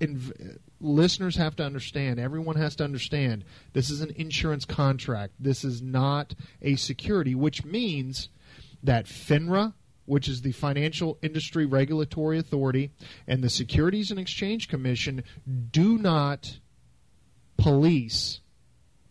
And 0.00 0.60
listeners 0.80 1.36
have 1.36 1.56
to 1.56 1.64
understand, 1.64 2.20
everyone 2.20 2.54
has 2.54 2.76
to 2.76 2.84
understand, 2.84 3.44
this 3.72 3.90
is 3.90 4.00
an 4.00 4.12
insurance 4.14 4.64
contract. 4.64 5.34
This 5.40 5.64
is 5.64 5.82
not 5.82 6.34
a 6.62 6.76
security, 6.76 7.34
which 7.34 7.64
means 7.64 8.28
that 8.84 9.06
FINRA, 9.06 9.74
which 10.04 10.28
is 10.28 10.42
the 10.42 10.52
Financial 10.52 11.18
Industry 11.20 11.66
Regulatory 11.66 12.38
Authority, 12.38 12.92
and 13.26 13.42
the 13.42 13.50
Securities 13.50 14.12
and 14.12 14.20
Exchange 14.20 14.68
Commission 14.68 15.24
do 15.72 15.98
not 15.98 16.60
police 17.56 18.38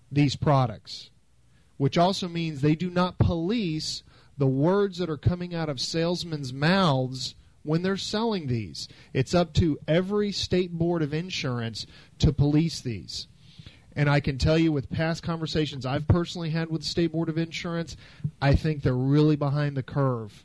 these 0.09 0.37
products 0.37 1.09
which 1.77 1.97
also 1.97 2.27
means 2.27 2.61
they 2.61 2.75
do 2.75 2.89
not 2.89 3.17
police 3.17 4.03
the 4.37 4.47
words 4.47 4.97
that 4.97 5.09
are 5.09 5.17
coming 5.17 5.55
out 5.55 5.69
of 5.69 5.79
salesmen's 5.79 6.51
mouths 6.51 7.35
when 7.63 7.81
they're 7.81 7.97
selling 7.97 8.47
these. 8.47 8.87
It's 9.13 9.33
up 9.33 9.53
to 9.53 9.79
every 9.87 10.31
state 10.31 10.71
board 10.71 11.01
of 11.01 11.13
insurance 11.13 11.85
to 12.19 12.31
police 12.31 12.81
these. 12.81 13.27
And 13.95 14.09
I 14.09 14.19
can 14.19 14.37
tell 14.37 14.57
you 14.57 14.71
with 14.71 14.89
past 14.89 15.23
conversations 15.23 15.85
I've 15.85 16.07
personally 16.07 16.49
had 16.49 16.69
with 16.69 16.81
the 16.81 16.87
State 16.87 17.13
Board 17.13 17.29
of 17.29 17.37
Insurance, 17.37 17.95
I 18.41 18.53
think 18.53 18.81
they're 18.81 18.93
really 18.93 19.37
behind 19.37 19.77
the 19.77 19.83
curve. 19.83 20.43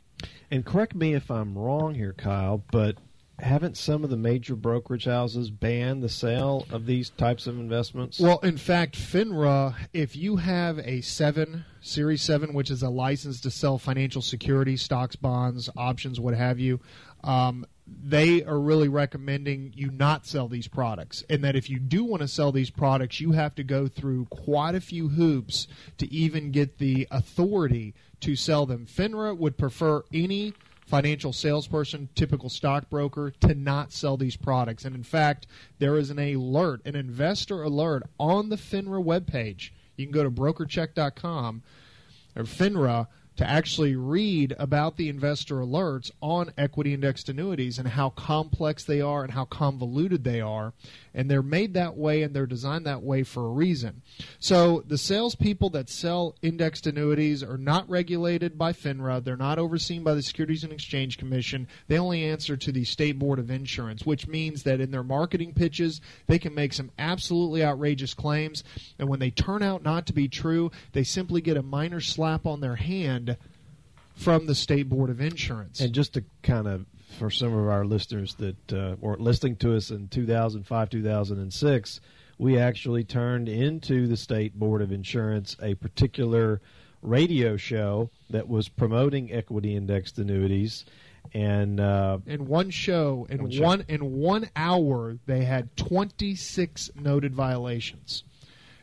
And 0.49 0.65
correct 0.65 0.95
me 0.95 1.13
if 1.13 1.29
I'm 1.29 1.57
wrong 1.57 1.95
here, 1.95 2.13
Kyle, 2.13 2.63
but 2.71 2.95
haven't 3.41 3.77
some 3.77 4.03
of 4.03 4.09
the 4.09 4.17
major 4.17 4.55
brokerage 4.55 5.05
houses 5.05 5.49
banned 5.49 6.03
the 6.03 6.09
sale 6.09 6.65
of 6.69 6.85
these 6.85 7.09
types 7.09 7.47
of 7.47 7.59
investments? 7.59 8.19
Well, 8.19 8.39
in 8.39 8.57
fact, 8.57 8.95
FINRA, 8.95 9.75
if 9.93 10.15
you 10.15 10.37
have 10.37 10.79
a 10.79 11.01
7, 11.01 11.65
Series 11.81 12.21
7, 12.21 12.53
which 12.53 12.69
is 12.69 12.83
a 12.83 12.89
license 12.89 13.41
to 13.41 13.51
sell 13.51 13.77
financial 13.77 14.21
securities, 14.21 14.81
stocks, 14.81 15.15
bonds, 15.15 15.69
options, 15.75 16.19
what 16.19 16.33
have 16.33 16.59
you, 16.59 16.79
um, 17.23 17.65
they 17.87 18.43
are 18.43 18.59
really 18.59 18.87
recommending 18.87 19.73
you 19.75 19.91
not 19.91 20.25
sell 20.25 20.47
these 20.47 20.67
products. 20.67 21.23
And 21.29 21.43
that 21.43 21.55
if 21.55 21.69
you 21.69 21.79
do 21.79 22.03
want 22.03 22.21
to 22.21 22.27
sell 22.27 22.51
these 22.51 22.69
products, 22.69 23.19
you 23.19 23.33
have 23.33 23.55
to 23.55 23.63
go 23.63 23.87
through 23.87 24.25
quite 24.25 24.75
a 24.75 24.81
few 24.81 25.09
hoops 25.09 25.67
to 25.97 26.11
even 26.13 26.51
get 26.51 26.77
the 26.77 27.07
authority 27.11 27.93
to 28.21 28.35
sell 28.35 28.65
them. 28.65 28.85
FINRA 28.85 29.37
would 29.37 29.57
prefer 29.57 30.03
any 30.13 30.53
financial 30.85 31.33
salesperson, 31.33 32.09
typical 32.15 32.49
stockbroker, 32.49 33.31
to 33.41 33.53
not 33.55 33.91
sell 33.91 34.17
these 34.17 34.35
products. 34.35 34.85
And 34.85 34.95
in 34.95 35.03
fact, 35.03 35.47
there 35.79 35.97
is 35.97 36.09
an 36.09 36.19
alert, 36.19 36.81
an 36.85 36.95
investor 36.95 37.63
alert 37.63 38.03
on 38.19 38.49
the 38.49 38.57
FINRA 38.57 39.03
webpage. 39.03 39.69
You 39.95 40.05
can 40.05 40.13
go 40.13 40.23
to 40.23 40.31
brokercheck.com 40.31 41.63
or 42.35 42.43
FINRA 42.43 43.07
to 43.41 43.49
actually 43.49 43.95
read 43.95 44.55
about 44.59 44.97
the 44.97 45.09
investor 45.09 45.55
alerts 45.55 46.11
on 46.21 46.53
equity 46.59 46.93
indexed 46.93 47.27
annuities 47.27 47.79
and 47.79 47.87
how 47.87 48.11
complex 48.11 48.83
they 48.83 49.01
are 49.01 49.23
and 49.23 49.33
how 49.33 49.45
convoluted 49.45 50.23
they 50.23 50.39
are. 50.39 50.73
And 51.15 51.29
they're 51.29 51.41
made 51.41 51.73
that 51.73 51.97
way 51.97 52.21
and 52.21 52.35
they're 52.35 52.45
designed 52.45 52.85
that 52.85 53.01
way 53.01 53.23
for 53.23 53.47
a 53.47 53.51
reason. 53.51 54.03
So 54.39 54.83
the 54.85 54.97
salespeople 54.97 55.71
that 55.71 55.89
sell 55.89 56.35
indexed 56.43 56.85
annuities 56.85 57.41
are 57.41 57.57
not 57.57 57.89
regulated 57.89 58.59
by 58.59 58.73
FINRA. 58.73 59.23
They're 59.23 59.35
not 59.35 59.57
overseen 59.57 60.03
by 60.03 60.13
the 60.13 60.21
Securities 60.21 60.63
and 60.63 60.71
Exchange 60.71 61.17
Commission. 61.17 61.67
They 61.87 61.97
only 61.97 62.23
answer 62.23 62.55
to 62.55 62.71
the 62.71 62.83
State 62.83 63.17
Board 63.17 63.39
of 63.39 63.49
Insurance, 63.49 64.05
which 64.05 64.27
means 64.27 64.61
that 64.63 64.79
in 64.79 64.91
their 64.91 65.03
marketing 65.03 65.55
pitches, 65.55 65.99
they 66.27 66.37
can 66.37 66.53
make 66.53 66.73
some 66.73 66.91
absolutely 66.99 67.63
outrageous 67.63 68.13
claims. 68.13 68.63
And 68.99 69.09
when 69.09 69.19
they 69.19 69.31
turn 69.31 69.63
out 69.63 69.81
not 69.81 70.05
to 70.05 70.13
be 70.13 70.27
true, 70.27 70.69
they 70.93 71.03
simply 71.03 71.41
get 71.41 71.57
a 71.57 71.63
minor 71.63 72.01
slap 72.01 72.45
on 72.45 72.61
their 72.61 72.75
hand 72.75 73.30
from 74.15 74.45
the 74.45 74.55
State 74.55 74.89
Board 74.89 75.09
of 75.09 75.21
Insurance. 75.21 75.79
And 75.79 75.93
just 75.93 76.13
to 76.13 76.23
kind 76.43 76.67
of, 76.67 76.85
for 77.17 77.29
some 77.29 77.53
of 77.53 77.67
our 77.67 77.85
listeners 77.85 78.35
that 78.35 78.73
uh, 78.73 78.95
were 78.99 79.17
listening 79.17 79.55
to 79.57 79.75
us 79.75 79.89
in 79.91 80.07
2005, 80.09 80.89
2006, 80.89 82.01
we 82.37 82.57
actually 82.57 83.03
turned 83.03 83.47
into 83.49 84.07
the 84.07 84.17
State 84.17 84.57
Board 84.57 84.81
of 84.81 84.91
Insurance 84.91 85.55
a 85.61 85.75
particular 85.75 86.61
radio 87.01 87.57
show 87.57 88.09
that 88.29 88.47
was 88.47 88.69
promoting 88.69 89.31
equity 89.31 89.75
indexed 89.75 90.17
annuities. 90.19 90.85
And 91.33 91.79
uh, 91.79 92.17
in 92.25 92.47
one 92.47 92.69
show, 92.71 93.27
in 93.29 93.43
One 93.43 93.59
one, 93.59 93.79
show. 93.79 93.85
in 93.89 94.13
one 94.13 94.49
hour, 94.55 95.17
they 95.27 95.43
had 95.45 95.75
26 95.77 96.89
noted 96.95 97.33
violations 97.35 98.23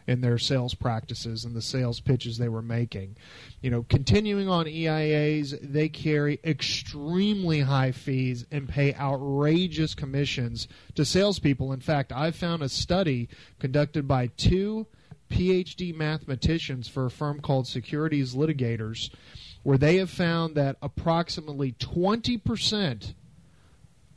in 0.09 0.22
their 0.22 0.39
sales 0.39 0.74
practices 0.74 1.44
and 1.44 1.55
the 1.55 1.60
sales 1.60 2.01
pitches 2.01 2.39
they 2.39 2.48
were 2.48 2.62
making. 2.62 3.14
You 3.60 3.70
know, 3.70 3.85
continuing 3.90 4.48
on 4.48 4.64
EIAs, 4.64 5.56
they 5.62 5.90
carry 5.90 6.40
extremely 6.43 7.60
high 7.60 7.93
fees 7.93 8.47
and 8.51 8.66
pay 8.66 8.94
outrageous 8.94 9.94
commissions 9.94 10.66
to 10.94 11.05
salespeople. 11.05 11.72
In 11.72 11.80
fact, 11.80 12.10
I 12.10 12.30
found 12.30 12.62
a 12.62 12.70
study 12.70 13.28
conducted 13.59 14.09
by 14.09 14.28
two 14.28 14.86
PhD 15.30 15.94
mathematicians 15.94 16.89
for 16.89 17.05
a 17.05 17.10
firm 17.10 17.40
called 17.40 17.66
Securities 17.66 18.35
Litigators, 18.35 19.10
where 19.62 19.76
they 19.76 19.97
have 19.97 20.09
found 20.09 20.55
that 20.55 20.78
approximately 20.80 21.72
20% 21.72 23.12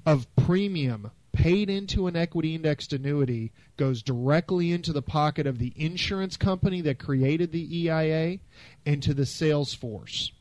of 0.06 0.34
premium 0.38 1.12
paid 1.34 1.70
into 1.70 2.08
an 2.08 2.16
equity 2.16 2.56
indexed 2.56 2.94
annuity 2.94 3.52
goes 3.78 4.02
directly 4.02 4.72
into 4.72 4.92
the 4.92 5.02
pocket 5.02 5.48
of 5.48 5.60
the 5.60 5.74
insurance 5.76 6.38
company 6.38 6.82
that 6.82 7.00
created 7.00 7.52
the 7.52 7.78
EIA 7.80 8.40
and 8.86 9.02
to 9.04 9.14
the 9.14 9.26
sales 9.26 9.74
force. 9.74 10.32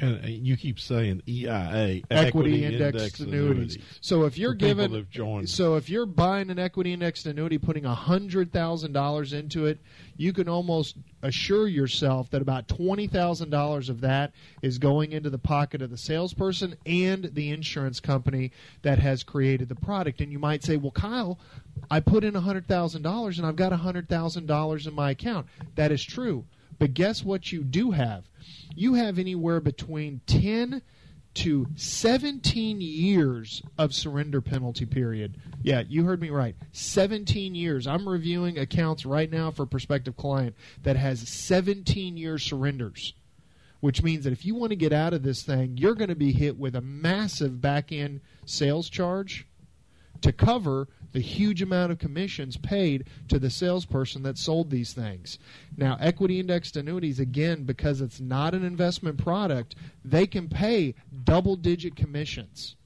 And 0.00 0.24
uh, 0.24 0.28
you 0.28 0.56
keep 0.56 0.78
saying 0.78 1.22
EIA, 1.26 1.48
equity, 1.50 2.04
equity 2.10 2.64
indexed, 2.64 3.18
annuities. 3.18 3.74
annuities. 3.74 3.78
So 4.00 4.26
if 4.26 4.38
you're 4.38 4.54
given, 4.54 5.06
so 5.46 5.74
if 5.74 5.90
you're 5.90 6.06
buying 6.06 6.50
an 6.50 6.58
equity 6.58 6.92
indexed 6.92 7.26
annuity, 7.26 7.58
putting 7.58 7.82
hundred 7.82 8.52
thousand 8.52 8.92
dollars 8.92 9.32
into 9.32 9.66
it, 9.66 9.80
you 10.16 10.32
can 10.32 10.48
almost 10.48 10.96
assure 11.22 11.66
yourself 11.66 12.30
that 12.30 12.40
about 12.40 12.68
twenty 12.68 13.08
thousand 13.08 13.50
dollars 13.50 13.88
of 13.88 14.00
that 14.02 14.32
is 14.62 14.78
going 14.78 15.10
into 15.10 15.30
the 15.30 15.38
pocket 15.38 15.82
of 15.82 15.90
the 15.90 15.96
salesperson 15.96 16.76
and 16.86 17.30
the 17.34 17.50
insurance 17.50 17.98
company 17.98 18.52
that 18.82 19.00
has 19.00 19.24
created 19.24 19.68
the 19.68 19.74
product. 19.74 20.20
And 20.20 20.30
you 20.30 20.38
might 20.38 20.62
say, 20.62 20.76
well, 20.76 20.92
Kyle, 20.92 21.40
I 21.90 21.98
put 21.98 22.22
in 22.22 22.34
hundred 22.34 22.68
thousand 22.68 23.02
dollars 23.02 23.38
and 23.38 23.46
I've 23.46 23.56
got 23.56 23.72
hundred 23.72 24.08
thousand 24.08 24.46
dollars 24.46 24.86
in 24.86 24.94
my 24.94 25.10
account. 25.10 25.48
That 25.74 25.90
is 25.90 26.04
true. 26.04 26.44
But 26.78 26.94
guess 26.94 27.24
what 27.24 27.52
you 27.52 27.64
do 27.64 27.90
have? 27.92 28.24
You 28.74 28.94
have 28.94 29.18
anywhere 29.18 29.60
between 29.60 30.20
10 30.26 30.82
to 31.34 31.66
17 31.76 32.80
years 32.80 33.62
of 33.76 33.94
surrender 33.94 34.40
penalty 34.40 34.86
period. 34.86 35.36
Yeah, 35.62 35.82
you 35.88 36.04
heard 36.04 36.20
me 36.20 36.30
right. 36.30 36.56
17 36.72 37.54
years. 37.54 37.86
I'm 37.86 38.08
reviewing 38.08 38.58
accounts 38.58 39.06
right 39.06 39.30
now 39.30 39.50
for 39.50 39.62
a 39.62 39.66
prospective 39.66 40.16
client 40.16 40.56
that 40.82 40.96
has 40.96 41.28
17 41.28 42.16
year 42.16 42.38
surrenders, 42.38 43.14
which 43.80 44.02
means 44.02 44.24
that 44.24 44.32
if 44.32 44.44
you 44.44 44.54
want 44.54 44.70
to 44.70 44.76
get 44.76 44.92
out 44.92 45.12
of 45.12 45.22
this 45.22 45.42
thing, 45.42 45.76
you're 45.76 45.94
going 45.94 46.08
to 46.08 46.16
be 46.16 46.32
hit 46.32 46.58
with 46.58 46.74
a 46.74 46.80
massive 46.80 47.60
back 47.60 47.92
end 47.92 48.20
sales 48.44 48.88
charge 48.88 49.46
to 50.22 50.32
cover 50.32 50.88
the 51.12 51.20
huge 51.20 51.62
amount 51.62 51.92
of 51.92 51.98
commissions 51.98 52.56
paid 52.56 53.04
to 53.28 53.38
the 53.38 53.50
salesperson 53.50 54.22
that 54.22 54.38
sold 54.38 54.70
these 54.70 54.92
things. 54.92 55.38
Now, 55.76 55.96
equity 56.00 56.40
indexed 56.40 56.76
annuities, 56.76 57.20
again, 57.20 57.64
because 57.64 58.00
it's 58.00 58.20
not 58.20 58.54
an 58.54 58.64
investment 58.64 59.18
product, 59.18 59.74
they 60.04 60.26
can 60.26 60.48
pay 60.48 60.94
double 61.24 61.56
digit 61.56 61.96
commissions 61.96 62.76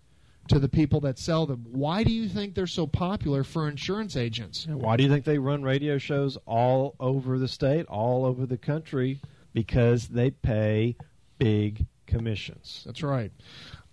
to 0.49 0.59
the 0.59 0.69
people 0.69 1.01
that 1.01 1.19
sell 1.19 1.47
them. 1.47 1.65
Why 1.71 2.05
do 2.05 2.13
you 2.13 2.29
think 2.29 2.55
they're 2.55 2.67
so 2.67 2.87
popular 2.87 3.45
for 3.45 3.69
insurance 3.69 4.17
agents? 4.17 4.67
Why 4.67 4.97
do 4.97 5.05
you 5.05 5.09
think 5.09 5.25
they 5.25 5.39
run 5.39 5.63
radio 5.63 5.99
shows 5.99 6.37
all 6.47 6.95
over 6.99 7.39
the 7.39 7.49
state, 7.49 7.87
all 7.87 8.25
over 8.25 8.47
the 8.47 8.59
country? 8.59 9.21
Because 9.55 10.09
they 10.09 10.31
pay 10.31 10.97
big 11.39 11.87
commissions. 12.07 12.83
That's 12.87 13.03
right. 13.03 13.31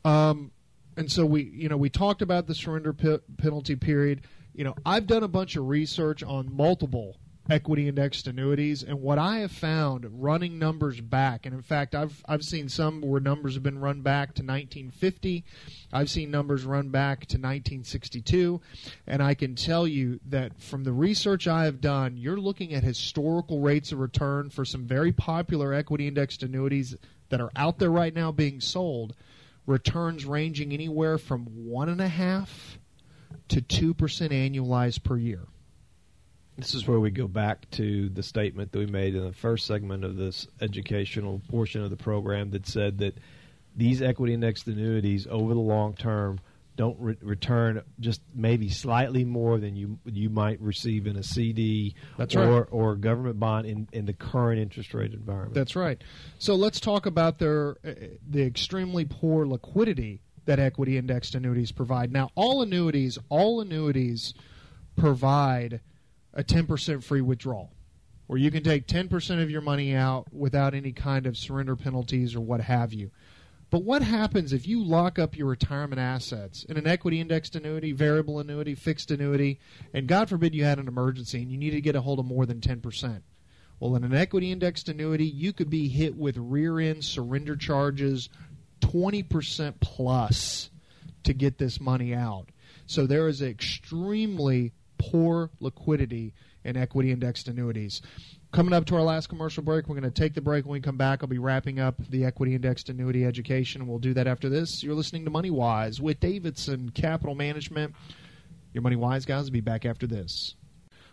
Um, 0.05 0.51
and 0.99 1.09
so 1.09 1.25
we 1.25 1.43
you 1.43 1.69
know 1.69 1.77
we 1.77 1.89
talked 1.89 2.21
about 2.21 2.45
the 2.45 2.53
surrender 2.53 2.93
penalty 2.93 3.75
period. 3.75 4.21
You 4.53 4.65
know 4.65 4.75
i've 4.85 5.07
done 5.07 5.23
a 5.23 5.27
bunch 5.29 5.55
of 5.55 5.69
research 5.69 6.21
on 6.21 6.53
multiple 6.53 7.15
equity 7.49 7.87
indexed 7.87 8.27
annuities 8.27 8.83
and 8.83 9.01
what 9.01 9.17
i 9.17 9.37
have 9.37 9.51
found 9.51 10.05
running 10.21 10.59
numbers 10.59 10.99
back 10.99 11.45
and 11.45 11.55
in 11.55 11.61
fact 11.61 11.95
i've 11.95 12.21
i've 12.27 12.43
seen 12.43 12.67
some 12.67 12.99
where 13.01 13.21
numbers 13.21 13.53
have 13.53 13.63
been 13.63 13.79
run 13.79 14.01
back 14.01 14.33
to 14.33 14.43
1950 14.43 15.45
i've 15.93 16.09
seen 16.09 16.29
numbers 16.29 16.65
run 16.65 16.89
back 16.89 17.21
to 17.21 17.37
1962 17.37 18.59
and 19.07 19.23
i 19.23 19.33
can 19.33 19.55
tell 19.55 19.87
you 19.87 20.19
that 20.25 20.61
from 20.61 20.83
the 20.83 20.91
research 20.91 21.47
i 21.47 21.63
have 21.63 21.79
done 21.79 22.17
you're 22.17 22.37
looking 22.39 22.73
at 22.73 22.83
historical 22.83 23.61
rates 23.61 23.93
of 23.93 23.99
return 23.99 24.49
for 24.49 24.65
some 24.65 24.85
very 24.85 25.13
popular 25.13 25.73
equity 25.73 26.07
indexed 26.07 26.43
annuities 26.43 26.95
that 27.29 27.39
are 27.39 27.51
out 27.55 27.79
there 27.79 27.91
right 27.91 28.13
now 28.13 28.31
being 28.31 28.59
sold 28.59 29.15
returns 29.69 30.25
ranging 30.25 30.73
anywhere 30.73 31.19
from 31.19 31.45
one 31.45 31.89
and 31.89 32.01
a 32.01 32.07
half 32.07 32.79
to 33.49 33.61
two 33.61 33.93
percent 33.93 34.31
annualized 34.31 35.03
per 35.03 35.15
year. 35.15 35.45
This 36.57 36.73
is 36.73 36.87
where 36.87 36.99
we 36.99 37.11
go 37.11 37.27
back 37.27 37.69
to 37.71 38.09
the 38.09 38.23
statement 38.23 38.71
that 38.71 38.79
we 38.79 38.87
made 38.87 39.15
in 39.15 39.23
the 39.23 39.31
first 39.31 39.65
segment 39.65 40.03
of 40.03 40.17
this 40.17 40.47
educational 40.59 41.41
portion 41.49 41.83
of 41.83 41.89
the 41.89 41.95
program 41.95 42.49
that 42.51 42.67
said 42.67 42.97
that 42.97 43.17
these 43.77 44.01
equity 44.01 44.33
indexed 44.33 44.67
annuities 44.67 45.27
over 45.29 45.53
the 45.53 45.59
long 45.59 45.93
term 45.93 46.39
don't 46.79 46.97
re- 46.97 47.17
return 47.21 47.81
just 47.99 48.21
maybe 48.33 48.69
slightly 48.69 49.25
more 49.25 49.59
than 49.59 49.75
you 49.75 49.99
you 50.05 50.29
might 50.29 50.61
receive 50.61 51.07
in 51.07 51.17
a 51.17 51.23
CD 51.23 51.93
That's 52.17 52.37
or 52.37 52.61
right. 52.61 52.67
or 52.71 52.95
government 52.95 53.37
bond 53.37 53.65
in, 53.65 53.89
in 53.91 54.05
the 54.05 54.13
current 54.13 54.61
interest 54.61 54.93
rate 54.93 55.11
environment. 55.11 55.55
That's 55.55 55.75
right. 55.75 56.01
So 56.37 56.55
let's 56.55 56.79
talk 56.79 57.05
about 57.05 57.37
their 57.37 57.75
uh, 57.85 57.91
the 58.25 58.43
extremely 58.43 59.03
poor 59.03 59.45
liquidity 59.45 60.21
that 60.45 60.57
equity 60.57 60.97
indexed 60.97 61.35
annuities 61.35 61.73
provide. 61.73 62.13
Now, 62.13 62.29
all 62.33 62.61
annuities, 62.61 63.17
all 63.27 63.59
annuities 63.59 64.33
provide 64.95 65.81
a 66.33 66.45
10% 66.45 67.03
free 67.03 67.21
withdrawal 67.21 67.73
where 68.27 68.39
you 68.39 68.51
can 68.51 68.63
take 68.63 68.87
10% 68.87 69.43
of 69.43 69.51
your 69.51 69.61
money 69.61 69.93
out 69.93 70.31
without 70.31 70.73
any 70.73 70.93
kind 70.93 71.25
of 71.25 71.35
surrender 71.35 71.75
penalties 71.75 72.35
or 72.35 72.39
what 72.39 72.61
have 72.61 72.93
you. 72.93 73.11
But 73.71 73.83
what 73.83 74.01
happens 74.01 74.51
if 74.51 74.67
you 74.67 74.83
lock 74.83 75.19
up 75.19 75.37
your 75.37 75.47
retirement 75.47 75.99
assets 75.99 76.63
in 76.63 76.77
an 76.77 76.87
equity 76.87 77.21
indexed 77.21 77.55
annuity, 77.55 77.91
variable 77.91 78.39
annuity, 78.39 78.73
fixed 78.73 79.11
annuity, 79.11 79.59
and 79.93 80.07
God 80.07 80.27
forbid 80.27 80.55
you 80.55 80.63
had 80.63 80.79
an 80.79 80.87
emergency 80.87 81.41
and 81.41 81.51
you 81.51 81.57
need 81.57 81.71
to 81.71 81.81
get 81.81 81.95
a 81.95 82.01
hold 82.01 82.19
of 82.19 82.25
more 82.25 82.45
than 82.47 82.61
10%? 82.61 83.21
Well, 83.79 83.95
in 83.95 84.03
an 84.03 84.15
equity 84.15 84.51
indexed 84.51 84.89
annuity, 84.89 85.25
you 85.25 85.53
could 85.53 85.69
be 85.69 85.87
hit 85.87 86.17
with 86.17 86.35
rear 86.37 86.79
end 86.79 87.05
surrender 87.05 87.55
charges 87.55 88.29
20% 88.81 89.75
plus 89.79 90.69
to 91.23 91.33
get 91.33 91.57
this 91.57 91.79
money 91.79 92.13
out. 92.13 92.49
So 92.87 93.05
there 93.05 93.27
is 93.27 93.41
extremely 93.41 94.73
poor 94.97 95.51
liquidity 95.59 96.33
in 96.63 96.75
equity 96.75 97.11
indexed 97.11 97.47
annuities. 97.47 98.01
Coming 98.51 98.73
up 98.73 98.85
to 98.85 98.95
our 98.95 99.03
last 99.03 99.29
commercial 99.29 99.61
break, 99.61 99.87
we're 99.87 99.99
going 99.99 100.11
to 100.11 100.21
take 100.21 100.33
the 100.33 100.41
break. 100.41 100.65
When 100.65 100.73
we 100.73 100.79
come 100.81 100.97
back, 100.97 101.21
I'll 101.21 101.29
be 101.29 101.37
wrapping 101.37 101.79
up 101.79 101.95
the 102.09 102.25
equity 102.25 102.55
indexed 102.55 102.89
annuity 102.89 103.23
education, 103.23 103.85
we'll 103.85 103.99
do 103.99 104.15
that 104.15 104.25
after 104.25 104.49
this. 104.49 104.81
You're 104.81 104.95
listening 104.95 105.23
to 105.25 105.29
Money 105.29 105.51
Wise 105.51 106.01
with 106.01 106.19
Davidson 106.19 106.89
Capital 106.89 107.35
Management. 107.35 107.93
Your 108.73 108.81
Money 108.81 108.95
Wise 108.95 109.23
guys 109.25 109.43
will 109.45 109.51
be 109.51 109.61
back 109.61 109.85
after 109.85 110.07
this. 110.07 110.55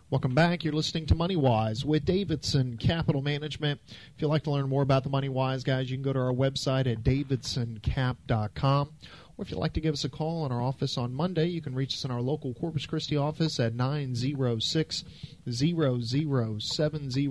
Welcome 0.08 0.34
back. 0.34 0.64
You're 0.64 0.72
listening 0.72 1.04
to 1.06 1.14
Money 1.14 1.36
Wise 1.36 1.84
with 1.84 2.06
Davidson 2.06 2.78
Capital 2.78 3.20
Management. 3.20 3.80
If 3.86 4.22
you'd 4.22 4.28
like 4.28 4.44
to 4.44 4.50
learn 4.50 4.68
more 4.70 4.82
about 4.82 5.02
the 5.02 5.10
Money 5.10 5.28
Wise 5.28 5.62
guys, 5.62 5.90
you 5.90 5.96
can 5.98 6.04
go 6.04 6.14
to 6.14 6.20
our 6.20 6.32
website 6.32 6.90
at 6.90 7.02
davidsoncap.com 7.02 8.90
or 9.38 9.42
if 9.42 9.50
you'd 9.50 9.58
like 9.58 9.74
to 9.74 9.80
give 9.80 9.92
us 9.92 10.04
a 10.04 10.08
call 10.08 10.46
in 10.46 10.52
our 10.52 10.62
office 10.62 10.96
on 10.96 11.12
Monday, 11.12 11.46
you 11.46 11.60
can 11.60 11.74
reach 11.74 11.94
us 11.94 12.04
in 12.04 12.10
our 12.10 12.20
local 12.22 12.54
Corpus 12.54 12.86
Christi 12.86 13.16
office 13.16 13.60
at 13.60 13.74
906 13.74 15.04
0070 15.50 17.28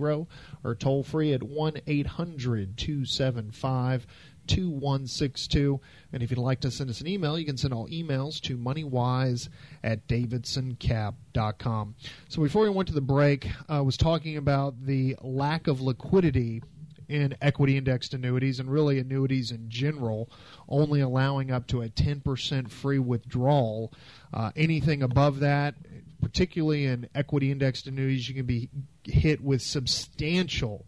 or 0.64 0.76
toll 0.76 1.04
free 1.04 1.34
at 1.34 1.44
1 1.44 1.74
800 1.88 2.78
275 2.78 4.08
2162. 4.48 5.80
And 6.14 6.24
if 6.24 6.30
you'd 6.30 6.38
like 6.38 6.62
to 6.62 6.72
send 6.72 6.90
us 6.90 7.02
an 7.02 7.08
email, 7.08 7.38
you 7.38 7.46
can 7.46 7.58
send 7.58 7.74
all 7.74 7.88
emails 7.88 8.40
to 8.42 8.58
moneywise 8.58 9.50
at 9.84 10.08
davidsoncap.com. 10.08 11.96
So 12.30 12.42
before 12.42 12.64
we 12.64 12.70
went 12.70 12.88
to 12.90 12.94
the 12.94 13.02
break, 13.02 13.50
I 13.68 13.82
was 13.82 13.98
talking 13.98 14.38
about 14.38 14.86
the 14.86 15.18
lack 15.22 15.68
of 15.68 15.82
liquidity 15.82 16.62
in 17.08 17.36
equity 17.42 17.78
indexed 17.78 18.14
annuities 18.14 18.60
and 18.60 18.72
really 18.72 19.00
annuities 19.00 19.52
in 19.52 19.70
general, 19.70 20.30
only 20.68 21.02
allowing 21.02 21.52
up 21.52 21.68
to 21.68 21.82
a 21.82 21.90
10% 21.90 22.70
free 22.70 23.00
withdrawal. 23.00 23.94
Uh, 24.34 24.52
anything 24.56 25.04
above 25.04 25.40
that, 25.40 25.76
particularly 26.22 26.86
in 26.86 27.08
equity 27.14 27.52
indexed 27.52 27.88
annuities, 27.88 28.28
you 28.28 28.36
can 28.36 28.46
be 28.46 28.70
hit 29.04 29.42
with 29.42 29.62
substantial 29.62 30.86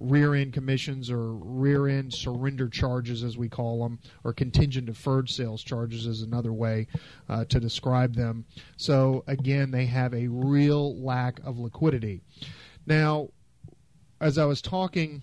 rear 0.00 0.34
end 0.34 0.52
commissions 0.52 1.10
or 1.10 1.34
rear 1.34 1.86
end 1.86 2.12
surrender 2.12 2.68
charges, 2.68 3.22
as 3.22 3.36
we 3.36 3.48
call 3.48 3.82
them, 3.82 3.98
or 4.24 4.32
contingent 4.32 4.86
deferred 4.86 5.28
sales 5.28 5.62
charges 5.62 6.06
is 6.06 6.22
another 6.22 6.52
way 6.52 6.86
uh, 7.28 7.44
to 7.44 7.60
describe 7.60 8.14
them. 8.14 8.44
So, 8.76 9.22
again, 9.26 9.70
they 9.70 9.86
have 9.86 10.14
a 10.14 10.28
real 10.28 11.00
lack 11.02 11.38
of 11.44 11.58
liquidity. 11.58 12.22
Now, 12.86 13.28
as 14.20 14.38
I 14.38 14.44
was 14.44 14.60
talking 14.60 15.22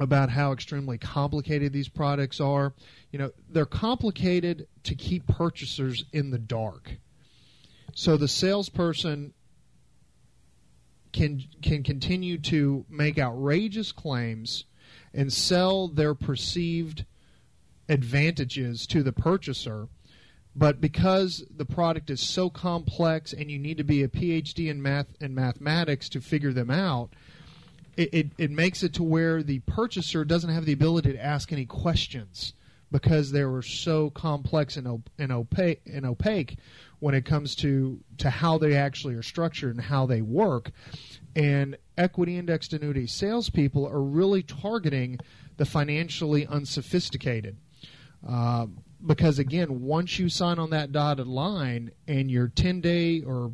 about 0.00 0.30
how 0.30 0.52
extremely 0.52 0.98
complicated 0.98 1.72
these 1.72 1.88
products 1.88 2.40
are, 2.40 2.74
you 3.12 3.18
know, 3.18 3.30
they're 3.48 3.66
complicated 3.66 4.66
to 4.84 4.94
keep 4.94 5.26
purchasers 5.26 6.04
in 6.12 6.30
the 6.30 6.38
dark. 6.38 6.96
So 7.94 8.16
the 8.16 8.28
salesperson 8.28 9.32
can 11.12 11.44
can 11.62 11.82
continue 11.82 12.36
to 12.36 12.84
make 12.90 13.18
outrageous 13.18 13.90
claims 13.90 14.64
and 15.14 15.32
sell 15.32 15.88
their 15.88 16.14
perceived 16.14 17.06
advantages 17.88 18.86
to 18.88 19.02
the 19.02 19.12
purchaser 19.12 19.88
but 20.56 20.80
because 20.80 21.44
the 21.54 21.66
product 21.66 22.08
is 22.08 22.20
so 22.20 22.48
complex 22.48 23.34
and 23.34 23.50
you 23.50 23.58
need 23.58 23.76
to 23.76 23.84
be 23.84 24.02
a 24.02 24.08
PhD 24.08 24.70
in 24.70 24.80
math 24.80 25.08
and 25.20 25.34
mathematics 25.34 26.08
to 26.08 26.20
figure 26.22 26.52
them 26.52 26.70
out, 26.70 27.10
it, 27.96 28.12
it, 28.12 28.30
it 28.38 28.50
makes 28.50 28.82
it 28.82 28.92
to 28.94 29.02
where 29.02 29.42
the 29.42 29.60
purchaser 29.60 30.24
doesn't 30.24 30.50
have 30.50 30.64
the 30.64 30.72
ability 30.72 31.12
to 31.12 31.24
ask 31.24 31.52
any 31.52 31.64
questions 31.64 32.52
because 32.90 33.32
they 33.32 33.44
were 33.44 33.62
so 33.62 34.10
complex 34.10 34.76
and, 34.76 34.86
op- 34.86 35.10
and 35.18 35.32
opaque 35.32 35.82
and 35.86 36.06
opaque 36.06 36.56
when 36.98 37.14
it 37.14 37.24
comes 37.24 37.54
to 37.56 38.00
to 38.18 38.30
how 38.30 38.58
they 38.58 38.74
actually 38.74 39.14
are 39.14 39.22
structured 39.22 39.74
and 39.74 39.84
how 39.84 40.06
they 40.06 40.22
work. 40.22 40.70
And 41.34 41.76
equity 41.98 42.38
indexed 42.38 42.72
annuity 42.72 43.06
salespeople 43.06 43.86
are 43.86 44.02
really 44.02 44.42
targeting 44.42 45.18
the 45.56 45.66
financially 45.66 46.46
unsophisticated. 46.46 47.56
Uh, 48.26 48.66
because 49.04 49.38
again, 49.38 49.82
once 49.82 50.18
you 50.18 50.28
sign 50.28 50.58
on 50.58 50.70
that 50.70 50.92
dotted 50.92 51.26
line 51.26 51.90
and 52.08 52.30
your 52.30 52.48
10 52.48 52.80
day 52.80 53.22
or 53.22 53.52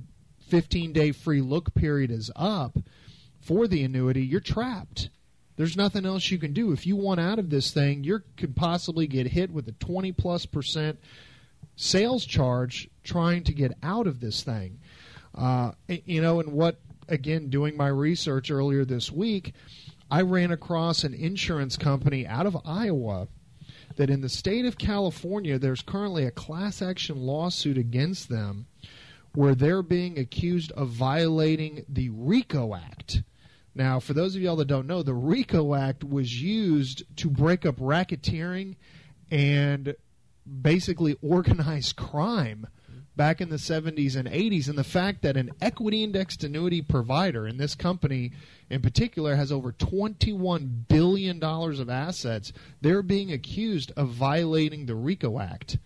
15 0.49 0.93
day 0.93 1.13
free 1.13 1.41
look 1.41 1.75
period 1.75 2.11
is 2.11 2.31
up 2.37 2.79
for 3.43 3.67
the 3.67 3.83
annuity, 3.83 4.25
you're 4.25 4.41
trapped. 4.41 5.11
There's 5.57 5.77
nothing 5.77 6.07
else 6.07 6.31
you 6.31 6.39
can 6.39 6.53
do. 6.53 6.73
If 6.73 6.87
you 6.87 6.97
want 6.97 7.21
out 7.21 7.39
of 7.39 7.51
this 7.51 7.73
thing, 7.73 8.05
you 8.05 8.21
could 8.37 8.57
possibly 8.57 9.07
get 9.07 9.27
hit 9.27 9.51
with 9.51 9.69
a 9.69 9.73
20 9.73 10.13
plus 10.13 10.47
percent 10.47 10.99
sales 11.77 12.25
charge 12.25 12.89
trying 13.05 13.45
to 13.45 13.53
get 13.53 13.73
out 13.83 14.07
of 14.07 14.21
this 14.21 14.43
thing. 14.43 14.79
Uh, 15.35 15.73
you 15.89 16.23
know, 16.23 16.41
and 16.41 16.53
what, 16.53 16.81
again, 17.09 17.51
doing 17.51 17.77
my 17.77 17.89
research 17.89 18.51
earlier 18.51 18.85
this 18.85 19.11
week, 19.11 19.55
I 20.11 20.23
ran 20.23 20.53
across 20.53 21.05
an 21.05 21.15
insurance 21.15 21.77
company 21.77 22.27
out 22.27 22.47
of 22.47 22.57
Iowa 22.65 23.29
that 23.97 24.11
in 24.11 24.21
the 24.21 24.29
state 24.29 24.65
of 24.65 24.79
California, 24.79 25.59
there's 25.59 25.83
currently 25.83 26.25
a 26.25 26.31
class 26.31 26.81
action 26.81 27.17
lawsuit 27.19 27.77
against 27.77 28.29
them 28.29 28.67
where 29.35 29.55
they're 29.55 29.83
being 29.83 30.19
accused 30.19 30.73
of 30.73 30.89
violating 30.89 31.85
the 31.89 32.11
RICO 32.11 32.75
Act. 32.75 33.23
Now, 33.75 34.01
for 34.01 34.13
those 34.13 34.37
of 34.37 34.43
y'all 34.43 34.57
that 34.57 34.67
don't 34.67 34.87
know, 34.87 35.03
the 35.03 35.15
RICO 35.15 35.75
Act 35.75 36.05
was 36.05 36.41
used 36.43 37.05
to 37.17 37.31
break 37.31 37.65
up 37.65 37.77
racketeering 37.77 38.77
and 39.31 39.95
basically 40.61 41.17
organized 41.23 41.97
crime 41.97 42.67
back 43.17 43.41
in 43.41 43.49
the 43.49 43.57
70s 43.57 44.17
and 44.17 44.29
80s. 44.29 44.69
And 44.69 44.77
the 44.77 44.85
fact 44.85 45.23
that 45.23 45.37
an 45.37 45.51
equity 45.61 46.03
indexed 46.03 46.45
annuity 46.45 46.83
provider, 46.83 47.47
in 47.47 47.57
this 47.57 47.75
company 47.75 48.33
in 48.71 48.83
particular, 48.83 49.37
has 49.37 49.53
over 49.53 49.73
$21 49.73 50.89
billion 50.89 51.43
of 51.43 51.91
assets, 51.91 52.53
they're 52.81 53.03
being 53.03 53.33
accused 53.33 53.93
of 53.97 54.09
violating 54.09 54.87
the 54.87 54.95
RICO 54.95 55.39
Act. 55.39 55.79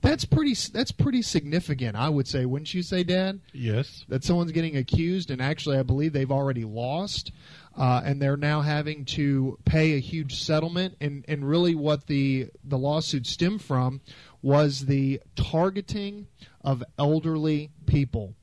That's 0.00 0.24
pretty. 0.24 0.54
That's 0.72 0.92
pretty 0.92 1.22
significant, 1.22 1.96
I 1.96 2.08
would 2.08 2.28
say. 2.28 2.44
Wouldn't 2.44 2.72
you 2.72 2.82
say, 2.82 3.02
Dad? 3.02 3.40
Yes. 3.52 4.04
That 4.08 4.24
someone's 4.24 4.52
getting 4.52 4.76
accused, 4.76 5.30
and 5.30 5.42
actually, 5.42 5.78
I 5.78 5.82
believe 5.82 6.12
they've 6.12 6.30
already 6.30 6.64
lost, 6.64 7.32
uh, 7.76 8.02
and 8.04 8.22
they're 8.22 8.36
now 8.36 8.60
having 8.60 9.04
to 9.06 9.58
pay 9.64 9.94
a 9.94 10.00
huge 10.00 10.40
settlement. 10.40 10.96
And 11.00 11.24
and 11.26 11.48
really, 11.48 11.74
what 11.74 12.06
the 12.06 12.48
the 12.64 12.78
lawsuit 12.78 13.26
stemmed 13.26 13.62
from 13.62 14.00
was 14.40 14.86
the 14.86 15.20
targeting 15.34 16.28
of 16.62 16.84
elderly 16.98 17.70
people 17.86 18.34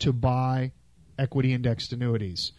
to 0.00 0.12
buy 0.12 0.72
equity 1.18 1.52
indexed 1.52 1.92
annuities. 1.92 2.52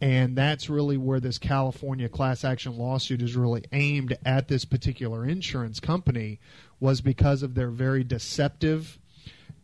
And 0.00 0.36
that's 0.36 0.68
really 0.68 0.96
where 0.96 1.20
this 1.20 1.38
California 1.38 2.08
class 2.08 2.44
action 2.44 2.76
lawsuit 2.76 3.22
is 3.22 3.36
really 3.36 3.64
aimed 3.72 4.16
at 4.26 4.48
this 4.48 4.64
particular 4.64 5.24
insurance 5.24 5.80
company 5.80 6.40
was 6.84 7.00
because 7.00 7.42
of 7.42 7.54
their 7.54 7.70
very 7.70 8.04
deceptive 8.04 8.98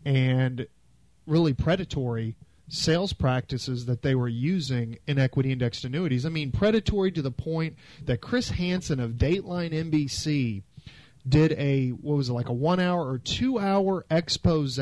and 0.06 0.66
really 1.26 1.52
predatory 1.52 2.34
sales 2.66 3.12
practices 3.12 3.84
that 3.84 4.01
they 4.01 4.14
were 4.14 4.26
using 4.26 4.97
in 5.06 5.18
equity 5.18 5.52
indexed 5.52 5.84
annuities. 5.84 6.24
I 6.24 6.30
mean, 6.30 6.51
predatory 6.51 7.12
to 7.12 7.20
the 7.20 7.30
point 7.30 7.76
that 8.06 8.22
Chris 8.22 8.48
Hansen 8.48 8.98
of 9.01 9.18
Dateline 9.18 9.74
NBC 9.74 10.62
did 11.28 11.52
a 11.59 11.90
what 11.90 12.16
was 12.16 12.30
it 12.30 12.32
like 12.32 12.48
a 12.48 12.55
1 12.55 12.80
hour 12.80 13.06
or 13.06 13.18
2 13.18 13.59
hour 13.59 14.06
expose 14.10 14.78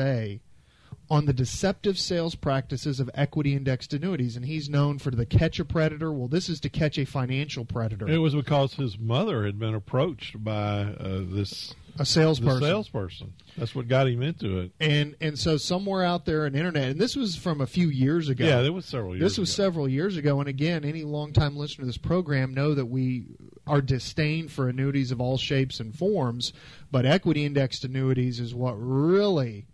on 1.11 1.25
the 1.25 1.33
deceptive 1.33 1.97
sales 1.97 2.35
practices 2.35 2.99
of 2.99 3.09
equity 3.13 3.55
indexed 3.55 3.93
annuities 3.93 4.35
and 4.35 4.45
he's 4.45 4.69
known 4.69 4.99
for 4.99 5.09
the 5.11 5.25
catch 5.25 5.59
a 5.59 5.65
predator 5.65 6.11
well 6.11 6.27
this 6.27 6.47
is 6.49 6.59
to 6.59 6.69
catch 6.69 6.97
a 6.97 7.05
financial 7.05 7.65
predator 7.65 8.07
It 8.07 8.17
was 8.19 8.35
because 8.35 8.75
his 8.75 8.97
mother 8.99 9.45
had 9.45 9.57
been 9.57 9.73
approached 9.73 10.43
by 10.43 10.81
uh, 10.99 11.21
this 11.25 11.73
a 11.97 12.05
salesperson 12.05 12.61
salesperson. 12.61 13.33
That's 13.57 13.75
what 13.75 13.87
got 13.89 14.07
him 14.07 14.21
into 14.21 14.59
it. 14.59 14.71
and 14.79 15.15
and 15.19 15.37
so 15.37 15.57
somewhere 15.57 16.03
out 16.03 16.25
there 16.25 16.45
on 16.45 16.53
the 16.53 16.59
internet 16.59 16.89
and 16.91 16.99
this 17.01 17.15
was 17.15 17.35
from 17.35 17.59
a 17.59 17.67
few 17.67 17.89
years 17.89 18.29
ago 18.29 18.45
Yeah, 18.45 18.61
it 18.61 18.73
was 18.73 18.85
several 18.85 19.15
years. 19.15 19.21
this 19.31 19.37
was 19.37 19.49
ago. 19.49 19.63
several 19.63 19.89
years 19.89 20.15
ago 20.15 20.39
and 20.39 20.47
again 20.47 20.85
any 20.85 21.03
longtime 21.03 21.57
listener 21.57 21.81
to 21.81 21.85
this 21.87 21.97
program 21.97 22.53
know 22.53 22.73
that 22.75 22.85
we 22.85 23.25
are 23.67 23.81
disdain 23.81 24.47
for 24.47 24.69
annuities 24.69 25.11
of 25.11 25.19
all 25.19 25.37
shapes 25.37 25.79
and 25.79 25.93
forms 25.95 26.53
but 26.91 27.05
equity 27.05 27.45
indexed 27.45 27.83
annuities 27.83 28.39
is 28.39 28.53
what 28.55 28.73
really 28.73 29.65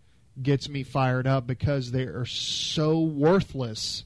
gets 0.42 0.68
me 0.68 0.82
fired 0.82 1.26
up 1.26 1.46
because 1.46 1.90
they 1.92 2.02
are 2.02 2.26
so 2.26 3.00
worthless 3.00 4.04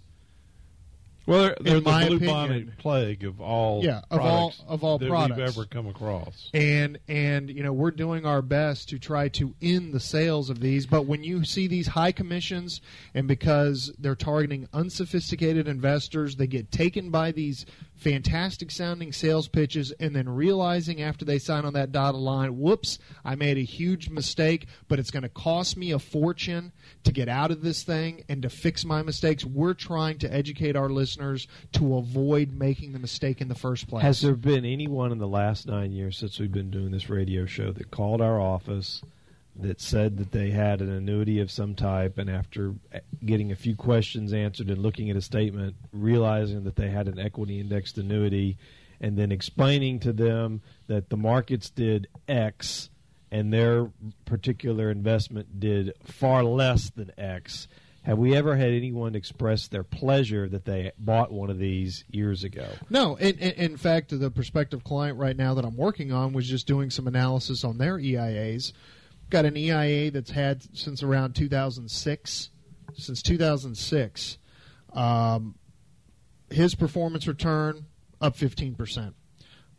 Well, 1.26 1.42
they're, 1.42 1.56
they're 1.60 1.76
in 1.78 1.84
my 1.84 2.00
the 2.08 2.14
opinion- 2.14 2.20
bubonic 2.20 2.78
plague 2.78 3.24
of 3.24 3.40
all 3.40 3.84
Yeah, 3.84 4.00
of 4.10 4.20
all- 4.20 4.50
products 4.50 4.64
of 4.68 4.84
all 4.84 4.98
that 4.98 5.08
products. 5.08 5.38
we've 5.38 5.48
ever 5.48 5.64
come 5.66 5.86
across. 5.86 6.50
and 6.54 6.98
and 7.08 7.50
you 7.50 7.62
know 7.62 7.72
we're 7.72 7.90
doing 7.90 8.24
our 8.26 8.42
best 8.42 8.88
to 8.90 8.98
try 8.98 9.28
to 9.30 9.54
end 9.60 9.92
the 9.92 10.00
sales 10.00 10.50
of 10.50 10.60
these 10.60 10.86
but 10.86 11.06
when 11.06 11.22
you 11.22 11.44
see 11.44 11.66
these 11.66 11.88
high 11.88 12.12
commissions 12.12 12.80
and 13.14 13.28
because 13.28 13.92
they're 13.98 14.14
targeting 14.16 14.68
unsophisticated 14.72 15.68
investors 15.68 16.36
they 16.36 16.46
get 16.46 16.70
taken 16.72 17.10
by 17.10 17.30
these 17.32 17.66
fantastic 18.00 18.70
sounding 18.70 19.12
sales 19.12 19.48
pitches 19.48 19.92
and 20.00 20.16
then 20.16 20.28
realizing 20.28 21.02
after 21.02 21.24
they 21.24 21.38
sign 21.38 21.64
on 21.64 21.74
that 21.74 21.92
dotted 21.92 22.20
line 22.20 22.58
whoops 22.58 22.98
i 23.24 23.34
made 23.34 23.58
a 23.58 23.62
huge 23.62 24.08
mistake 24.08 24.66
but 24.88 24.98
it's 24.98 25.10
going 25.10 25.22
to 25.22 25.28
cost 25.28 25.76
me 25.76 25.92
a 25.92 25.98
fortune 25.98 26.72
to 27.04 27.12
get 27.12 27.28
out 27.28 27.50
of 27.50 27.62
this 27.62 27.82
thing 27.82 28.24
and 28.28 28.42
to 28.42 28.50
fix 28.50 28.84
my 28.84 29.02
mistakes. 29.02 29.44
We're 29.44 29.74
trying 29.74 30.18
to 30.18 30.32
educate 30.32 30.76
our 30.76 30.88
listeners 30.88 31.48
to 31.72 31.96
avoid 31.96 32.52
making 32.52 32.92
the 32.92 32.98
mistake 32.98 33.40
in 33.40 33.48
the 33.48 33.54
first 33.54 33.88
place. 33.88 34.02
Has 34.02 34.20
there 34.20 34.34
been 34.34 34.64
anyone 34.64 35.12
in 35.12 35.18
the 35.18 35.28
last 35.28 35.66
nine 35.66 35.92
years 35.92 36.18
since 36.18 36.38
we've 36.38 36.52
been 36.52 36.70
doing 36.70 36.90
this 36.90 37.08
radio 37.08 37.46
show 37.46 37.72
that 37.72 37.90
called 37.90 38.20
our 38.20 38.40
office 38.40 39.02
that 39.56 39.80
said 39.80 40.16
that 40.18 40.32
they 40.32 40.50
had 40.50 40.80
an 40.80 40.90
annuity 40.90 41.40
of 41.40 41.50
some 41.50 41.74
type, 41.74 42.18
and 42.18 42.30
after 42.30 42.74
getting 43.24 43.52
a 43.52 43.56
few 43.56 43.76
questions 43.76 44.32
answered 44.32 44.70
and 44.70 44.78
looking 44.82 45.10
at 45.10 45.16
a 45.16 45.22
statement, 45.22 45.74
realizing 45.92 46.64
that 46.64 46.76
they 46.76 46.88
had 46.88 47.08
an 47.08 47.18
equity 47.18 47.60
indexed 47.60 47.98
annuity, 47.98 48.56
and 49.00 49.16
then 49.16 49.32
explaining 49.32 49.98
to 50.00 50.12
them 50.12 50.60
that 50.86 51.08
the 51.10 51.16
markets 51.16 51.70
did 51.70 52.08
X 52.28 52.90
and 53.30 53.52
their 53.52 53.90
particular 54.24 54.90
investment 54.90 55.60
did 55.60 55.92
far 56.04 56.42
less 56.44 56.90
than 56.90 57.10
X? 57.16 57.68
Have 58.02 58.18
we 58.18 58.34
ever 58.34 58.56
had 58.56 58.70
anyone 58.70 59.14
express 59.14 59.68
their 59.68 59.82
pleasure 59.82 60.48
that 60.48 60.64
they 60.64 60.90
bought 60.98 61.30
one 61.30 61.50
of 61.50 61.58
these 61.58 62.04
years 62.10 62.44
ago? 62.44 62.66
No, 62.88 63.16
in, 63.16 63.38
in, 63.38 63.52
in 63.52 63.76
fact, 63.76 64.18
the 64.18 64.30
prospective 64.30 64.82
client 64.84 65.18
right 65.18 65.36
now 65.36 65.54
that 65.54 65.64
I'm 65.66 65.76
working 65.76 66.10
on 66.10 66.32
was 66.32 66.48
just 66.48 66.66
doing 66.66 66.90
some 66.90 67.06
analysis 67.06 67.62
on 67.62 67.76
their 67.76 67.98
EIAs. 67.98 68.72
Got 69.30 69.44
an 69.44 69.56
EIA 69.56 70.10
that's 70.10 70.30
had 70.32 70.76
since 70.76 71.02
around 71.02 71.34
2006. 71.34 72.50
Since 72.94 73.22
2006, 73.22 74.38
um, 74.92 75.54
his 76.50 76.74
performance 76.74 77.28
return 77.28 77.86
up 78.20 78.36
15%. 78.36 79.14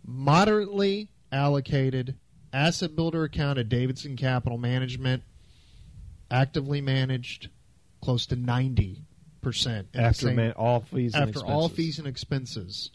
Moderately 0.06 1.10
allocated 1.32 2.16
asset 2.54 2.96
builder 2.96 3.24
account 3.26 3.60
at 3.60 3.68
Davidson 3.70 4.16
Capital 4.16 4.58
Management, 4.58 5.24
actively 6.30 6.80
managed, 6.82 7.50
close 8.02 8.26
to 8.28 8.36
90%. 8.38 9.04
after 9.94 10.28
same- 10.28 10.36
man, 10.36 10.52
all 10.54 10.82
fees 10.82 11.14
and 11.14 11.30
after 11.30 11.46
all 11.46 11.68
fees 11.68 12.00
and 12.00 12.08
expenses. 12.08 12.92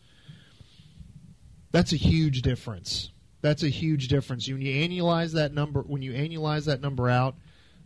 That's 1.73 1.93
a 1.93 1.97
huge 1.97 2.41
difference. 2.43 3.11
That's 3.41 3.63
a 3.63 3.69
huge 3.69 4.09
difference. 4.09 4.49
When 4.49 4.63
you 4.63 4.89
annualize 4.89 5.33
that 5.33 5.53
number, 5.53 5.83
when 5.83 6.03
you 6.03 6.13
annualize 6.13 6.65
that 6.67 6.81
number 6.81 7.09
out, 7.09 7.37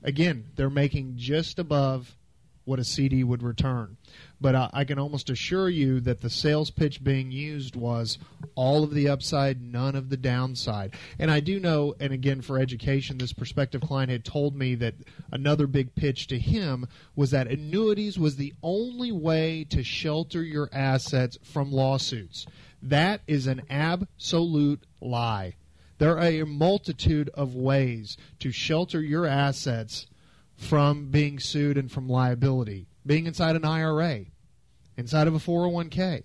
again, 0.02 0.46
they're 0.56 0.70
making 0.70 1.14
just 1.16 1.58
above 1.58 2.16
what 2.64 2.78
a 2.78 2.84
CD 2.84 3.24
would 3.24 3.42
return. 3.42 3.96
But 4.40 4.54
I, 4.54 4.70
I 4.72 4.84
can 4.84 4.98
almost 4.98 5.28
assure 5.28 5.68
you 5.68 5.98
that 6.00 6.20
the 6.20 6.30
sales 6.30 6.70
pitch 6.70 7.02
being 7.02 7.32
used 7.32 7.74
was 7.74 8.18
all 8.54 8.84
of 8.84 8.94
the 8.94 9.08
upside, 9.08 9.60
none 9.60 9.96
of 9.96 10.08
the 10.08 10.16
downside. 10.16 10.94
And 11.18 11.30
I 11.30 11.40
do 11.40 11.58
know, 11.58 11.94
and 11.98 12.12
again 12.12 12.42
for 12.42 12.58
education, 12.58 13.18
this 13.18 13.32
prospective 13.32 13.80
client 13.80 14.10
had 14.10 14.24
told 14.24 14.54
me 14.54 14.76
that 14.76 14.94
another 15.32 15.66
big 15.66 15.94
pitch 15.94 16.28
to 16.28 16.38
him 16.38 16.86
was 17.16 17.32
that 17.32 17.48
annuities 17.48 18.18
was 18.18 18.36
the 18.36 18.54
only 18.62 19.10
way 19.10 19.64
to 19.70 19.82
shelter 19.82 20.42
your 20.42 20.68
assets 20.72 21.38
from 21.42 21.72
lawsuits. 21.72 22.46
That 22.82 23.20
is 23.26 23.46
an 23.46 23.62
absolute 23.70 24.82
lie. 25.00 25.54
There 25.98 26.16
are 26.18 26.22
a 26.24 26.44
multitude 26.44 27.28
of 27.34 27.54
ways 27.54 28.16
to 28.38 28.50
shelter 28.52 29.02
your 29.02 29.26
assets 29.26 30.06
from 30.56 31.10
being 31.10 31.38
sued 31.38 31.76
and 31.76 31.90
from 31.92 32.08
liability. 32.08 32.86
Being 33.04 33.26
inside 33.26 33.56
an 33.56 33.64
IRA, 33.64 34.26
inside 34.96 35.26
of 35.26 35.34
a 35.34 35.38
401k. 35.38 36.22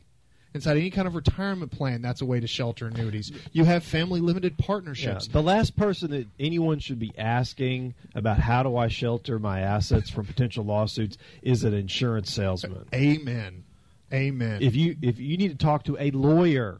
inside 0.53 0.77
any 0.77 0.89
kind 0.89 1.05
of 1.05 1.15
retirement 1.15 1.69
plan, 1.69 2.01
that's 2.01 2.21
a 2.21 2.25
way 2.25 2.39
to 2.39 2.47
shelter 2.47 2.87
annuities. 2.87 3.29
You 3.51 3.65
have 3.65 3.83
family 3.83 4.21
limited 4.21 4.55
Yeah, 4.57 4.65
partnerships. 4.65 5.27
the 5.27 5.43
last 5.43 5.75
person 5.75 6.11
that 6.11 6.27
anyone 6.39 6.79
should 6.79 6.97
be 6.99 7.11
asking 7.17 7.93
about 8.13 8.39
how 8.39 8.63
do 8.63 8.77
I 8.77 8.87
shelter 8.87 9.37
my 9.39 9.59
assets 9.59 10.09
from 10.09 10.25
potential 10.25 10.63
lawsuits 10.63 11.17
is 11.41 11.65
an 11.65 11.73
insurance 11.73 12.31
salesman. 12.33 12.85
Amen. 12.93 13.64
Amen. 14.15 14.61
If 14.61 14.75
you 14.75 14.95
if 15.01 15.19
you 15.19 15.37
need 15.37 15.49
to 15.49 15.55
talk 15.57 15.83
to 15.83 15.97
a 15.99 16.11
lawyer 16.11 16.79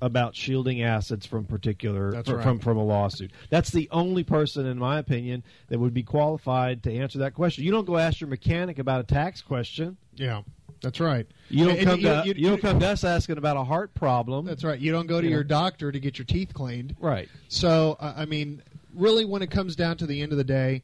about 0.00 0.34
shielding 0.36 0.82
assets 0.82 1.26
from 1.26 1.44
particular 1.44 2.22
fr- 2.22 2.36
right. 2.36 2.42
from 2.44 2.58
from 2.60 2.76
a 2.78 2.84
lawsuit, 2.84 3.32
that's 3.50 3.70
the 3.70 3.88
only 3.90 4.22
person, 4.24 4.66
in 4.66 4.78
my 4.78 4.98
opinion, 4.98 5.42
that 5.68 5.78
would 5.78 5.92
be 5.94 6.02
qualified 6.02 6.82
to 6.84 6.94
answer 6.94 7.18
that 7.18 7.34
question. 7.34 7.64
You 7.64 7.72
don't 7.72 7.86
go 7.86 7.96
ask 7.96 8.20
your 8.20 8.28
mechanic 8.28 8.78
about 8.78 9.00
a 9.00 9.04
tax 9.04 9.42
question. 9.42 9.96
yeah, 10.14 10.42
that's 10.80 11.00
right. 11.00 11.26
You 11.48 11.64
don't 11.66 11.76
And- 11.78 11.84
come 11.86 11.94
and 11.94 12.02
to 12.02 12.22
you- 12.28 12.34
you, 12.34 12.40
you- 12.42 12.48
don't 12.50 12.62
come 12.62 12.78
to 12.80 12.86
us 12.88 13.04
asking 13.04 13.36
about 13.38 13.56
a 13.56 13.64
heart 13.64 13.92
problem. 13.94 14.46
That's 14.46 14.64
right. 14.64 14.78
You 14.78 14.92
don't 14.92 15.06
go 15.06 15.20
to 15.20 15.26
You 15.26 15.30
know. 15.30 15.36
your 15.38 15.44
doctor 15.44 15.90
to 15.92 15.98
get 16.00 16.18
your 16.18 16.24
teeth 16.26 16.54
cleaned. 16.54 16.94
right. 17.00 17.28
So, 17.48 17.96
uh, 18.00 18.14
I 18.16 18.24
mean, 18.26 18.62
really, 18.94 19.24
when 19.24 19.42
it 19.42 19.50
comes 19.50 19.76
down 19.76 19.96
to 19.98 20.06
the 20.06 20.22
end 20.22 20.32
of 20.32 20.38
the 20.38 20.44
day, 20.44 20.82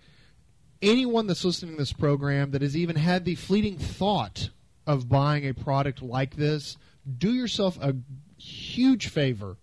anyone 0.83 1.27
that's 1.27 1.45
listening 1.45 1.73
to 1.77 1.79
this 1.79 1.93
program 1.93 2.51
that 2.51 2.61
has 2.63 2.77
even 2.77 2.97
had 2.97 3.25
the 3.25 3.35
fleeting 3.35 3.79
thought 3.79 4.51
of 4.87 5.09
buying 5.09 5.47
a 5.47 5.55
product 5.55 6.03
like 6.03 6.37
this, 6.37 6.77
do 7.19 7.33
yourself 7.33 7.79
a 7.81 7.97
huge 8.39 9.09
favor. 9.09 9.57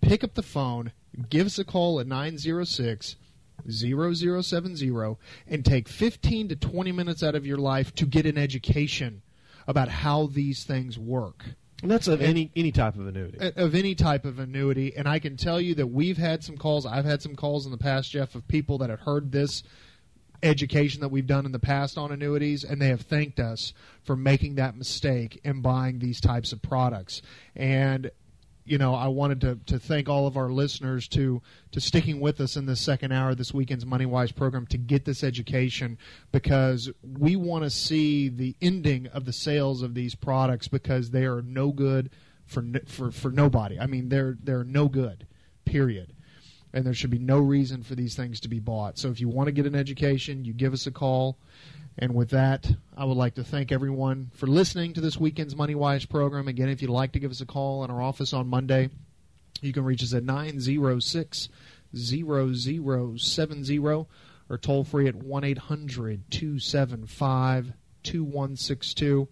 Pick 0.00 0.24
up 0.24 0.34
the 0.34 0.42
phone, 0.42 0.92
give 1.28 1.46
us 1.46 1.58
a 1.58 1.64
call 1.64 2.00
at 2.00 2.06
906 2.06 3.16
0070, 3.70 5.16
and 5.46 5.64
take 5.64 5.88
15 5.88 6.48
to 6.48 6.56
20 6.56 6.92
minutes 6.92 7.22
out 7.22 7.34
of 7.34 7.46
your 7.46 7.58
life 7.58 7.94
to 7.94 8.06
get 8.06 8.26
an 8.26 8.36
education 8.36 9.22
about 9.66 9.88
how 9.88 10.26
these 10.26 10.64
things 10.64 10.98
work 10.98 11.44
And 11.82 11.90
that's 11.90 12.08
of 12.08 12.20
any 12.20 12.50
any 12.56 12.72
type 12.72 12.96
of 12.96 13.06
annuity. 13.06 13.38
of 13.40 13.74
any 13.74 13.94
type 13.94 14.24
of 14.24 14.40
annuity. 14.40 14.92
And 14.96 15.08
I 15.08 15.20
can 15.20 15.36
tell 15.36 15.60
you 15.60 15.76
that 15.76 15.86
we've 15.86 16.16
had 16.16 16.42
some 16.42 16.56
calls. 16.56 16.84
I've 16.84 17.04
had 17.04 17.22
some 17.22 17.36
calls 17.36 17.64
in 17.64 17.72
the 17.72 17.78
past, 17.78 18.10
Jeff, 18.10 18.34
of 18.34 18.46
people 18.48 18.78
that 18.78 18.90
have 18.90 19.00
heard 19.00 19.30
this 19.30 19.62
education 20.42 21.00
that 21.00 21.10
we've 21.10 21.26
done 21.26 21.46
in 21.46 21.52
the 21.52 21.58
past 21.58 21.96
on 21.96 22.12
annuities, 22.12 22.64
and 22.64 22.80
they 22.80 22.88
have 22.88 23.02
thanked 23.02 23.38
us 23.38 23.72
for 24.02 24.16
making 24.16 24.56
that 24.56 24.76
mistake 24.76 25.40
and 25.44 25.62
buying 25.62 25.98
these 25.98 26.20
types 26.20 26.52
of 26.52 26.62
products. 26.62 27.22
And 27.54 28.10
you 28.64 28.78
know, 28.78 28.94
I 28.94 29.08
wanted 29.08 29.40
to, 29.40 29.58
to 29.66 29.78
thank 29.78 30.08
all 30.08 30.26
of 30.26 30.36
our 30.36 30.50
listeners 30.50 31.08
to 31.08 31.42
to 31.72 31.80
sticking 31.80 32.20
with 32.20 32.40
us 32.40 32.56
in 32.56 32.66
this 32.66 32.80
second 32.80 33.12
hour 33.12 33.30
of 33.30 33.38
this 33.38 33.52
weekend's 33.52 33.84
Money 33.84 34.06
Wise 34.06 34.30
program 34.30 34.66
to 34.68 34.78
get 34.78 35.04
this 35.04 35.24
education 35.24 35.98
because 36.30 36.90
we 37.02 37.34
want 37.34 37.64
to 37.64 37.70
see 37.70 38.28
the 38.28 38.54
ending 38.62 39.08
of 39.08 39.24
the 39.24 39.32
sales 39.32 39.82
of 39.82 39.94
these 39.94 40.14
products 40.14 40.68
because 40.68 41.10
they 41.10 41.24
are 41.24 41.42
no 41.42 41.72
good 41.72 42.10
for 42.44 42.64
for 42.86 43.10
for 43.10 43.30
nobody. 43.30 43.78
I 43.78 43.86
mean, 43.86 44.08
they're 44.08 44.36
they're 44.40 44.64
no 44.64 44.88
good. 44.88 45.26
Period. 45.64 46.12
And 46.72 46.86
there 46.86 46.94
should 46.94 47.10
be 47.10 47.18
no 47.18 47.38
reason 47.38 47.82
for 47.82 47.94
these 47.94 48.14
things 48.14 48.40
to 48.40 48.48
be 48.48 48.58
bought. 48.58 48.98
So 48.98 49.08
if 49.08 49.20
you 49.20 49.28
want 49.28 49.48
to 49.48 49.52
get 49.52 49.66
an 49.66 49.74
education, 49.74 50.44
you 50.44 50.52
give 50.52 50.72
us 50.72 50.86
a 50.86 50.90
call. 50.90 51.36
And 51.98 52.14
with 52.14 52.30
that, 52.30 52.70
I 52.96 53.04
would 53.04 53.16
like 53.16 53.34
to 53.34 53.44
thank 53.44 53.70
everyone 53.70 54.30
for 54.34 54.46
listening 54.46 54.94
to 54.94 55.02
this 55.02 55.18
weekend's 55.18 55.54
Money 55.54 55.74
Wise 55.74 56.06
program. 56.06 56.48
Again, 56.48 56.70
if 56.70 56.80
you'd 56.80 56.90
like 56.90 57.12
to 57.12 57.20
give 57.20 57.30
us 57.30 57.42
a 57.42 57.46
call 57.46 57.84
in 57.84 57.90
our 57.90 58.00
office 58.00 58.32
on 58.32 58.48
Monday, 58.48 58.88
you 59.60 59.72
can 59.72 59.84
reach 59.84 60.02
us 60.02 60.14
at 60.14 60.24
906 60.24 61.48
0070 61.94 63.78
or 63.78 64.58
toll 64.58 64.84
free 64.84 65.08
at 65.08 65.14
1 65.14 65.44
800 65.44 66.30
275 66.30 67.72
2162. 68.02 69.28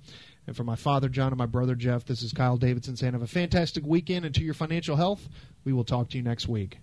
And 0.47 0.57
for 0.57 0.65
my 0.65 0.77
father, 0.77 1.09
John, 1.09 1.29
and 1.29 1.39
my 1.39 1.47
brother, 1.47 1.75
Jeff, 1.75 2.05
this 2.05 2.23
is 2.23 2.33
Kyle 2.33 2.57
Davidson 2.57 2.97
saying 2.97 3.13
have 3.13 3.23
a 3.23 3.27
fantastic 3.27 3.85
weekend. 3.87 4.25
And 4.25 4.35
to 4.35 4.43
your 4.43 4.55
financial 4.55 4.97
health, 4.97 5.29
we 5.65 5.73
will 5.73 5.85
talk 5.85 6.11
to 6.11 6.17
you 6.17 6.23
next 6.23 6.49
week. 6.49 6.79